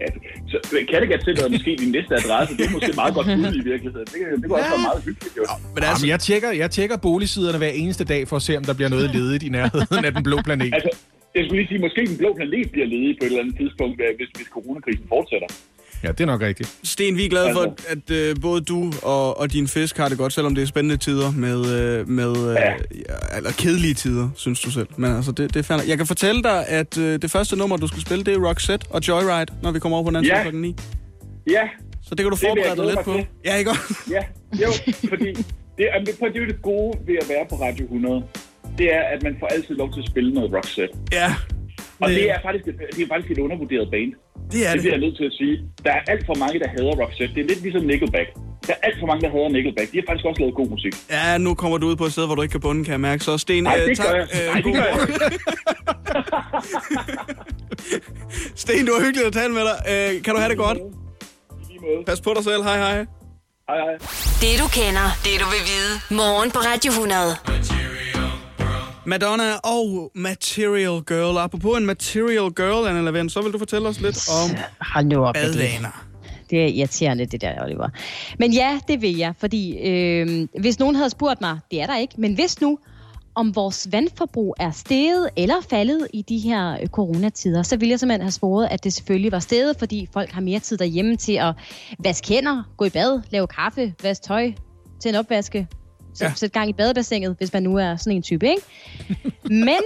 ja, 0.00 0.06
så, 0.50 0.56
Kattegat 0.90 1.20
Center 1.26 1.44
er 1.44 1.48
måske 1.56 1.70
din 1.82 1.90
næste 1.96 2.12
adresse. 2.20 2.56
Det 2.58 2.64
er 2.68 2.72
måske 2.76 2.92
meget 3.02 3.14
godt 3.14 3.26
bud 3.26 3.54
i 3.62 3.64
virkeligheden. 3.72 4.06
Det, 4.12 4.18
det 4.42 4.44
kunne 4.48 4.58
også 4.60 4.70
være 4.76 4.86
meget 4.90 5.02
hyggeligt. 5.08 5.36
Jo. 5.36 5.42
Men 5.74 5.82
Altså, 5.84 6.06
Jamen, 6.06 6.10
jeg, 6.14 6.20
tjekker, 6.28 6.50
jeg 6.62 6.70
tjekker 6.70 6.96
boligsiderne 7.08 7.58
hver 7.58 7.72
eneste 7.82 8.04
dag 8.04 8.28
for 8.28 8.36
at 8.36 8.42
se, 8.42 8.52
om 8.60 8.64
der 8.64 8.74
bliver 8.78 8.88
noget 8.88 9.10
ledigt 9.16 9.42
i 9.42 9.50
nærheden 9.58 10.04
af 10.08 10.12
den 10.16 10.22
blå 10.28 10.36
planet. 10.48 10.74
Altså, 10.74 10.90
jeg 11.34 11.42
skulle 11.44 11.58
lige 11.62 11.68
sige, 11.72 11.80
måske 11.86 12.00
den 12.12 12.18
blå 12.22 12.30
planet 12.38 12.70
bliver 12.74 12.86
ledig 12.94 13.12
på 13.18 13.24
et 13.24 13.30
eller 13.30 13.42
andet 13.42 13.56
tidspunkt, 13.62 13.96
øh, 14.04 14.10
hvis, 14.18 14.28
hvis 14.36 14.48
coronakrisen 14.56 15.06
fortsætter. 15.14 15.48
Ja, 16.06 16.12
det 16.12 16.20
er 16.20 16.26
nok 16.26 16.40
rigtigt. 16.40 16.76
Sten, 16.84 17.16
vi 17.16 17.24
er 17.24 17.28
glade 17.28 17.52
for, 17.52 17.74
at 17.88 18.10
øh, 18.10 18.36
både 18.42 18.60
du 18.60 18.92
og, 19.02 19.40
og 19.40 19.52
din 19.52 19.68
fisk 19.68 19.96
har 19.96 20.08
det 20.08 20.18
godt, 20.18 20.32
selvom 20.32 20.54
det 20.54 20.62
er 20.62 20.66
spændende 20.66 20.96
tider 20.96 21.30
med, 21.32 21.58
øh, 21.80 22.08
med 22.08 22.48
øh, 22.50 22.54
ja. 22.54 22.74
eller 23.36 23.50
kedelige 23.52 23.94
tider, 23.94 24.28
synes 24.36 24.60
du 24.60 24.70
selv. 24.70 24.86
Men 24.96 25.16
altså, 25.16 25.32
det, 25.32 25.54
det 25.54 25.70
er 25.70 25.76
nok. 25.76 25.88
Jeg 25.88 25.96
kan 25.96 26.06
fortælle 26.06 26.42
dig, 26.42 26.68
at 26.68 26.98
øh, 26.98 27.22
det 27.22 27.30
første 27.30 27.56
nummer, 27.56 27.76
du 27.76 27.86
skal 27.86 28.00
spille, 28.00 28.24
det 28.24 28.34
er 28.34 28.48
Roxette 28.48 28.86
og 28.90 29.08
Joyride, 29.08 29.52
når 29.62 29.70
vi 29.70 29.78
kommer 29.78 29.98
over 29.98 30.04
på 30.04 30.10
den 30.10 30.16
anden 30.16 30.32
Ja. 30.32 30.42
klokken 30.42 30.62
9. 30.62 30.76
Ja. 31.50 31.62
Så 32.02 32.14
det 32.14 32.18
kan 32.24 32.30
du 32.30 32.36
forberede 32.36 32.76
dig 32.76 32.86
lidt 32.86 33.04
på. 33.04 33.12
til. 33.12 33.26
Ja, 33.44 33.56
ikke 33.56 33.70
Ja, 34.10 34.22
jo, 34.62 34.68
fordi 35.08 35.32
det, 35.78 35.86
er, 35.94 35.98
det, 35.98 36.06
det 36.20 36.36
er 36.36 36.40
jo 36.40 36.46
det 36.46 36.62
gode 36.62 36.98
ved 37.06 37.14
at 37.22 37.28
være 37.28 37.46
på 37.50 37.54
Radio 37.54 37.84
100. 37.84 38.22
Det 38.78 38.94
er, 38.94 39.00
at 39.00 39.22
man 39.22 39.36
får 39.40 39.46
altid 39.46 39.74
lov 39.74 39.92
til 39.92 40.00
at 40.00 40.06
spille 40.06 40.34
noget 40.34 40.52
Roxette. 40.52 40.94
Ja. 41.12 41.34
Og 42.02 42.08
Det- 42.08 42.16
det 42.18 42.24
er 42.30 42.38
faktisk, 42.46 42.64
det 42.96 43.02
er 43.04 43.08
faktisk 43.14 43.30
et 43.34 43.38
undervurderet 43.46 43.86
band. 43.94 44.10
Det 44.52 44.60
er 44.66 44.66
det. 44.66 44.74
det. 44.74 44.80
bliver 44.82 44.94
jeg 44.98 45.04
nødt 45.06 45.16
til 45.20 45.26
at 45.30 45.34
sige. 45.40 45.54
Der 45.84 45.92
er 45.98 46.02
alt 46.12 46.22
for 46.28 46.34
mange, 46.42 46.56
der 46.62 46.68
hader 46.76 46.94
Roxette. 47.02 47.32
Det 47.34 47.40
er 47.44 47.48
lidt 47.52 47.62
ligesom 47.66 47.82
Nickelback. 47.92 48.28
Der 48.66 48.72
er 48.72 48.80
alt 48.88 48.96
for 49.00 49.06
mange, 49.10 49.20
der 49.26 49.30
hader 49.34 49.48
Nickelback. 49.56 49.88
De 49.92 49.96
har 50.00 50.04
faktisk 50.10 50.26
også 50.30 50.40
lavet 50.42 50.54
god 50.60 50.68
musik. 50.74 50.92
Ja, 51.10 51.38
nu 51.38 51.54
kommer 51.54 51.78
du 51.78 51.86
ud 51.90 51.96
på 51.96 52.04
et 52.08 52.12
sted, 52.12 52.26
hvor 52.26 52.34
du 52.34 52.42
ikke 52.42 52.52
kan 52.52 52.60
bunde, 52.60 52.84
kan 52.84 52.92
jeg 52.92 53.00
mærke. 53.00 53.24
Så 53.24 53.38
Sten, 53.38 53.62
Nej, 53.62 53.76
øh, 53.80 53.88
det 53.88 53.96
tak. 53.96 54.06
gør 54.06 54.14
jeg. 54.20 54.26
Nej, 54.46 54.54
det 54.54 54.64
god 54.64 54.74
gør 54.80 54.86
jeg. 54.92 54.98
Sten, 58.62 58.86
du 58.86 58.92
var 58.92 59.00
hyggeligt 59.04 59.26
at 59.26 59.32
tale 59.32 59.52
med 59.58 59.62
dig. 59.70 59.76
Øh, 59.92 60.22
kan 60.22 60.34
du 60.34 60.38
have 60.40 60.50
det 60.50 60.58
godt? 60.58 60.78
Pas 62.06 62.20
på 62.20 62.32
dig 62.36 62.44
selv. 62.44 62.62
Hej, 62.62 62.76
hej. 62.78 62.96
Hej, 63.68 63.78
hej. 63.86 63.96
Det 64.42 64.52
du 64.62 64.66
kender, 64.80 65.06
det 65.24 65.34
du 65.42 65.46
vil 65.54 65.62
vide. 65.72 65.92
Morgen 66.22 66.50
på 66.50 66.58
Radio 66.58 66.90
100. 66.90 67.95
Madonna 69.06 69.54
og 69.64 70.10
Material 70.14 71.02
Girl. 71.02 71.38
Apropos 71.38 71.78
en 71.78 71.86
Material 71.86 72.50
Girl, 72.50 72.88
Anna 72.88 73.00
Lavend, 73.00 73.30
så 73.30 73.42
vil 73.42 73.52
du 73.52 73.58
fortælle 73.58 73.88
os 73.88 74.00
lidt 74.00 74.28
om 74.28 74.56
Hold 74.80 75.06
nu 75.06 75.24
op. 75.24 75.34
Badvaner. 75.34 76.06
Det 76.50 76.62
er 76.62 76.66
irriterende, 76.66 77.26
det 77.26 77.40
der, 77.40 77.64
Oliver. 77.64 77.88
Men 78.38 78.52
ja, 78.52 78.80
det 78.88 79.02
vil 79.02 79.16
jeg, 79.16 79.34
fordi 79.38 79.78
øh, 79.78 80.48
hvis 80.60 80.78
nogen 80.78 80.96
havde 80.96 81.10
spurgt 81.10 81.40
mig, 81.40 81.58
det 81.70 81.82
er 81.82 81.86
der 81.86 81.96
ikke, 81.96 82.14
men 82.18 82.34
hvis 82.34 82.60
nu, 82.60 82.78
om 83.34 83.56
vores 83.56 83.88
vandforbrug 83.90 84.54
er 84.58 84.70
steget 84.70 85.30
eller 85.36 85.54
faldet 85.70 86.08
i 86.12 86.22
de 86.22 86.38
her 86.38 86.72
øh, 86.80 86.86
coronatider, 86.86 87.62
så 87.62 87.76
ville 87.76 87.90
jeg 87.90 88.00
simpelthen 88.00 88.22
have 88.22 88.32
sporet, 88.32 88.68
at 88.70 88.84
det 88.84 88.92
selvfølgelig 88.92 89.32
var 89.32 89.38
steget, 89.38 89.76
fordi 89.78 90.08
folk 90.12 90.30
har 90.30 90.40
mere 90.40 90.58
tid 90.58 90.78
derhjemme 90.78 91.16
til 91.16 91.32
at 91.32 91.54
vaske 91.98 92.28
hænder, 92.28 92.62
gå 92.76 92.84
i 92.84 92.90
bad, 92.90 93.20
lave 93.30 93.46
kaffe, 93.46 93.94
vaske 94.02 94.26
tøj, 94.26 94.52
en 95.06 95.14
opvaske, 95.14 95.68
så 96.16 96.24
Ja. 96.24 96.32
sætte 96.36 96.58
gang 96.58 96.70
i 96.70 96.72
badebassinet, 96.72 97.34
hvis 97.38 97.52
man 97.52 97.62
nu 97.62 97.76
er 97.76 97.96
sådan 97.96 98.16
en 98.16 98.22
type, 98.22 98.48
ikke? 98.48 98.62
Men 99.64 99.80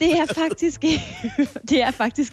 det 0.00 0.18
er 0.18 0.26
faktisk, 0.34 0.82
det 1.70 1.82
er 1.82 1.90
faktisk 1.90 2.32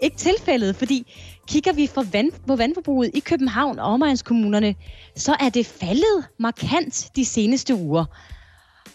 ikke 0.00 0.16
tilfældet, 0.16 0.76
fordi 0.76 1.12
kigger 1.48 1.72
vi 1.72 1.86
for 1.86 2.02
vand, 2.12 2.32
på 2.46 2.56
vandforbruget 2.56 3.10
i 3.14 3.20
København 3.20 3.78
og 3.78 3.86
omegnskommunerne, 3.86 4.74
så 5.16 5.36
er 5.40 5.48
det 5.48 5.66
faldet 5.66 6.24
markant 6.38 7.10
de 7.16 7.24
seneste 7.24 7.74
uger. 7.74 8.04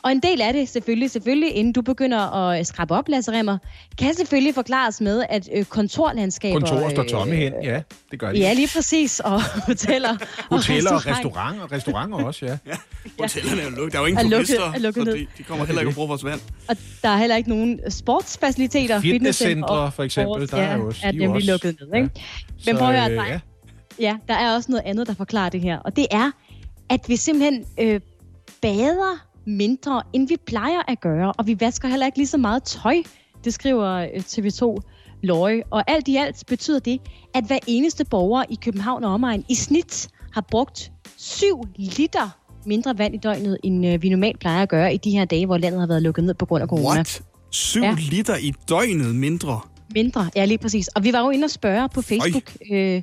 Og 0.03 0.11
en 0.11 0.19
del 0.19 0.41
af 0.41 0.53
det 0.53 0.69
selvfølgelig, 0.69 1.11
selvfølgelig, 1.11 1.55
inden 1.55 1.73
du 1.73 1.81
begynder 1.81 2.49
at 2.49 2.67
skrabe 2.67 2.93
op, 2.93 3.07
Lasse 3.09 3.31
Remmer, 3.31 3.57
kan 3.97 4.13
selvfølgelig 4.13 4.55
forklares 4.55 5.01
med, 5.01 5.23
at 5.29 5.49
øh, 5.55 5.65
kontorlandskaber... 5.65 6.59
Kontorer 6.59 6.89
står 6.89 7.03
tomme 7.03 7.33
øh, 7.33 7.39
hen, 7.39 7.53
ja, 7.63 7.81
det 8.11 8.19
gør 8.19 8.31
de. 8.31 8.39
Ja, 8.39 8.53
lige 8.53 8.69
præcis. 8.75 9.19
Og 9.19 9.41
hoteller. 9.67 10.17
Hoteller 10.49 10.91
og 10.91 11.05
restauranter. 11.05 11.15
restauranter, 11.15 11.71
restauranter 11.71 12.17
også, 12.17 12.45
ja. 12.45 12.57
Hotellerne 13.19 13.61
er 13.61 13.69
lukket. 13.69 13.93
Der 13.93 13.99
er 13.99 14.01
jo 14.01 14.05
Er 14.05 14.07
ingen 14.07 14.29
lukket- 14.29 14.47
turister, 14.47 14.71
er 14.73 14.79
lukket 14.79 15.05
så 15.05 15.11
de, 15.11 15.27
de 15.37 15.43
kommer 15.43 15.65
heller 15.65 15.81
ikke 15.81 15.89
at 15.89 15.95
bruge 15.95 16.07
vores 16.07 16.23
vand. 16.25 16.39
Og 16.69 16.75
der 17.03 17.09
er 17.09 17.17
heller 17.17 17.35
ikke 17.35 17.49
nogen 17.49 17.79
sportsfaciliteter. 17.91 19.01
Fitnesscentre, 19.01 19.67
og 19.67 19.93
for 19.93 20.03
eksempel, 20.03 20.33
sports, 20.39 20.51
der 20.51 20.57
er 20.57 20.71
ja, 20.71 20.77
jo 20.77 20.85
også- 20.87 21.01
er 21.03 21.11
de 21.11 21.17
er 21.17 21.21
nemlig 21.21 21.35
også- 21.35 21.51
lukket 21.51 21.75
ned, 21.81 21.95
ikke? 22.01 22.09
Men 22.65 22.75
Så, 22.75 22.77
prøv 22.77 22.89
at 22.89 23.11
høre, 23.11 23.21
øh, 23.21 23.29
ja. 23.29 23.39
ja, 23.99 24.15
der 24.27 24.33
er 24.33 24.55
også 24.55 24.71
noget 24.71 24.83
andet, 24.85 25.07
der 25.07 25.13
forklarer 25.13 25.49
det 25.49 25.61
her. 25.61 25.77
Og 25.79 25.95
det 25.95 26.07
er, 26.11 26.31
at 26.89 26.99
vi 27.07 27.15
simpelthen 27.15 27.65
øh, 27.79 27.99
bader 28.61 29.25
mindre, 29.45 30.01
end 30.13 30.27
vi 30.27 30.35
plejer 30.45 30.81
at 30.87 31.01
gøre. 31.01 31.33
Og 31.37 31.47
vi 31.47 31.59
vasker 31.59 31.87
heller 31.87 32.05
ikke 32.05 32.17
lige 32.17 32.27
så 32.27 32.37
meget 32.37 32.63
tøj, 32.63 32.95
det 33.43 33.53
skriver 33.53 33.89
øh, 33.89 34.07
TV2 34.07 34.77
Løje. 35.23 35.63
Og 35.69 35.83
alt 35.87 36.07
i 36.07 36.15
alt 36.15 36.43
betyder 36.47 36.79
det, 36.79 37.01
at 37.33 37.43
hver 37.43 37.59
eneste 37.67 38.05
borger 38.05 38.43
i 38.49 38.57
København 38.61 39.03
og 39.03 39.13
omegn 39.13 39.45
i 39.49 39.55
snit 39.55 40.09
har 40.33 40.41
brugt 40.41 40.91
7 41.17 41.63
liter 41.75 42.39
mindre 42.65 42.97
vand 42.97 43.15
i 43.15 43.17
døgnet, 43.17 43.57
end 43.63 43.87
øh, 43.87 44.01
vi 44.01 44.09
normalt 44.09 44.39
plejer 44.39 44.61
at 44.61 44.69
gøre 44.69 44.93
i 44.93 44.97
de 44.97 45.11
her 45.11 45.25
dage, 45.25 45.45
hvor 45.45 45.57
landet 45.57 45.79
har 45.79 45.87
været 45.87 46.01
lukket 46.01 46.23
ned 46.23 46.33
på 46.33 46.45
grund 46.45 46.61
af 46.63 46.69
corona. 46.69 46.89
What? 46.89 47.21
7 47.51 47.81
ja. 47.81 47.95
Liter 47.99 48.35
i 48.35 48.53
døgnet 48.69 49.15
mindre? 49.15 49.59
Mindre, 49.95 50.29
ja 50.35 50.45
lige 50.45 50.57
præcis. 50.57 50.87
Og 50.87 51.03
vi 51.03 51.13
var 51.13 51.19
jo 51.19 51.29
inde 51.29 51.45
og 51.45 51.51
spørge 51.51 51.89
på 51.89 52.01
Facebook, 52.01 52.53
øh, 52.71 53.01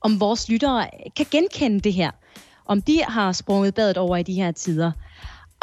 om 0.00 0.20
vores 0.20 0.48
lyttere 0.48 0.86
kan 1.16 1.26
genkende 1.30 1.80
det 1.80 1.92
her. 1.92 2.10
Om 2.66 2.82
de 2.82 3.02
har 3.08 3.32
sprunget 3.32 3.74
badet 3.74 3.96
over 3.96 4.16
i 4.16 4.22
de 4.22 4.34
her 4.34 4.52
tider. 4.52 4.92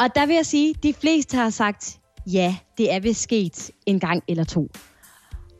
Og 0.00 0.14
der 0.14 0.26
vil 0.26 0.34
jeg 0.34 0.46
sige, 0.46 0.70
at 0.70 0.82
de 0.82 0.94
fleste 0.94 1.36
har 1.36 1.50
sagt, 1.50 1.98
ja, 2.26 2.56
det 2.78 2.92
er 2.92 3.00
vist 3.00 3.22
sket 3.22 3.70
en 3.86 4.00
gang 4.00 4.22
eller 4.28 4.44
to. 4.44 4.68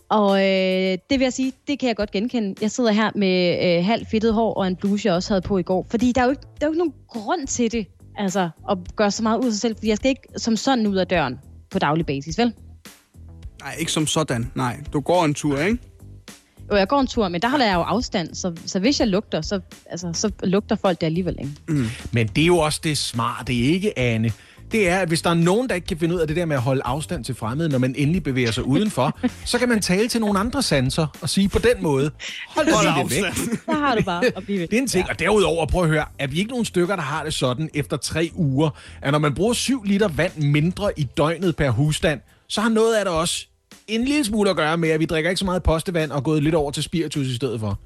Og 0.08 0.38
øh, 0.38 0.98
det 1.10 1.18
vil 1.18 1.20
jeg 1.20 1.32
sige, 1.32 1.52
det 1.66 1.78
kan 1.78 1.88
jeg 1.88 1.96
godt 1.96 2.10
genkende. 2.10 2.54
Jeg 2.60 2.70
sidder 2.70 2.92
her 2.92 3.10
med 3.14 3.58
øh, 3.78 3.84
halvt 3.84 4.08
fedtet 4.10 4.34
hår 4.34 4.54
og 4.54 4.66
en 4.66 4.76
bluse, 4.76 5.08
jeg 5.08 5.14
også 5.14 5.30
havde 5.30 5.42
på 5.42 5.58
i 5.58 5.62
går. 5.62 5.86
Fordi 5.90 6.12
der 6.12 6.20
er 6.20 6.24
jo 6.24 6.30
ikke, 6.30 6.42
der 6.42 6.66
er 6.66 6.66
jo 6.66 6.72
ikke 6.72 6.78
nogen 6.78 6.94
grund 7.08 7.46
til 7.46 7.72
det, 7.72 7.86
altså 8.18 8.50
at 8.70 8.78
gøre 8.96 9.10
så 9.10 9.22
meget 9.22 9.38
ud 9.38 9.46
af 9.46 9.52
sig 9.52 9.60
selv. 9.60 9.76
Fordi 9.76 9.88
jeg 9.88 9.96
skal 9.96 10.08
ikke 10.08 10.22
som 10.36 10.56
sådan 10.56 10.86
ud 10.86 10.96
af 10.96 11.06
døren 11.06 11.38
på 11.70 11.78
daglig 11.78 12.06
basis, 12.06 12.38
vel? 12.38 12.54
Nej, 13.60 13.74
ikke 13.78 13.92
som 13.92 14.06
sådan. 14.06 14.50
Nej, 14.54 14.80
du 14.92 15.00
går 15.00 15.24
en 15.24 15.34
tur, 15.34 15.58
ikke? 15.58 15.78
Jo, 16.70 16.76
jeg 16.76 16.88
går 16.88 17.00
en 17.00 17.06
tur, 17.06 17.28
men 17.28 17.42
der 17.42 17.48
holder 17.48 17.66
jeg 17.66 17.74
jo 17.74 17.80
afstand, 17.80 18.34
så, 18.34 18.52
så 18.66 18.78
hvis 18.78 19.00
jeg 19.00 19.08
lugter, 19.08 19.40
så, 19.40 19.60
altså, 19.90 20.10
så 20.12 20.30
lugter 20.42 20.76
folk 20.76 21.00
det 21.00 21.06
alligevel, 21.06 21.36
ikke? 21.38 21.52
Mm. 21.68 21.86
Men 22.12 22.26
det 22.26 22.42
er 22.42 22.46
jo 22.46 22.58
også 22.58 22.80
det 22.84 22.98
smarte, 22.98 23.54
ikke, 23.54 23.98
Anne? 23.98 24.32
Det 24.72 24.88
er, 24.88 24.98
at 24.98 25.08
hvis 25.08 25.22
der 25.22 25.30
er 25.30 25.34
nogen, 25.34 25.68
der 25.68 25.74
ikke 25.74 25.86
kan 25.86 25.98
finde 25.98 26.14
ud 26.14 26.20
af 26.20 26.26
det 26.26 26.36
der 26.36 26.44
med 26.44 26.56
at 26.56 26.62
holde 26.62 26.82
afstand 26.84 27.24
til 27.24 27.34
fremmede, 27.34 27.68
når 27.68 27.78
man 27.78 27.94
endelig 27.98 28.22
bevæger 28.22 28.50
sig 28.50 28.64
udenfor, 28.64 29.18
så 29.44 29.58
kan 29.58 29.68
man 29.68 29.80
tale 29.80 30.08
til 30.08 30.20
nogle 30.20 30.38
andre 30.38 30.62
sanser 30.62 31.06
og 31.20 31.28
sige 31.28 31.48
på 31.48 31.58
den 31.58 31.82
måde, 31.82 32.10
hold 32.48 32.72
Hold 32.72 32.86
dig 32.86 33.10
væk. 33.16 33.24
afstand. 33.24 33.58
Så 33.66 33.72
har 33.72 33.94
du 33.94 34.02
bare 34.02 34.24
at 34.36 34.44
blive. 34.44 34.60
Det 34.66 34.72
er 34.72 34.78
en 34.78 34.88
ting. 34.88 35.10
Og 35.10 35.18
derudover, 35.18 35.66
prøv 35.66 35.82
at 35.82 35.88
høre, 35.88 36.04
er 36.18 36.26
vi 36.26 36.38
ikke 36.38 36.50
nogen 36.50 36.64
stykker, 36.64 36.96
der 36.96 37.02
har 37.02 37.24
det 37.24 37.34
sådan 37.34 37.70
efter 37.74 37.96
tre 37.96 38.30
uger, 38.34 38.70
at 39.02 39.12
når 39.12 39.18
man 39.18 39.34
bruger 39.34 39.52
7 39.52 39.82
liter 39.84 40.08
vand 40.08 40.36
mindre 40.36 40.90
i 40.96 41.04
døgnet 41.04 41.56
per 41.56 41.70
husstand, 41.70 42.20
så 42.48 42.60
har 42.60 42.68
noget 42.68 42.94
af 42.94 43.04
det 43.04 43.14
også 43.14 43.46
en 43.88 44.04
lille 44.04 44.24
smule 44.24 44.50
at 44.50 44.56
gøre 44.56 44.76
med, 44.78 44.88
at 44.88 45.00
vi 45.00 45.04
drikker 45.04 45.30
ikke 45.30 45.38
så 45.38 45.44
meget 45.44 45.62
postevand 45.62 46.10
og 46.10 46.16
er 46.16 46.20
gået 46.22 46.42
lidt 46.42 46.54
over 46.54 46.70
til 46.70 46.82
spiritus 46.82 47.26
i 47.26 47.36
stedet 47.36 47.60
for. 47.60 47.78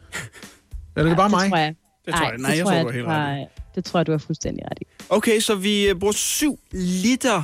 Eller 0.96 1.04
er 1.04 1.08
det 1.08 1.16
bare 1.16 1.28
mig? 1.30 1.44
Det 1.44 1.50
tror 1.50 1.58
jeg. 1.58 1.74
Det 2.06 2.14
tror 2.14 2.28
jeg- 2.28 2.38
nej, 2.38 2.50
jeg 2.56 2.64
tror 2.64 2.70
tror, 2.72 2.80
du 2.82 2.86
har 2.86 2.92
helt 2.92 3.06
ret 3.06 3.14
har- 3.14 3.46
Det 3.74 3.84
tror 3.84 3.98
jeg, 4.00 4.06
du 4.06 4.10
har 4.12 4.18
fuldstændig 4.18 4.64
ret 4.70 4.78
i. 4.80 4.84
Okay, 5.08 5.40
så 5.40 5.54
vi 5.54 5.88
øh, 5.88 5.94
bruger 5.98 6.12
7 6.12 6.58
liter 6.72 7.42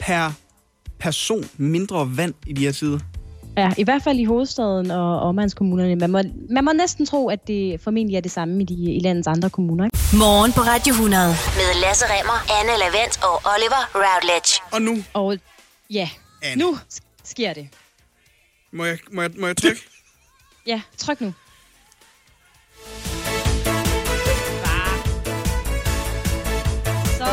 per 0.00 0.32
person 1.00 1.44
mindre 1.56 2.16
vand 2.16 2.34
i 2.46 2.52
de 2.52 2.64
her 2.64 2.72
tider. 2.72 2.98
Ja, 3.56 3.70
i 3.78 3.84
hvert 3.84 4.02
fald 4.02 4.18
i 4.18 4.24
hovedstaden 4.24 4.90
og 4.90 5.20
omegnskommunerne. 5.20 5.96
Man 5.96 6.10
må, 6.10 6.20
man 6.50 6.64
må 6.64 6.72
næsten 6.72 7.06
tro, 7.06 7.28
at 7.28 7.46
det 7.46 7.80
formentlig 7.80 8.16
er 8.16 8.20
det 8.20 8.30
samme 8.30 8.62
i, 8.62 8.64
de, 8.64 8.74
i 8.74 9.00
landets 9.00 9.28
andre 9.28 9.50
kommuner. 9.50 9.84
Ikke? 9.84 9.98
Morgen 10.18 10.52
på 10.52 10.60
Radio 10.60 10.92
100. 10.92 11.26
Med 11.28 11.80
Lasse 11.82 12.04
Remmer, 12.08 12.38
Anne 12.60 12.72
Lavendt 12.82 13.14
og 13.24 13.34
Oliver 13.54 13.82
Routledge. 13.94 14.52
Og 14.72 14.82
nu, 14.82 14.96
Og 15.14 15.38
ja, 15.90 16.08
Anne. 16.42 16.62
nu 16.62 16.76
sker 17.32 17.54
det. 17.58 17.68
må 18.72 18.84
jeg, 18.84 18.98
må 19.10 19.22
jeg, 19.26 19.30
må 19.38 19.46
jeg 19.52 19.56
trykke? 19.56 19.82
Ja, 20.66 20.80
tryk 20.98 21.20
nu. 21.20 21.32
Så 27.18 27.28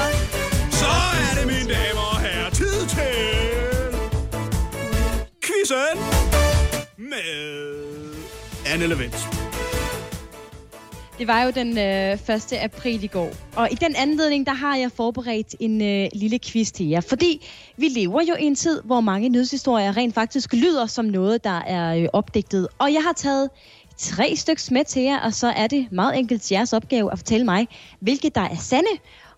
Så 0.72 0.88
er 1.22 1.40
det, 1.40 1.48
mine 1.48 1.74
damer 1.74 2.02
og 2.14 2.20
herrer, 2.22 2.50
tid 2.50 2.88
til 2.88 4.00
quizzen 5.44 5.98
med 6.98 8.16
Anne 8.66 8.88
Lavendt. 8.88 9.49
Det 11.20 11.28
var 11.28 11.44
jo 11.44 11.52
den 11.52 11.78
øh, 11.78 12.36
1. 12.36 12.54
april 12.62 13.04
i 13.04 13.08
går, 13.08 13.30
og 13.56 13.72
i 13.72 13.76
den 13.76 13.96
anledning, 13.96 14.46
der 14.46 14.54
har 14.54 14.76
jeg 14.76 14.92
forberedt 14.92 15.56
en 15.60 15.82
øh, 15.82 16.10
lille 16.14 16.40
quiz 16.40 16.72
til 16.72 16.88
jer. 16.88 17.02
Fordi 17.02 17.48
vi 17.78 17.88
lever 17.88 18.22
jo 18.22 18.36
i 18.40 18.44
en 18.44 18.56
tid, 18.56 18.82
hvor 18.86 19.02
mange 19.02 19.30
nyhedshistorier 19.30 19.98
rent 19.98 20.16
faktisk 20.16 20.54
lyder 20.54 20.86
som 20.86 21.06
noget, 21.06 21.44
der 21.44 21.62
er 21.68 21.96
øh, 21.96 22.06
opdigtet. 22.14 22.68
Og 22.80 22.94
jeg 22.94 23.04
har 23.04 23.14
taget 23.14 23.50
tre 23.98 24.36
stykker 24.36 24.70
med 24.72 24.86
til 24.86 25.02
jer, 25.02 25.20
og 25.20 25.34
så 25.34 25.48
er 25.48 25.68
det 25.68 25.88
meget 25.92 26.20
enkelt 26.20 26.52
jeres 26.52 26.74
opgave 26.74 27.12
at 27.12 27.20
fortælle 27.20 27.46
mig, 27.46 27.68
hvilke 28.00 28.30
der 28.36 28.42
er 28.42 28.56
sande, 28.56 28.90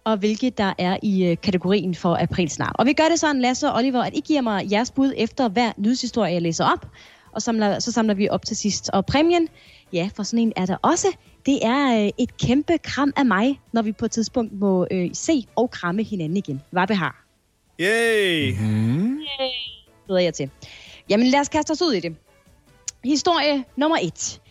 og 0.03 0.17
hvilke 0.17 0.49
der 0.49 0.73
er 0.77 0.97
i 1.03 1.25
øh, 1.25 1.37
kategorien 1.43 1.95
for 1.95 2.17
april 2.21 2.49
snart. 2.49 2.75
Og 2.75 2.85
vi 2.85 2.93
gør 2.93 3.09
det 3.11 3.19
sådan, 3.19 3.41
Lasse 3.41 3.67
og 3.67 3.77
Oliver, 3.77 4.03
at 4.03 4.13
I 4.15 4.19
giver 4.19 4.41
mig 4.41 4.71
jeres 4.71 4.91
bud 4.91 5.13
efter 5.17 5.49
hver 5.49 5.71
nyhedshistorie, 5.77 6.33
jeg 6.33 6.41
læser 6.41 6.65
op, 6.65 6.85
og 7.31 7.41
samler, 7.41 7.79
så 7.79 7.91
samler 7.91 8.13
vi 8.13 8.29
op 8.29 8.45
til 8.45 8.57
sidst. 8.57 8.89
Og 8.93 9.05
præmien, 9.05 9.47
ja, 9.93 10.09
for 10.15 10.23
sådan 10.23 10.39
en 10.39 10.53
er 10.55 10.65
der 10.65 10.77
også. 10.81 11.07
Det 11.45 11.65
er 11.65 12.03
øh, 12.03 12.11
et 12.17 12.37
kæmpe 12.37 12.77
kram 12.77 13.13
af 13.17 13.25
mig, 13.25 13.59
når 13.73 13.81
vi 13.81 13.91
på 13.91 14.05
et 14.05 14.11
tidspunkt 14.11 14.53
må 14.53 14.87
øh, 14.91 15.09
se 15.13 15.47
og 15.55 15.71
kramme 15.71 16.03
hinanden 16.03 16.37
igen. 16.37 16.61
Hvad 16.71 16.87
behar? 16.87 17.25
Yay! 17.79 18.55
Glæder 20.07 20.21
jeg 20.21 20.33
til. 20.33 20.49
Jamen 21.09 21.27
lad 21.27 21.39
os 21.39 21.49
kaste 21.49 21.71
os 21.71 21.81
ud 21.81 21.93
i 21.93 21.99
det. 21.99 22.15
Historie 23.03 23.63
nummer 23.75 23.97
et. 24.01 24.41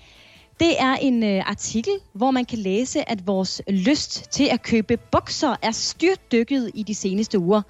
Det 0.61 0.81
er 0.81 0.95
en 0.95 1.23
øh, 1.23 1.43
artikel, 1.47 1.93
hvor 2.13 2.31
man 2.31 2.45
kan 2.45 2.59
læse, 2.59 3.11
at 3.11 3.27
vores 3.27 3.63
lyst 3.69 4.31
til 4.31 4.49
at 4.53 4.63
købe 4.63 4.97
bukser 4.97 5.57
er 5.63 5.71
styrtdykket 5.71 6.71
i 6.75 6.83
de 6.83 6.95
seneste 6.95 7.39
uger. 7.39 7.63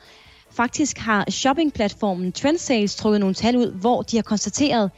Faktisk 0.51 0.99
har 0.99 1.31
shoppingplatformen 1.31 2.33
Trendsales 2.33 2.97
trukket 2.97 3.21
nogle 3.21 3.35
tal 3.35 3.57
ud, 3.57 3.73
hvor 3.73 4.03
de 4.03 4.16
har 4.16 4.23
konstateret 4.23 4.91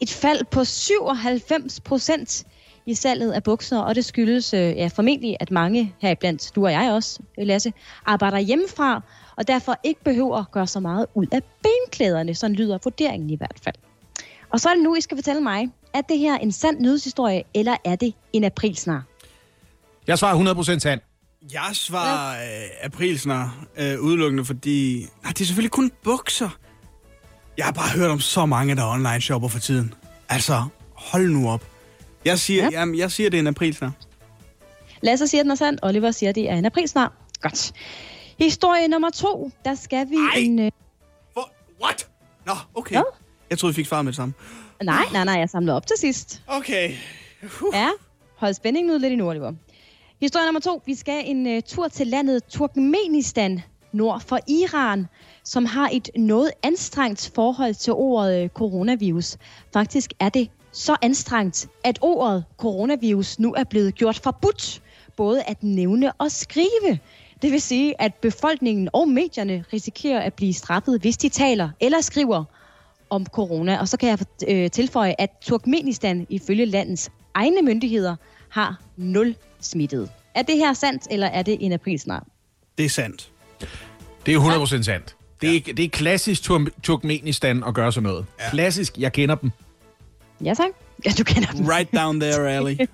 et 0.00 0.10
fald 0.10 0.44
på 0.50 0.64
97 0.64 1.80
procent 1.80 2.44
i 2.86 2.94
salget 2.94 3.32
af 3.32 3.42
bukser, 3.42 3.78
og 3.78 3.94
det 3.94 4.04
skyldes 4.04 4.54
øh, 4.54 4.60
ja, 4.60 4.86
formentlig, 4.86 5.36
at 5.40 5.50
mange 5.50 5.94
heriblandt, 5.98 6.52
du 6.56 6.64
og 6.64 6.72
jeg 6.72 6.92
også, 6.92 7.20
Lasse, 7.38 7.72
arbejder 8.06 8.38
hjemmefra, 8.38 9.02
og 9.36 9.48
derfor 9.48 9.76
ikke 9.84 10.04
behøver 10.04 10.38
at 10.38 10.50
gøre 10.50 10.66
så 10.66 10.80
meget 10.80 11.06
ud 11.14 11.26
af 11.32 11.42
benklæderne. 11.62 12.34
Sådan 12.34 12.56
lyder 12.56 12.78
vurderingen 12.84 13.30
i 13.30 13.36
hvert 13.36 13.60
fald. 13.64 13.74
Og 14.50 14.60
så 14.60 14.68
er 14.68 14.74
det 14.74 14.82
nu, 14.82 14.94
I 14.94 15.00
skal 15.00 15.16
fortælle 15.16 15.42
mig, 15.42 15.68
er 15.94 16.00
det 16.00 16.18
her 16.18 16.38
en 16.38 16.52
sand 16.52 16.80
nyhedshistorie, 16.80 17.42
eller 17.54 17.76
er 17.84 17.96
det 17.96 18.14
en 18.32 18.44
aprilsnar? 18.44 19.02
Jeg 20.06 20.18
svarer 20.18 20.54
100% 20.54 20.78
sand. 20.78 21.00
Jeg 21.52 21.70
svarer 21.72 22.30
øh, 22.30 22.68
aprilsnar 22.82 23.66
øh, 23.78 24.00
udelukkende, 24.00 24.44
fordi... 24.44 25.06
Nej, 25.22 25.32
det 25.32 25.40
er 25.40 25.44
selvfølgelig 25.44 25.70
kun 25.70 25.92
bukser. 26.04 26.58
Jeg 27.60 27.66
har 27.66 27.72
bare 27.72 27.98
hørt 27.98 28.10
om 28.10 28.20
så 28.20 28.46
mange, 28.46 28.76
der 28.76 28.86
online 28.86 29.20
shopper 29.20 29.48
for 29.48 29.58
tiden. 29.58 29.94
Altså, 30.28 30.64
hold 30.94 31.30
nu 31.30 31.50
op. 31.50 31.64
Jeg 32.24 32.38
siger, 32.38 32.64
ja. 32.64 32.70
jamen, 32.70 32.98
jeg 32.98 33.10
siger 33.10 33.30
det 33.30 33.36
er 33.36 33.40
en 33.40 33.46
aprilsnar. 33.46 33.92
Lasse 35.00 35.26
siger, 35.26 35.42
den 35.42 35.50
er 35.50 35.54
sand. 35.54 35.78
Oliver 35.82 36.10
siger, 36.10 36.32
det 36.32 36.50
er 36.50 36.54
en 36.54 36.64
aprilsnar. 36.64 37.12
Godt. 37.40 37.72
Historie 38.38 38.88
nummer 38.88 39.10
to. 39.10 39.50
Der 39.64 39.74
skal 39.74 40.10
vi 40.10 40.16
Ej. 40.16 40.38
en... 40.38 40.58
Øh... 40.58 40.70
For, 41.34 41.52
what? 41.82 42.08
Nå, 42.46 42.52
okay. 42.74 42.94
Hvad? 42.94 43.02
Jeg 43.50 43.58
troede, 43.58 43.74
vi 43.74 43.76
fik 43.76 43.86
svaret 43.86 44.04
med 44.04 44.12
det 44.12 44.16
samme. 44.16 44.34
Nej, 44.82 45.04
nej, 45.12 45.24
nej, 45.24 45.34
jeg 45.34 45.50
samlede 45.50 45.76
op 45.76 45.86
til 45.86 45.96
sidst. 45.98 46.42
Okay. 46.46 46.92
Ja, 47.72 47.88
hold 48.36 48.54
spændingen 48.54 48.94
ud 48.94 48.98
lidt 48.98 49.12
i 49.12 49.16
nu, 49.16 49.28
Oliver. 49.28 49.52
Historie 50.20 50.46
nummer 50.46 50.60
to. 50.60 50.82
Vi 50.86 50.94
skal 50.94 51.22
en 51.26 51.56
uh, 51.56 51.62
tur 51.66 51.88
til 51.88 52.06
landet 52.06 52.44
Turkmenistan, 52.44 53.62
nord 53.92 54.20
for 54.20 54.38
Iran, 54.48 55.06
som 55.44 55.66
har 55.66 55.90
et 55.92 56.10
noget 56.16 56.50
anstrengt 56.62 57.30
forhold 57.34 57.74
til 57.74 57.92
ordet 57.92 58.42
øh, 58.42 58.48
coronavirus. 58.48 59.36
Faktisk 59.72 60.12
er 60.20 60.28
det 60.28 60.48
så 60.72 60.96
anstrengt, 61.02 61.68
at 61.84 61.98
ordet 62.02 62.44
coronavirus 62.58 63.38
nu 63.38 63.54
er 63.54 63.64
blevet 63.64 63.94
gjort 63.94 64.18
forbudt, 64.18 64.82
både 65.16 65.42
at 65.42 65.62
nævne 65.62 66.12
og 66.12 66.30
skrive. 66.30 66.98
Det 67.42 67.52
vil 67.52 67.60
sige, 67.60 68.00
at 68.02 68.14
befolkningen 68.14 68.88
og 68.92 69.08
medierne 69.08 69.64
risikerer 69.72 70.20
at 70.20 70.34
blive 70.34 70.54
straffet, 70.54 71.00
hvis 71.00 71.16
de 71.16 71.28
taler 71.28 71.70
eller 71.80 72.00
skriver 72.00 72.44
om 73.10 73.26
corona. 73.26 73.80
Og 73.80 73.88
så 73.88 73.96
kan 73.96 74.08
jeg 74.08 74.18
øh, 74.48 74.70
tilføje, 74.70 75.14
at 75.18 75.30
Turkmenistan 75.40 76.26
ifølge 76.28 76.64
landets 76.64 77.10
egne 77.34 77.62
myndigheder 77.62 78.16
har 78.48 78.80
nul 78.96 79.36
smittede. 79.60 80.08
Er 80.34 80.42
det 80.42 80.56
her 80.56 80.72
sandt, 80.72 81.06
eller 81.10 81.26
er 81.26 81.42
det 81.42 81.56
en 81.60 81.72
aprilsnar? 81.72 82.26
Det 82.78 82.84
er 82.84 82.90
sandt. 82.90 83.30
Det 84.26 84.34
er 84.34 84.38
100% 84.38 84.82
sandt. 84.82 85.16
Det 85.42 85.56
er, 85.56 85.74
det 85.74 85.84
er 85.84 85.88
klassisk 85.88 86.42
Tur- 86.42 86.68
Turkmenistan 86.82 87.64
at 87.66 87.74
gøre 87.74 87.92
sådan 87.92 88.08
noget. 88.10 88.26
Ja. 88.40 88.50
Klassisk, 88.50 88.98
jeg 88.98 89.12
kender 89.12 89.34
dem. 89.34 89.50
Ja, 90.44 90.54
tak. 90.54 90.70
Ja, 91.06 91.10
du 91.18 91.24
kender 91.24 91.48
den. 91.52 91.70
Right 91.70 91.92
down 91.92 92.20
there, 92.20 92.50
alley. 92.50 92.76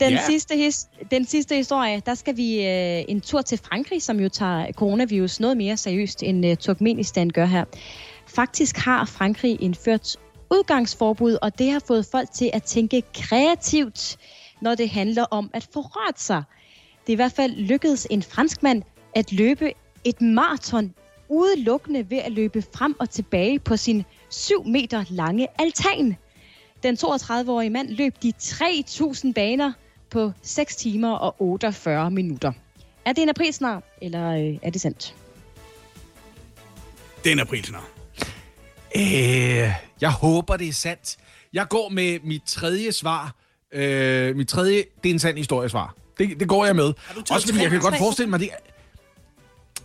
Den, 0.00 0.10
Ja. 0.12 0.20
sidste, 0.26 0.56
his, 0.56 0.86
den 1.10 1.26
sidste 1.26 1.54
historie, 1.56 2.02
der 2.06 2.14
skal 2.14 2.36
vi 2.36 2.66
øh, 2.66 3.04
en 3.08 3.20
tur 3.20 3.42
til 3.42 3.58
Frankrig, 3.58 4.02
som 4.02 4.20
jo 4.20 4.28
tager 4.28 4.72
coronavirus 4.72 5.40
noget 5.40 5.56
mere 5.56 5.76
seriøst, 5.76 6.22
end 6.22 6.46
øh, 6.46 6.56
Turkmenistan 6.56 7.30
gør 7.30 7.44
her. 7.46 7.64
Faktisk 8.26 8.76
har 8.76 9.04
Frankrig 9.04 9.62
indført 9.62 10.16
udgangsforbud, 10.50 11.38
og 11.42 11.58
det 11.58 11.70
har 11.72 11.82
fået 11.86 12.06
folk 12.12 12.32
til 12.32 12.50
at 12.52 12.62
tænke 12.62 13.02
kreativt, 13.14 14.16
når 14.60 14.74
det 14.74 14.90
handler 14.90 15.24
om 15.30 15.50
at 15.54 15.68
få 15.74 15.80
rørt 15.80 16.20
sig. 16.20 16.42
Det 17.06 17.08
er 17.08 17.12
i 17.12 17.16
hvert 17.16 17.32
fald 17.32 17.52
lykkedes 17.56 18.06
en 18.10 18.22
franskmand 18.22 18.82
at 19.14 19.32
løbe 19.32 19.72
et 20.04 20.20
maraton 20.20 20.94
udelukkende 21.28 22.10
ved 22.10 22.18
at 22.18 22.32
løbe 22.32 22.64
frem 22.74 22.96
og 23.00 23.10
tilbage 23.10 23.58
på 23.58 23.76
sin 23.76 24.04
7 24.30 24.64
meter 24.66 25.04
lange 25.10 25.46
altan. 25.58 26.16
Den 26.82 26.96
32-årige 27.04 27.70
mand 27.70 27.88
løb 27.88 28.14
de 28.22 28.32
3.000 28.42 29.32
baner 29.32 29.72
på 30.10 30.32
6 30.42 30.76
timer 30.76 31.12
og 31.12 31.36
48 31.38 32.10
minutter. 32.10 32.52
Er 33.04 33.12
det 33.12 33.22
en 33.22 33.28
aprilsnar, 33.28 33.82
eller 34.02 34.30
øh, 34.30 34.58
er 34.62 34.70
det 34.70 34.80
sandt? 34.80 35.14
Det 37.24 37.30
er 37.30 37.32
en 37.32 37.40
aprilsnar. 37.40 37.88
Øh, 38.96 39.02
jeg 40.00 40.10
håber, 40.10 40.56
det 40.56 40.68
er 40.68 40.72
sandt. 40.72 41.16
Jeg 41.52 41.68
går 41.68 41.88
med 41.88 42.18
mit 42.22 42.42
tredje 42.46 42.92
svar. 42.92 43.34
Øh, 43.72 44.36
mit 44.36 44.48
tredje, 44.48 44.84
det 45.02 45.08
er 45.08 45.14
en 45.14 45.18
sand 45.18 45.36
historiesvar. 45.36 45.94
Det, 46.18 46.40
det 46.40 46.48
går 46.48 46.64
jeg 46.64 46.76
med. 46.76 46.92
Også 47.30 47.46
fordi 47.46 47.62
jeg 47.62 47.70
kan 47.70 47.80
godt 47.80 47.98
forestille 47.98 48.30
mig, 48.30 48.40
det 48.40 48.50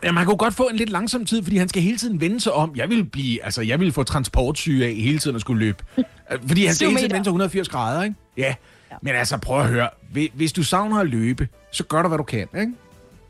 Ja, 0.04 0.12
man 0.12 0.26
kan 0.26 0.32
jo 0.32 0.36
godt 0.40 0.54
få 0.54 0.64
en 0.68 0.76
lidt 0.76 0.90
langsom 0.90 1.26
tid, 1.26 1.44
fordi 1.44 1.58
han 1.58 1.70
skal 1.70 1.82
hele 1.82 1.98
tiden 1.98 2.22
vende 2.22 2.40
sig 2.40 2.52
om. 2.54 2.76
Jeg 2.76 2.90
vil 2.90 3.04
blive, 3.06 3.44
altså, 3.46 3.62
jeg 3.62 3.80
vil 3.80 3.92
få 3.92 4.04
transportsyge 4.04 4.86
af 4.86 4.94
hele 4.94 5.20
tiden 5.20 5.36
at 5.36 5.42
skulle 5.42 5.66
løbe. 5.66 5.84
Øh, 5.98 6.04
Fordi 6.48 6.66
han 6.66 6.76
skal 6.76 6.88
hele 6.88 7.00
tiden 7.00 7.12
vende 7.14 7.26
sig 7.26 7.30
180 7.30 7.70
grader, 7.70 8.04
ikke? 8.04 8.16
Ja. 8.38 8.56
Men 9.02 9.16
altså, 9.16 9.38
prøv 9.38 9.60
at 9.62 9.68
høre. 9.68 9.90
Hvi- 10.16 10.32
Hvis 10.36 10.54
du 10.54 10.64
savner 10.64 11.00
at 11.00 11.08
løbe, 11.08 11.48
så 11.72 11.84
gør 11.84 12.02
du, 12.02 12.08
hvad 12.08 12.18
du 12.18 12.24
kan, 12.24 12.48
ikke? 12.60 12.72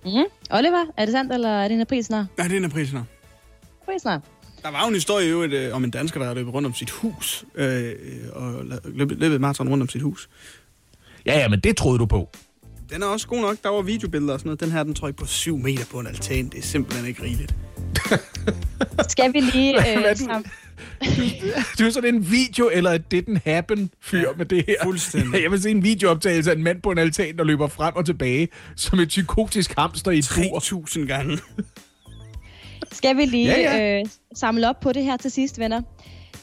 Mm. 0.05 0.09
Oliver, 0.51 0.85
er 0.97 1.05
det 1.05 1.11
sandt, 1.11 1.33
eller 1.33 1.49
er 1.49 1.67
det 1.67 1.75
en 1.75 1.81
aprilsnar? 1.81 2.25
Nej, 2.37 2.47
det 2.47 2.53
er 2.55 2.59
en 2.59 2.65
aprilsnar. 2.65 3.03
Aprilsnar. 3.81 4.21
Der 4.63 4.71
var 4.71 4.81
jo 4.81 4.87
en 4.87 4.93
historie 4.93 5.27
i 5.27 5.29
øvrigt, 5.29 5.53
øh, 5.53 5.75
om 5.75 5.83
en 5.83 5.91
dansker, 5.91 6.19
der 6.19 6.25
havde 6.25 6.39
løbet 6.39 6.53
rundt 6.53 6.65
om 6.65 6.73
sit 6.73 6.89
hus. 6.89 7.45
Øh, 7.55 7.91
og 8.33 8.59
la- 8.61 8.89
løbet, 8.97 9.17
løbet 9.17 9.35
et 9.35 9.41
maraton 9.41 9.69
rundt 9.69 9.81
om 9.81 9.89
sit 9.89 10.01
hus. 10.01 10.29
Ja, 11.25 11.39
ja, 11.39 11.47
men 11.47 11.59
det 11.59 11.77
troede 11.77 11.99
du 11.99 12.05
på. 12.05 12.29
Den 12.93 13.03
er 13.03 13.07
også 13.07 13.27
god 13.27 13.41
nok. 13.41 13.57
Der 13.63 13.69
var 13.69 13.81
videobilleder 13.81 14.33
og 14.33 14.39
sådan 14.39 14.47
noget. 14.47 14.59
Den 14.59 14.71
her, 14.71 14.83
den 14.83 14.93
tror 14.93 15.07
jeg 15.07 15.15
på 15.15 15.25
7 15.25 15.57
meter 15.57 15.85
på 15.91 15.99
en 15.99 16.07
altan. 16.07 16.49
Det 16.49 16.57
er 16.57 16.61
simpelthen 16.63 17.07
ikke 17.07 17.23
rigeligt. 17.23 17.55
Skal 19.09 19.33
vi 19.33 19.39
lige... 19.39 19.73
Hvad 19.73 19.93
er 19.93 20.09
Øh, 20.09 20.19
du- 20.19 20.25
sam- 20.25 20.49
Du 21.79 21.83
er 21.85 21.89
sådan 21.89 22.15
en 22.15 22.31
video, 22.31 22.69
eller 22.73 22.91
et 22.91 23.03
didn't 23.13 23.39
happen 23.45 23.89
fyr 24.01 24.19
ja, 24.19 24.25
med 24.37 24.45
det 24.45 24.65
her. 24.67 24.75
fuldstændig. 24.83 25.41
Jeg 25.43 25.51
vil 25.51 25.61
se 25.61 25.69
en 25.71 25.83
videooptagelse 25.83 26.51
af 26.51 26.55
en 26.55 26.63
mand 26.63 26.81
på 26.81 26.91
en 26.91 26.97
altan, 26.97 27.37
der 27.37 27.43
løber 27.43 27.67
frem 27.67 27.95
og 27.95 28.05
tilbage, 28.05 28.47
som 28.75 28.99
et 28.99 29.07
psykotisk 29.07 29.73
hamster 29.77 30.11
i 30.11 30.17
et 30.17 30.31
bur. 30.35 30.59
3.000 30.99 31.05
gange. 31.07 31.37
Skal 32.91 33.17
vi 33.17 33.25
lige 33.25 33.47
Ja, 33.47 33.77
ja, 33.77 33.99
Øh, 33.99 34.05
samle 34.35 34.69
op 34.69 34.79
på 34.79 34.91
det 34.93 35.03
her 35.03 35.17
til 35.17 35.31
sidst, 35.31 35.59
venner? 35.59 35.81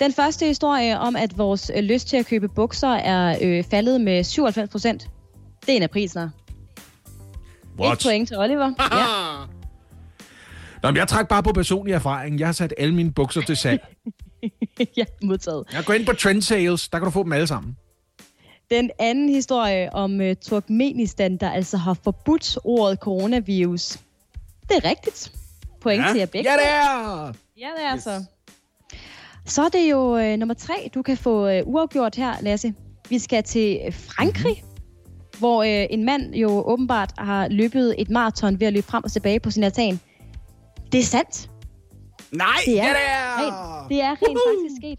Den 0.00 0.12
første 0.12 0.46
historie 0.46 0.98
om, 0.98 1.16
at 1.16 1.38
vores 1.38 1.70
øh, 1.76 1.82
lyst 1.82 2.08
til 2.08 2.16
at 2.16 2.26
købe 2.26 2.48
bukser 2.48 2.88
er 2.88 3.38
øh, 3.42 3.64
faldet 3.70 4.00
med 4.00 4.24
97 4.24 4.70
procent. 4.70 5.08
Det 5.66 5.72
er 5.72 5.76
en 5.76 5.82
aprilsnar. 5.82 6.30
Et 7.92 8.00
point 8.04 8.28
til 8.28 8.38
Oliver. 8.38 8.72
Ja. 8.92 9.46
Nå, 10.82 10.90
men 10.90 10.96
jeg 10.96 11.08
træk 11.08 11.28
bare 11.28 11.42
på 11.42 11.52
personlig 11.52 11.92
erfaring. 11.94 12.38
Jeg 12.40 12.48
har 12.48 12.52
sat 12.52 12.74
alle 12.78 12.94
mine 12.94 13.12
bukser 13.12 13.40
til 13.40 13.56
salg. 13.56 13.86
ja, 14.96 15.04
modtaget. 15.22 15.64
Jeg 15.72 15.84
går 15.84 15.94
ind 15.94 16.06
på 16.06 16.12
Trend 16.12 16.42
Sales, 16.42 16.88
der 16.88 16.98
kan 16.98 17.04
du 17.04 17.10
få 17.10 17.22
dem 17.22 17.32
alle 17.32 17.46
sammen. 17.46 17.76
Den 18.70 18.90
anden 18.98 19.28
historie 19.28 19.92
om 19.94 20.20
uh, 20.20 20.32
Turkmenistan, 20.42 21.36
der 21.36 21.50
altså 21.50 21.76
har 21.76 21.94
forbudt 22.04 22.58
ordet 22.64 22.98
coronavirus. 22.98 23.98
Det 24.68 24.76
er 24.84 24.88
rigtigt. 24.90 25.32
Point 25.80 26.02
Ja. 26.02 26.08
til 26.12 26.18
jer 26.18 26.26
begge. 26.26 26.50
Ja, 26.50 26.56
det 26.56 26.68
er! 26.68 27.32
Ja, 27.58 27.68
det 27.76 27.84
er 27.84 27.94
yes. 27.96 28.02
så. 28.02 28.24
Så 29.44 29.62
er 29.62 29.68
det 29.68 29.90
jo 29.90 30.18
øh, 30.18 30.36
nummer 30.36 30.54
tre, 30.54 30.90
du 30.94 31.02
kan 31.02 31.16
få 31.16 31.48
øh, 31.48 31.62
uafgjort 31.66 32.16
her, 32.16 32.34
Lasse. 32.40 32.74
Vi 33.08 33.18
skal 33.18 33.42
til 33.42 33.78
Frankrig, 33.92 34.62
mm-hmm. 34.62 34.75
Hvor 35.38 35.62
øh, 35.62 35.86
en 35.90 36.04
mand 36.04 36.34
jo 36.34 36.62
åbenbart 36.66 37.12
har 37.18 37.48
løbet 37.48 37.94
et 37.98 38.10
maraton 38.10 38.60
ved 38.60 38.66
at 38.66 38.72
løbe 38.72 38.86
frem 38.86 39.04
og 39.04 39.12
tilbage 39.12 39.40
på 39.40 39.50
sin 39.50 39.62
altan. 39.62 40.00
Det 40.92 41.00
er 41.00 41.04
sandt. 41.04 41.50
Nej! 42.32 42.46
Det 42.66 42.80
er, 42.80 42.86
det 42.86 42.96
er! 43.08 43.36
Rent, 43.38 43.88
det 43.90 44.00
er 44.00 44.10
rent 44.10 44.38
faktisk 44.48 44.76
sket. 44.80 44.98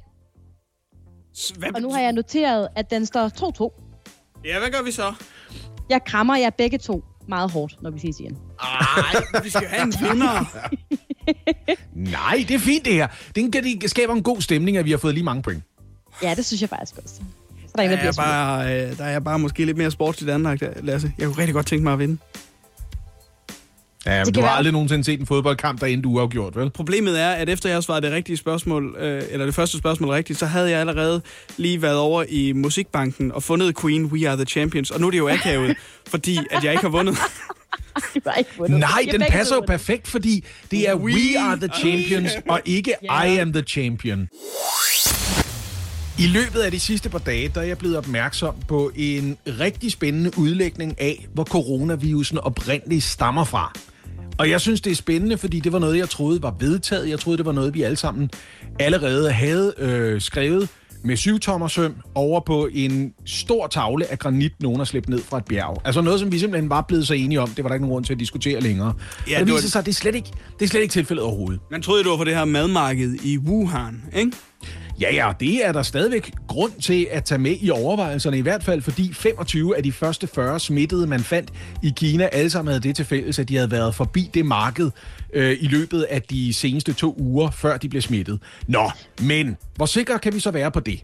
Hvad, 1.58 1.70
Og 1.76 1.82
nu 1.82 1.94
har 1.94 2.02
jeg 2.02 2.12
noteret, 2.12 2.68
at 2.76 2.92
den 2.92 3.06
står 3.06 3.28
2-2. 3.28 4.42
Ja, 4.46 4.60
hvad 4.60 4.70
gør 4.70 4.82
vi 4.82 4.92
så? 4.92 5.14
Jeg 5.90 6.04
krammer 6.04 6.38
jer 6.38 6.50
begge 6.50 6.78
to 6.78 7.04
meget 7.28 7.52
hårdt, 7.52 7.82
når 7.82 7.90
vi 7.92 8.00
ses 8.00 8.20
igen. 8.20 8.38
Ej, 8.60 9.42
vi 9.44 9.50
skal 9.50 9.68
have 9.68 9.84
en 9.84 9.94
vinder. 10.02 10.68
Nej, 12.12 12.46
det 12.48 12.56
er 12.56 12.60
fint 12.60 12.86
det 12.86 12.94
her. 12.94 13.08
Det, 13.36 13.54
det 13.82 13.90
skaber 13.90 14.14
en 14.14 14.24
god 14.24 14.42
stemning, 14.42 14.78
at 14.78 14.86
vi 14.86 14.92
har 14.92 14.98
fået 14.98 15.14
lige 15.14 15.24
mange 15.24 15.42
point. 15.44 15.64
Ja, 16.24 16.36
det 16.36 16.46
synes 16.46 16.62
jeg 16.62 16.70
faktisk 16.70 16.98
også. 17.04 17.22
Der 17.78 17.84
er 17.84 17.90
Der 18.02 18.08
er, 18.08 18.12
bare, 18.18 18.76
øh, 18.92 18.98
der 18.98 19.04
er 19.06 19.20
bare 19.20 19.40
måske 19.40 19.66
lidt 19.66 19.78
mere 19.78 19.92
sport 19.92 20.16
til 20.16 20.28
Danmark, 20.28 20.60
der, 20.60 20.70
Lasse. 20.84 21.12
Jeg 21.18 21.28
kunne 21.28 21.38
rigtig 21.38 21.54
godt 21.54 21.66
tænke 21.66 21.84
mig 21.84 21.94
at 21.94 22.00
vinde. 22.00 22.18
Ja, 24.06 24.24
men 24.26 24.34
du 24.34 24.40
har 24.40 24.48
være- 24.48 24.58
aldrig 24.58 24.74
nogensinde 24.74 25.04
set 25.04 25.20
en 25.20 25.26
fodboldkamp, 25.26 25.82
der 25.82 25.88
endte 25.88 26.08
uafgjort, 26.08 26.56
vel? 26.56 26.70
Problemet 26.70 27.22
er, 27.22 27.30
at 27.30 27.50
efter 27.50 27.70
jeg 27.70 27.84
svarede 27.84 28.06
det 28.06 28.16
rigtige 28.16 28.38
spørgsmål, 28.38 28.96
øh, 29.00 29.24
eller 29.32 29.46
det 29.46 29.56
første 29.56 29.78
spørgsmål 29.78 30.10
rigtigt, 30.10 30.40
så 30.40 30.46
havde 30.46 30.70
jeg 30.70 30.80
allerede 30.80 31.22
lige 31.58 31.82
været 31.82 31.98
over 31.98 32.24
i 32.30 32.52
musikbanken 32.52 33.32
og 33.32 33.44
fundet 33.44 33.78
Queen, 33.82 34.06
We 34.06 34.30
Are 34.30 34.36
The 34.36 34.46
Champions. 34.46 34.92
Og 34.92 35.00
nu 35.02 35.08
er 35.08 35.12
det 35.12 35.18
jo 35.18 35.30
akavet, 35.30 35.78
fordi 36.12 36.40
at 36.52 36.64
jeg 36.64 36.72
ikke 36.72 36.82
har 36.84 36.90
vundet. 36.90 37.18
Nej, 38.70 39.06
den 39.12 39.24
passer 39.30 39.56
jo 39.56 39.64
perfekt, 39.68 40.08
fordi 40.08 40.46
det 40.72 40.90
er 40.90 40.96
We, 40.96 41.40
Are 41.40 41.56
The 41.58 41.70
Champions, 41.80 42.32
og 42.50 42.62
ikke 42.66 42.94
I 43.04 43.38
Am 43.38 43.54
The 43.54 43.62
Champion. 43.62 44.28
I 46.20 46.28
løbet 46.28 46.60
af 46.60 46.72
de 46.72 46.80
sidste 46.80 47.10
par 47.10 47.18
dage, 47.20 47.52
der 47.56 47.62
er 47.62 47.66
jeg 47.66 47.78
blevet 47.78 47.98
opmærksom 47.98 48.56
på 48.68 48.92
en 48.96 49.38
rigtig 49.60 49.92
spændende 49.92 50.32
udlægning 50.38 51.02
af, 51.02 51.28
hvor 51.34 51.44
coronavirusen 51.44 52.38
oprindeligt 52.38 53.04
stammer 53.04 53.44
fra. 53.44 53.74
Og 54.38 54.50
jeg 54.50 54.62
synes, 54.62 54.82
det 54.82 54.92
er 54.92 54.96
spændende, 54.96 55.38
fordi 55.38 55.60
det 55.60 55.72
var 55.74 55.80
noget, 55.80 55.98
jeg 55.98 56.10
troede 56.10 56.42
var 56.42 56.56
vedtaget. 56.60 57.10
Jeg 57.10 57.20
troede, 57.20 57.38
det 57.38 57.46
var 57.46 57.52
noget, 57.52 57.74
vi 57.74 57.82
alle 57.82 57.98
sammen 57.98 58.30
allerede 58.80 59.32
havde 59.32 59.74
øh, 59.78 60.22
skrevet 60.22 60.70
med 61.04 61.18
syvtommersøm 61.18 61.96
over 62.16 62.40
på 62.46 62.70
en 62.74 63.14
stor 63.26 63.68
tavle 63.68 64.12
af 64.12 64.20
granit, 64.20 64.52
nogen 64.62 64.78
har 64.78 64.86
slæbt 64.86 65.10
ned 65.10 65.20
fra 65.22 65.38
et 65.38 65.46
bjerg. 65.46 65.82
Altså 65.86 66.02
noget, 66.02 66.20
som 66.20 66.32
vi 66.32 66.40
simpelthen 66.40 66.70
var 66.70 66.82
blevet 66.82 67.08
så 67.08 67.14
enige 67.14 67.42
om. 67.42 67.50
Det 67.50 67.64
var 67.64 67.68
der 67.70 67.74
ikke 67.76 67.86
nogen 67.86 67.94
grund 67.94 68.06
til 68.06 68.14
at 68.14 68.20
diskutere 68.20 68.60
længere. 68.62 68.94
Ja, 69.30 69.40
det 69.40 69.46
det 69.48 69.54
var- 69.54 69.58
viser 69.60 69.70
sig, 69.70 69.80
at 69.80 69.86
det 69.86 69.92
er 69.92 69.96
slet 69.96 70.16
ikke, 70.16 70.30
det 70.60 70.66
er 70.66 70.70
slet 70.70 70.82
ikke 70.82 70.92
tilfældet 70.92 71.26
overhovedet. 71.26 71.60
Man 71.72 71.82
troede, 71.82 72.04
det 72.04 72.12
var 72.12 72.18
for 72.18 72.24
det 72.24 72.36
her 72.36 72.46
madmarked 72.46 73.14
i 73.24 73.38
Wuhan, 73.38 74.04
ikke? 74.16 74.32
Ja, 75.02 75.16
ja, 75.16 75.32
det 75.40 75.66
er 75.66 75.72
der 75.72 75.82
stadigvæk 75.82 76.32
grund 76.48 76.72
til 76.82 77.08
at 77.12 77.24
tage 77.24 77.40
med 77.40 77.56
i 77.62 77.70
overvejelserne, 77.70 78.38
i 78.38 78.42
hvert 78.42 78.64
fald 78.64 78.82
fordi 78.82 79.14
25 79.14 79.78
af 79.78 79.84
de 79.84 79.92
første 79.92 80.28
40 80.28 80.60
smittede, 80.60 81.08
man 81.08 81.20
fandt 81.20 81.54
i 81.84 81.94
Kina, 81.96 82.24
alle 82.24 82.50
sammen 82.50 82.72
havde 82.72 82.84
det 82.84 82.96
til 82.96 83.06
fælles, 83.06 83.40
at 83.40 83.50
de 83.50 83.56
havde 83.56 83.72
været 83.72 83.96
forbi 83.96 84.30
det 84.34 84.46
marked 84.46 84.92
øh, 85.34 85.58
i 85.62 85.68
løbet 85.68 86.02
af 86.04 86.22
de 86.22 86.54
seneste 86.54 86.94
to 86.94 87.16
uger, 87.20 87.52
før 87.52 87.78
de 87.78 87.90
blev 87.90 88.02
smittet. 88.02 88.40
Nå, 88.68 88.92
men 89.22 89.58
hvor 89.76 89.86
sikre 89.86 90.20
kan 90.20 90.34
vi 90.34 90.40
så 90.40 90.52
være 90.52 90.72
på 90.72 90.80
det? 90.80 91.04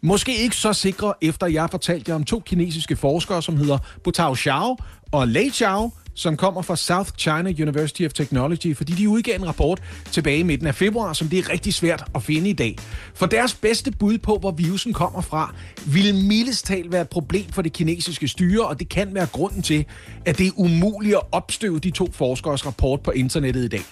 Måske 0.00 0.36
ikke 0.36 0.56
så 0.56 0.72
sikre, 0.72 1.14
efter 1.22 1.46
jeg 1.46 1.70
fortalte 1.70 2.10
jer 2.10 2.14
om 2.14 2.24
to 2.24 2.42
kinesiske 2.46 2.96
forskere, 2.96 3.42
som 3.42 3.56
hedder 3.56 3.78
Butao 4.04 4.34
Xiao 4.36 4.76
og 5.12 5.28
Lei 5.28 5.50
Xiao, 5.50 5.92
som 6.18 6.36
kommer 6.36 6.62
fra 6.62 6.76
South 6.76 7.10
China 7.18 7.52
University 7.62 8.02
of 8.02 8.12
Technology, 8.12 8.76
fordi 8.76 8.92
de 8.92 9.08
udgav 9.08 9.36
en 9.36 9.46
rapport 9.46 9.80
tilbage 10.12 10.38
i 10.38 10.42
midten 10.42 10.66
af 10.66 10.74
februar, 10.74 11.12
som 11.12 11.28
det 11.28 11.38
er 11.38 11.52
rigtig 11.52 11.74
svært 11.74 12.04
at 12.14 12.22
finde 12.22 12.50
i 12.50 12.52
dag. 12.52 12.76
For 13.14 13.26
deres 13.26 13.54
bedste 13.54 13.90
bud 13.90 14.18
på, 14.18 14.36
hvor 14.40 14.50
virusen 14.50 14.92
kommer 14.92 15.20
fra, 15.20 15.54
ville 15.86 16.22
mildest 16.26 16.66
talt 16.66 16.92
være 16.92 17.02
et 17.02 17.08
problem 17.08 17.52
for 17.52 17.62
det 17.62 17.72
kinesiske 17.72 18.28
styre, 18.28 18.66
og 18.66 18.78
det 18.80 18.88
kan 18.88 19.14
være 19.14 19.26
grunden 19.26 19.62
til, 19.62 19.84
at 20.26 20.38
det 20.38 20.46
er 20.46 20.50
umuligt 20.56 21.14
at 21.14 21.22
opstøve 21.32 21.78
de 21.78 21.90
to 21.90 22.08
forskers 22.12 22.66
rapport 22.66 23.00
på 23.00 23.10
internettet 23.10 23.64
i 23.64 23.68
dag. 23.68 23.82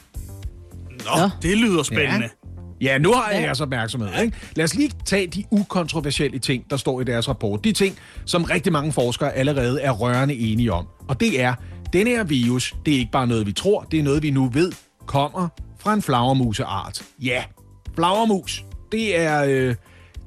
Nå, 0.91 1.31
det 1.43 1.57
lyder 1.57 1.83
spændende. 1.83 2.29
Ja, 2.81 2.99
nu 2.99 3.13
har 3.13 3.31
jeg 3.31 3.43
jeres 3.43 3.61
opmærksomhed. 3.61 4.23
Ikke? 4.23 4.37
Lad 4.57 4.65
os 4.65 4.75
lige 4.75 4.91
tage 5.05 5.27
de 5.27 5.45
ukontroversielle 5.51 6.39
ting, 6.39 6.71
der 6.71 6.77
står 6.77 7.01
i 7.01 7.05
deres 7.05 7.29
rapport. 7.29 7.65
De 7.65 7.73
ting, 7.73 7.97
som 8.25 8.45
rigtig 8.45 8.73
mange 8.73 8.93
forskere 8.93 9.33
allerede 9.33 9.81
er 9.81 9.91
rørende 9.91 10.35
enige 10.35 10.73
om. 10.73 10.87
Og 11.09 11.21
det 11.21 11.41
er, 11.41 11.55
denne 11.97 12.11
her 12.11 12.25
virus, 12.25 12.75
det 12.87 12.95
er 12.95 12.99
ikke 12.99 13.13
bare 13.13 13.27
noget, 13.27 13.47
vi 13.47 13.53
tror, 13.53 13.83
det 13.91 13.99
er 13.99 14.03
noget, 14.03 14.23
vi 14.23 14.31
nu 14.31 14.49
ved, 14.49 14.73
kommer 15.07 15.49
fra 15.79 15.95
en 15.95 16.03
flagermuseart. 16.03 17.03
Ja, 17.23 17.45
flagermus. 17.95 18.65
Det 18.93 19.19
er, 19.19 19.45
øh, 19.45 19.75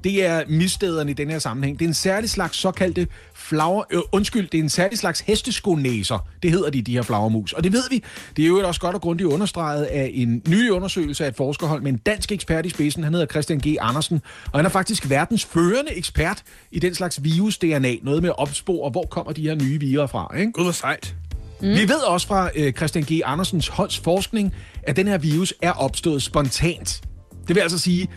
det 0.04 0.26
er 0.26 0.42
misstederne 0.48 1.10
i 1.10 1.14
den 1.14 1.30
her 1.30 1.38
sammenhæng. 1.38 1.78
Det 1.78 1.84
er 1.84 1.88
en 1.88 1.94
særlig 1.94 2.30
slags 2.30 2.56
såkaldte 2.56 3.06
flager... 3.34 3.82
Øh, 3.90 4.00
undskyld, 4.12 4.48
det 4.48 4.58
er 4.58 4.62
en 4.62 4.68
særlig 4.68 4.98
slags 4.98 5.20
hesteskonæser. 5.20 6.28
Det 6.42 6.50
hedder 6.50 6.70
de, 6.70 6.82
de 6.82 6.92
her 6.92 7.02
flagermus. 7.02 7.52
Og 7.52 7.64
det 7.64 7.72
ved 7.72 7.82
vi. 7.90 8.04
Det 8.36 8.42
er 8.42 8.48
jo 8.48 8.68
også 8.68 8.80
godt 8.80 8.94
og 8.94 9.00
grundigt 9.00 9.26
understreget 9.26 9.84
af 9.84 10.10
en 10.14 10.42
ny 10.48 10.70
undersøgelse 10.70 11.24
af 11.24 11.28
et 11.28 11.36
forskerhold 11.36 11.82
med 11.82 11.92
en 11.92 11.98
dansk 11.98 12.32
ekspert 12.32 12.66
i 12.66 12.68
spidsen. 12.68 13.04
Han 13.04 13.12
hedder 13.14 13.26
Christian 13.26 13.58
G. 13.58 13.76
Andersen. 13.80 14.20
Og 14.52 14.58
han 14.58 14.66
er 14.66 14.70
faktisk 14.70 15.10
verdens 15.10 15.44
førende 15.44 15.94
ekspert 15.94 16.42
i 16.70 16.78
den 16.78 16.94
slags 16.94 17.24
virus-DNA. 17.24 17.94
Noget 18.02 18.22
med 18.22 18.30
at 18.30 18.38
opspore, 18.38 18.90
hvor 18.90 19.06
kommer 19.10 19.32
de 19.32 19.42
her 19.42 19.54
nye 19.54 19.80
virer 19.80 20.06
fra. 20.06 20.36
Ikke? 20.36 20.52
Gud, 20.52 20.64
hvor 20.64 20.72
sejt. 20.72 21.16
Mm. 21.62 21.68
Vi 21.68 21.88
ved 21.88 22.00
også 22.06 22.26
fra 22.26 22.50
øh, 22.56 22.72
Christian 22.72 23.04
G. 23.04 23.20
Andersens 23.24 23.68
holds 23.68 23.98
forskning, 23.98 24.54
at 24.82 24.96
den 24.96 25.08
her 25.08 25.18
virus 25.18 25.54
er 25.62 25.72
opstået 25.72 26.22
spontant. 26.22 27.00
Det 27.48 27.56
vil 27.56 27.60
altså 27.60 27.78
sige, 27.78 28.08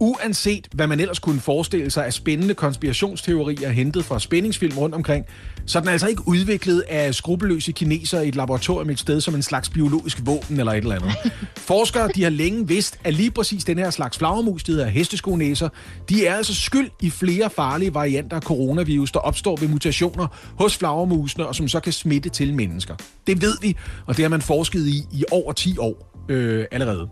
uanset 0.00 0.68
hvad 0.74 0.86
man 0.86 1.00
ellers 1.00 1.18
kunne 1.18 1.40
forestille 1.40 1.90
sig 1.90 2.06
af 2.06 2.12
spændende 2.12 2.54
konspirationsteorier 2.54 3.68
hentet 3.68 4.04
fra 4.04 4.18
spændingsfilm 4.18 4.78
rundt 4.78 4.94
omkring, 4.94 5.24
så 5.66 5.78
er 5.78 5.80
den 5.80 5.90
altså 5.90 6.06
ikke 6.06 6.22
udviklet 6.28 6.80
af 6.88 7.14
skrupelløse 7.14 7.72
kinesere 7.72 8.24
i 8.24 8.28
et 8.28 8.36
laboratorium 8.36 8.90
et 8.90 8.98
sted 8.98 9.20
som 9.20 9.34
en 9.34 9.42
slags 9.42 9.68
biologisk 9.68 10.18
våben 10.24 10.58
eller 10.60 10.72
et 10.72 10.78
eller 10.78 10.94
andet. 10.94 11.12
Forskere 11.56 12.08
de 12.14 12.22
har 12.22 12.30
længe 12.30 12.68
vidst, 12.68 12.98
at 13.04 13.14
lige 13.14 13.30
præcis 13.30 13.64
den 13.64 13.78
her 13.78 13.90
slags 13.90 14.18
flagermus, 14.18 14.62
det 14.62 14.74
hedder 14.74 14.88
hesteskonæser, 14.88 15.68
de 16.08 16.26
er 16.26 16.34
altså 16.34 16.54
skyld 16.54 16.90
i 17.00 17.10
flere 17.10 17.50
farlige 17.50 17.94
varianter 17.94 18.36
af 18.36 18.42
coronavirus, 18.42 19.12
der 19.12 19.18
opstår 19.18 19.56
ved 19.56 19.68
mutationer 19.68 20.26
hos 20.58 20.76
flagermusene, 20.76 21.46
og 21.46 21.54
som 21.54 21.68
så 21.68 21.80
kan 21.80 21.92
smitte 21.92 22.28
til 22.28 22.54
mennesker. 22.54 22.94
Det 23.26 23.42
ved 23.42 23.54
vi, 23.62 23.76
og 24.06 24.16
det 24.16 24.24
har 24.24 24.30
man 24.30 24.42
forsket 24.42 24.86
i 24.86 25.02
i 25.12 25.24
over 25.30 25.52
10 25.52 25.78
år 25.78 26.24
øh, 26.28 26.64
allerede. 26.70 27.08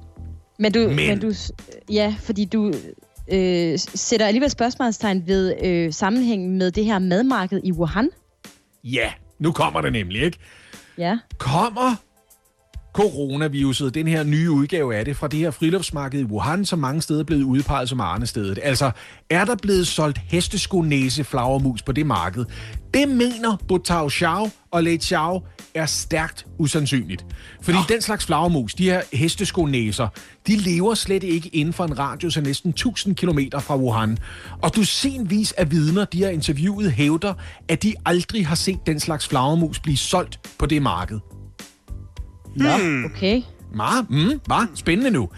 Men 0.59 0.73
du, 0.73 0.79
Men- 0.79 0.97
men. 0.97 1.21
du, 1.21 1.33
ja, 1.91 2.15
fordi 2.21 2.45
du 2.45 2.73
øh, 3.33 3.79
sætter 3.79 4.27
alligevel 4.27 4.51
spørgsmålstegn 4.51 5.23
ved 5.27 5.55
øh, 5.65 5.93
sammenhængen 5.93 6.59
med 6.59 6.71
det 6.71 6.85
her 6.85 6.99
madmarked 6.99 7.61
i 7.65 7.73
Wuhan. 7.73 8.09
Ja, 8.85 9.13
nu 9.39 9.53
kommer 9.53 9.81
det 9.81 9.93
nemlig, 9.93 10.23
ikke? 10.23 10.39
Ja. 10.99 11.19
Kommer 11.39 11.95
coronaviruset, 12.93 13.95
den 13.95 14.09
her 14.09 14.23
nye 14.25 14.51
udgave 14.51 14.97
af 14.97 15.05
det, 15.05 15.17
fra 15.17 15.29
det 15.29 15.39
her 15.39 15.51
friluftsmarked 15.51 16.21
i 16.21 16.25
Wuhan, 16.25 16.65
som 16.65 16.79
mange 16.79 17.03
steder 17.03 17.21
er 17.21 17.25
blevet 17.25 17.43
udpeget 17.43 17.89
som 17.89 18.01
Arnestedet. 18.01 18.59
Altså, 18.63 18.91
er 19.31 19.45
der 19.45 19.57
blevet 19.63 19.87
solgt 19.87 20.19
hesteskonæse 20.19 21.25
flagermus 21.25 21.83
på 21.83 21.93
det 21.93 22.07
marked? 22.07 22.45
Det 22.95 23.09
mener 23.09 23.57
Butao 23.69 24.11
Xiao 24.11 24.51
og 24.71 24.83
Lei 24.83 24.99
Xiao 24.99 25.43
er 25.75 25.87
stærkt 25.87 26.47
usandsynligt. 26.59 27.27
Fordi 27.63 27.79
den 27.89 28.03
slags 28.03 28.27
flagermus, 28.27 28.75
de 28.75 28.85
her 28.85 29.03
hesteskonæser, 29.13 30.09
de 30.47 30.57
lever 30.57 30.95
slet 30.95 31.23
ikke 31.23 31.49
inden 31.49 31.75
for 31.75 31.85
en 31.85 31.99
radius 31.99 32.37
af 32.37 32.43
næsten 32.43 32.71
1000 32.71 33.15
km 33.15 33.39
fra 33.61 33.77
Wuhan. 33.77 34.19
Og 34.63 34.77
dusinvis 34.77 35.53
af 35.53 35.71
vidner, 35.71 36.05
de 36.05 36.23
har 36.23 36.31
interviewet, 36.31 36.93
hævder, 36.93 37.35
at 37.69 37.83
de 37.83 37.95
aldrig 38.07 38.47
har 38.47 38.55
set 38.55 38.79
den 38.87 39.01
slags 39.01 39.29
flagermus 39.29 39.81
blive 39.81 39.97
solgt 39.97 40.41
på 40.59 40.67
det 40.67 40.83
marked. 40.83 41.21
Nå, 42.57 42.69
okay. 43.05 43.43
Meget, 43.75 44.11
mm, 44.11 44.41
meget 44.49 44.69
spændende 44.75 45.11
nu. 45.11 45.29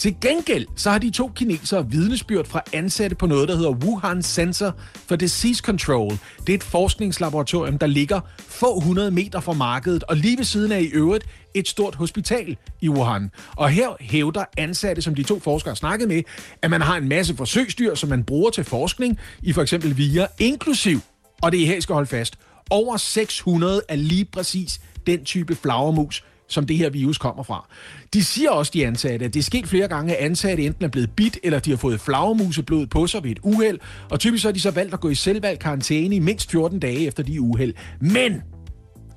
Til 0.00 0.16
gengæld 0.20 0.66
så 0.76 0.90
har 0.90 0.98
de 0.98 1.10
to 1.10 1.30
kinesere 1.34 1.90
vidnesbyrd 1.90 2.46
fra 2.46 2.60
ansatte 2.72 3.16
på 3.16 3.26
noget, 3.26 3.48
der 3.48 3.56
hedder 3.56 3.70
Wuhan 3.70 4.22
Center 4.22 4.72
for 4.94 5.16
Disease 5.16 5.62
Control. 5.62 6.12
Det 6.46 6.48
er 6.48 6.54
et 6.54 6.62
forskningslaboratorium, 6.62 7.78
der 7.78 7.86
ligger 7.86 8.20
få 8.38 8.80
hundrede 8.80 9.10
meter 9.10 9.40
fra 9.40 9.52
markedet, 9.52 10.04
og 10.04 10.16
lige 10.16 10.36
ved 10.36 10.44
siden 10.44 10.72
af 10.72 10.80
i 10.80 10.86
øvrigt 10.86 11.24
et 11.54 11.68
stort 11.68 11.94
hospital 11.94 12.56
i 12.80 12.88
Wuhan. 12.88 13.30
Og 13.56 13.70
her 13.70 13.88
hævder 14.00 14.44
ansatte, 14.58 15.02
som 15.02 15.14
de 15.14 15.22
to 15.22 15.40
forskere 15.40 15.76
snakkede 15.76 16.08
med, 16.08 16.22
at 16.62 16.70
man 16.70 16.80
har 16.80 16.96
en 16.96 17.08
masse 17.08 17.36
forsøgsdyr, 17.36 17.94
som 17.94 18.08
man 18.08 18.24
bruger 18.24 18.50
til 18.50 18.64
forskning 18.64 19.18
i 19.42 19.52
for 19.52 19.62
eksempel 19.62 19.96
via, 19.96 20.26
inklusiv, 20.38 21.00
og 21.42 21.52
det 21.52 21.62
er 21.62 21.66
her, 21.66 21.76
I 21.76 21.80
skal 21.80 21.92
holde 21.92 22.08
fast, 22.08 22.38
over 22.70 22.96
600 22.96 23.82
af 23.88 24.08
lige 24.08 24.24
præcis 24.24 24.80
den 25.06 25.24
type 25.24 25.54
flagermus, 25.54 26.24
som 26.50 26.66
det 26.66 26.76
her 26.76 26.90
virus 26.90 27.18
kommer 27.18 27.42
fra. 27.42 27.66
De 28.14 28.24
siger 28.24 28.50
også, 28.50 28.70
de 28.74 28.86
ansatte, 28.86 29.24
at 29.26 29.34
det 29.34 29.40
er 29.40 29.44
sket 29.44 29.66
flere 29.68 29.88
gange, 29.88 30.16
at 30.16 30.24
ansatte 30.26 30.62
enten 30.64 30.84
er 30.84 30.88
blevet 30.88 31.10
bit, 31.16 31.38
eller 31.42 31.58
de 31.58 31.70
har 31.70 31.76
fået 31.76 32.00
flagermuseblod 32.00 32.86
på 32.86 33.06
sig 33.06 33.24
ved 33.24 33.30
et 33.30 33.38
uheld, 33.42 33.78
og 34.10 34.20
typisk 34.20 34.42
så 34.42 34.48
har 34.48 34.52
de 34.52 34.60
så 34.60 34.70
valgt 34.70 34.94
at 34.94 35.00
gå 35.00 35.08
i 35.08 35.14
selvvalgt 35.14 35.60
karantæne 35.62 36.16
i 36.16 36.18
mindst 36.18 36.50
14 36.50 36.78
dage 36.78 37.06
efter 37.06 37.22
de 37.22 37.40
uheld. 37.40 37.74
Men, 38.00 38.42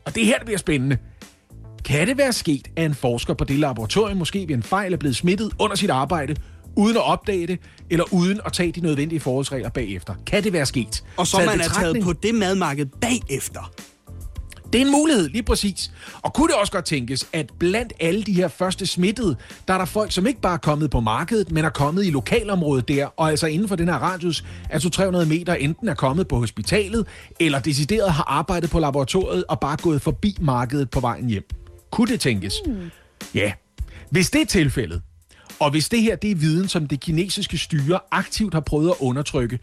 og 0.05 0.15
det 0.15 0.21
er 0.21 0.25
her, 0.25 0.37
det 0.37 0.45
bliver 0.45 0.57
spændende, 0.57 0.97
kan 1.85 2.07
det 2.07 2.17
være 2.17 2.33
sket, 2.33 2.67
at 2.75 2.85
en 2.85 2.95
forsker 2.95 3.33
på 3.33 3.43
det 3.43 3.59
laboratorium 3.59 4.17
måske 4.17 4.39
ved 4.47 4.55
en 4.55 4.63
fejl 4.63 4.93
er 4.93 4.97
blevet 4.97 5.15
smittet 5.15 5.51
under 5.59 5.75
sit 5.75 5.89
arbejde, 5.89 6.35
uden 6.75 6.97
at 6.97 7.03
opdage 7.03 7.47
det, 7.47 7.59
eller 7.89 8.13
uden 8.13 8.39
at 8.45 8.53
tage 8.53 8.71
de 8.71 8.81
nødvendige 8.81 9.19
forholdsregler 9.19 9.69
bagefter? 9.69 10.13
Kan 10.27 10.43
det 10.43 10.53
være 10.53 10.65
sket? 10.65 11.03
Og 11.17 11.27
så 11.27 11.37
Taget 11.37 11.49
man 11.49 11.59
er 11.59 11.63
taget 11.63 11.73
betragtning- 11.95 12.03
på 12.05 12.13
det 12.13 12.35
madmarked 12.35 12.85
bagefter. 12.85 13.71
Det 14.73 14.81
er 14.81 14.85
en 14.85 14.91
mulighed, 14.91 15.29
lige 15.29 15.43
præcis. 15.43 15.91
Og 16.21 16.33
kunne 16.33 16.47
det 16.47 16.55
også 16.55 16.71
godt 16.71 16.85
tænkes, 16.85 17.27
at 17.33 17.51
blandt 17.59 17.93
alle 17.99 18.23
de 18.23 18.33
her 18.33 18.47
første 18.47 18.85
smittede, 18.85 19.35
der 19.67 19.73
er 19.73 19.77
der 19.77 19.85
folk, 19.85 20.11
som 20.11 20.27
ikke 20.27 20.41
bare 20.41 20.53
er 20.53 20.57
kommet 20.57 20.89
på 20.89 20.99
markedet, 20.99 21.51
men 21.51 21.65
er 21.65 21.69
kommet 21.69 22.05
i 22.05 22.09
lokalområdet 22.09 22.87
der, 22.87 23.05
og 23.05 23.29
altså 23.29 23.47
inden 23.47 23.67
for 23.67 23.75
den 23.75 23.87
her 23.87 23.95
radius 23.95 24.43
af 24.69 24.79
200-300 24.79 25.25
meter 25.25 25.53
enten 25.53 25.87
er 25.87 25.93
kommet 25.93 26.27
på 26.27 26.35
hospitalet, 26.37 27.07
eller 27.39 27.59
decideret 27.59 28.13
har 28.13 28.23
arbejdet 28.27 28.69
på 28.69 28.79
laboratoriet 28.79 29.43
og 29.49 29.59
bare 29.59 29.77
gået 29.77 30.01
forbi 30.01 30.37
markedet 30.41 30.89
på 30.89 30.99
vejen 30.99 31.29
hjem. 31.29 31.43
Kunne 31.91 32.07
det 32.11 32.19
tænkes? 32.19 32.53
Ja. 33.33 33.51
Hvis 34.09 34.29
det 34.29 34.41
er 34.41 34.45
tilfældet, 34.45 35.01
og 35.59 35.71
hvis 35.71 35.89
det 35.89 36.01
her 36.01 36.15
det 36.15 36.31
er 36.31 36.35
viden, 36.35 36.67
som 36.67 36.87
det 36.87 36.99
kinesiske 36.99 37.57
styre 37.57 37.99
aktivt 38.11 38.53
har 38.53 38.61
prøvet 38.61 38.89
at 38.89 38.95
undertrykke, 38.99 39.59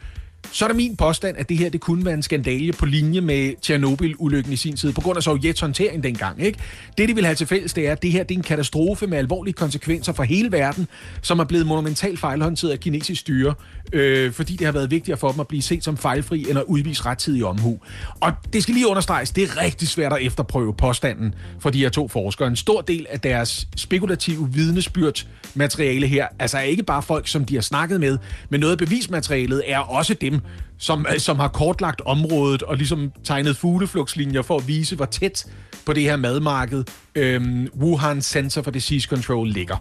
så 0.52 0.64
er 0.64 0.68
der 0.68 0.76
min 0.76 0.96
påstand, 0.96 1.36
at 1.38 1.48
det 1.48 1.58
her 1.58 1.68
det 1.68 1.80
kunne 1.80 2.04
være 2.04 2.14
en 2.14 2.22
skandale 2.22 2.72
på 2.72 2.86
linje 2.86 3.20
med 3.20 3.54
Tjernobyl-ulykken 3.62 4.52
i 4.52 4.56
sin 4.56 4.76
tid, 4.76 4.92
på 4.92 5.00
grund 5.00 5.16
af 5.16 5.22
Sovjets 5.22 5.60
håndtering 5.60 6.02
dengang. 6.02 6.42
Ikke? 6.42 6.58
Det, 6.98 7.08
de 7.08 7.14
vil 7.14 7.24
have 7.24 7.34
til 7.34 7.46
fælles, 7.46 7.72
det 7.72 7.88
er, 7.88 7.92
at 7.92 8.02
det 8.02 8.12
her 8.12 8.22
det 8.22 8.34
er 8.34 8.38
en 8.38 8.44
katastrofe 8.44 9.06
med 9.06 9.18
alvorlige 9.18 9.54
konsekvenser 9.54 10.12
for 10.12 10.22
hele 10.22 10.52
verden, 10.52 10.88
som 11.22 11.38
er 11.38 11.44
blevet 11.44 11.66
monumentalt 11.66 12.20
fejlhåndteret 12.20 12.72
af 12.72 12.80
kinesisk 12.80 13.20
styre, 13.20 13.54
øh, 13.92 14.32
fordi 14.32 14.56
det 14.56 14.64
har 14.64 14.72
været 14.72 14.90
vigtigere 14.90 15.18
for 15.18 15.30
dem 15.30 15.40
at 15.40 15.48
blive 15.48 15.62
set 15.62 15.84
som 15.84 15.96
fejlfri, 15.96 16.46
end 16.50 16.58
at 16.58 16.64
udvise 16.66 17.06
rettidig 17.06 17.44
omhu. 17.44 17.78
Og 18.20 18.32
det 18.52 18.62
skal 18.62 18.74
lige 18.74 18.88
understreges, 18.88 19.30
det 19.30 19.44
er 19.44 19.62
rigtig 19.62 19.88
svært 19.88 20.12
at 20.12 20.18
efterprøve 20.22 20.74
påstanden 20.74 21.34
for 21.60 21.70
de 21.70 21.78
her 21.78 21.88
to 21.88 22.08
forskere. 22.08 22.48
En 22.48 22.56
stor 22.56 22.80
del 22.80 23.06
af 23.10 23.20
deres 23.20 23.68
spekulative 23.76 24.48
vidnesbyrd 24.52 25.26
materiale 25.54 26.06
her, 26.06 26.26
altså 26.38 26.58
er 26.58 26.62
ikke 26.62 26.82
bare 26.82 27.02
folk, 27.02 27.28
som 27.28 27.44
de 27.44 27.54
har 27.54 27.62
snakket 27.62 28.00
med, 28.00 28.18
men 28.48 28.60
noget 28.60 28.72
af 28.72 28.78
bevismaterialet 28.78 29.62
er 29.66 29.78
også 29.78 30.14
dem, 30.30 30.40
som, 30.78 31.06
øh, 31.12 31.18
som 31.18 31.38
har 31.38 31.48
kortlagt 31.48 32.00
området 32.06 32.62
og 32.62 32.76
ligesom 32.76 33.12
tegnet 33.24 33.56
fugleflugtslinjer 33.56 34.42
for 34.42 34.56
at 34.56 34.68
vise, 34.68 34.96
hvor 34.96 35.04
tæt 35.04 35.46
på 35.86 35.92
det 35.92 36.02
her 36.02 36.16
madmarked 36.16 36.84
øhm, 37.14 37.68
Wuhan 37.80 38.22
Center 38.22 38.62
for 38.62 38.70
Disease 38.70 39.08
Control 39.08 39.48
ligger. 39.48 39.76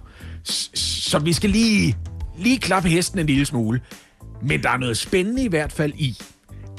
S- 0.50 0.70
Så 0.80 1.20
vi 1.20 1.34
skal 1.34 1.50
lige, 1.50 1.98
lige 2.38 2.60
klappe 2.60 2.90
hesten 2.90 3.20
en 3.20 3.26
lille 3.26 3.46
smule. 3.46 3.82
Men 4.42 4.64
der 4.64 4.70
er 4.70 4.78
noget 4.78 4.98
spændende 4.98 5.44
i 5.44 5.48
hvert 5.48 5.72
fald 5.72 5.94
i, 5.96 6.18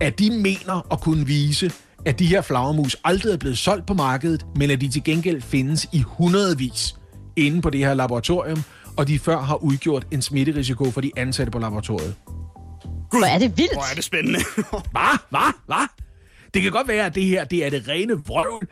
at 0.00 0.18
de 0.18 0.30
mener 0.30 0.92
at 0.92 1.00
kunne 1.00 1.26
vise, 1.26 1.72
at 2.06 2.18
de 2.18 2.26
her 2.26 2.42
flagermus 2.42 2.96
aldrig 3.04 3.32
er 3.32 3.36
blevet 3.36 3.58
solgt 3.58 3.86
på 3.86 3.94
markedet, 3.94 4.46
men 4.56 4.70
at 4.70 4.80
de 4.80 4.88
til 4.88 5.04
gengæld 5.04 5.42
findes 5.42 5.86
i 5.92 6.02
hundredvis 6.06 6.94
inde 7.36 7.62
på 7.62 7.70
det 7.70 7.80
her 7.80 7.94
laboratorium, 7.94 8.62
og 8.96 9.08
de 9.08 9.18
før 9.18 9.40
har 9.40 9.54
udgjort 9.64 10.06
en 10.10 10.22
smitterisiko 10.22 10.90
for 10.90 11.00
de 11.00 11.10
ansatte 11.16 11.50
på 11.50 11.58
laboratoriet. 11.58 12.14
Hvor 13.10 13.26
er 13.26 13.38
det 13.38 13.58
vildt. 13.58 13.72
Hvor 13.72 13.90
er 13.90 13.94
det 13.94 14.04
spændende. 14.04 14.38
Hvad? 14.94 15.18
Hvad? 15.30 15.52
Hvad? 15.66 15.86
Det 16.54 16.62
kan 16.62 16.72
godt 16.72 16.88
være, 16.88 17.06
at 17.06 17.14
det 17.14 17.24
her 17.24 17.44
det 17.44 17.64
er 17.66 17.70
det 17.70 17.88
rene 17.88 18.12
vrøvl, 18.12 18.68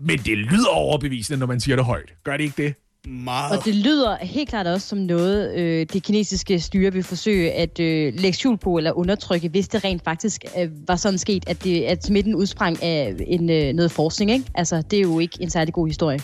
men 0.00 0.18
det 0.18 0.38
lyder 0.38 0.68
overbevisende, 0.68 1.38
når 1.38 1.46
man 1.46 1.60
siger 1.60 1.76
det 1.76 1.84
højt. 1.84 2.14
Gør 2.24 2.36
det 2.36 2.44
ikke 2.44 2.62
det? 2.62 2.74
Meget. 3.06 3.58
Og 3.58 3.64
det 3.64 3.74
lyder 3.74 4.16
helt 4.16 4.48
klart 4.48 4.66
også 4.66 4.88
som 4.88 4.98
noget, 4.98 5.54
øh, 5.58 5.86
det 5.92 6.02
kinesiske 6.02 6.60
styre 6.60 6.92
vil 6.92 7.02
forsøge 7.02 7.52
at 7.52 7.80
øh, 7.80 8.14
lægge 8.16 8.38
skjul 8.38 8.58
på 8.58 8.76
eller 8.76 8.92
undertrykke, 8.92 9.48
hvis 9.48 9.68
det 9.68 9.84
rent 9.84 10.04
faktisk 10.04 10.44
øh, 10.58 10.68
var 10.88 10.96
sådan 10.96 11.18
sket, 11.18 11.44
at, 11.46 11.64
det, 11.64 11.82
at 11.82 12.04
smitten 12.04 12.34
udsprang 12.34 12.82
af 12.82 13.14
en, 13.26 13.50
øh, 13.50 13.72
noget 13.72 13.92
forskning. 13.92 14.30
Ikke? 14.30 14.44
Altså, 14.54 14.82
det 14.90 14.96
er 14.96 15.00
jo 15.00 15.18
ikke 15.18 15.42
en 15.42 15.50
særlig 15.50 15.74
god 15.74 15.86
historie. 15.86 16.20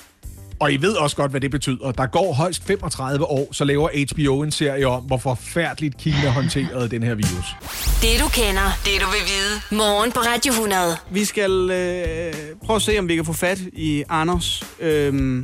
Og 0.61 0.73
I 0.73 0.77
ved 0.77 0.93
også 0.93 1.17
godt, 1.17 1.31
hvad 1.31 1.41
det 1.41 1.51
betyder. 1.51 1.93
Der 1.93 2.07
går 2.07 2.33
højst 2.33 2.67
35 2.67 3.25
år, 3.25 3.49
så 3.53 3.65
laver 3.65 3.89
HBO 4.13 4.43
en 4.43 4.51
serie 4.51 4.87
om, 4.87 5.03
hvor 5.03 5.19
forfærdeligt 5.19 5.97
Kina 5.99 6.29
håndterede 6.29 6.89
den 6.89 7.03
her 7.03 7.15
virus. 7.15 7.57
Det 8.03 8.21
du 8.21 8.29
kender, 8.29 8.79
det 8.85 9.01
du 9.01 9.07
vil 9.07 9.25
vide. 9.27 9.79
Morgen 9.79 10.13
på 10.13 10.21
Radio 10.21 10.53
100. 10.53 10.97
Vi 11.11 11.25
skal 11.25 11.71
øh, 11.71 12.35
prøve 12.67 12.77
at 12.77 12.83
se, 12.83 12.99
om 12.99 13.09
vi 13.09 13.17
kan 13.17 13.25
få 13.25 13.33
fat 13.33 13.59
i 13.73 14.05
Anders 14.09 14.63
øh, 14.81 15.43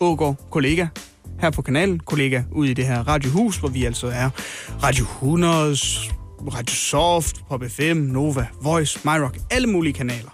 Ågaard, 0.00 0.36
kollega 0.50 0.86
her 1.40 1.50
på 1.50 1.62
kanalen. 1.62 2.00
Kollega 2.00 2.42
ude 2.52 2.70
i 2.70 2.74
det 2.74 2.86
her 2.86 3.08
radiohus, 3.08 3.56
hvor 3.56 3.68
vi 3.68 3.84
altså 3.84 4.06
er 4.06 4.30
Radio 4.82 5.04
100, 5.04 5.76
Radio 6.54 6.74
Soft, 6.74 7.36
Pop 7.48 7.62
FM, 7.68 7.96
Nova, 7.96 8.46
Voice, 8.62 9.00
MyRock, 9.04 9.38
alle 9.50 9.66
mulige 9.66 9.92
kanaler. 9.92 10.30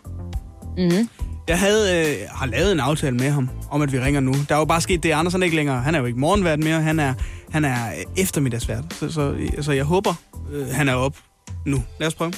Mm-hmm. 0.79 1.09
Jeg 1.49 1.59
havde, 1.59 1.99
øh, 1.99 2.28
har 2.30 2.46
lavet 2.46 2.72
en 2.72 2.80
aftale 2.80 3.16
med 3.16 3.30
ham, 3.30 3.51
om 3.70 3.82
at 3.82 3.92
vi 3.92 4.01
ringer 4.01 4.20
nu. 4.20 4.32
Der 4.49 4.55
er 4.55 4.59
jo 4.59 4.64
bare 4.64 4.80
sket 4.80 5.03
det, 5.03 5.12
Anders 5.12 5.32
han 5.32 5.42
er 5.42 5.44
ikke 5.44 5.57
længere. 5.57 5.80
Han 5.80 5.94
er 5.94 5.99
jo 5.99 6.05
ikke 6.05 6.18
morgenvært 6.18 6.59
mere, 6.59 6.80
han 6.80 7.01
er, 7.01 7.14
han 7.51 7.64
er 7.64 7.88
øh, 7.88 8.22
eftermiddagsvært. 8.22 8.94
Så, 8.94 9.12
så 9.12 9.34
altså, 9.57 9.72
jeg 9.72 9.84
håber, 9.84 10.14
øh, 10.53 10.66
han 10.66 10.88
er 10.88 10.94
op 10.94 11.16
nu. 11.66 11.76
Lad 12.01 12.09
os 12.09 12.14
prøve. 12.14 12.32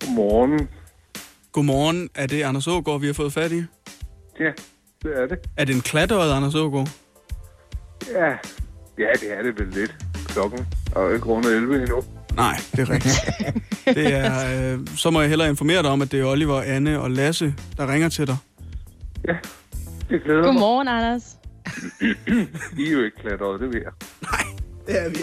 Godmorgen. 0.00 0.68
Godmorgen. 1.52 2.10
Er 2.14 2.26
det 2.26 2.42
Anders 2.42 2.66
Ågaard, 2.66 3.00
vi 3.00 3.06
har 3.06 3.14
fået 3.14 3.32
fat 3.32 3.52
i? 3.52 3.64
Ja, 4.40 4.50
det 5.02 5.22
er 5.22 5.26
det. 5.26 5.38
Er 5.56 5.64
det 5.64 5.74
en 5.74 5.80
klatøjet, 5.80 6.32
Anders 6.32 6.54
Ågaard? 6.54 6.88
Ja, 8.12 8.30
ja 8.98 9.12
det 9.20 9.38
er 9.38 9.42
det 9.42 9.58
vel 9.58 9.68
lidt. 9.68 9.96
Klokken 10.28 10.66
er 10.96 11.00
jo 11.00 11.10
ikke 11.10 11.26
rundt 11.26 11.46
11 11.46 11.76
endnu. 11.76 12.02
Nej, 12.36 12.56
det 12.72 12.78
er 12.78 12.90
rigtigt. 12.90 13.14
det 13.98 14.14
er, 14.14 14.72
øh, 14.72 14.78
så 14.96 15.10
må 15.10 15.20
jeg 15.20 15.28
hellere 15.28 15.48
informere 15.48 15.82
dig 15.82 15.90
om, 15.90 16.02
at 16.02 16.12
det 16.12 16.20
er 16.20 16.24
Oliver, 16.24 16.62
Anne 16.62 17.00
og 17.00 17.10
Lasse, 17.10 17.54
der 17.76 17.92
ringer 17.92 18.08
til 18.08 18.26
dig. 18.26 18.36
Ja, 19.28 19.32
det 20.10 20.22
glæder 20.24 20.42
Godmorgen, 20.42 20.88
Anders. 20.88 21.22
mig. 22.00 22.16
I 22.78 22.88
er 22.88 22.92
jo 22.92 23.04
ikke 23.04 23.16
klatret, 23.20 23.60
det 23.60 23.68
ved 23.68 23.80
jeg. 23.84 23.92
Det 24.86 25.04
er 25.06 25.08
vi 25.08 25.16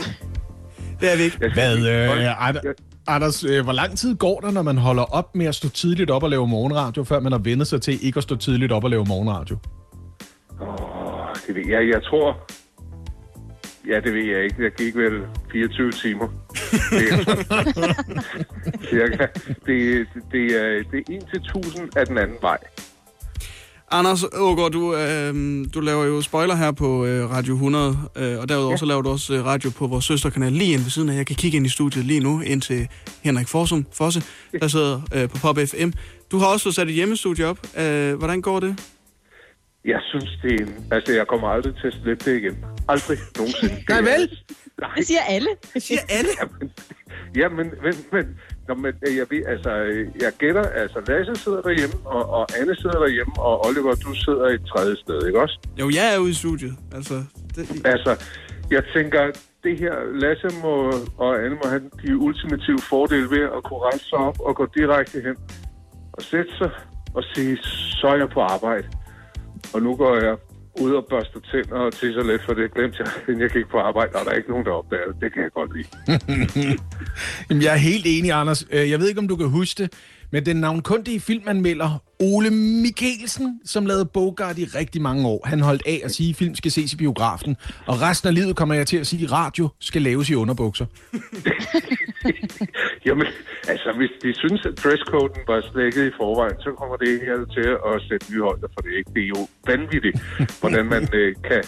Det 1.02 1.14
er 1.14 1.18
vi 1.18 1.24
ikke. 1.24 1.38
Hvad, 1.54 1.78
øh, 1.78 2.48
Ander, 2.48 2.62
Anders, 3.08 3.44
øh, 3.44 3.64
hvor 3.64 3.74
lang 3.74 3.98
tid 3.98 4.16
går 4.16 4.40
der, 4.40 4.52
når 4.52 4.62
man 4.62 4.78
holder 4.78 5.04
op 5.04 5.36
med 5.36 5.46
at 5.46 5.56
stå 5.56 5.70
tidligt 5.70 6.10
op 6.12 6.24
og 6.24 6.30
lave 6.30 6.48
morgenradio, 6.48 7.04
før 7.04 7.20
man 7.20 7.32
har 7.32 7.40
vendt 7.40 7.68
sig 7.68 7.82
til 7.82 8.06
ikke 8.06 8.18
at 8.18 8.24
stå 8.24 8.36
tidligt 8.36 8.72
op 8.72 8.84
og 8.84 8.90
lave 8.90 9.06
morgenradio? 9.06 9.58
Åh, 10.62 10.68
det 11.48 11.56
ved 11.56 11.68
jeg. 11.68 11.90
Jeg 11.90 12.04
tror... 12.04 12.38
Ja, 13.88 14.00
det 14.00 14.14
ved 14.14 14.26
jeg 14.26 14.44
ikke. 14.44 14.64
Jeg 14.64 14.72
gik 14.72 14.96
vel 14.96 15.22
24 15.52 15.92
timer. 15.92 16.28
Det 16.72 17.12
er 17.12 17.18
cirka. 18.90 19.26
Det, 19.66 20.08
det, 20.32 20.46
er, 20.56 20.84
det 20.92 21.04
er 21.10 21.18
1 21.18 21.26
til 21.34 21.40
1000 21.40 21.98
af 21.98 22.06
den 22.06 22.18
anden 22.18 22.38
vej. 22.42 22.58
Anders 23.92 24.24
Ågaard, 24.34 24.72
du, 24.72 24.96
øh, 24.96 25.66
du 25.74 25.80
laver 25.80 26.06
jo 26.06 26.22
spoiler 26.22 26.56
her 26.56 26.72
på 26.72 27.06
øh, 27.06 27.32
Radio 27.32 27.54
100, 27.54 27.98
øh, 28.16 28.40
og 28.40 28.50
derudover 28.50 28.72
ja. 28.72 28.78
så 28.78 28.86
laver 28.86 29.02
du 29.02 29.10
også 29.10 29.34
øh, 29.34 29.46
radio 29.46 29.70
på 29.70 29.88
vores 29.88 30.06
søsterkanal 30.06 30.52
lige 30.52 30.74
ind 30.74 30.82
ved 30.82 30.90
siden 30.90 31.10
af. 31.10 31.16
Jeg 31.16 31.26
kan 31.26 31.36
kigge 31.36 31.58
ind 31.58 31.66
i 31.66 31.70
studiet 31.70 32.06
lige 32.06 32.20
nu, 32.20 32.42
ind 32.42 32.62
til 32.62 32.88
Henrik 33.24 33.48
Forsum, 33.48 33.86
Fosse, 33.94 34.22
der 34.62 34.68
sidder 34.68 35.02
øh, 35.16 35.30
på 35.30 35.38
Pop 35.42 35.58
FM. 35.58 35.90
Du 36.32 36.38
har 36.38 36.46
også 36.46 36.64
fået 36.64 36.76
sat 36.76 36.88
et 36.88 36.94
hjemmestudie 36.94 37.46
op. 37.46 37.60
Øh, 37.80 38.16
hvordan 38.16 38.42
går 38.42 38.60
det? 38.60 38.80
Jeg 39.86 40.00
synes, 40.10 40.30
det 40.44 40.62
er... 40.62 40.66
Altså, 40.96 41.14
jeg 41.14 41.28
kommer 41.28 41.48
aldrig 41.48 41.74
til 41.82 41.88
at 41.88 41.94
slippe 41.94 42.32
det 42.32 42.38
igen. 42.38 42.56
Aldrig 42.88 43.18
nogensinde. 43.38 43.84
Nej, 43.90 44.02
vel? 44.02 44.30
Nej. 44.82 44.94
Det 44.98 45.08
siger 45.08 45.24
alle. 45.28 45.50
Det 45.74 45.84
siger 45.84 46.00
alle? 46.10 46.30
Jamen, 46.40 46.72
jamen 47.36 47.74
men, 47.84 47.94
men, 48.12 48.38
Nå, 48.68 48.74
men 48.74 48.94
jeg, 49.20 49.26
ved, 49.30 49.46
altså, 49.46 49.72
jeg 50.22 50.32
gætter, 50.38 50.64
altså 50.64 51.00
Lasse 51.08 51.44
sidder 51.44 51.62
derhjemme, 51.62 51.96
og, 52.06 52.30
og 52.30 52.46
Anne 52.60 52.76
sidder 52.76 53.00
derhjemme, 53.00 53.34
og 53.40 53.66
Oliver, 53.68 53.96
du 53.96 54.14
sidder 54.14 54.46
et 54.46 54.62
tredje 54.72 54.96
sted, 55.04 55.28
ikke 55.28 55.42
også? 55.42 55.60
Jo, 55.80 55.90
jeg 55.90 56.16
er 56.16 56.18
ude 56.18 56.30
i 56.30 56.34
studiet. 56.34 56.76
Altså, 56.96 57.14
det... 57.56 57.82
Altså, 57.86 58.12
jeg 58.72 58.84
tænker, 58.96 59.22
det 59.64 59.80
her, 59.80 59.94
Lasse 60.22 60.50
må, 60.64 60.74
og 61.18 61.32
Anne 61.44 61.56
må 61.56 61.66
have 61.70 61.82
de 62.04 62.18
ultimative 62.18 62.80
fordele 62.90 63.30
ved 63.30 63.44
at 63.58 63.64
kunne 63.64 63.80
rejse 63.80 64.06
sig 64.10 64.20
op 64.20 64.40
og 64.40 64.56
gå 64.56 64.66
direkte 64.78 65.22
hen 65.22 65.36
og 66.14 66.22
sætte 66.22 66.52
sig 66.58 66.72
og 67.14 67.24
sige, 67.34 67.58
så 68.00 68.08
er 68.08 68.18
jeg 68.18 68.30
på 68.30 68.42
arbejde. 68.42 68.88
Og 69.74 69.82
nu 69.82 69.96
går 69.96 70.16
jeg 70.16 70.36
ude 70.80 70.96
og 70.98 71.06
børste 71.10 71.40
tænder 71.52 71.80
og 71.88 71.94
tisse 71.94 72.22
lidt, 72.32 72.42
for 72.46 72.54
det 72.54 72.74
glemte 72.74 72.98
jeg, 73.00 73.08
inden 73.28 73.42
jeg 73.42 73.50
gik 73.50 73.68
på 73.68 73.78
arbejde, 73.78 74.12
og 74.16 74.26
der 74.26 74.32
er 74.32 74.36
ikke 74.36 74.50
nogen, 74.50 74.66
der 74.66 74.72
opdager 74.72 75.06
det. 75.06 75.16
Det 75.22 75.34
kan 75.34 75.44
jeg 75.44 75.52
godt 75.60 75.72
lide. 75.78 75.88
Jamen, 77.50 77.64
jeg 77.64 77.74
er 77.74 77.82
helt 77.92 78.06
enig, 78.08 78.32
Anders. 78.32 78.66
Øh, 78.72 78.90
jeg 78.92 79.00
ved 79.00 79.08
ikke, 79.08 79.20
om 79.20 79.28
du 79.28 79.36
kan 79.36 79.50
huske 79.50 79.84
det, 79.84 79.94
men 80.32 80.46
den 80.46 80.56
navnkundige 80.56 81.20
filmanmelder 81.20 82.04
Ole 82.20 82.50
Mikkelsen, 82.84 83.60
som 83.66 83.86
lavede 83.86 84.06
Bogart 84.06 84.58
i 84.58 84.66
rigtig 84.66 85.02
mange 85.02 85.28
år, 85.28 85.42
han 85.46 85.60
holdt 85.60 85.84
af 85.86 86.02
at 86.04 86.12
sige, 86.12 86.30
at 86.30 86.36
film 86.36 86.56
skal 86.56 86.72
ses 86.72 86.94
i 86.94 86.98
biografen, 86.98 87.58
og 87.88 88.02
resten 88.02 88.28
af 88.28 88.36
livet 88.36 88.56
kommer 88.56 88.76
jeg 88.76 88.88
til 88.88 88.98
at 88.98 89.08
sige, 89.08 89.24
at 89.24 89.32
radio 89.32 89.70
skal 89.80 90.02
laves 90.02 90.30
i 90.30 90.36
underbukser. 90.36 90.86
Jamen, 93.08 93.28
altså, 93.68 93.94
hvis 93.98 94.12
de 94.24 94.34
synes, 94.38 94.66
at 94.66 94.74
dresscoden 94.84 95.42
var 95.48 95.62
slækket 95.72 96.08
i 96.08 96.12
forvejen, 96.18 96.60
så 96.60 96.72
kommer 96.80 96.96
det 96.96 97.22
her 97.22 97.46
til 97.58 97.68
at 97.90 98.02
sætte 98.08 98.32
nye 98.32 98.42
højder 98.42 98.68
for 98.74 98.82
det, 98.82 98.94
ikke? 98.98 99.12
Det 99.16 99.24
er 99.24 99.28
jo 99.28 99.48
vanvittigt, 99.68 100.18
hvordan 100.60 100.86
man 100.86 101.04
øh, 101.20 101.36
kan, 101.50 101.64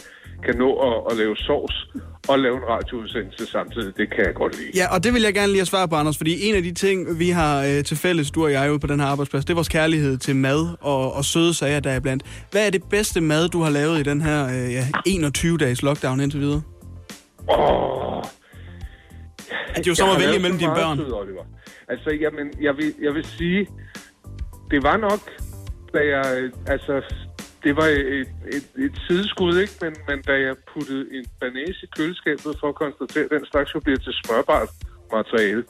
kan 0.46 0.56
nå 0.58 0.70
at, 0.90 1.12
at 1.12 1.18
lave 1.18 1.36
sovs 1.38 1.88
og 2.30 2.40
lave 2.40 2.58
en 2.58 2.64
radioudsendelse 2.70 3.46
samtidig. 3.46 3.98
Det 3.98 4.10
kan 4.16 4.26
jeg 4.26 4.34
godt 4.34 4.58
lide. 4.60 4.72
Ja, 4.76 4.94
og 4.96 5.04
det 5.04 5.14
vil 5.14 5.22
jeg 5.22 5.34
gerne 5.34 5.48
lige 5.48 5.60
have 5.60 5.66
svar 5.66 5.86
på, 5.86 5.96
Anders, 5.96 6.18
fordi 6.18 6.48
en 6.50 6.56
af 6.56 6.64
de 6.64 6.74
ting, 6.74 7.20
vi 7.20 7.30
har 7.30 7.64
øh, 7.66 7.84
til 7.84 7.98
fælles, 7.98 8.32
du 8.32 8.44
og 8.44 8.52
jeg 8.52 8.72
ude 8.72 8.80
på 8.80 8.88
den 8.88 9.00
her 9.00 9.08
arbejdsplads, 9.08 9.46
det 9.46 9.54
er 9.54 9.56
vores 9.56 9.70
kærlighed 9.70 10.18
til 10.18 10.36
mad 10.36 10.76
og, 10.82 11.14
og 11.14 11.26
søde 11.26 11.54
sager, 11.54 11.80
der 11.80 11.92
er 11.92 12.00
blandt. 12.00 12.24
Hvad 12.52 12.68
er 12.68 12.70
det 12.70 12.84
bedste 12.90 13.22
mad, 13.22 13.50
du 13.50 13.62
har 13.62 13.70
lavet 13.70 14.00
i 14.00 14.04
den 14.04 14.22
her 14.22 14.46
øh, 14.48 14.74
ja, 14.74 14.86
21-dages 15.08 15.84
lockdown 15.84 16.20
indtil 16.20 16.40
videre? 16.40 16.62
Åh, 17.50 18.24
At 19.76 19.88
jo 19.88 19.96
så 19.96 20.06
må 20.06 20.12
Jeg 20.12 20.20
har 20.20 20.26
vælge 20.28 20.40
mellem 20.40 20.60
dine 20.60 20.72
børn. 20.76 20.98
Sød, 20.98 21.14
Oliver. 21.14 21.44
Altså, 21.88 22.10
jamen, 22.22 22.48
jeg 22.62 22.74
vil, 22.78 22.94
jeg 23.02 23.14
vil 23.14 23.26
sige, 23.26 23.68
det 24.72 24.84
var 24.84 24.98
nok, 24.98 25.22
da 25.94 26.00
jeg, 26.00 26.50
altså, 26.68 26.94
det 27.64 27.76
var 27.76 27.86
et, 27.86 28.28
et, 28.58 28.68
et 28.86 28.96
sideskud, 29.08 29.60
ikke? 29.64 29.74
Men, 29.82 29.96
men 30.08 30.22
da 30.22 30.34
jeg 30.48 30.56
puttede 30.74 31.06
en 31.18 31.26
banæs 31.40 31.84
i 31.84 31.88
køleskabet 31.98 32.52
for 32.60 32.68
at 32.70 32.76
konstatere, 32.76 33.24
at 33.24 33.32
den 33.32 33.46
slags 33.52 33.76
jo 33.76 33.80
bliver 33.80 34.00
til 34.00 34.14
smørbart 34.24 34.70
materiale. 35.12 35.64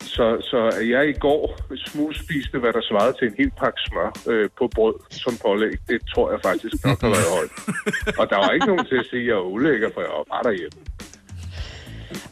Så, 0.00 0.26
så 0.50 0.58
jeg 0.94 1.08
i 1.08 1.12
går 1.12 1.58
smugspiste, 1.76 2.58
hvad 2.58 2.72
der 2.72 2.82
svarede 2.82 3.14
til 3.18 3.26
en 3.28 3.34
hel 3.38 3.52
pakke 3.60 3.80
smør 3.88 4.10
øh, 4.32 4.48
på 4.58 4.70
brød 4.74 4.94
som 5.10 5.34
pålæg, 5.42 5.74
det 5.88 6.00
tror 6.14 6.30
jeg 6.30 6.40
faktisk 6.42 6.84
nok 6.84 7.00
har 7.00 7.08
været 7.08 7.30
højt. 7.36 7.52
Og 8.18 8.30
der 8.30 8.36
var 8.36 8.50
ikke 8.50 8.66
nogen 8.66 8.86
til 8.86 8.96
at 8.96 9.06
sige, 9.10 9.22
at 9.22 9.28
jeg 9.28 9.34
er 9.34 9.50
ulækker, 9.54 9.90
for 9.94 10.00
jeg 10.00 10.10
var 10.10 10.24
bare 10.32 10.42
derhjemme. 10.42 10.78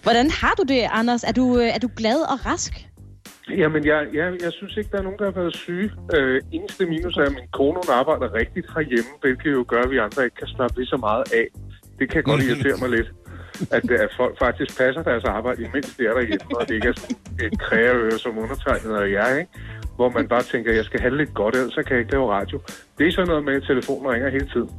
Hvordan 0.03 0.31
har 0.31 0.55
du 0.55 0.63
det, 0.63 0.83
Anders? 0.91 1.25
Er 1.25 1.33
du, 1.33 1.59
øh, 1.59 1.69
er 1.77 1.79
du 1.79 1.91
glad 1.97 2.21
og 2.33 2.47
rask? 2.47 2.73
Jamen, 3.51 3.87
jeg, 3.87 4.07
jeg, 4.15 4.37
jeg 4.43 4.53
synes 4.53 4.77
ikke, 4.77 4.91
der 4.93 4.99
er 4.99 5.03
nogen, 5.03 5.19
der 5.19 5.25
har 5.25 5.41
været 5.41 5.57
syge. 5.57 5.91
Øh, 6.17 6.41
eneste 6.53 6.87
minus 6.87 7.17
er, 7.17 7.23
at 7.23 7.33
min 7.33 7.49
kone 7.53 7.79
hun 7.85 7.95
arbejder 7.95 8.35
rigtigt 8.35 8.67
herhjemme, 8.75 9.11
hvilket 9.21 9.53
jo 9.53 9.65
gør, 9.69 9.83
at 9.83 9.91
vi 9.91 9.99
andre 9.99 10.25
ikke 10.25 10.37
kan 10.37 10.47
slappe 10.47 10.77
lige 10.77 10.87
så 10.87 10.97
meget 10.97 11.25
af. 11.35 11.47
Det 11.99 12.11
kan 12.11 12.23
godt 12.23 12.43
irritere 12.43 12.77
mig 12.81 12.91
lidt, 12.91 13.13
at, 13.71 13.91
at 13.91 14.11
folk 14.17 14.39
faktisk 14.39 14.79
passer 14.79 15.03
deres 15.03 15.25
arbejde, 15.25 15.63
imens 15.63 15.97
det 15.97 16.07
er 16.07 16.15
derhjemme, 16.15 16.61
og 16.61 16.69
det 16.69 16.75
ikke 16.75 16.89
er 16.89 16.93
sådan 16.97 17.17
et 17.47 17.61
kræveøre 17.61 18.19
som 18.19 18.39
undertegnet 18.39 18.97
og 18.97 19.13
jeg, 19.13 19.39
ikke? 19.41 19.51
Hvor 19.97 20.09
man 20.09 20.29
bare 20.29 20.43
tænker, 20.43 20.71
at 20.71 20.77
jeg 20.77 20.85
skal 20.85 21.01
have 21.01 21.17
lidt 21.17 21.35
godt, 21.35 21.57
ellers 21.57 21.75
så 21.75 21.83
kan 21.83 21.93
jeg 21.93 22.01
ikke 22.01 22.13
lave 22.13 22.33
radio. 22.33 22.61
Det 22.99 23.07
er 23.07 23.13
sådan 23.13 23.29
noget 23.29 23.45
med, 23.45 23.55
at 23.55 23.63
telefonen 23.63 24.13
ringer 24.13 24.31
hele 24.31 24.49
tiden. 24.55 24.71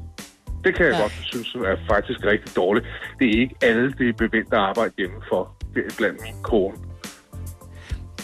Det 0.63 0.75
kan 0.75 0.85
jeg 0.85 0.93
ja. 0.93 1.01
godt 1.01 1.11
synes 1.11 1.55
er 1.55 1.77
faktisk 1.87 2.25
rigtig 2.25 2.55
dårligt. 2.55 2.85
Det 3.19 3.27
er 3.27 3.39
ikke 3.41 3.55
alle, 3.61 3.93
det 3.99 4.09
er 4.09 4.13
bevendt 4.13 4.53
at 4.53 4.59
arbejde 4.59 4.93
hjemme 4.97 5.21
for, 5.29 5.55
blandt 5.97 6.21
min 6.21 6.43
kone. 6.43 6.92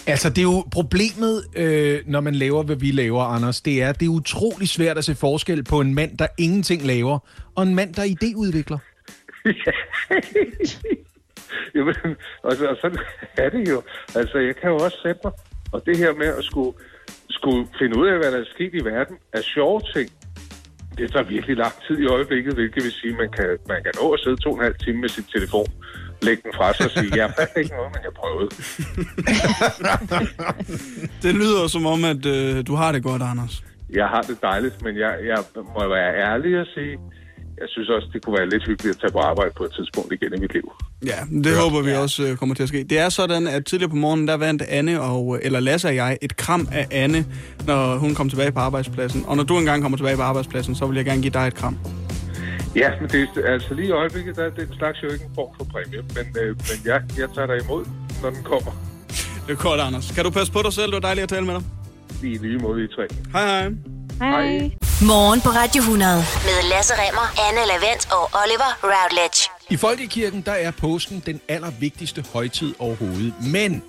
Altså, 0.09 0.29
det 0.29 0.37
er 0.37 0.43
jo 0.43 0.65
problemet, 0.71 1.43
øh, 1.55 1.99
når 2.05 2.21
man 2.21 2.35
laver, 2.35 2.63
hvad 2.63 2.75
vi 2.75 2.91
laver, 2.91 3.23
Anders. 3.23 3.61
Det 3.61 3.83
er, 3.83 3.91
det 3.91 4.05
er 4.05 4.09
utrolig 4.09 4.69
svært 4.69 4.97
at 4.97 5.05
se 5.05 5.15
forskel 5.15 5.63
på 5.63 5.81
en 5.81 5.95
mand, 5.95 6.17
der 6.17 6.27
ingenting 6.37 6.85
laver, 6.85 7.19
og 7.55 7.63
en 7.63 7.75
mand, 7.75 7.93
der 7.93 8.03
idéudvikler. 8.03 8.77
Jamen, 11.75 11.95
altså, 12.43 12.67
og 12.67 12.77
sådan 12.81 12.97
er 13.37 13.49
det 13.49 13.69
jo. 13.69 13.81
Altså, 14.15 14.37
jeg 14.37 14.55
kan 14.55 14.69
jo 14.69 14.75
også 14.75 14.97
sætte 15.03 15.21
mig. 15.23 15.33
Og 15.71 15.85
det 15.85 15.97
her 15.97 16.13
med 16.13 16.27
at 16.27 16.43
skulle, 16.43 16.77
skulle 17.29 17.67
finde 17.79 17.99
ud 17.99 18.07
af, 18.07 18.17
hvad 18.17 18.31
der 18.31 18.39
er 18.39 18.45
sket 18.55 18.73
i 18.73 18.85
verden, 18.85 19.17
er 19.33 19.41
sjove 19.41 19.81
ting. 19.95 20.09
Det 20.97 21.11
tager 21.11 21.25
virkelig 21.25 21.57
lang 21.57 21.73
tid 21.87 21.97
i 21.99 22.05
øjeblikket, 22.05 22.53
hvilket 22.53 22.83
vil 22.83 22.91
sige, 22.91 23.13
at 23.13 23.17
man 23.17 23.31
kan, 23.37 23.57
man 23.67 23.83
kan 23.83 23.93
nå 24.01 24.11
at 24.11 24.19
sidde 24.19 24.37
to 24.37 24.49
og 24.49 24.57
en 24.57 24.63
halv 24.63 24.75
time 24.85 24.99
med 25.01 25.09
sin 25.09 25.23
telefon 25.23 25.67
lægge 26.21 26.41
den 26.43 26.51
fra 26.55 26.73
sig 26.73 26.85
og 26.85 26.91
sige, 26.91 27.09
jeg 27.15 27.33
fandt 27.37 27.51
ikke 27.57 27.75
noget, 27.77 27.91
men 27.95 28.01
jeg 28.07 28.13
prøvede. 28.21 28.49
Det 31.25 31.35
lyder 31.35 31.67
som 31.67 31.85
om, 31.85 32.03
at 32.03 32.25
øh, 32.25 32.67
du 32.67 32.75
har 32.75 32.91
det 32.91 33.03
godt, 33.03 33.21
Anders. 33.21 33.63
Jeg 33.89 34.07
har 34.07 34.21
det 34.21 34.37
dejligt, 34.41 34.81
men 34.81 34.97
jeg, 34.97 35.13
jeg 35.25 35.37
må 35.55 35.87
være 35.87 36.15
ærlig 36.15 36.59
og 36.59 36.65
sige, 36.75 36.97
jeg 37.59 37.67
synes 37.69 37.89
også, 37.89 38.07
det 38.13 38.25
kunne 38.25 38.37
være 38.39 38.49
lidt 38.49 38.65
hyggeligt 38.65 38.95
at 38.95 39.01
tage 39.01 39.11
på 39.11 39.19
arbejde 39.19 39.51
på 39.57 39.63
et 39.63 39.71
tidspunkt 39.77 40.13
igen 40.13 40.33
i 40.33 40.39
mit 40.39 40.53
liv. 40.53 40.71
Ja, 41.05 41.19
det 41.43 41.51
ja. 41.51 41.61
håber 41.61 41.81
vi 41.81 41.93
også 41.93 42.23
øh, 42.23 42.37
kommer 42.37 42.55
til 42.55 42.63
at 42.63 42.69
ske. 42.69 42.83
Det 42.83 42.99
er 42.99 43.09
sådan, 43.09 43.47
at 43.47 43.65
tidligere 43.65 43.89
på 43.89 43.95
morgenen, 43.95 44.27
der 44.27 44.37
vandt 44.37 44.61
Anne, 44.61 45.01
og, 45.01 45.35
øh, 45.35 45.45
eller 45.45 45.59
Lasse 45.59 45.87
og 45.87 45.95
jeg, 45.95 46.17
et 46.21 46.37
kram 46.37 46.67
af 46.71 46.87
Anne, 46.91 47.25
når 47.67 47.97
hun 47.97 48.15
kom 48.15 48.29
tilbage 48.29 48.51
på 48.51 48.59
arbejdspladsen. 48.59 49.23
Og 49.27 49.35
når 49.37 49.43
du 49.43 49.57
engang 49.57 49.81
kommer 49.81 49.97
tilbage 49.97 50.15
på 50.15 50.21
arbejdspladsen, 50.21 50.75
så 50.75 50.85
vil 50.85 50.95
jeg 50.95 51.05
gerne 51.05 51.21
give 51.21 51.33
dig 51.33 51.47
et 51.47 51.55
kram. 51.55 51.77
Ja, 52.75 52.89
men 53.01 53.09
det 53.09 53.29
er 53.45 53.53
altså 53.53 53.73
lige 53.73 53.87
i 53.87 53.91
øjeblikket, 53.91 54.35
der 54.35 54.43
er 54.45 54.49
den 54.49 54.73
slags 54.77 55.03
jo 55.03 55.09
ikke 55.09 55.25
en 55.25 55.31
form 55.35 55.49
for 55.57 55.63
præmie, 55.63 56.01
men, 56.15 56.43
øh, 56.43 56.47
men 56.47 56.77
ja, 56.85 56.97
jeg 57.17 57.29
tager 57.35 57.47
dig 57.47 57.63
imod, 57.65 57.85
når 58.21 58.29
den 58.29 58.43
kommer. 58.43 58.71
Det 59.47 59.57
er 59.57 59.63
godt, 59.63 59.81
Anders. 59.81 60.11
Kan 60.11 60.23
du 60.23 60.29
passe 60.29 60.53
på 60.53 60.61
dig 60.61 60.73
selv? 60.73 60.85
Det 60.85 60.93
var 60.93 60.99
dejligt 60.99 61.23
at 61.23 61.29
tale 61.29 61.45
med 61.45 61.53
dig. 61.55 61.63
I 62.23 62.37
lige 62.37 62.57
måde, 62.57 62.83
I 62.83 62.87
tre. 62.87 63.07
Hej 63.33 63.45
hej. 63.45 63.71
Hej. 64.19 64.71
Morgen 65.01 65.41
på 65.41 65.49
Radio 65.49 65.79
100 65.81 66.15
med 66.47 66.69
Lasse 66.71 66.93
Remmer, 66.93 67.27
Anne 67.47 67.61
Lavendt 67.71 68.03
og 68.11 68.23
Oliver 68.41 68.71
Routledge. 68.83 69.49
I 69.69 69.77
Folkekirken, 69.77 70.41
der 70.41 70.51
er 70.51 70.71
påsken 70.71 71.23
den 71.25 71.41
allervigtigste 71.47 72.23
højtid 72.33 72.73
overhovedet. 72.79 73.33
Men 73.53 73.83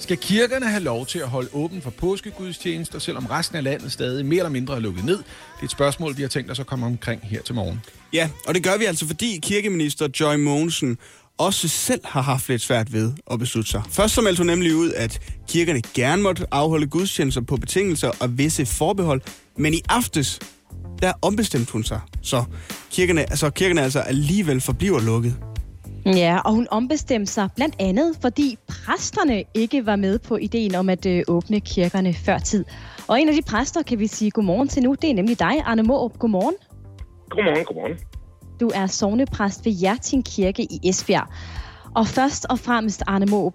skal 0.00 0.16
kirkerne 0.16 0.66
have 0.66 0.82
lov 0.82 1.06
til 1.06 1.18
at 1.18 1.28
holde 1.28 1.48
åben 1.52 1.82
for 1.82 1.90
påskegudstjenester, 1.90 2.98
selvom 2.98 3.26
resten 3.26 3.56
af 3.56 3.64
landet 3.64 3.92
stadig 3.92 4.26
mere 4.26 4.38
eller 4.38 4.50
mindre 4.50 4.74
er 4.74 4.80
lukket 4.80 5.04
ned? 5.04 5.16
Det 5.16 5.24
er 5.60 5.64
et 5.64 5.70
spørgsmål, 5.70 6.16
vi 6.16 6.22
har 6.22 6.28
tænkt 6.28 6.50
os 6.50 6.60
at 6.60 6.66
komme 6.66 6.86
omkring 6.86 7.20
her 7.24 7.42
til 7.42 7.54
morgen. 7.54 7.80
Ja, 8.12 8.30
og 8.46 8.54
det 8.54 8.62
gør 8.62 8.76
vi 8.78 8.84
altså, 8.84 9.06
fordi 9.06 9.38
kirkeminister 9.42 10.08
Joy 10.20 10.34
Mogensen 10.34 10.98
også 11.38 11.68
selv 11.68 12.00
har 12.04 12.22
haft 12.22 12.48
lidt 12.48 12.62
svært 12.62 12.92
ved 12.92 13.12
at 13.30 13.38
beslutte 13.38 13.70
sig. 13.70 13.82
Først 13.90 14.14
så 14.14 14.20
meldte 14.20 14.40
hun 14.40 14.46
nemlig 14.46 14.74
ud, 14.74 14.92
at 14.92 15.20
kirkerne 15.48 15.82
gerne 15.94 16.22
måtte 16.22 16.46
afholde 16.50 16.86
gudstjenester 16.86 17.40
på 17.40 17.56
betingelser 17.56 18.10
og 18.20 18.38
visse 18.38 18.66
forbehold, 18.66 19.20
men 19.56 19.74
i 19.74 19.82
aftes, 19.88 20.38
der 21.02 21.12
ombestemte 21.22 21.72
hun 21.72 21.84
sig. 21.84 22.00
Så 22.22 22.44
kirkerne, 22.90 23.20
altså, 23.20 23.50
kirkerne 23.50 23.82
altså 23.82 24.00
alligevel 24.00 24.60
forbliver 24.60 25.00
lukket. 25.00 25.49
Ja, 26.06 26.38
og 26.44 26.52
hun 26.52 26.66
ombestemte 26.70 27.32
sig 27.32 27.48
blandt 27.56 27.74
andet, 27.78 28.16
fordi 28.22 28.58
præsterne 28.68 29.44
ikke 29.54 29.86
var 29.86 29.96
med 29.96 30.18
på 30.18 30.36
ideen 30.36 30.74
om 30.74 30.88
at 30.88 31.06
øh, 31.06 31.22
åbne 31.28 31.60
kirkerne 31.60 32.14
før 32.14 32.38
tid. 32.38 32.64
Og 33.08 33.20
en 33.20 33.28
af 33.28 33.34
de 33.34 33.42
præster 33.42 33.82
kan 33.82 33.98
vi 33.98 34.06
sige 34.06 34.30
godmorgen 34.30 34.68
til 34.68 34.82
nu, 34.82 34.94
det 35.02 35.10
er 35.10 35.14
nemlig 35.14 35.38
dig, 35.38 35.60
Arne 35.64 35.82
Måb. 35.82 36.18
Godmorgen. 36.18 36.54
Godmorgen, 37.28 37.64
godmorgen. 37.64 37.98
Du 38.60 38.70
er 38.74 38.86
sovnepræst 38.86 39.66
ved 39.66 39.72
Hjerting 39.72 40.24
Kirke 40.24 40.62
i 40.62 40.88
Esbjerg. 40.88 41.26
Og 41.94 42.06
først 42.06 42.46
og 42.50 42.58
fremmest, 42.58 43.02
Arne 43.06 43.26
Måb, 43.26 43.54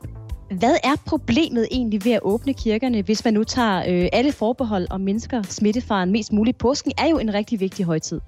hvad 0.52 0.76
er 0.84 0.96
problemet 1.08 1.68
egentlig 1.72 2.06
ved 2.06 2.12
at 2.12 2.20
åbne 2.24 2.54
kirkerne, 2.54 3.02
hvis 3.02 3.26
man 3.26 3.34
nu 3.34 3.44
tager 3.44 3.78
øh, 3.78 4.10
alle 4.14 4.32
forbehold 4.32 4.88
og 4.92 5.02
mindsker 5.02 5.42
smittefaren 5.42 6.12
mest 6.12 6.34
muligt? 6.34 6.58
Påsken 6.58 6.92
er 6.98 7.10
jo 7.10 7.18
en 7.18 7.34
rigtig 7.34 7.60
vigtig 7.60 7.86
højtid. 7.86 8.20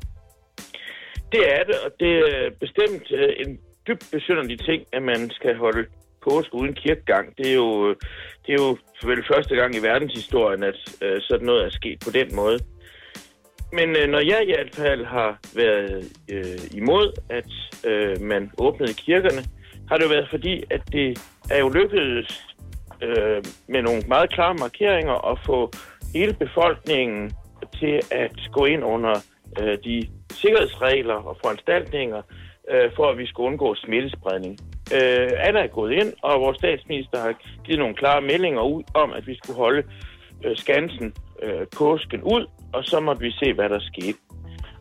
Det 1.32 1.44
er 1.56 1.64
det, 1.64 1.76
og 1.86 1.92
det 2.00 2.14
er 2.18 2.50
bestemt 2.60 3.12
øh, 3.12 3.30
en 3.48 3.58
dybt 3.88 4.10
besynderlig 4.12 4.60
ting, 4.60 4.84
at 4.94 5.04
man 5.04 5.30
skal 5.30 5.56
holde 5.56 5.86
påske 6.24 6.56
uden 6.56 6.74
kirkegang. 6.74 7.38
Det 7.38 7.48
er 7.52 7.56
jo, 7.56 7.90
det 8.44 8.52
er 8.56 8.60
jo 8.64 8.78
vel 9.04 9.24
første 9.34 9.56
gang 9.56 9.76
i 9.76 9.80
verdenshistorien, 9.80 10.64
at 10.64 10.76
øh, 11.02 11.22
sådan 11.22 11.46
noget 11.46 11.66
er 11.66 11.70
sket 11.70 12.00
på 12.06 12.12
den 12.12 12.36
måde. 12.36 12.60
Men 13.74 13.90
øh, 13.96 14.10
når 14.10 14.20
jeg 14.20 14.44
i 14.44 14.54
hvert 14.54 14.76
fald 14.76 15.06
har 15.06 15.40
været 15.56 16.14
øh, 16.32 16.78
imod, 16.78 17.12
at 17.30 17.52
øh, 17.92 18.22
man 18.22 18.52
åbnede 18.58 18.94
kirkerne, 18.94 19.44
har 19.88 19.98
det 19.98 20.04
jo 20.04 20.10
været 20.10 20.30
fordi, 20.30 20.64
at 20.70 20.82
det 20.92 21.20
er 21.50 21.60
jo 21.60 21.70
lykkedes 21.70 22.48
øh, 23.02 23.44
med 23.68 23.82
nogle 23.82 24.02
meget 24.08 24.30
klare 24.30 24.56
markeringer 24.56 25.32
at 25.32 25.40
få 25.46 25.72
hele 26.14 26.34
befolkningen 26.34 27.32
til 27.80 28.02
at 28.12 28.36
gå 28.52 28.66
ind 28.66 28.84
under 28.84 29.16
øh, 29.62 29.78
de 29.84 30.08
sikkerhedsregler 30.32 31.14
og 31.14 31.38
foranstaltninger, 31.44 32.22
øh, 32.72 32.92
for 32.96 33.06
at 33.12 33.18
vi 33.18 33.28
skal 33.28 33.42
undgå 33.42 33.76
smittespredning. 33.76 34.60
Øh, 34.94 35.30
Anna 35.48 35.60
er 35.64 35.68
gået 35.68 35.94
ind, 35.94 36.14
og 36.24 36.42
vores 36.42 36.58
statsminister 36.58 37.20
har 37.20 37.34
givet 37.64 37.80
nogle 37.80 37.96
klare 37.96 38.22
meldinger 38.22 38.62
ud 38.62 38.84
om, 38.94 39.14
at 39.14 39.28
vi 39.28 39.38
skulle 39.38 39.58
holde 39.58 39.84
øh, 40.46 40.58
Skansen 40.58 41.14
øh, 41.44 41.66
påsken 41.78 42.22
ud, 42.24 42.46
og 42.74 42.84
så 42.84 43.00
måtte 43.00 43.22
vi 43.22 43.32
se, 43.32 43.54
hvad 43.54 43.70
der 43.70 43.80
skete. 43.80 44.18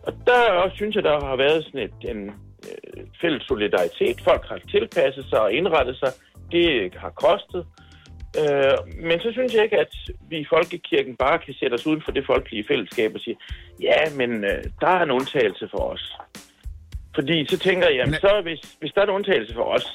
Og 0.06 0.12
der 0.26 0.52
også, 0.62 0.76
synes 0.76 0.94
jeg, 0.96 1.04
der 1.04 1.26
har 1.26 1.36
været 1.36 1.64
sådan 1.64 1.80
et, 1.80 2.10
en 2.10 2.30
øh, 2.68 3.04
fælles 3.20 3.42
solidaritet. 3.42 4.20
Folk 4.24 4.44
har 4.48 4.58
tilpasset 4.70 5.24
sig 5.30 5.40
og 5.40 5.52
indrettet 5.52 5.96
sig. 5.96 6.12
Det 6.52 6.94
har 6.94 7.10
kostet. 7.10 7.66
Øh, 8.40 8.76
men 9.08 9.20
så 9.20 9.28
synes 9.32 9.54
jeg 9.54 9.64
ikke, 9.64 9.78
at 9.78 9.94
vi 10.30 10.38
i 10.38 10.46
Folkekirken 10.54 11.16
bare 11.16 11.38
kan 11.38 11.54
sætte 11.54 11.74
os 11.74 11.86
uden 11.86 12.02
for 12.04 12.12
det 12.12 12.26
folkelige 12.26 12.64
fællesskab 12.68 13.10
og 13.14 13.20
sige, 13.20 13.36
ja, 13.82 14.00
men 14.16 14.44
øh, 14.44 14.64
der 14.80 14.88
er 14.88 15.02
en 15.02 15.10
undtagelse 15.10 15.68
for 15.70 15.82
os. 15.94 16.16
Fordi 17.16 17.46
så 17.48 17.58
tænker 17.58 17.86
jeg, 17.88 17.96
jamen, 17.96 18.14
så 18.14 18.40
hvis, 18.42 18.60
hvis 18.80 18.92
der 18.92 19.00
er 19.00 19.06
en 19.06 19.16
undtagelse 19.18 19.54
for 19.54 19.66
os, 19.76 19.86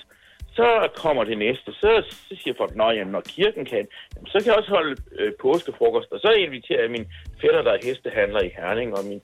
så 0.54 0.90
kommer 0.96 1.24
det 1.24 1.38
næste. 1.38 1.74
Så, 1.74 2.04
så 2.30 2.36
siger 2.42 2.54
folk, 2.58 2.72
at 2.72 2.98
jamen, 2.98 3.12
når 3.12 3.22
kirken 3.22 3.66
kan, 3.66 3.88
jamen, 4.16 4.28
så 4.28 4.38
kan 4.40 4.48
jeg 4.48 4.58
også 4.58 4.70
holde 4.70 4.96
øh, 5.20 5.32
påskefrokost. 5.42 6.12
Og 6.12 6.20
så 6.20 6.32
inviterer 6.32 6.82
jeg 6.82 6.92
min 6.92 7.08
fætter, 7.42 7.62
der 7.62 7.72
er 7.72 7.86
hestehandler 7.88 8.42
i 8.42 8.52
Herning, 8.58 8.98
og 8.98 9.06
min 9.06 9.22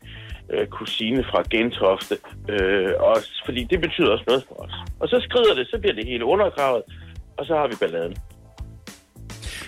øh, 0.49 0.67
kusine 0.67 1.23
fra 1.23 1.43
Gentofte. 1.51 2.15
Øh, 2.49 2.93
også, 2.99 3.31
fordi 3.45 3.63
det 3.63 3.81
betyder 3.81 4.11
også 4.11 4.25
noget 4.27 4.43
for 4.47 4.55
os. 4.63 4.73
Og 4.99 5.07
så 5.09 5.17
skrider 5.19 5.53
det, 5.55 5.67
så 5.67 5.77
bliver 5.79 5.95
det 5.95 6.05
hele 6.05 6.25
undergravet, 6.25 6.83
og 7.37 7.45
så 7.45 7.55
har 7.55 7.67
vi 7.67 7.75
balladen. 7.81 8.15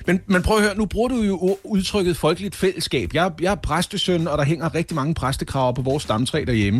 Men, 0.10 0.23
men 0.27 0.44
prøv 0.44 0.57
at 0.57 0.64
høre, 0.64 0.77
nu 0.77 0.86
bruger 0.86 1.10
du 1.10 1.15
jo 1.15 1.57
udtrykket 1.64 2.18
folkeligt 2.18 2.56
fællesskab. 2.56 3.10
Jeg, 3.14 3.31
jeg 3.41 3.52
er 3.52 3.56
præstesøn, 3.56 4.27
og 4.27 4.38
der 4.38 4.44
hænger 4.44 4.76
rigtig 4.76 4.95
mange 4.95 5.14
præstekraver 5.14 5.73
på 5.73 5.81
vores 5.81 6.03
stamtræ 6.03 6.44
derhjemme. 6.48 6.80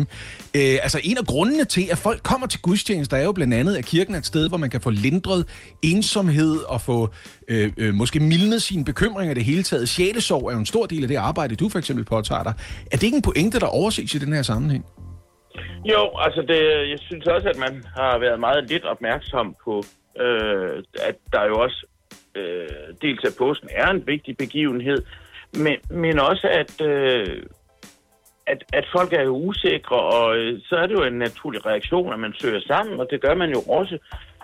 Øh, 0.56 0.76
altså 0.84 1.00
en 1.04 1.18
af 1.18 1.26
grundene 1.26 1.64
til, 1.64 1.84
at 1.90 1.98
folk 1.98 2.22
kommer 2.22 2.46
til 2.46 2.60
gudstjenester, 2.60 3.16
er 3.16 3.24
jo 3.24 3.32
blandt 3.32 3.54
andet, 3.54 3.76
at 3.76 3.84
kirken 3.84 4.14
er 4.14 4.18
et 4.18 4.26
sted, 4.26 4.48
hvor 4.48 4.58
man 4.58 4.70
kan 4.70 4.80
få 4.80 4.90
lindret 4.90 5.46
ensomhed 5.82 6.56
og 6.68 6.80
få 6.80 7.08
øh, 7.48 7.72
øh, 7.76 7.94
måske 7.94 8.20
mildnet 8.20 8.62
sine 8.62 8.84
bekymringer 8.84 9.34
det 9.34 9.44
hele 9.44 9.62
taget. 9.62 9.88
Sjælesorg 9.88 10.48
er 10.48 10.52
jo 10.52 10.58
en 10.58 10.66
stor 10.66 10.86
del 10.86 11.02
af 11.02 11.08
det 11.08 11.16
arbejde, 11.16 11.56
du 11.56 11.68
for 11.68 11.78
eksempel 11.78 12.04
påtager 12.04 12.42
dig. 12.42 12.54
Er 12.92 12.96
det 12.96 13.02
ikke 13.02 13.16
en 13.16 13.22
pointe, 13.22 13.60
der 13.60 13.66
overses 13.66 14.14
i 14.14 14.18
den 14.18 14.32
her 14.32 14.42
sammenhæng? 14.42 14.84
Jo, 15.84 16.10
altså 16.18 16.40
det, 16.48 16.60
jeg 16.90 16.98
synes 17.00 17.26
også, 17.26 17.48
at 17.48 17.58
man 17.58 17.84
har 17.96 18.18
været 18.18 18.40
meget 18.40 18.68
lidt 18.68 18.84
opmærksom 18.84 19.54
på, 19.64 19.84
øh, 20.20 20.82
at 21.08 21.16
der 21.32 21.44
jo 21.44 21.54
også 21.66 21.86
øh, 22.34 22.68
dels 23.02 23.24
at 23.24 23.34
påsken 23.38 23.68
er 23.72 23.90
en 23.90 24.06
vigtig 24.06 24.36
begivenhed, 24.36 25.02
men, 25.52 25.76
men 25.90 26.18
også 26.18 26.48
at, 26.48 26.86
øh, 26.86 27.42
at, 28.46 28.64
at 28.72 28.84
folk 28.92 29.12
er 29.12 29.22
jo 29.22 29.36
usikre, 29.36 29.96
og 29.96 30.36
øh, 30.36 30.60
så 30.62 30.76
er 30.76 30.86
det 30.86 30.94
jo 30.94 31.04
en 31.04 31.18
naturlig 31.18 31.66
reaktion, 31.66 32.12
at 32.12 32.20
man 32.20 32.34
søger 32.40 32.60
sammen, 32.60 33.00
og 33.00 33.06
det 33.10 33.20
gør 33.20 33.34
man 33.34 33.50
jo 33.50 33.60
også 33.60 33.98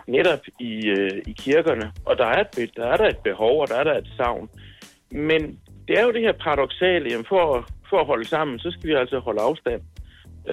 netop 0.07 0.41
i, 0.61 0.87
øh, 0.87 1.23
i 1.27 1.33
kirkerne. 1.33 1.93
Og 2.05 2.19
der 2.19 2.27
er, 2.27 2.45
et, 2.59 2.71
der 2.77 2.87
er 2.87 2.97
der 2.97 3.09
et 3.09 3.19
behov, 3.19 3.61
og 3.61 3.69
der 3.69 3.75
er 3.75 3.85
der 3.85 3.99
et 3.99 4.09
savn. 4.17 4.49
Men 5.11 5.61
det 5.89 5.99
er 5.99 6.03
jo 6.03 6.13
det 6.13 6.21
her 6.21 6.33
paradoxale, 6.33 7.11
jamen 7.11 7.27
for, 7.29 7.69
for 7.91 8.01
at 8.01 8.07
holde 8.07 8.29
sammen, 8.29 8.59
så 8.59 8.71
skal 8.71 8.89
vi 8.89 8.95
altså 8.95 9.19
holde 9.19 9.41
afstand. 9.41 9.83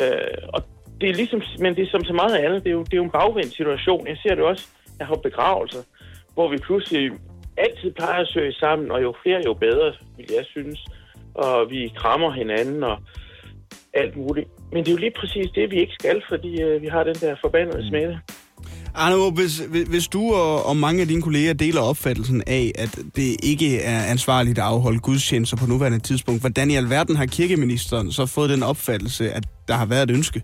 Øh, 0.02 0.38
og 0.54 0.64
det 1.02 1.10
er 1.10 1.14
ligesom, 1.14 1.42
men 1.60 1.76
det 1.76 1.84
er 1.84 1.92
som 1.92 2.04
så 2.04 2.14
meget 2.14 2.36
andet, 2.36 2.64
det 2.64 2.70
er 2.70 2.74
jo, 2.74 2.84
det 2.84 2.94
er 2.94 2.98
jo 2.98 3.04
en 3.04 3.18
bagvendt 3.20 3.54
situation. 3.56 4.08
Jeg 4.08 4.18
ser 4.18 4.36
det 4.36 4.44
også, 4.44 4.68
jeg 5.00 5.08
har 5.08 5.16
begravelser 5.16 5.84
hvor 6.34 6.52
vi 6.52 6.58
pludselig 6.58 7.12
altid 7.58 7.92
plejer 7.92 8.22
at 8.22 8.28
søge 8.28 8.54
sammen, 8.54 8.92
og 8.92 9.02
jo 9.02 9.14
flere, 9.24 9.42
jo 9.46 9.54
bedre, 9.54 9.94
vil 10.18 10.26
jeg 10.30 10.46
synes. 10.46 10.80
Og 11.34 11.68
vi 11.70 11.94
krammer 11.98 12.32
hinanden 12.32 12.84
og 12.84 12.98
alt 13.94 14.18
muligt. 14.18 14.48
Men 14.72 14.80
det 14.84 14.88
er 14.88 14.92
jo 14.92 14.98
lige 14.98 15.18
præcis 15.20 15.48
det, 15.56 15.72
vi 15.72 15.80
ikke 15.80 15.94
skal, 16.00 16.22
fordi 16.30 16.62
øh, 16.62 16.82
vi 16.82 16.88
har 16.88 17.04
den 17.04 17.16
der 17.16 17.36
forbandede 17.42 17.78
mm. 17.78 17.88
smitte. 17.88 18.20
Arno, 18.96 19.30
hvis, 19.30 19.60
hvis 19.90 20.08
du 20.08 20.34
og, 20.34 20.66
og 20.66 20.78
mange 20.78 21.02
af 21.02 21.08
dine 21.08 21.22
kolleger 21.22 21.54
deler 21.54 21.82
opfattelsen 21.82 22.44
af, 22.48 22.72
at 22.76 23.00
det 23.16 23.36
ikke 23.44 23.82
er 23.82 24.04
ansvarligt 24.04 24.58
at 24.58 24.64
afholde 24.64 25.00
gudstjenester 25.00 25.58
på 25.58 25.66
nuværende 25.66 26.00
tidspunkt, 26.00 26.42
hvordan 26.42 26.72
i 26.72 26.76
alverden 26.76 27.16
har 27.16 27.26
kirkeministeren 27.26 28.12
så 28.12 28.26
fået 28.26 28.50
den 28.50 28.64
opfattelse, 28.64 29.32
at 29.32 29.44
der 29.68 29.74
har 29.74 29.86
været 29.86 30.10
et 30.10 30.16
ønske? 30.16 30.42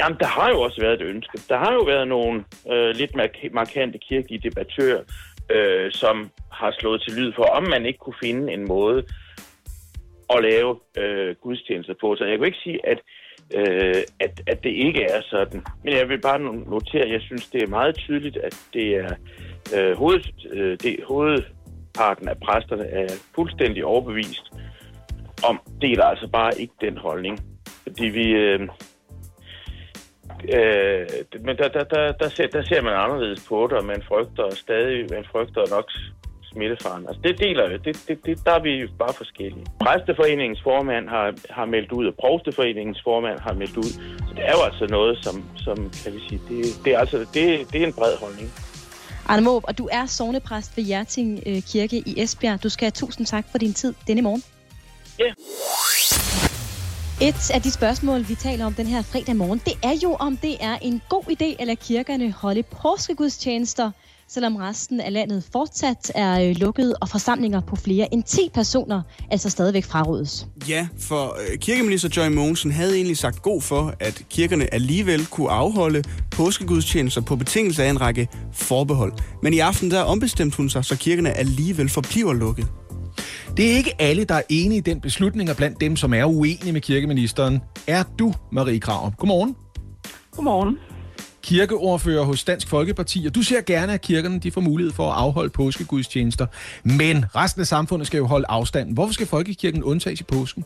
Jamen, 0.00 0.18
der 0.20 0.26
har 0.26 0.48
jo 0.48 0.60
også 0.60 0.80
været 0.80 1.00
et 1.00 1.06
ønske. 1.06 1.38
Der 1.48 1.58
har 1.58 1.72
jo 1.72 1.80
været 1.80 2.08
nogle 2.08 2.44
øh, 2.72 2.90
lidt 2.94 3.16
mark- 3.16 3.52
markante 3.52 3.98
kirkelige 3.98 4.50
debattører, 4.50 5.02
øh, 5.50 5.92
som 5.92 6.30
har 6.52 6.74
slået 6.78 7.02
til 7.02 7.18
lyd 7.18 7.32
for, 7.36 7.42
om 7.42 7.62
man 7.62 7.86
ikke 7.86 7.98
kunne 7.98 8.22
finde 8.22 8.52
en 8.52 8.68
måde 8.68 9.02
at 10.30 10.42
lave 10.42 10.80
øh, 10.98 11.34
gudstjenester 11.42 11.94
på. 12.00 12.16
Så 12.16 12.24
jeg 12.24 12.38
kan 12.38 12.46
ikke 12.46 12.64
sige, 12.64 12.86
at, 12.86 12.98
øh, 13.54 14.02
at, 14.20 14.42
at 14.46 14.64
det 14.64 14.70
ikke 14.70 15.02
er 15.02 15.20
sådan. 15.30 15.64
Men 15.84 15.94
jeg 15.94 16.08
vil 16.08 16.20
bare 16.20 16.40
notere, 16.40 17.02
at 17.02 17.12
jeg 17.12 17.20
synes, 17.20 17.46
det 17.46 17.62
er 17.62 17.66
meget 17.66 17.96
tydeligt, 17.96 18.36
at 18.36 18.56
det 18.72 18.96
er 18.96 19.10
øh, 19.76 19.96
hoved, 19.96 20.20
øh, 20.52 20.78
det, 20.82 20.96
hovedparten 21.04 22.28
af 22.28 22.38
præsterne 22.44 22.86
er 22.86 23.08
fuldstændig 23.34 23.84
overbevist 23.84 24.52
om, 25.48 25.60
det 25.80 25.92
er 25.92 26.04
altså 26.04 26.28
bare 26.28 26.60
ikke 26.60 26.74
den 26.80 26.96
holdning. 26.96 27.38
Fordi 27.82 28.04
vi... 28.04 28.30
Øh, 28.30 28.68
Øh, 30.54 31.06
men 31.46 31.56
der, 31.56 31.68
der, 31.68 31.84
der, 31.84 32.12
der, 32.12 32.28
ser, 32.28 32.46
der 32.46 32.62
ser 32.62 32.82
man 32.82 32.94
anderledes 32.94 33.44
på 33.48 33.66
det, 33.70 33.78
og 33.78 33.84
man 33.84 34.02
frygter 34.08 34.54
stadig, 34.54 35.06
man 35.10 35.24
frygter 35.32 35.62
nok 35.70 35.90
smittefaren. 36.52 37.04
Altså 37.08 37.20
det 37.24 37.38
deler 37.38 37.68
det, 37.68 37.82
det, 38.08 38.26
det, 38.26 38.46
der 38.46 38.52
er 38.52 38.62
vi 38.62 38.86
bare 38.98 39.14
forskellige. 39.14 39.66
Præsteforeningens 39.80 40.62
formand 40.62 41.08
har, 41.08 41.34
har 41.50 41.64
meldt 41.64 41.92
ud, 41.92 42.06
og 42.06 42.14
Provsteforeningens 42.20 43.00
formand 43.04 43.38
har 43.40 43.54
meldt 43.54 43.76
ud. 43.76 43.90
Så 44.26 44.32
det 44.36 44.44
er 44.50 44.54
jo 44.58 44.62
altså 44.68 44.86
noget, 44.90 45.24
som, 45.24 45.44
som 45.56 45.76
kan 46.02 46.12
vi 46.14 46.20
sige, 46.28 46.40
det, 46.48 46.84
det, 46.84 46.94
er, 46.94 46.98
altså, 46.98 47.18
det, 47.18 47.72
det 47.72 47.82
er 47.82 47.86
en 47.86 47.92
bred 47.92 48.16
holdning. 48.20 48.48
Arne 49.28 49.42
Måb, 49.42 49.64
og 49.68 49.78
du 49.78 49.88
er 49.92 50.06
sovnepræst 50.06 50.76
ved 50.76 50.84
Hjerting 50.84 51.42
øh, 51.46 51.62
Kirke 51.72 51.96
i 51.96 52.14
Esbjerg. 52.22 52.62
Du 52.62 52.68
skal 52.68 52.84
have 52.84 52.90
tusind 52.90 53.26
tak 53.26 53.44
for 53.50 53.58
din 53.58 53.74
tid 53.74 53.94
denne 54.06 54.22
morgen. 54.22 54.42
Ja. 55.18 55.24
Yeah. 55.24 55.34
Et 57.20 57.50
af 57.50 57.62
de 57.62 57.70
spørgsmål, 57.70 58.28
vi 58.28 58.34
taler 58.34 58.66
om 58.66 58.74
den 58.74 58.86
her 58.86 59.02
fredag 59.02 59.36
morgen, 59.36 59.60
det 59.64 59.72
er 59.82 59.92
jo, 60.02 60.14
om 60.14 60.36
det 60.36 60.56
er 60.60 60.76
en 60.82 61.02
god 61.08 61.22
idé 61.22 61.44
at 61.58 61.66
lade 61.66 61.76
kirkerne 61.76 62.32
holde 62.32 62.62
påskegudstjenester, 62.62 63.90
selvom 64.28 64.56
resten 64.56 65.00
af 65.00 65.12
landet 65.12 65.44
fortsat 65.52 66.12
er 66.14 66.48
øh, 66.48 66.56
lukket, 66.56 66.94
og 67.00 67.08
forsamlinger 67.08 67.60
på 67.60 67.76
flere 67.76 68.14
end 68.14 68.22
10 68.22 68.50
personer 68.54 69.02
altså 69.30 69.50
stadigvæk 69.50 69.84
frarådes. 69.84 70.46
Ja, 70.68 70.88
for 70.98 71.36
øh, 71.40 71.58
kirkeminister 71.58 72.08
Joy 72.16 72.34
Mogensen 72.34 72.70
havde 72.70 72.94
egentlig 72.94 73.16
sagt 73.16 73.42
god 73.42 73.62
for, 73.62 73.94
at 74.00 74.22
kirkerne 74.30 74.74
alligevel 74.74 75.26
kunne 75.26 75.50
afholde 75.50 76.02
påskegudstjenester 76.30 77.20
på 77.20 77.36
betingelse 77.36 77.84
af 77.84 77.90
en 77.90 78.00
række 78.00 78.28
forbehold. 78.52 79.12
Men 79.42 79.54
i 79.54 79.58
aften 79.58 79.90
der 79.90 80.02
ombestemte 80.02 80.56
hun 80.56 80.68
sig, 80.68 80.84
så 80.84 80.96
kirkerne 80.96 81.32
alligevel 81.32 81.88
forbliver 81.88 82.32
lukket. 82.32 82.66
Det 83.56 83.72
er 83.72 83.76
ikke 83.76 83.94
alle, 83.98 84.24
der 84.24 84.34
er 84.34 84.42
enige 84.48 84.78
i 84.78 84.80
den 84.80 85.00
beslutning, 85.00 85.50
og 85.50 85.56
blandt 85.56 85.80
dem, 85.80 85.96
som 85.96 86.14
er 86.14 86.24
uenige 86.24 86.72
med 86.72 86.80
kirkeministeren, 86.80 87.62
er 87.88 88.02
du, 88.18 88.32
Marie 88.52 88.80
Krav. 88.80 89.12
Godmorgen. 89.18 89.56
Godmorgen. 90.30 90.78
Kirkeordfører 91.42 92.24
hos 92.24 92.44
Dansk 92.44 92.68
Folkeparti, 92.68 93.26
og 93.26 93.34
du 93.34 93.42
ser 93.42 93.60
gerne, 93.60 93.92
at 93.92 94.00
kirkerne 94.00 94.40
de 94.40 94.50
får 94.50 94.60
mulighed 94.60 94.92
for 94.92 95.10
at 95.12 95.18
afholde 95.18 95.50
påskegudstjenester. 95.50 96.46
Men 96.84 97.24
resten 97.36 97.60
af 97.60 97.66
samfundet 97.66 98.06
skal 98.06 98.18
jo 98.18 98.26
holde 98.26 98.46
afstand. 98.48 98.94
Hvorfor 98.94 99.12
skal 99.12 99.26
Folkekirken 99.26 99.82
undtages 99.82 100.20
i 100.20 100.24
påsken? 100.24 100.64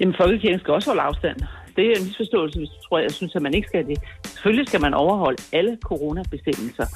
Jamen, 0.00 0.14
Folkekirken 0.20 0.60
skal 0.60 0.74
også 0.74 0.90
holde 0.90 1.02
afstand. 1.02 1.36
Det 1.76 1.86
er 1.86 1.96
en 2.00 2.04
misforståelse, 2.06 2.58
hvis 2.58 2.68
du 2.68 2.88
tror, 2.88 2.98
jeg 2.98 3.10
synes, 3.10 3.34
at 3.36 3.42
man 3.42 3.54
ikke 3.54 3.68
skal 3.68 3.86
det. 3.86 3.98
Selvfølgelig 4.24 4.68
skal 4.68 4.80
man 4.80 4.94
overholde 4.94 5.42
alle 5.52 5.78
coronabestemmelser. 5.84 6.86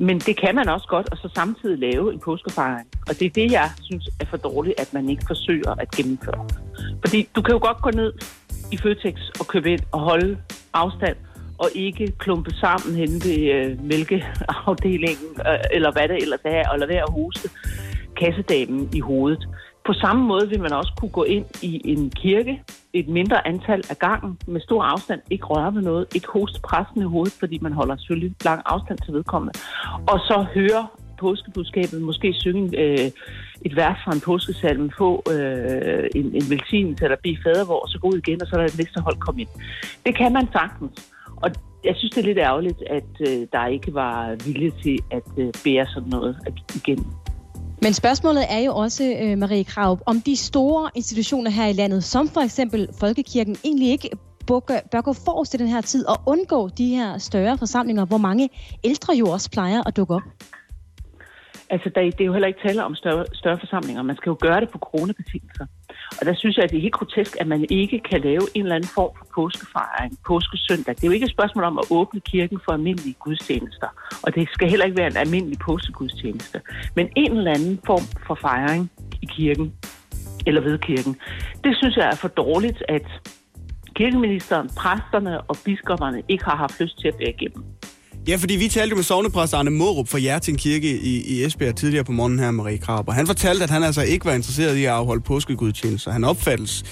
Men 0.00 0.18
det 0.18 0.36
kan 0.36 0.54
man 0.54 0.68
også 0.68 0.86
godt, 0.88 1.08
og 1.12 1.16
så 1.16 1.28
samtidig 1.34 1.78
lave 1.78 2.12
en 2.12 2.20
påskefejring. 2.20 2.88
Og 3.08 3.18
det 3.18 3.26
er 3.26 3.30
det, 3.30 3.52
jeg 3.52 3.70
synes 3.82 4.08
er 4.20 4.24
for 4.24 4.36
dårligt, 4.36 4.80
at 4.80 4.94
man 4.94 5.08
ikke 5.08 5.24
forsøger 5.26 5.74
at 5.80 5.90
gennemføre. 5.90 6.48
Fordi 7.00 7.28
du 7.36 7.42
kan 7.42 7.52
jo 7.52 7.60
godt 7.62 7.82
gå 7.82 7.90
ned 7.90 8.12
i 8.72 8.76
Føtex 8.76 9.14
og 9.40 9.46
købe 9.46 9.72
ind 9.72 9.80
og 9.92 10.00
holde 10.00 10.38
afstand, 10.72 11.16
og 11.58 11.68
ikke 11.74 12.12
klumpe 12.18 12.50
sammen 12.50 12.96
hen 12.96 13.10
ved 13.24 13.40
øh, 13.54 13.84
mælkeafdelingen, 13.84 15.30
øh, 15.48 15.58
eller 15.70 15.92
hvad 15.92 16.08
det 16.08 16.16
ellers 16.22 16.40
er, 16.44 16.68
og 16.68 16.78
lade 16.78 16.88
være 16.88 17.02
at 17.02 17.12
hoste 17.12 17.48
kassedamen 18.16 18.88
i 18.94 19.00
hovedet. 19.00 19.48
På 19.86 19.92
samme 19.92 20.26
måde 20.26 20.48
vil 20.48 20.60
man 20.60 20.72
også 20.72 20.92
kunne 21.00 21.10
gå 21.10 21.24
ind 21.24 21.44
i 21.62 21.80
en 21.84 22.10
kirke, 22.10 22.62
et 22.92 23.08
mindre 23.08 23.46
antal 23.46 23.82
af 23.90 23.98
gangen, 23.98 24.38
med 24.46 24.60
stor 24.60 24.82
afstand, 24.82 25.20
ikke 25.30 25.44
røre 25.44 25.74
ved 25.74 25.82
noget, 25.82 26.06
ikke 26.14 26.28
hoste 26.28 26.60
præsten 26.60 27.00
i 27.00 27.04
hovedet, 27.04 27.36
fordi 27.38 27.58
man 27.62 27.72
holder 27.72 27.96
selvfølgelig 27.96 28.34
lang 28.44 28.62
afstand 28.66 28.98
til 28.98 29.14
vedkommende, 29.14 29.52
og 30.06 30.18
så 30.18 30.46
høre 30.54 30.86
påskebudskabet, 31.20 32.02
måske 32.02 32.34
synge 32.34 32.78
øh, 32.78 33.10
et 33.66 33.76
vers 33.76 33.98
fra 34.04 34.12
en 34.12 34.20
påskesalm, 34.20 34.90
få 34.98 35.22
øh, 35.32 36.04
en, 36.14 36.26
en 36.26 36.46
velsignelse 36.50 37.04
eller 37.04 37.16
blive 37.22 37.38
fadervor, 37.44 37.88
så 37.88 37.98
gå 37.98 38.08
ud 38.08 38.18
igen, 38.18 38.42
og 38.42 38.48
så 38.48 38.56
er 38.56 38.66
det 38.66 38.78
næste 38.78 39.00
hold 39.00 39.16
kom 39.16 39.38
ind. 39.38 39.48
Det 40.06 40.16
kan 40.16 40.32
man 40.32 40.48
sagtens. 40.52 41.12
Og 41.36 41.50
jeg 41.84 41.94
synes, 41.96 42.12
det 42.14 42.20
er 42.22 42.26
lidt 42.26 42.38
ærgerligt, 42.38 42.82
at 42.86 43.12
øh, 43.28 43.46
der 43.52 43.66
ikke 43.66 43.94
var 43.94 44.36
vilje 44.46 44.70
til 44.82 44.98
at 45.10 45.28
øh, 45.36 45.52
bære 45.64 45.86
sådan 45.86 46.08
noget 46.08 46.36
igen. 46.74 47.06
Men 47.82 47.94
spørgsmålet 47.94 48.46
er 48.48 48.58
jo 48.58 48.74
også, 48.76 49.04
øh, 49.22 49.38
Marie 49.38 49.64
Krav, 49.64 49.98
om 50.06 50.20
de 50.20 50.36
store 50.36 50.90
institutioner 50.94 51.50
her 51.50 51.66
i 51.66 51.72
landet, 51.72 52.04
som 52.04 52.28
for 52.28 52.40
eksempel 52.40 52.88
Folkekirken, 53.00 53.56
egentlig 53.64 53.88
ikke 53.90 54.10
bør 54.46 55.00
gå 55.00 55.12
forrest 55.12 55.54
i 55.54 55.56
den 55.56 55.68
her 55.68 55.80
tid 55.80 56.06
og 56.06 56.16
undgå 56.26 56.68
de 56.68 56.88
her 56.88 57.18
større 57.18 57.58
forsamlinger, 57.58 58.04
hvor 58.04 58.18
mange 58.18 58.50
ældre 58.84 59.14
jo 59.14 59.28
også 59.30 59.50
plejer 59.50 59.82
at 59.86 59.96
dukke 59.96 60.14
op. 60.14 60.22
Altså, 61.70 61.90
der, 61.94 62.00
det 62.00 62.20
er 62.20 62.24
jo 62.24 62.32
heller 62.32 62.48
ikke 62.48 62.60
tale 62.66 62.84
om 62.84 62.94
større, 62.94 63.24
større 63.32 63.58
forsamlinger. 63.58 64.02
Man 64.02 64.16
skal 64.16 64.30
jo 64.30 64.36
gøre 64.40 64.60
det 64.60 64.70
på 64.70 64.78
coronabetingelser. 64.78 65.66
Og 66.20 66.26
der 66.26 66.34
synes 66.34 66.56
jeg, 66.56 66.64
at 66.64 66.70
det 66.70 66.76
er 66.76 66.80
helt 66.80 66.94
grotesk, 66.94 67.36
at 67.40 67.46
man 67.46 67.66
ikke 67.70 67.98
kan 68.10 68.20
lave 68.20 68.42
en 68.54 68.62
eller 68.62 68.74
anden 68.74 68.90
form 68.94 69.12
for 69.18 69.26
påskefejring, 69.34 70.18
påskesøndag. 70.26 70.94
Det 70.94 71.04
er 71.04 71.08
jo 71.08 71.12
ikke 71.12 71.24
et 71.24 71.30
spørgsmål 71.30 71.64
om 71.64 71.78
at 71.78 71.84
åbne 71.90 72.20
kirken 72.20 72.60
for 72.64 72.72
almindelige 72.72 73.16
gudstjenester. 73.24 73.88
Og 74.22 74.34
det 74.34 74.48
skal 74.52 74.70
heller 74.70 74.86
ikke 74.86 74.98
være 74.98 75.10
en 75.10 75.16
almindelig 75.16 75.58
påskegudstjeneste. 75.58 76.60
Men 76.96 77.08
en 77.16 77.36
eller 77.36 77.50
anden 77.50 77.80
form 77.86 78.04
for 78.26 78.34
fejring 78.34 78.90
i 79.22 79.26
kirken, 79.26 79.74
eller 80.46 80.60
ved 80.60 80.78
kirken. 80.78 81.16
Det 81.64 81.76
synes 81.76 81.96
jeg 81.96 82.06
er 82.12 82.16
for 82.16 82.28
dårligt, 82.28 82.82
at 82.88 83.06
kirkeministeren, 83.94 84.70
præsterne 84.76 85.40
og 85.40 85.56
biskopperne 85.64 86.22
ikke 86.28 86.44
har 86.44 86.56
haft 86.56 86.80
lyst 86.80 86.98
til 87.00 87.08
at 87.08 87.14
bære 87.14 87.30
igennem. 87.30 87.64
Ja, 88.30 88.36
fordi 88.36 88.56
vi 88.56 88.68
talte 88.68 88.90
jo 88.90 88.96
med 88.96 89.04
sovnepræst 89.04 89.54
Arne 89.54 89.70
Morup 89.70 90.08
fra 90.08 90.18
Hjerting 90.18 90.58
Kirke 90.58 91.00
i, 91.00 91.22
i 91.32 91.44
Esbjerg 91.44 91.76
tidligere 91.76 92.04
på 92.04 92.12
morgenen 92.12 92.38
her, 92.38 92.50
Marie 92.50 92.78
Krab, 92.78 93.08
og 93.08 93.14
han 93.14 93.26
fortalte, 93.26 93.64
at 93.64 93.70
han 93.70 93.82
altså 93.82 94.02
ikke 94.02 94.24
var 94.24 94.32
interesseret 94.32 94.76
i 94.76 94.84
at 94.84 94.90
afholde 94.90 95.22
påskegudtjenester. 95.22 96.10
Han 96.10 96.24
opfattes 96.24 96.84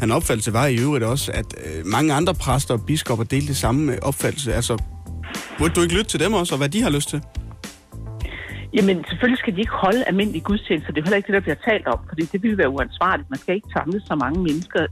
han 0.00 0.10
opfattelse 0.12 0.52
var 0.52 0.66
i 0.66 0.76
øvrigt 0.76 1.04
også, 1.04 1.32
at 1.32 1.46
øh, 1.64 1.86
mange 1.86 2.14
andre 2.14 2.34
præster 2.34 2.74
og 2.74 2.80
biskopper 2.86 3.24
delte 3.24 3.48
det 3.48 3.56
samme 3.56 3.92
øh, 3.92 3.98
opfattelse. 4.02 4.54
Altså, 4.54 4.82
burde 5.58 5.74
du 5.74 5.80
ikke 5.82 5.94
lytte 5.94 6.10
til 6.10 6.20
dem 6.20 6.32
også, 6.32 6.54
og 6.54 6.58
hvad 6.58 6.68
de 6.68 6.82
har 6.82 6.90
lyst 6.90 7.08
til? 7.08 7.20
Jamen, 8.74 9.04
selvfølgelig 9.08 9.38
skal 9.38 9.54
de 9.56 9.60
ikke 9.60 9.72
holde 9.72 10.04
almindelige 10.04 10.42
gudstjenester. 10.42 10.92
Det 10.92 11.00
er 11.00 11.04
heller 11.04 11.16
ikke 11.16 11.26
det, 11.26 11.34
der 11.34 11.40
bliver 11.40 11.60
talt 11.70 11.86
om, 11.86 11.98
fordi 12.08 12.22
det 12.32 12.42
ville 12.42 12.58
være 12.58 12.68
uansvarligt. 12.68 13.30
Man 13.30 13.38
skal 13.38 13.54
ikke 13.54 13.68
samle 13.76 14.00
så 14.00 14.14
mange 14.14 14.42
mennesker 14.42 14.86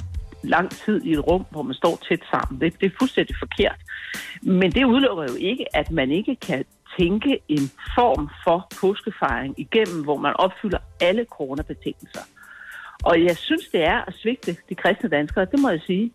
lang 0.49 0.71
tid 0.71 1.03
i 1.05 1.13
et 1.13 1.27
rum, 1.27 1.45
hvor 1.51 1.63
man 1.63 1.75
står 1.75 1.99
tæt 2.09 2.21
sammen. 2.31 2.61
Det, 2.61 2.81
det 2.81 2.87
er 2.87 2.97
fuldstændig 2.99 3.37
forkert. 3.39 3.81
Men 4.43 4.73
det 4.73 4.85
udelukker 4.85 5.25
jo 5.25 5.37
ikke, 5.39 5.77
at 5.77 5.91
man 5.91 6.11
ikke 6.11 6.37
kan 6.37 6.65
tænke 6.99 7.39
en 7.49 7.71
form 7.97 8.31
for 8.45 8.69
påskefejring 8.81 9.55
igennem, 9.61 10.05
hvor 10.05 10.17
man 10.17 10.35
opfylder 10.37 10.79
alle 11.01 11.27
coronabetingelser. 11.31 12.25
Og 13.05 13.25
jeg 13.25 13.37
synes, 13.37 13.69
det 13.69 13.83
er 13.85 14.01
at 14.09 14.15
svigte 14.15 14.57
de 14.69 14.75
kristne 14.75 15.09
danskere, 15.09 15.45
det 15.45 15.61
må 15.61 15.69
jeg 15.71 15.81
sige, 15.87 16.11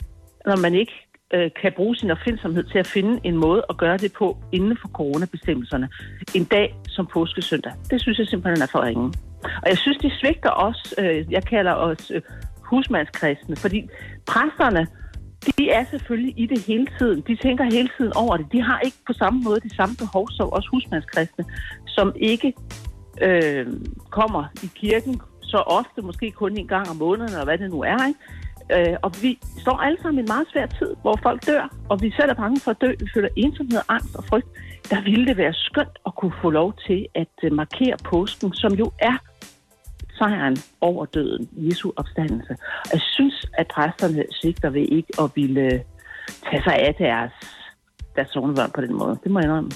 når 0.46 0.56
man 0.56 0.74
ikke 0.74 1.08
øh, 1.34 1.52
kan 1.62 1.72
bruge 1.76 1.96
sin 1.96 2.12
opfindsomhed 2.12 2.64
til 2.64 2.78
at 2.78 2.88
finde 2.88 3.20
en 3.24 3.38
måde 3.38 3.66
at 3.70 3.78
gøre 3.78 3.98
det 3.98 4.14
på 4.14 4.38
inden 4.52 4.78
for 4.82 4.88
coronabestemmelserne. 4.88 5.90
En 6.36 6.44
dag 6.44 6.76
som 6.88 7.08
påskesøndag. 7.14 7.74
Det 7.90 8.02
synes 8.02 8.20
jeg 8.20 8.28
simpelthen 8.28 8.64
er 8.64 8.68
for 8.72 8.82
ringe. 8.82 9.14
Og 9.44 9.70
jeg 9.70 9.78
synes, 9.78 9.98
de 9.98 10.12
svigter 10.20 10.52
os. 10.52 10.94
øh, 10.98 11.32
jeg 11.32 11.44
kalder 11.44 11.74
os 11.74 12.12
øh, 12.16 12.22
husmandskristne, 12.70 13.56
fordi 13.56 13.90
præsterne, 14.26 14.88
de 15.58 15.70
er 15.70 15.86
selvfølgelig 15.90 16.34
i 16.38 16.46
det 16.46 16.60
hele 16.60 16.88
tiden. 17.00 17.24
De 17.28 17.36
tænker 17.36 17.64
hele 17.64 17.90
tiden 17.98 18.14
over 18.16 18.38
det. 18.38 18.46
De 18.52 18.62
har 18.62 18.80
ikke 18.80 18.98
på 19.08 19.14
samme 19.14 19.42
måde 19.44 19.60
de 19.60 19.76
samme 19.76 19.96
behov 19.96 20.28
som 20.32 20.50
os 20.52 20.68
husmandskristne, 20.68 21.46
som 21.88 22.14
ikke 22.16 22.54
øh, 23.22 23.68
kommer 24.10 24.44
i 24.64 24.70
kirken 24.76 25.22
så 25.42 25.58
ofte, 25.58 26.02
måske 26.02 26.32
kun 26.32 26.58
en 26.58 26.68
gang 26.68 26.90
om 26.90 26.96
måneden, 26.96 27.32
eller 27.32 27.44
hvad 27.44 27.58
det 27.58 27.70
nu 27.70 27.82
er. 27.82 28.08
Ikke? 28.08 28.20
Øh, 28.92 28.98
og 29.02 29.12
vi 29.22 29.40
står 29.58 29.78
alle 29.78 30.02
sammen 30.02 30.20
i 30.20 30.22
en 30.22 30.32
meget 30.36 30.48
svær 30.52 30.66
tid, 30.66 30.96
hvor 31.02 31.20
folk 31.24 31.46
dør, 31.48 31.76
og 31.90 32.02
vi 32.02 32.12
selv 32.12 32.30
er 32.30 32.34
bange 32.34 32.60
for 32.60 32.72
at 32.72 32.82
dø. 32.82 32.92
Vi 33.00 33.10
føler 33.14 33.30
ensomhed, 33.36 33.80
angst 33.90 34.16
og 34.16 34.24
frygt. 34.24 34.48
Der 34.90 35.02
ville 35.02 35.26
det 35.26 35.38
være 35.38 35.54
skønt 35.54 35.98
at 36.06 36.16
kunne 36.16 36.34
få 36.42 36.50
lov 36.50 36.74
til 36.88 37.08
at 37.16 37.36
øh, 37.44 37.52
markere 37.52 37.98
påsken, 38.04 38.54
som 38.54 38.74
jo 38.74 38.92
er 39.00 39.18
sejren 40.20 40.58
over 40.82 41.06
døden, 41.06 41.50
Jesu 41.68 41.92
opstandelse. 41.96 42.54
Og 42.90 42.94
jeg 42.94 43.02
synes, 43.16 43.46
at 43.54 43.68
præsterne 43.76 44.24
sigter 44.42 44.70
ved 44.70 44.86
ikke 44.98 45.12
at 45.24 45.28
ville 45.36 45.70
tage 46.50 46.64
sig 46.64 46.76
af 46.88 46.94
deres, 47.00 47.34
deres 48.16 48.30
sovnebørn 48.34 48.72
på 48.76 48.82
den 48.82 48.94
måde. 49.02 49.16
Det 49.24 49.32
må 49.32 49.40
jeg 49.40 49.46
indrømme. 49.46 49.72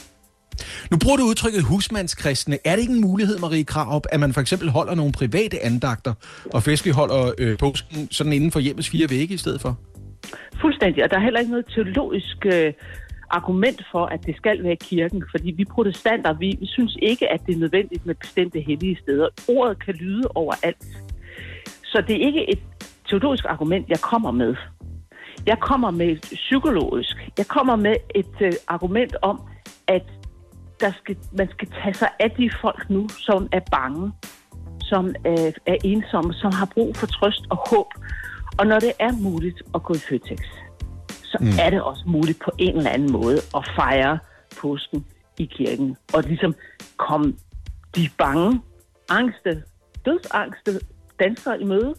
Nu 0.91 0.97
bruger 1.03 1.17
du 1.17 1.23
udtrykket 1.23 1.63
husmandskristne. 1.63 2.57
Er 2.65 2.71
det 2.75 2.81
ikke 2.81 2.93
en 2.93 3.01
mulighed, 3.01 3.39
Marie 3.39 3.63
Kraup, 3.63 4.05
at 4.11 4.19
man 4.19 4.33
for 4.33 4.41
eksempel 4.41 4.69
holder 4.69 4.95
nogle 4.95 5.11
private 5.11 5.65
andagter, 5.65 6.13
og 6.53 6.63
festligholder 6.63 7.31
øh, 7.37 7.57
påsken 7.57 8.07
sådan 8.11 8.33
inden 8.33 8.51
for 8.51 8.59
hjemmets 8.59 8.89
fire 8.89 9.09
vægge 9.09 9.33
i 9.33 9.37
stedet 9.37 9.61
for? 9.61 9.79
Fuldstændig, 10.61 11.03
og 11.03 11.09
der 11.09 11.17
er 11.17 11.23
heller 11.23 11.39
ikke 11.39 11.51
noget 11.51 11.65
teologisk 11.75 12.37
øh, 12.45 12.73
argument 13.29 13.85
for, 13.91 14.05
at 14.05 14.25
det 14.25 14.35
skal 14.35 14.63
være 14.63 14.75
kirken, 14.75 15.23
fordi 15.31 15.51
vi 15.51 15.65
protestanter, 15.65 16.33
vi, 16.33 16.57
vi 16.59 16.65
synes 16.65 16.97
ikke, 17.01 17.31
at 17.31 17.41
det 17.45 17.55
er 17.55 17.59
nødvendigt 17.59 18.05
med 18.05 18.15
bestemte 18.15 18.59
hellige 18.59 18.97
steder. 19.01 19.27
Ordet 19.47 19.85
kan 19.85 19.93
lyde 19.93 20.27
overalt. 20.35 20.85
Så 21.83 22.03
det 22.07 22.15
er 22.15 22.25
ikke 22.27 22.51
et 22.51 22.59
teologisk 23.09 23.45
argument, 23.45 23.89
jeg 23.89 23.99
kommer 23.99 24.31
med. 24.31 24.55
Jeg 25.45 25.59
kommer 25.59 25.91
med 25.91 26.07
et 26.07 26.21
psykologisk. 26.21 27.17
Jeg 27.37 27.47
kommer 27.47 27.75
med 27.75 27.95
et 28.15 28.35
øh, 28.41 28.51
argument 28.67 29.15
om, 29.21 29.41
at 29.87 30.03
der 30.79 30.91
skal, 30.91 31.17
man 31.37 31.49
skal 31.49 31.67
tage 31.83 31.93
sig 31.93 32.09
af 32.19 32.31
de 32.31 32.49
folk 32.61 32.89
nu, 32.89 33.09
som 33.09 33.47
er 33.51 33.59
bange, 33.71 34.11
som 34.81 35.07
øh, 35.07 35.53
er 35.65 35.77
ensomme, 35.83 36.33
som 36.33 36.51
har 36.53 36.65
brug 36.73 36.95
for 36.95 37.07
trøst 37.07 37.43
og 37.49 37.57
håb. 37.69 37.87
Og 38.59 38.67
når 38.67 38.79
det 38.79 38.93
er 38.99 39.11
muligt 39.11 39.61
at 39.75 39.83
gå 39.83 39.93
i 39.93 39.97
Føtex, 40.09 40.41
så 41.33 41.37
mm. 41.41 41.47
er 41.65 41.69
det 41.69 41.81
også 41.81 42.03
muligt 42.07 42.39
på 42.45 42.51
en 42.57 42.77
eller 42.77 42.89
anden 42.89 43.11
måde 43.11 43.37
at 43.55 43.63
fejre 43.75 44.19
påsken 44.61 45.05
i 45.39 45.45
kirken. 45.45 45.97
Og 46.13 46.23
ligesom 46.23 46.55
komme 46.97 47.33
de 47.95 48.09
bange, 48.17 48.61
angste, 49.09 49.63
dødsangste 50.05 50.71
danskere 51.19 51.61
i 51.61 51.63
møde. 51.63 51.93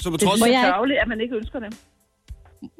Så 0.00 0.10
på 0.10 0.16
Det 0.16 0.28
trods 0.28 0.40
er 0.40 0.46
Må 0.46 0.52
jeg- 0.52 0.64
sørgeligt, 0.74 0.98
at 1.02 1.08
man 1.08 1.20
ikke 1.20 1.36
ønsker 1.36 1.58
dem. 1.60 1.72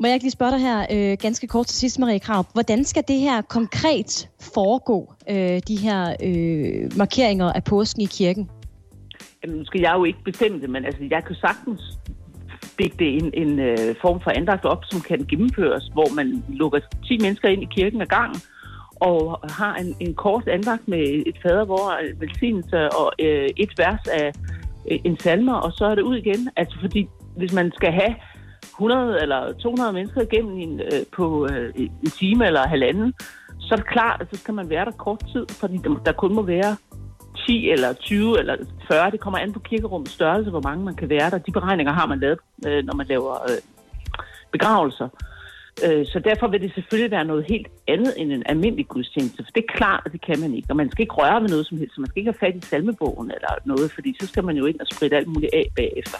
Må 0.00 0.06
jeg 0.06 0.14
ikke 0.14 0.24
lige 0.24 0.30
spørge 0.40 0.52
dig 0.52 0.60
her 0.60 0.86
øh, 0.92 1.16
ganske 1.20 1.46
kort 1.46 1.66
til 1.66 1.78
sidst, 1.78 1.98
Marie 1.98 2.18
Krav. 2.18 2.46
Hvordan 2.52 2.84
skal 2.84 3.02
det 3.08 3.18
her 3.20 3.42
konkret 3.42 4.28
foregå, 4.54 5.14
øh, 5.30 5.60
de 5.68 5.76
her 5.76 6.16
øh, 6.22 6.98
markeringer 6.98 7.52
af 7.52 7.64
påsken 7.64 8.02
i 8.02 8.06
kirken? 8.06 8.50
Jamen, 9.42 9.56
nu 9.58 9.64
skal 9.64 9.80
jeg 9.80 9.92
jo 9.94 10.04
ikke 10.04 10.18
bestemme 10.24 10.60
det, 10.60 10.70
men 10.70 10.84
altså, 10.84 11.02
jeg 11.10 11.24
kan 11.24 11.36
sagtens 11.36 11.80
digte 12.78 13.04
en, 13.04 13.30
en 13.34 13.58
øh, 13.58 13.94
form 14.00 14.20
for 14.20 14.30
andagt 14.30 14.64
op, 14.64 14.82
som 14.90 15.00
kan 15.00 15.26
gennemføres, 15.28 15.90
hvor 15.92 16.14
man 16.14 16.44
lukker 16.48 16.80
10 17.06 17.18
mennesker 17.20 17.48
ind 17.48 17.62
i 17.62 17.68
kirken 17.76 18.00
ad 18.00 18.06
gangen, 18.06 18.40
og 18.96 19.40
har 19.50 19.74
en, 19.74 19.96
en 20.00 20.14
kort 20.14 20.48
andagt 20.48 20.88
med 20.88 21.22
et 21.26 21.36
fader, 21.42 21.64
hvor 21.64 22.18
velsignelse 22.20 22.88
og 22.92 23.12
øh, 23.18 23.48
et 23.56 23.72
vers 23.78 24.06
af 24.06 24.32
øh, 24.90 24.98
en 25.04 25.18
salmer, 25.18 25.54
og 25.54 25.72
så 25.72 25.84
er 25.84 25.94
det 25.94 26.02
ud 26.02 26.16
igen. 26.16 26.48
Altså, 26.56 26.76
fordi 26.80 27.08
hvis 27.36 27.52
man 27.52 27.72
skal 27.74 27.92
have 27.92 28.14
100 28.64 29.22
eller 29.22 29.52
200 29.52 29.92
mennesker 29.92 30.20
igennem 30.20 30.58
en, 30.58 30.80
øh, 30.80 31.02
på 31.12 31.48
øh, 31.52 31.72
en 31.76 32.10
time 32.10 32.46
eller 32.46 32.68
halvanden, 32.68 33.14
så 33.60 33.74
er 33.74 33.76
det 33.76 33.86
klart, 33.86 34.20
at 34.20 34.28
så 34.32 34.40
skal 34.40 34.54
man 34.54 34.70
være 34.70 34.84
der 34.84 34.90
kort 34.90 35.24
tid, 35.32 35.46
fordi 35.60 35.76
der, 35.76 36.02
der 36.06 36.12
kun 36.12 36.34
må 36.34 36.42
være 36.42 36.76
10 37.46 37.70
eller 37.70 37.92
20 37.92 38.38
eller 38.38 38.56
40. 38.88 39.10
Det 39.10 39.20
kommer 39.20 39.38
an 39.38 39.52
på 39.52 39.58
kirkerummets 39.58 40.12
størrelse, 40.12 40.50
hvor 40.50 40.60
mange 40.62 40.84
man 40.84 40.94
kan 40.94 41.08
være 41.08 41.30
der. 41.30 41.38
De 41.38 41.52
beregninger 41.52 41.92
har 41.92 42.06
man 42.06 42.20
lavet, 42.20 42.38
øh, 42.66 42.84
når 42.84 42.94
man 42.94 43.06
laver 43.06 43.32
øh, 43.50 43.58
begravelser. 44.52 45.08
Øh, 45.84 46.06
så 46.06 46.18
derfor 46.18 46.46
vil 46.48 46.60
det 46.60 46.74
selvfølgelig 46.74 47.10
være 47.10 47.24
noget 47.24 47.44
helt 47.48 47.66
andet 47.88 48.14
end 48.16 48.32
en 48.32 48.42
almindelig 48.46 48.88
gudstjeneste. 48.88 49.44
For 49.44 49.50
det 49.54 49.64
er 49.68 49.76
klart, 49.76 50.02
at 50.06 50.12
det 50.12 50.20
kan 50.20 50.40
man 50.40 50.54
ikke. 50.54 50.66
Og 50.70 50.76
man 50.76 50.90
skal 50.90 51.02
ikke 51.02 51.14
røre 51.14 51.42
ved 51.42 51.48
noget 51.48 51.66
som 51.66 51.78
helst. 51.78 51.94
Så 51.94 52.00
man 52.00 52.10
skal 52.10 52.20
ikke 52.20 52.32
have 52.32 52.46
fat 52.46 52.64
i 52.64 52.66
salmebogen 52.66 53.30
eller 53.30 53.52
noget, 53.64 53.90
fordi 53.90 54.16
så 54.20 54.26
skal 54.26 54.44
man 54.44 54.56
jo 54.56 54.66
ind 54.66 54.80
og 54.80 54.86
spritte 54.92 55.16
alt 55.16 55.28
muligt 55.28 55.54
af 55.54 55.66
bagefter. 55.76 56.18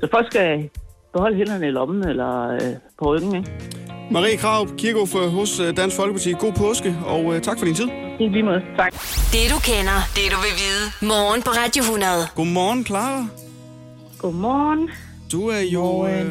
Så 0.00 0.08
folk 0.10 0.26
skal 0.32 0.70
beholde 1.16 1.36
hænderne 1.36 1.66
i 1.66 1.70
lommen 1.70 2.08
eller 2.08 2.30
øh, 2.54 2.60
på 2.98 3.04
ryggen. 3.10 3.36
Ikke? 3.36 3.50
Marie 4.10 4.36
Krav, 4.36 4.62
kirkeordfører 4.78 5.28
hos 5.28 5.60
øh, 5.60 5.76
Dansk 5.76 5.96
Folkeparti. 5.96 6.32
God 6.32 6.52
påske, 6.52 6.96
og 7.06 7.34
øh, 7.34 7.42
tak 7.42 7.58
for 7.58 7.64
din 7.64 7.74
tid. 7.74 7.88
I 8.20 8.28
lige 8.28 8.42
måde. 8.42 8.60
Tak. 8.76 8.92
Det 9.34 9.44
du 9.52 9.58
kender, 9.70 9.98
det 10.16 10.26
du 10.34 10.38
vil 10.46 10.54
vide. 10.62 10.84
Morgen 11.12 11.42
på 11.42 11.50
Radio 11.50 11.82
100. 11.82 12.10
Godmorgen, 12.34 12.86
Clara. 12.86 13.26
Godmorgen. 14.18 14.90
Du 15.32 15.48
er 15.48 15.60
jo 15.60 16.06
øh, 16.06 16.26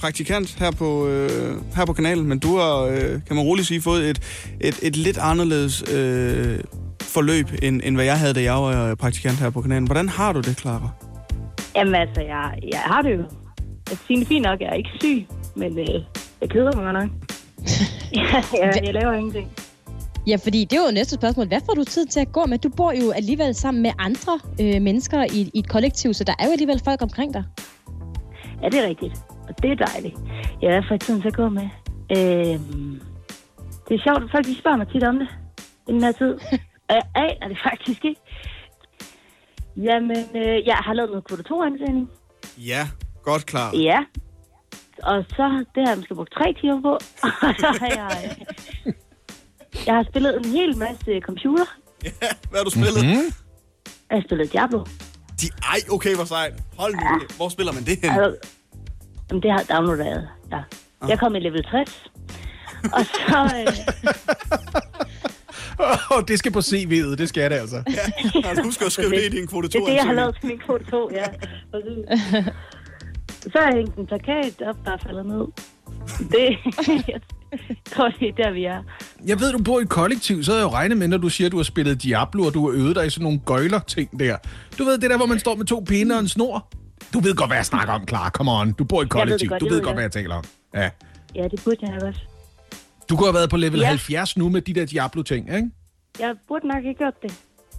praktikant 0.00 0.56
her 0.58 0.70
på, 0.70 1.08
øh, 1.08 1.30
her 1.76 1.84
på 1.86 1.92
kanalen, 1.92 2.26
men 2.28 2.38
du 2.38 2.56
har, 2.56 2.76
øh, 2.82 3.10
kan 3.26 3.36
man 3.36 3.44
roligt 3.44 3.68
sige, 3.68 3.82
fået 3.82 4.10
et, 4.10 4.20
et, 4.60 4.78
et 4.82 4.96
lidt 4.96 5.18
anderledes 5.18 5.84
øh, 5.94 6.58
forløb, 7.02 7.46
end, 7.62 7.80
end 7.84 7.96
hvad 7.96 8.04
jeg 8.04 8.18
havde, 8.18 8.34
da 8.34 8.42
jeg 8.42 8.54
var 8.54 8.94
praktikant 8.94 9.38
her 9.38 9.50
på 9.50 9.60
kanalen. 9.60 9.86
Hvordan 9.86 10.08
har 10.08 10.32
du 10.32 10.40
det, 10.40 10.58
Clara? 10.58 10.88
Jamen 11.76 11.94
altså, 11.94 12.20
jeg, 12.20 12.58
jeg 12.72 12.80
har 12.80 13.02
det 13.02 13.18
jo. 13.18 13.43
Siger 13.86 14.18
det 14.18 14.28
fint 14.28 14.42
nok, 14.42 14.60
jeg 14.60 14.68
er 14.68 14.74
ikke 14.74 14.90
syg, 15.00 15.26
men 15.56 15.78
øh, 15.78 16.04
jeg 16.40 16.50
keder 16.50 16.76
mig 16.76 16.92
nok. 16.92 17.10
jeg, 18.14 18.44
jeg, 18.60 18.80
jeg 18.84 18.94
laver 18.94 19.12
ingenting. 19.12 19.52
Ja, 20.26 20.36
fordi 20.36 20.64
det 20.64 20.76
er 20.78 20.86
jo 20.86 20.92
næste 20.92 21.14
spørgsmål. 21.14 21.46
Hvad 21.46 21.60
får 21.66 21.74
du 21.74 21.84
tid 21.84 22.06
til 22.06 22.20
at 22.20 22.32
gå 22.32 22.46
med? 22.46 22.58
Du 22.58 22.68
bor 22.68 22.92
jo 22.92 23.10
alligevel 23.10 23.54
sammen 23.54 23.82
med 23.82 23.90
andre 23.98 24.40
øh, 24.60 24.82
mennesker 24.82 25.22
i, 25.22 25.50
i 25.54 25.58
et 25.58 25.68
kollektiv, 25.68 26.14
så 26.14 26.24
der 26.24 26.34
er 26.38 26.46
jo 26.46 26.52
alligevel 26.52 26.80
folk 26.84 27.02
omkring 27.02 27.34
dig. 27.34 27.44
Ja, 28.62 28.68
det 28.68 28.78
er 28.84 28.88
rigtigt. 28.88 29.14
Og 29.48 29.62
det 29.62 29.70
er 29.70 29.86
dejligt. 29.86 30.16
Jeg 30.62 30.76
er 30.76 30.82
for 30.88 30.96
tiden 30.96 31.20
til 31.20 31.28
at 31.28 31.34
gå 31.34 31.48
med. 31.48 31.68
Øhm, 32.16 33.00
det 33.88 33.94
er 33.94 34.02
sjovt, 34.02 34.22
at 34.24 34.30
folk 34.30 34.46
de 34.46 34.58
spørger 34.58 34.76
mig 34.76 34.88
tit 34.88 35.04
om 35.04 35.18
det. 35.18 35.28
I 35.88 35.92
den 35.92 36.02
her 36.02 36.12
tid. 36.12 36.32
Og 36.88 36.94
jeg 36.94 37.02
aner 37.14 37.48
det 37.48 37.58
faktisk 37.62 38.04
ikke. 38.04 38.20
Jamen, 39.76 40.24
øh, 40.34 40.66
jeg 40.66 40.76
har 40.76 40.94
lavet 40.94 41.10
noget 41.10 41.24
kvote 41.24 41.42
2 41.42 41.62
ansøgning. 41.62 42.10
Ja, 42.58 42.88
godt 43.24 43.46
klar. 43.46 43.76
Ja. 43.76 43.98
Og 45.02 45.24
så, 45.28 45.64
det 45.74 45.82
har 45.82 45.88
jeg 45.88 45.96
måske 45.98 46.14
brugt 46.14 46.32
tre 46.32 46.54
timer 46.60 46.80
på. 46.82 46.92
Og 47.48 47.54
så 47.58 47.76
har 47.80 47.86
jeg... 47.86 48.36
øh, 48.86 48.92
Jeg 49.86 49.94
har 49.94 50.04
spillet 50.10 50.36
en 50.36 50.44
hel 50.44 50.76
masse 50.76 51.20
computer. 51.22 51.64
Hvad 52.50 52.58
har 52.58 52.64
du 52.64 52.70
spillet? 52.70 53.04
Mm-hmm. 53.04 53.34
Jeg 54.10 54.16
har 54.18 54.22
spillet 54.28 54.52
Diablo. 54.52 54.84
De, 55.40 55.46
ej, 55.62 55.78
okay, 55.90 56.14
hvor 56.14 56.24
sejt. 56.24 56.52
Hold 56.78 56.94
nu. 56.94 57.00
Ja. 57.00 57.36
Hvor 57.36 57.48
spiller 57.48 57.72
man 57.72 57.82
det 57.84 57.98
hen? 58.02 58.10
Altså, 58.10 58.36
jamen, 59.30 59.42
det 59.42 59.50
har 59.50 59.58
jeg 59.58 59.76
downloadet, 59.76 60.28
ja. 60.52 60.60
Jeg 61.08 61.18
kom 61.18 61.34
i 61.34 61.38
level 61.40 61.64
60. 61.64 62.04
Og 62.92 63.04
så... 63.04 63.50
Øh, 63.56 63.66
Oh, 66.10 66.22
det 66.28 66.38
skal 66.38 66.52
på 66.52 66.58
CV'et, 66.58 67.16
det 67.18 67.28
skal 67.28 67.50
det 67.50 67.56
altså. 67.56 67.82
Ja, 68.44 68.62
husk 68.62 68.82
at 68.82 68.92
skrive 68.92 69.10
det 69.10 69.24
i 69.24 69.28
din 69.36 69.46
kvote 69.46 69.68
det 69.68 69.74
er 69.74 69.84
det, 69.84 69.94
jeg 69.94 70.04
har 70.04 70.12
lavet 70.12 70.36
til 70.40 70.46
min 70.48 70.58
kvote 70.58 70.84
2, 70.90 71.10
ja. 71.12 71.24
Så 73.52 73.58
har 73.58 73.66
jeg 73.66 73.74
hængt 73.74 73.96
en 73.96 74.06
plakat 74.06 74.62
op, 74.66 74.76
der 74.84 74.92
er 74.92 74.96
faldet 74.96 75.26
ned. 75.26 75.46
Det, 76.18 76.58
jeg 77.08 77.20
tror, 77.92 78.08
det 78.08 78.28
er 78.28 78.32
der, 78.44 78.50
vi 78.52 78.64
er. 78.64 78.82
Jeg 79.26 79.40
ved, 79.40 79.52
du 79.52 79.62
bor 79.62 79.78
i 79.78 79.82
et 79.82 79.88
kollektiv, 79.88 80.42
så 80.44 80.50
havde 80.52 80.62
jeg 80.64 80.70
jo 80.70 80.74
regnet 80.76 80.98
med, 80.98 81.08
når 81.08 81.18
du 81.18 81.28
siger, 81.28 81.46
at 81.48 81.52
du 81.52 81.56
har 81.56 81.64
spillet 81.64 82.02
Diablo, 82.02 82.44
og 82.44 82.54
du 82.54 82.70
har 82.70 82.76
øvet 82.78 82.96
dig 82.96 83.06
i 83.06 83.10
sådan 83.10 83.22
nogle 83.24 83.40
gøjler-ting 83.46 84.20
der. 84.20 84.36
Du 84.78 84.84
ved, 84.84 84.98
det 84.98 85.10
der, 85.10 85.16
hvor 85.16 85.26
man 85.26 85.38
står 85.38 85.54
med 85.54 85.64
to 85.66 85.84
pinde 85.88 86.14
og 86.14 86.20
en 86.20 86.28
snor. 86.28 86.66
Du 87.14 87.20
ved 87.20 87.34
godt, 87.34 87.48
hvad 87.50 87.56
jeg 87.56 87.66
snakker 87.66 87.92
om, 87.94 88.06
klar. 88.06 88.30
Come 88.30 88.50
on. 88.52 88.72
Du 88.72 88.84
bor 88.84 89.02
i 89.02 89.04
et 89.04 89.08
Jeg 89.14 89.20
ved 89.20 89.20
kollektiv. 89.20 89.48
godt, 89.48 89.60
du 89.60 89.66
ved 89.66 89.74
ved 89.74 89.82
godt, 89.82 89.94
hvad 89.96 90.04
jeg 90.04 90.12
taler 90.12 90.34
om. 90.34 90.44
Ja. 90.74 90.90
Ja, 91.34 91.48
det 91.48 91.60
burde 91.64 91.76
jeg 91.82 92.02
også. 92.02 92.20
Du 93.10 93.16
kunne 93.16 93.26
have 93.26 93.34
været 93.34 93.50
på 93.50 93.56
level 93.56 93.80
Ja. 93.80 93.86
70 93.86 94.36
nu 94.36 94.48
med 94.48 94.60
de 94.62 94.72
der 94.74 94.84
Diablo-ting, 94.86 95.54
ikke? 95.56 95.70
Jeg 96.20 96.34
burde 96.48 96.68
nok 96.68 96.84
ikke 96.84 96.98
gjort 96.98 97.22
det. 97.22 97.34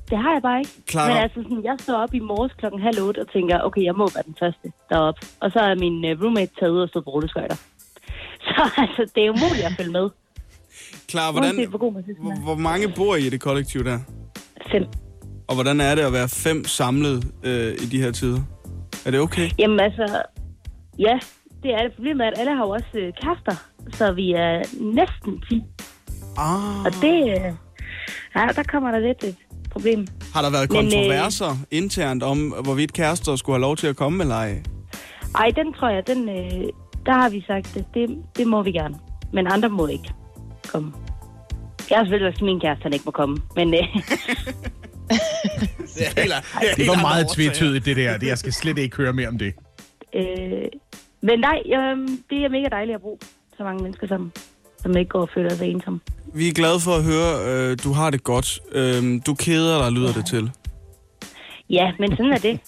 Det 0.10 0.18
har 0.18 0.32
jeg 0.34 0.41
bare 0.41 0.60
ikke. 0.60 0.72
Clara. 0.90 1.07
Men 1.07 1.18
altså, 1.18 1.40
sådan, 1.44 1.64
jeg 1.64 1.76
står 1.80 1.98
op 2.03 2.14
i 2.14 2.19
morges 2.19 2.53
klokken 2.53 2.82
halv 2.82 2.99
otte 3.02 3.19
og 3.19 3.30
tænker, 3.34 3.61
okay, 3.61 3.84
jeg 3.84 3.95
må 3.95 4.06
være 4.15 4.23
den 4.30 4.36
første 4.40 4.72
deroppe. 4.90 5.22
Og 5.40 5.52
så 5.52 5.60
er 5.60 5.76
min 5.76 5.95
uh, 6.11 6.23
roommate 6.23 6.52
taget 6.60 6.72
ud 6.72 6.82
og 6.82 6.90
stået 6.90 7.06
på 7.06 7.11
rulleskøjter. 7.11 7.56
Så 8.48 8.61
altså, 8.77 9.02
det 9.15 9.26
er 9.26 9.30
umuligt 9.30 9.65
at 9.65 9.73
følge 9.80 9.91
med. 9.91 10.10
Klar, 11.07 11.32
hvordan, 11.32 11.49
Uanset 11.49 11.69
hvor 11.69 11.77
god 11.77 11.91
hvor, 11.94 12.44
hvor 12.44 12.56
mange 12.56 12.94
bor 12.98 13.15
I 13.15 13.26
i 13.27 13.30
det 13.30 13.41
kollektiv 13.41 13.84
der? 13.84 13.99
Fem. 14.72 14.84
Og 15.48 15.53
hvordan 15.56 15.82
er 15.82 15.95
det 15.95 16.02
at 16.02 16.14
være 16.14 16.30
fem 16.30 16.64
samlet 16.64 17.34
øh, 17.44 17.72
i 17.73 17.86
de 17.91 18.02
her 18.02 18.11
tider? 18.11 18.41
Er 19.06 19.11
det 19.11 19.19
okay? 19.19 19.49
Jamen 19.60 19.80
altså, 19.80 20.22
ja, 20.99 21.19
det 21.64 21.73
er 21.73 21.84
det. 21.84 21.94
Problemet 21.95 22.26
er, 22.26 22.32
at 22.32 22.40
alle 22.40 22.56
har 22.56 22.65
jo 22.65 22.69
også 22.69 22.94
øh, 22.94 23.14
kærester, 23.22 23.56
så 23.94 24.11
vi 24.11 24.32
er 24.32 24.57
næsten 24.82 25.41
10. 25.49 25.64
Ah. 26.38 26.86
Og 26.86 26.91
det, 27.02 27.18
øh, 27.30 27.52
ja, 28.36 28.48
der 28.56 28.64
kommer 28.68 28.91
der 28.91 28.99
lidt 28.99 29.23
et 29.23 29.36
problem. 29.76 30.07
Har 30.34 30.41
der 30.41 30.52
været 30.52 30.69
Men, 30.72 30.85
øh, 30.85 30.91
kontroverser 30.91 31.52
internt 31.72 32.23
om, 32.23 32.39
hvorvidt 32.64 32.93
kærester 32.93 33.35
skulle 33.35 33.56
have 33.56 33.61
lov 33.61 33.76
til 33.77 33.88
at 33.88 33.95
komme 33.95 34.23
eller 34.23 34.35
ej? 34.35 34.61
Ej, 35.35 35.49
den 35.60 35.73
tror 35.73 35.89
jeg, 35.89 36.07
den, 36.07 36.30
øh, 36.30 36.64
der 37.06 37.14
har 37.22 37.30
vi 37.30 37.43
sagt, 37.47 37.77
at 37.77 37.85
det, 37.93 38.10
det 38.38 38.47
må 38.47 38.64
vi 38.64 38.72
gerne. 38.72 38.95
Men 39.34 39.47
andre 39.47 39.69
må 39.69 39.88
ikke 39.88 40.10
komme. 40.68 40.93
Jeg 41.89 41.97
har 41.97 42.03
selvfølgelig 42.06 42.34
også 42.34 42.45
min 42.45 42.60
kæreste, 42.60 42.84
han 42.84 42.93
ikke 42.93 43.06
må 43.06 43.11
komme. 43.11 43.38
Men 43.56 43.73
øh, 43.73 43.80
Det, 45.95 46.07
er 46.18 46.22
helt, 46.22 46.77
Det 46.77 46.88
var 46.88 47.02
meget 47.02 47.27
tvetydigt, 47.35 47.85
det 47.85 47.97
der. 47.97 48.18
Det- 48.18 48.27
Jeg 48.27 48.38
skal 48.38 48.53
slet 48.53 48.77
ikke 48.77 48.97
høre 48.97 49.14
mere 49.14 49.27
om 49.27 49.38
det. 49.38 49.53
øh, 50.15 50.65
men 51.22 51.39
nej, 51.39 51.60
øh, 51.65 51.97
det 52.30 52.38
er 52.45 52.49
mega 52.49 52.68
dejligt 52.72 52.95
at 52.95 53.02
bruge 53.02 53.18
så 53.57 53.64
mange 53.64 53.84
mennesker 53.84 54.07
sammen, 54.07 54.31
som 54.86 54.98
ikke 54.98 55.10
går 55.10 55.22
og 55.22 55.30
føler 55.36 55.56
sig 55.56 55.68
ensomme. 55.68 55.99
Vi 56.34 56.48
er 56.49 56.53
glade 56.53 56.80
for 56.80 56.91
at 56.91 57.03
høre, 57.03 57.32
øh, 57.49 57.78
du 57.84 57.91
har 57.94 58.10
det 58.10 58.24
godt. 58.24 58.60
Øh, 58.72 59.22
du 59.28 59.34
keder 59.34 59.82
dig, 59.84 59.91
lyder 59.91 60.14
det 60.14 60.26
til. 60.26 60.52
Ja, 61.70 61.91
men 61.99 62.12
sådan 62.12 62.32
er 62.32 62.38
det. 62.38 62.60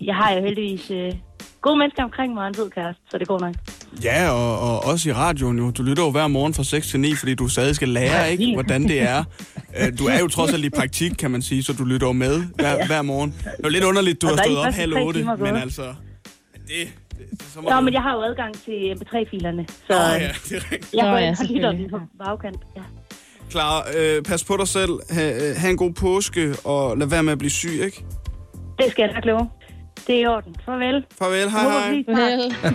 Jeg 0.00 0.14
har 0.14 0.32
jo 0.34 0.40
heldigvis 0.44 0.90
øh, 0.90 1.12
gode 1.62 1.78
mennesker 1.78 2.04
omkring 2.04 2.34
mig 2.34 2.42
og 2.42 2.48
en 2.48 2.54
fed 2.54 2.70
kæreste, 2.70 3.02
så 3.10 3.18
det 3.18 3.28
går 3.28 3.38
nok. 3.40 3.54
Ja, 4.04 4.30
og, 4.30 4.58
og 4.60 4.84
også 4.84 5.08
i 5.08 5.12
radioen 5.12 5.58
jo. 5.58 5.70
Du 5.70 5.82
lytter 5.82 6.02
jo 6.04 6.10
hver 6.10 6.26
morgen 6.28 6.54
fra 6.54 6.64
6 6.64 6.88
til 6.88 7.00
9, 7.00 7.14
fordi 7.14 7.34
du 7.34 7.48
stadig 7.48 7.76
skal 7.76 7.88
lære, 7.88 8.32
ikke, 8.32 8.54
hvordan 8.54 8.82
det 8.82 9.00
er. 9.02 9.24
Øh, 9.80 9.98
Du 9.98 10.06
er 10.06 10.18
jo 10.18 10.28
trods 10.28 10.52
alt 10.52 10.64
i 10.64 10.70
praktik, 10.70 11.10
kan 11.18 11.30
man 11.30 11.42
sige, 11.42 11.62
så 11.62 11.72
du 11.72 11.84
lytter 11.84 12.06
jo 12.06 12.12
med 12.12 12.42
hver, 12.54 12.86
hver 12.86 13.02
morgen. 13.02 13.30
Det 13.30 13.46
er 13.46 13.52
jo 13.64 13.68
lidt 13.68 13.84
underligt, 13.84 14.22
du 14.22 14.26
har 14.26 14.36
stået 14.44 14.58
op 14.58 14.72
halv 14.72 14.92
tre 14.92 15.02
otte, 15.04 15.20
timer 15.20 15.36
men 15.36 15.48
gået. 15.50 15.60
altså... 15.62 15.94
Det, 16.68 16.99
så 17.52 17.60
må 17.60 17.70
Nå, 17.70 17.76
du- 17.76 17.82
men 17.82 17.94
jeg 17.94 18.02
har 18.02 18.14
jo 18.14 18.22
adgang 18.22 18.54
til 18.64 18.92
MP3-filerne, 18.92 19.66
så 19.68 19.92
oh, 19.94 20.20
ja, 20.20 20.28
det 20.48 20.56
er 20.56 20.72
rigtigt. 20.72 20.94
jeg 20.94 21.04
går 21.04 21.18
ja, 21.18 21.28
ind 21.28 21.36
og 21.40 21.46
lytter 21.54 21.72
den 21.72 21.90
på 21.90 21.98
bagkant. 22.24 22.58
Ja. 22.76 22.82
Clara, 23.50 23.82
øh, 23.98 24.22
pas 24.22 24.44
på 24.44 24.56
dig 24.56 24.68
selv. 24.68 24.90
Ha, 25.10 25.48
øh, 25.50 25.56
ha' 25.56 25.70
en 25.70 25.76
god 25.76 25.92
påske, 25.92 26.54
og 26.64 26.98
lad 26.98 27.06
være 27.06 27.22
med 27.22 27.32
at 27.32 27.38
blive 27.38 27.50
syg, 27.50 27.80
ikke? 27.84 28.04
Det 28.78 28.90
skal 28.90 29.02
jeg 29.02 29.12
nok 29.14 29.24
love. 29.24 29.48
Det 30.06 30.14
er 30.14 30.20
i 30.20 30.26
orden. 30.26 30.54
Farvel. 30.64 31.04
Farvel, 31.18 31.50
hej, 31.50 31.62
hej. 31.62 32.02
snart. 32.04 32.74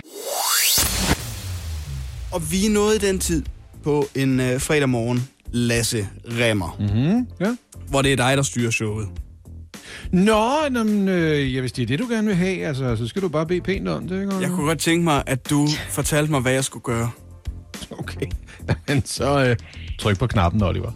Og 2.34 2.42
vi 2.52 2.66
er 2.66 2.70
nået 2.70 3.02
den 3.02 3.18
tid 3.18 3.42
på 3.84 4.04
en 4.14 4.40
øh, 4.40 4.60
fredag 4.60 4.88
morgen, 4.88 5.28
Lasse 5.52 6.08
Remmer. 6.40 6.76
Mm-hmm. 6.80 7.26
Ja. 7.40 7.56
Hvor 7.88 8.02
det 8.02 8.12
er 8.12 8.16
dig, 8.16 8.36
der 8.36 8.42
styrer 8.42 8.70
showet. 8.70 9.08
Nå, 10.12 10.68
nå 10.70 10.82
men, 10.82 11.08
øh, 11.08 11.54
ja, 11.54 11.60
hvis 11.60 11.72
det 11.72 11.82
er 11.82 11.86
det, 11.86 11.98
du 11.98 12.06
gerne 12.08 12.26
vil 12.26 12.36
have, 12.36 12.66
altså, 12.66 12.96
så 12.96 13.08
skal 13.08 13.22
du 13.22 13.28
bare 13.28 13.46
bede 13.46 13.60
pænt 13.60 13.88
om 13.88 14.08
det, 14.08 14.20
ikke? 14.20 14.38
Jeg 14.40 14.48
kunne 14.48 14.66
godt 14.66 14.78
tænke 14.78 15.04
mig, 15.04 15.22
at 15.26 15.50
du 15.50 15.68
fortalte 15.90 16.30
mig, 16.30 16.40
hvad 16.40 16.52
jeg 16.52 16.64
skulle 16.64 16.82
gøre. 16.82 17.10
Men 18.88 19.04
så 19.04 19.44
øh, 19.44 19.56
tryk 19.98 20.18
på 20.18 20.26
knappen, 20.26 20.62
Oliver. 20.62 20.92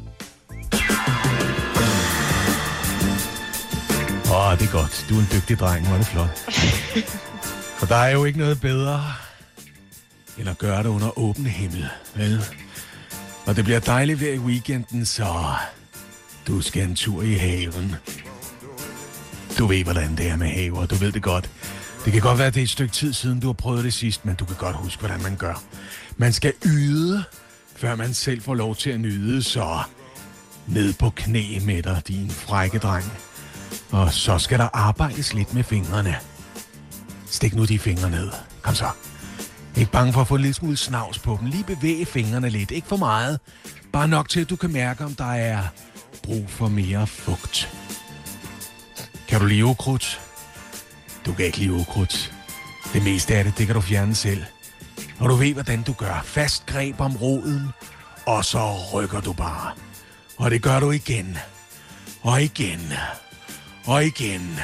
Åh, 4.31 4.47
oh, 4.47 4.59
det 4.59 4.67
er 4.67 4.73
godt. 4.73 5.07
Du 5.09 5.15
er 5.15 5.19
en 5.19 5.27
dygtig 5.33 5.59
dreng. 5.59 5.87
Hvor 5.87 5.95
er 5.95 5.99
det 5.99 6.07
flot. 6.07 6.39
For 7.79 7.87
der 7.87 7.97
er 7.97 8.11
jo 8.11 8.25
ikke 8.25 8.39
noget 8.39 8.61
bedre, 8.61 9.05
end 10.39 10.49
at 10.49 10.59
gøre 10.59 10.83
det 10.83 10.89
under 10.89 11.19
åben 11.19 11.47
himmel, 11.47 11.87
vel? 12.15 12.43
Og 13.47 13.57
det 13.57 13.65
bliver 13.65 13.81
dejligt 13.81 14.21
vejr 14.21 14.33
i 14.33 14.39
weekenden, 14.39 15.05
så 15.05 15.27
du 16.47 16.61
skal 16.61 16.83
en 16.83 16.95
tur 16.95 17.23
i 17.23 17.33
haven. 17.33 17.97
Du 19.61 19.67
ved, 19.67 19.85
hvordan 19.85 20.17
det 20.17 20.29
er 20.29 20.37
med 20.37 20.49
haver. 20.49 20.87
Du 20.87 20.95
ved 20.95 21.13
det 21.13 21.23
godt. 21.23 21.51
Det 22.05 22.13
kan 22.13 22.23
godt 22.23 22.39
være, 22.39 22.47
at 22.47 22.55
det 22.55 22.61
er 22.61 22.65
et 22.65 22.71
stykke 22.71 22.95
tid 22.95 23.13
siden, 23.13 23.41
du 23.41 23.47
har 23.47 23.53
prøvet 23.53 23.85
det 23.85 23.93
sidst, 23.93 24.25
men 24.25 24.35
du 24.35 24.45
kan 24.45 24.57
godt 24.57 24.77
huske, 24.77 25.01
hvordan 25.01 25.23
man 25.23 25.37
gør. 25.37 25.63
Man 26.17 26.33
skal 26.33 26.53
yde, 26.67 27.25
før 27.77 27.97
man 27.97 28.15
selv 28.15 28.43
får 28.43 28.55
lov 28.55 28.77
til 28.77 28.91
at 28.91 29.01
nyde, 29.01 29.43
så 29.43 29.79
ned 30.67 30.93
på 30.93 31.11
knæ 31.11 31.59
med 31.65 31.83
dig, 31.83 32.03
din 32.09 32.31
frække 32.31 32.79
dreng. 32.79 33.13
Og 33.91 34.13
så 34.13 34.39
skal 34.39 34.59
der 34.59 34.69
arbejdes 34.73 35.35
lidt 35.35 35.55
med 35.55 35.65
fingrene. 35.65 36.17
Stik 37.27 37.55
nu 37.55 37.65
de 37.65 37.79
fingre 37.79 38.11
ned. 38.11 38.31
Kom 38.63 38.75
så. 38.75 38.89
Ikke 39.77 39.93
bange 39.93 40.13
for 40.13 40.21
at 40.21 40.29
få 40.29 40.35
en 40.35 40.41
lille 40.41 40.55
smule 40.55 40.77
snavs 40.77 41.19
på 41.19 41.39
dem. 41.41 41.49
Lige 41.49 41.65
bevæge 41.65 42.07
fingrene 42.07 42.51
lidt. 42.51 42.71
Ikke 42.71 42.89
for 42.89 42.97
meget. 42.97 43.41
Bare 43.93 44.09
nok 44.09 44.29
til, 44.29 44.41
at 44.41 44.51
du 44.51 44.57
kan 44.57 44.73
mærke, 44.73 45.05
om 45.05 45.15
der 45.15 45.33
er 45.33 45.63
brug 46.23 46.45
for 46.49 46.69
mere 46.69 47.07
fugt. 47.07 47.71
Kan 49.31 49.41
du 49.41 49.47
lide 49.47 49.65
ukrudt? 49.65 50.21
Du 51.27 51.35
kan 51.35 51.45
ikke 51.45 51.59
lide 51.59 51.73
ukrudt. 51.73 52.33
Det 52.93 53.03
meste 53.03 53.35
af 53.35 53.45
det, 53.45 53.59
det 53.59 53.67
kan 53.67 53.75
du 53.75 53.81
fjerne 53.81 54.15
selv. 54.15 54.45
Og 55.19 55.29
du 55.29 55.35
ved, 55.35 55.53
hvordan 55.53 55.83
du 55.83 55.93
gør. 55.93 56.21
Fast 56.25 56.67
greb 56.67 57.01
om 57.01 57.17
roden, 57.17 57.69
og 58.27 58.45
så 58.45 58.77
rykker 58.95 59.21
du 59.21 59.33
bare. 59.33 59.73
Og 60.37 60.51
det 60.51 60.63
gør 60.63 60.81
du 60.81 60.91
igen. 60.91 61.39
Og 62.23 62.43
igen. 62.43 62.93
Og 63.87 64.05
igen. 64.05 64.59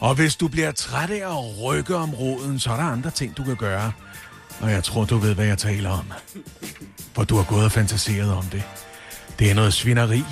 Og 0.00 0.14
hvis 0.14 0.36
du 0.36 0.48
bliver 0.48 0.72
træt 0.72 1.10
af 1.10 1.30
at 1.30 1.62
rykke 1.62 1.96
om 1.96 2.14
roden, 2.14 2.58
så 2.58 2.70
er 2.72 2.76
der 2.76 2.84
andre 2.84 3.10
ting, 3.10 3.36
du 3.36 3.44
kan 3.44 3.56
gøre. 3.56 3.92
Og 4.60 4.70
jeg 4.70 4.84
tror, 4.84 5.04
du 5.04 5.18
ved, 5.18 5.34
hvad 5.34 5.46
jeg 5.46 5.58
taler 5.58 5.90
om. 5.90 6.12
For 7.14 7.24
du 7.24 7.36
har 7.36 7.44
gået 7.44 7.64
og 7.64 7.72
fantaseret 7.72 8.32
om 8.32 8.44
det. 8.44 8.62
Det 9.38 9.50
er 9.50 9.54
noget 9.54 9.74
svineri. 9.74 10.24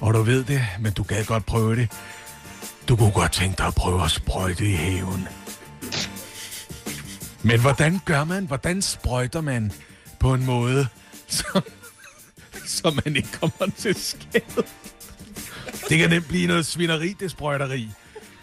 Og 0.00 0.14
du 0.14 0.22
ved 0.22 0.44
det, 0.44 0.62
men 0.80 0.92
du 0.92 1.02
gad 1.02 1.24
godt 1.24 1.46
prøve 1.46 1.76
det. 1.76 1.92
Du 2.88 2.96
kunne 2.96 3.12
godt 3.12 3.32
tænke 3.32 3.56
dig 3.58 3.66
at 3.66 3.74
prøve 3.74 4.04
at 4.04 4.10
sprøjte 4.10 4.66
i 4.66 4.72
haven. 4.72 5.28
Men 7.42 7.60
hvordan 7.60 8.00
gør 8.04 8.24
man? 8.24 8.46
Hvordan 8.46 8.82
sprøjter 8.82 9.40
man 9.40 9.72
på 10.18 10.34
en 10.34 10.46
måde, 10.46 10.86
som, 11.28 11.62
så 12.66 13.00
man 13.04 13.16
ikke 13.16 13.32
kommer 13.32 13.72
til 13.76 13.94
skade? 13.94 14.66
Det 15.88 15.98
kan 15.98 16.10
nemt 16.10 16.28
blive 16.28 16.46
noget 16.46 16.66
svineri, 16.66 17.12
det 17.20 17.30
sprøjteri. 17.30 17.90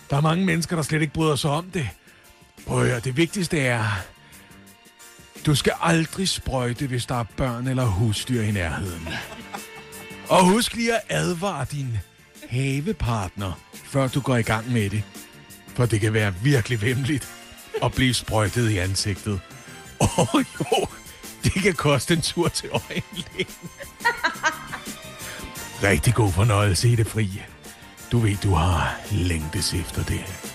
Der 0.09 0.17
er 0.17 0.21
mange 0.21 0.45
mennesker, 0.45 0.75
der 0.75 0.83
slet 0.83 1.01
ikke 1.01 1.13
bryder 1.13 1.35
sig 1.35 1.51
om 1.51 1.71
det. 1.71 1.89
Prøv 2.67 2.81
at 2.81 2.87
høre, 2.87 2.99
det 2.99 3.17
vigtigste 3.17 3.59
er, 3.59 3.85
du 5.45 5.55
skal 5.55 5.73
aldrig 5.81 6.27
sprøjte, 6.29 6.87
hvis 6.87 7.05
der 7.05 7.15
er 7.15 7.23
børn 7.37 7.67
eller 7.67 7.85
husdyr 7.85 8.41
i 8.41 8.51
nærheden. 8.51 9.07
Og 10.29 10.45
husk 10.45 10.73
lige 10.73 10.95
at 10.95 11.01
advare 11.09 11.65
din 11.71 11.97
havepartner, 12.53 13.51
før 13.85 14.07
du 14.07 14.21
går 14.21 14.35
i 14.37 14.41
gang 14.41 14.71
med 14.71 14.89
det. 14.89 15.03
For 15.75 15.85
det 15.85 16.01
kan 16.01 16.13
være 16.13 16.33
virkelig 16.43 16.81
vemmeligt 16.81 17.29
at 17.83 17.93
blive 17.93 18.13
sprøjtet 18.13 18.69
i 18.69 18.77
ansigtet. 18.77 19.39
Åh 20.01 20.19
oh, 20.19 20.43
jo, 20.59 20.87
det 21.43 21.53
kan 21.53 21.73
koste 21.73 22.13
en 22.13 22.21
tur 22.21 22.47
til 22.47 22.69
øjenlægen. 22.69 23.47
Rigtig 25.83 26.13
god 26.13 26.31
fornøjelse 26.31 26.89
i 26.89 26.95
det 26.95 27.07
fri. 27.07 27.41
Du 28.11 28.19
ved, 28.19 28.37
du 28.43 28.53
har 28.53 28.95
længtes 29.11 29.73
efter 29.73 30.03
det. 30.03 30.52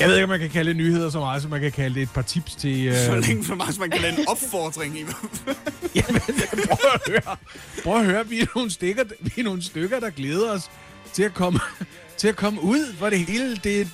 Jeg 0.00 0.08
ved 0.08 0.16
ikke, 0.16 0.24
om 0.24 0.28
man 0.28 0.40
kan 0.40 0.50
kalde 0.50 0.68
det 0.68 0.76
nyheder 0.76 1.10
så 1.10 1.18
meget, 1.18 1.42
som 1.42 1.50
man 1.50 1.60
kan 1.60 1.72
kalde 1.72 1.94
det 1.94 2.02
et 2.02 2.10
par 2.10 2.22
tips 2.22 2.54
til... 2.54 2.86
Øh... 2.86 2.94
Så 2.96 3.14
længe 3.28 3.44
så 3.44 3.54
meget, 3.54 3.74
som 3.74 3.80
man 3.80 3.90
kan 3.90 4.00
lade 4.00 4.18
en 4.20 4.28
opfordring 4.34 4.98
i. 4.98 5.04
Jamen, 5.96 6.20
prøv 6.68 6.90
at 6.94 7.00
høre. 7.08 7.36
Prøv 7.84 7.98
at 8.00 8.04
høre, 8.04 8.28
vi 8.28 8.40
er 8.40 8.46
nogle 8.54 8.70
stykker, 8.70 9.04
vi 9.20 9.32
er 9.38 9.42
nogle 9.42 9.62
stykker 9.62 10.00
der 10.00 10.10
glæder 10.10 10.50
os 10.52 10.70
til 11.12 11.22
at 11.22 11.34
komme, 11.34 11.60
til 12.16 12.28
at 12.28 12.36
komme 12.36 12.62
ud, 12.62 12.92
hvor 12.98 13.10
det 13.10 13.18
hele 13.18 13.56
det 13.64 13.88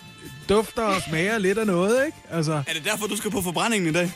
dufter 0.49 0.83
og 0.83 1.03
smager 1.09 1.39
lidt 1.39 1.59
af 1.59 1.67
noget, 1.67 2.07
ikke? 2.07 2.19
Altså, 2.31 2.53
Er 2.53 2.73
det 2.73 2.85
derfor, 2.85 3.07
du 3.07 3.17
skal 3.17 3.31
på 3.31 3.43
forbrændingen 3.43 3.91
i 3.91 3.93
dag? 3.93 4.13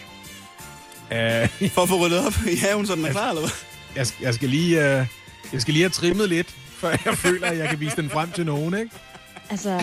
øh, 1.13 1.71
For 1.71 1.83
at 1.83 1.89
få 1.89 1.97
ryddet 2.07 2.27
op 2.27 2.35
i 2.53 2.57
haven, 2.57 2.87
så 2.87 2.95
den 2.95 3.05
er 3.05 3.11
klar, 3.11 3.29
eller 3.29 3.41
hvad? 3.41 3.51
jeg, 3.97 4.07
skal- 4.07 4.23
jeg, 4.25 4.35
skal 4.35 4.49
lige, 4.49 4.79
øh, 5.01 5.07
jeg 5.53 5.61
skal 5.61 5.73
lige 5.75 5.83
have 5.83 5.91
trimmet 5.91 6.29
lidt, 6.29 6.55
før 6.77 6.89
jeg 7.05 7.19
føler, 7.19 7.47
at 7.47 7.59
jeg 7.59 7.69
kan 7.69 7.81
vise 7.81 7.97
den 7.97 8.11
frem 8.11 8.33
til 8.33 8.47
nogen, 8.47 8.75
ikke? 8.79 8.91
Altså, 9.51 9.81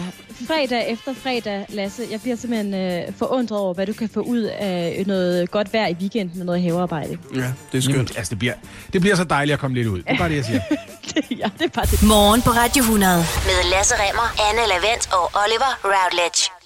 fredag 0.47 0.91
efter 0.91 1.13
fredag, 1.13 1.65
Lasse, 1.69 2.03
jeg 2.11 2.21
bliver 2.21 2.35
simpelthen 2.35 2.73
øh, 2.73 3.13
forundret 3.17 3.59
over, 3.59 3.73
hvad 3.73 3.85
du 3.85 3.93
kan 3.93 4.09
få 4.09 4.19
ud 4.19 4.41
af 4.41 5.03
noget 5.07 5.51
godt 5.51 5.73
vejr 5.73 5.87
i 5.87 5.93
weekenden 5.93 6.37
med 6.37 6.45
noget 6.45 6.61
havearbejde. 6.61 7.17
Ja, 7.35 7.53
det 7.71 7.77
er 7.77 7.81
skønt. 7.81 7.95
Jamen, 7.95 8.07
altså, 8.17 8.29
det 8.29 8.39
bliver, 8.39 8.53
det 8.93 9.01
bliver 9.01 9.15
så 9.15 9.23
dejligt 9.23 9.53
at 9.53 9.59
komme 9.59 9.77
lidt 9.77 9.87
ud. 9.87 9.97
Det 9.97 10.05
er 10.07 10.17
bare 10.17 10.29
det, 10.29 10.35
jeg 10.35 10.45
siger. 10.45 10.61
ja, 11.41 11.49
det 11.59 11.65
er 11.65 11.69
bare 11.69 11.85
det. 11.85 12.03
Morgen 12.03 12.41
på 12.41 12.49
Radio 12.49 12.81
100. 12.81 13.17
Med 13.17 13.69
Lasse 13.71 13.95
Remmer, 13.95 14.27
Anne 14.49 14.67
Lavendt 14.67 15.09
og 15.13 15.31
Oliver 15.43 15.71
Routledge. 15.83 16.56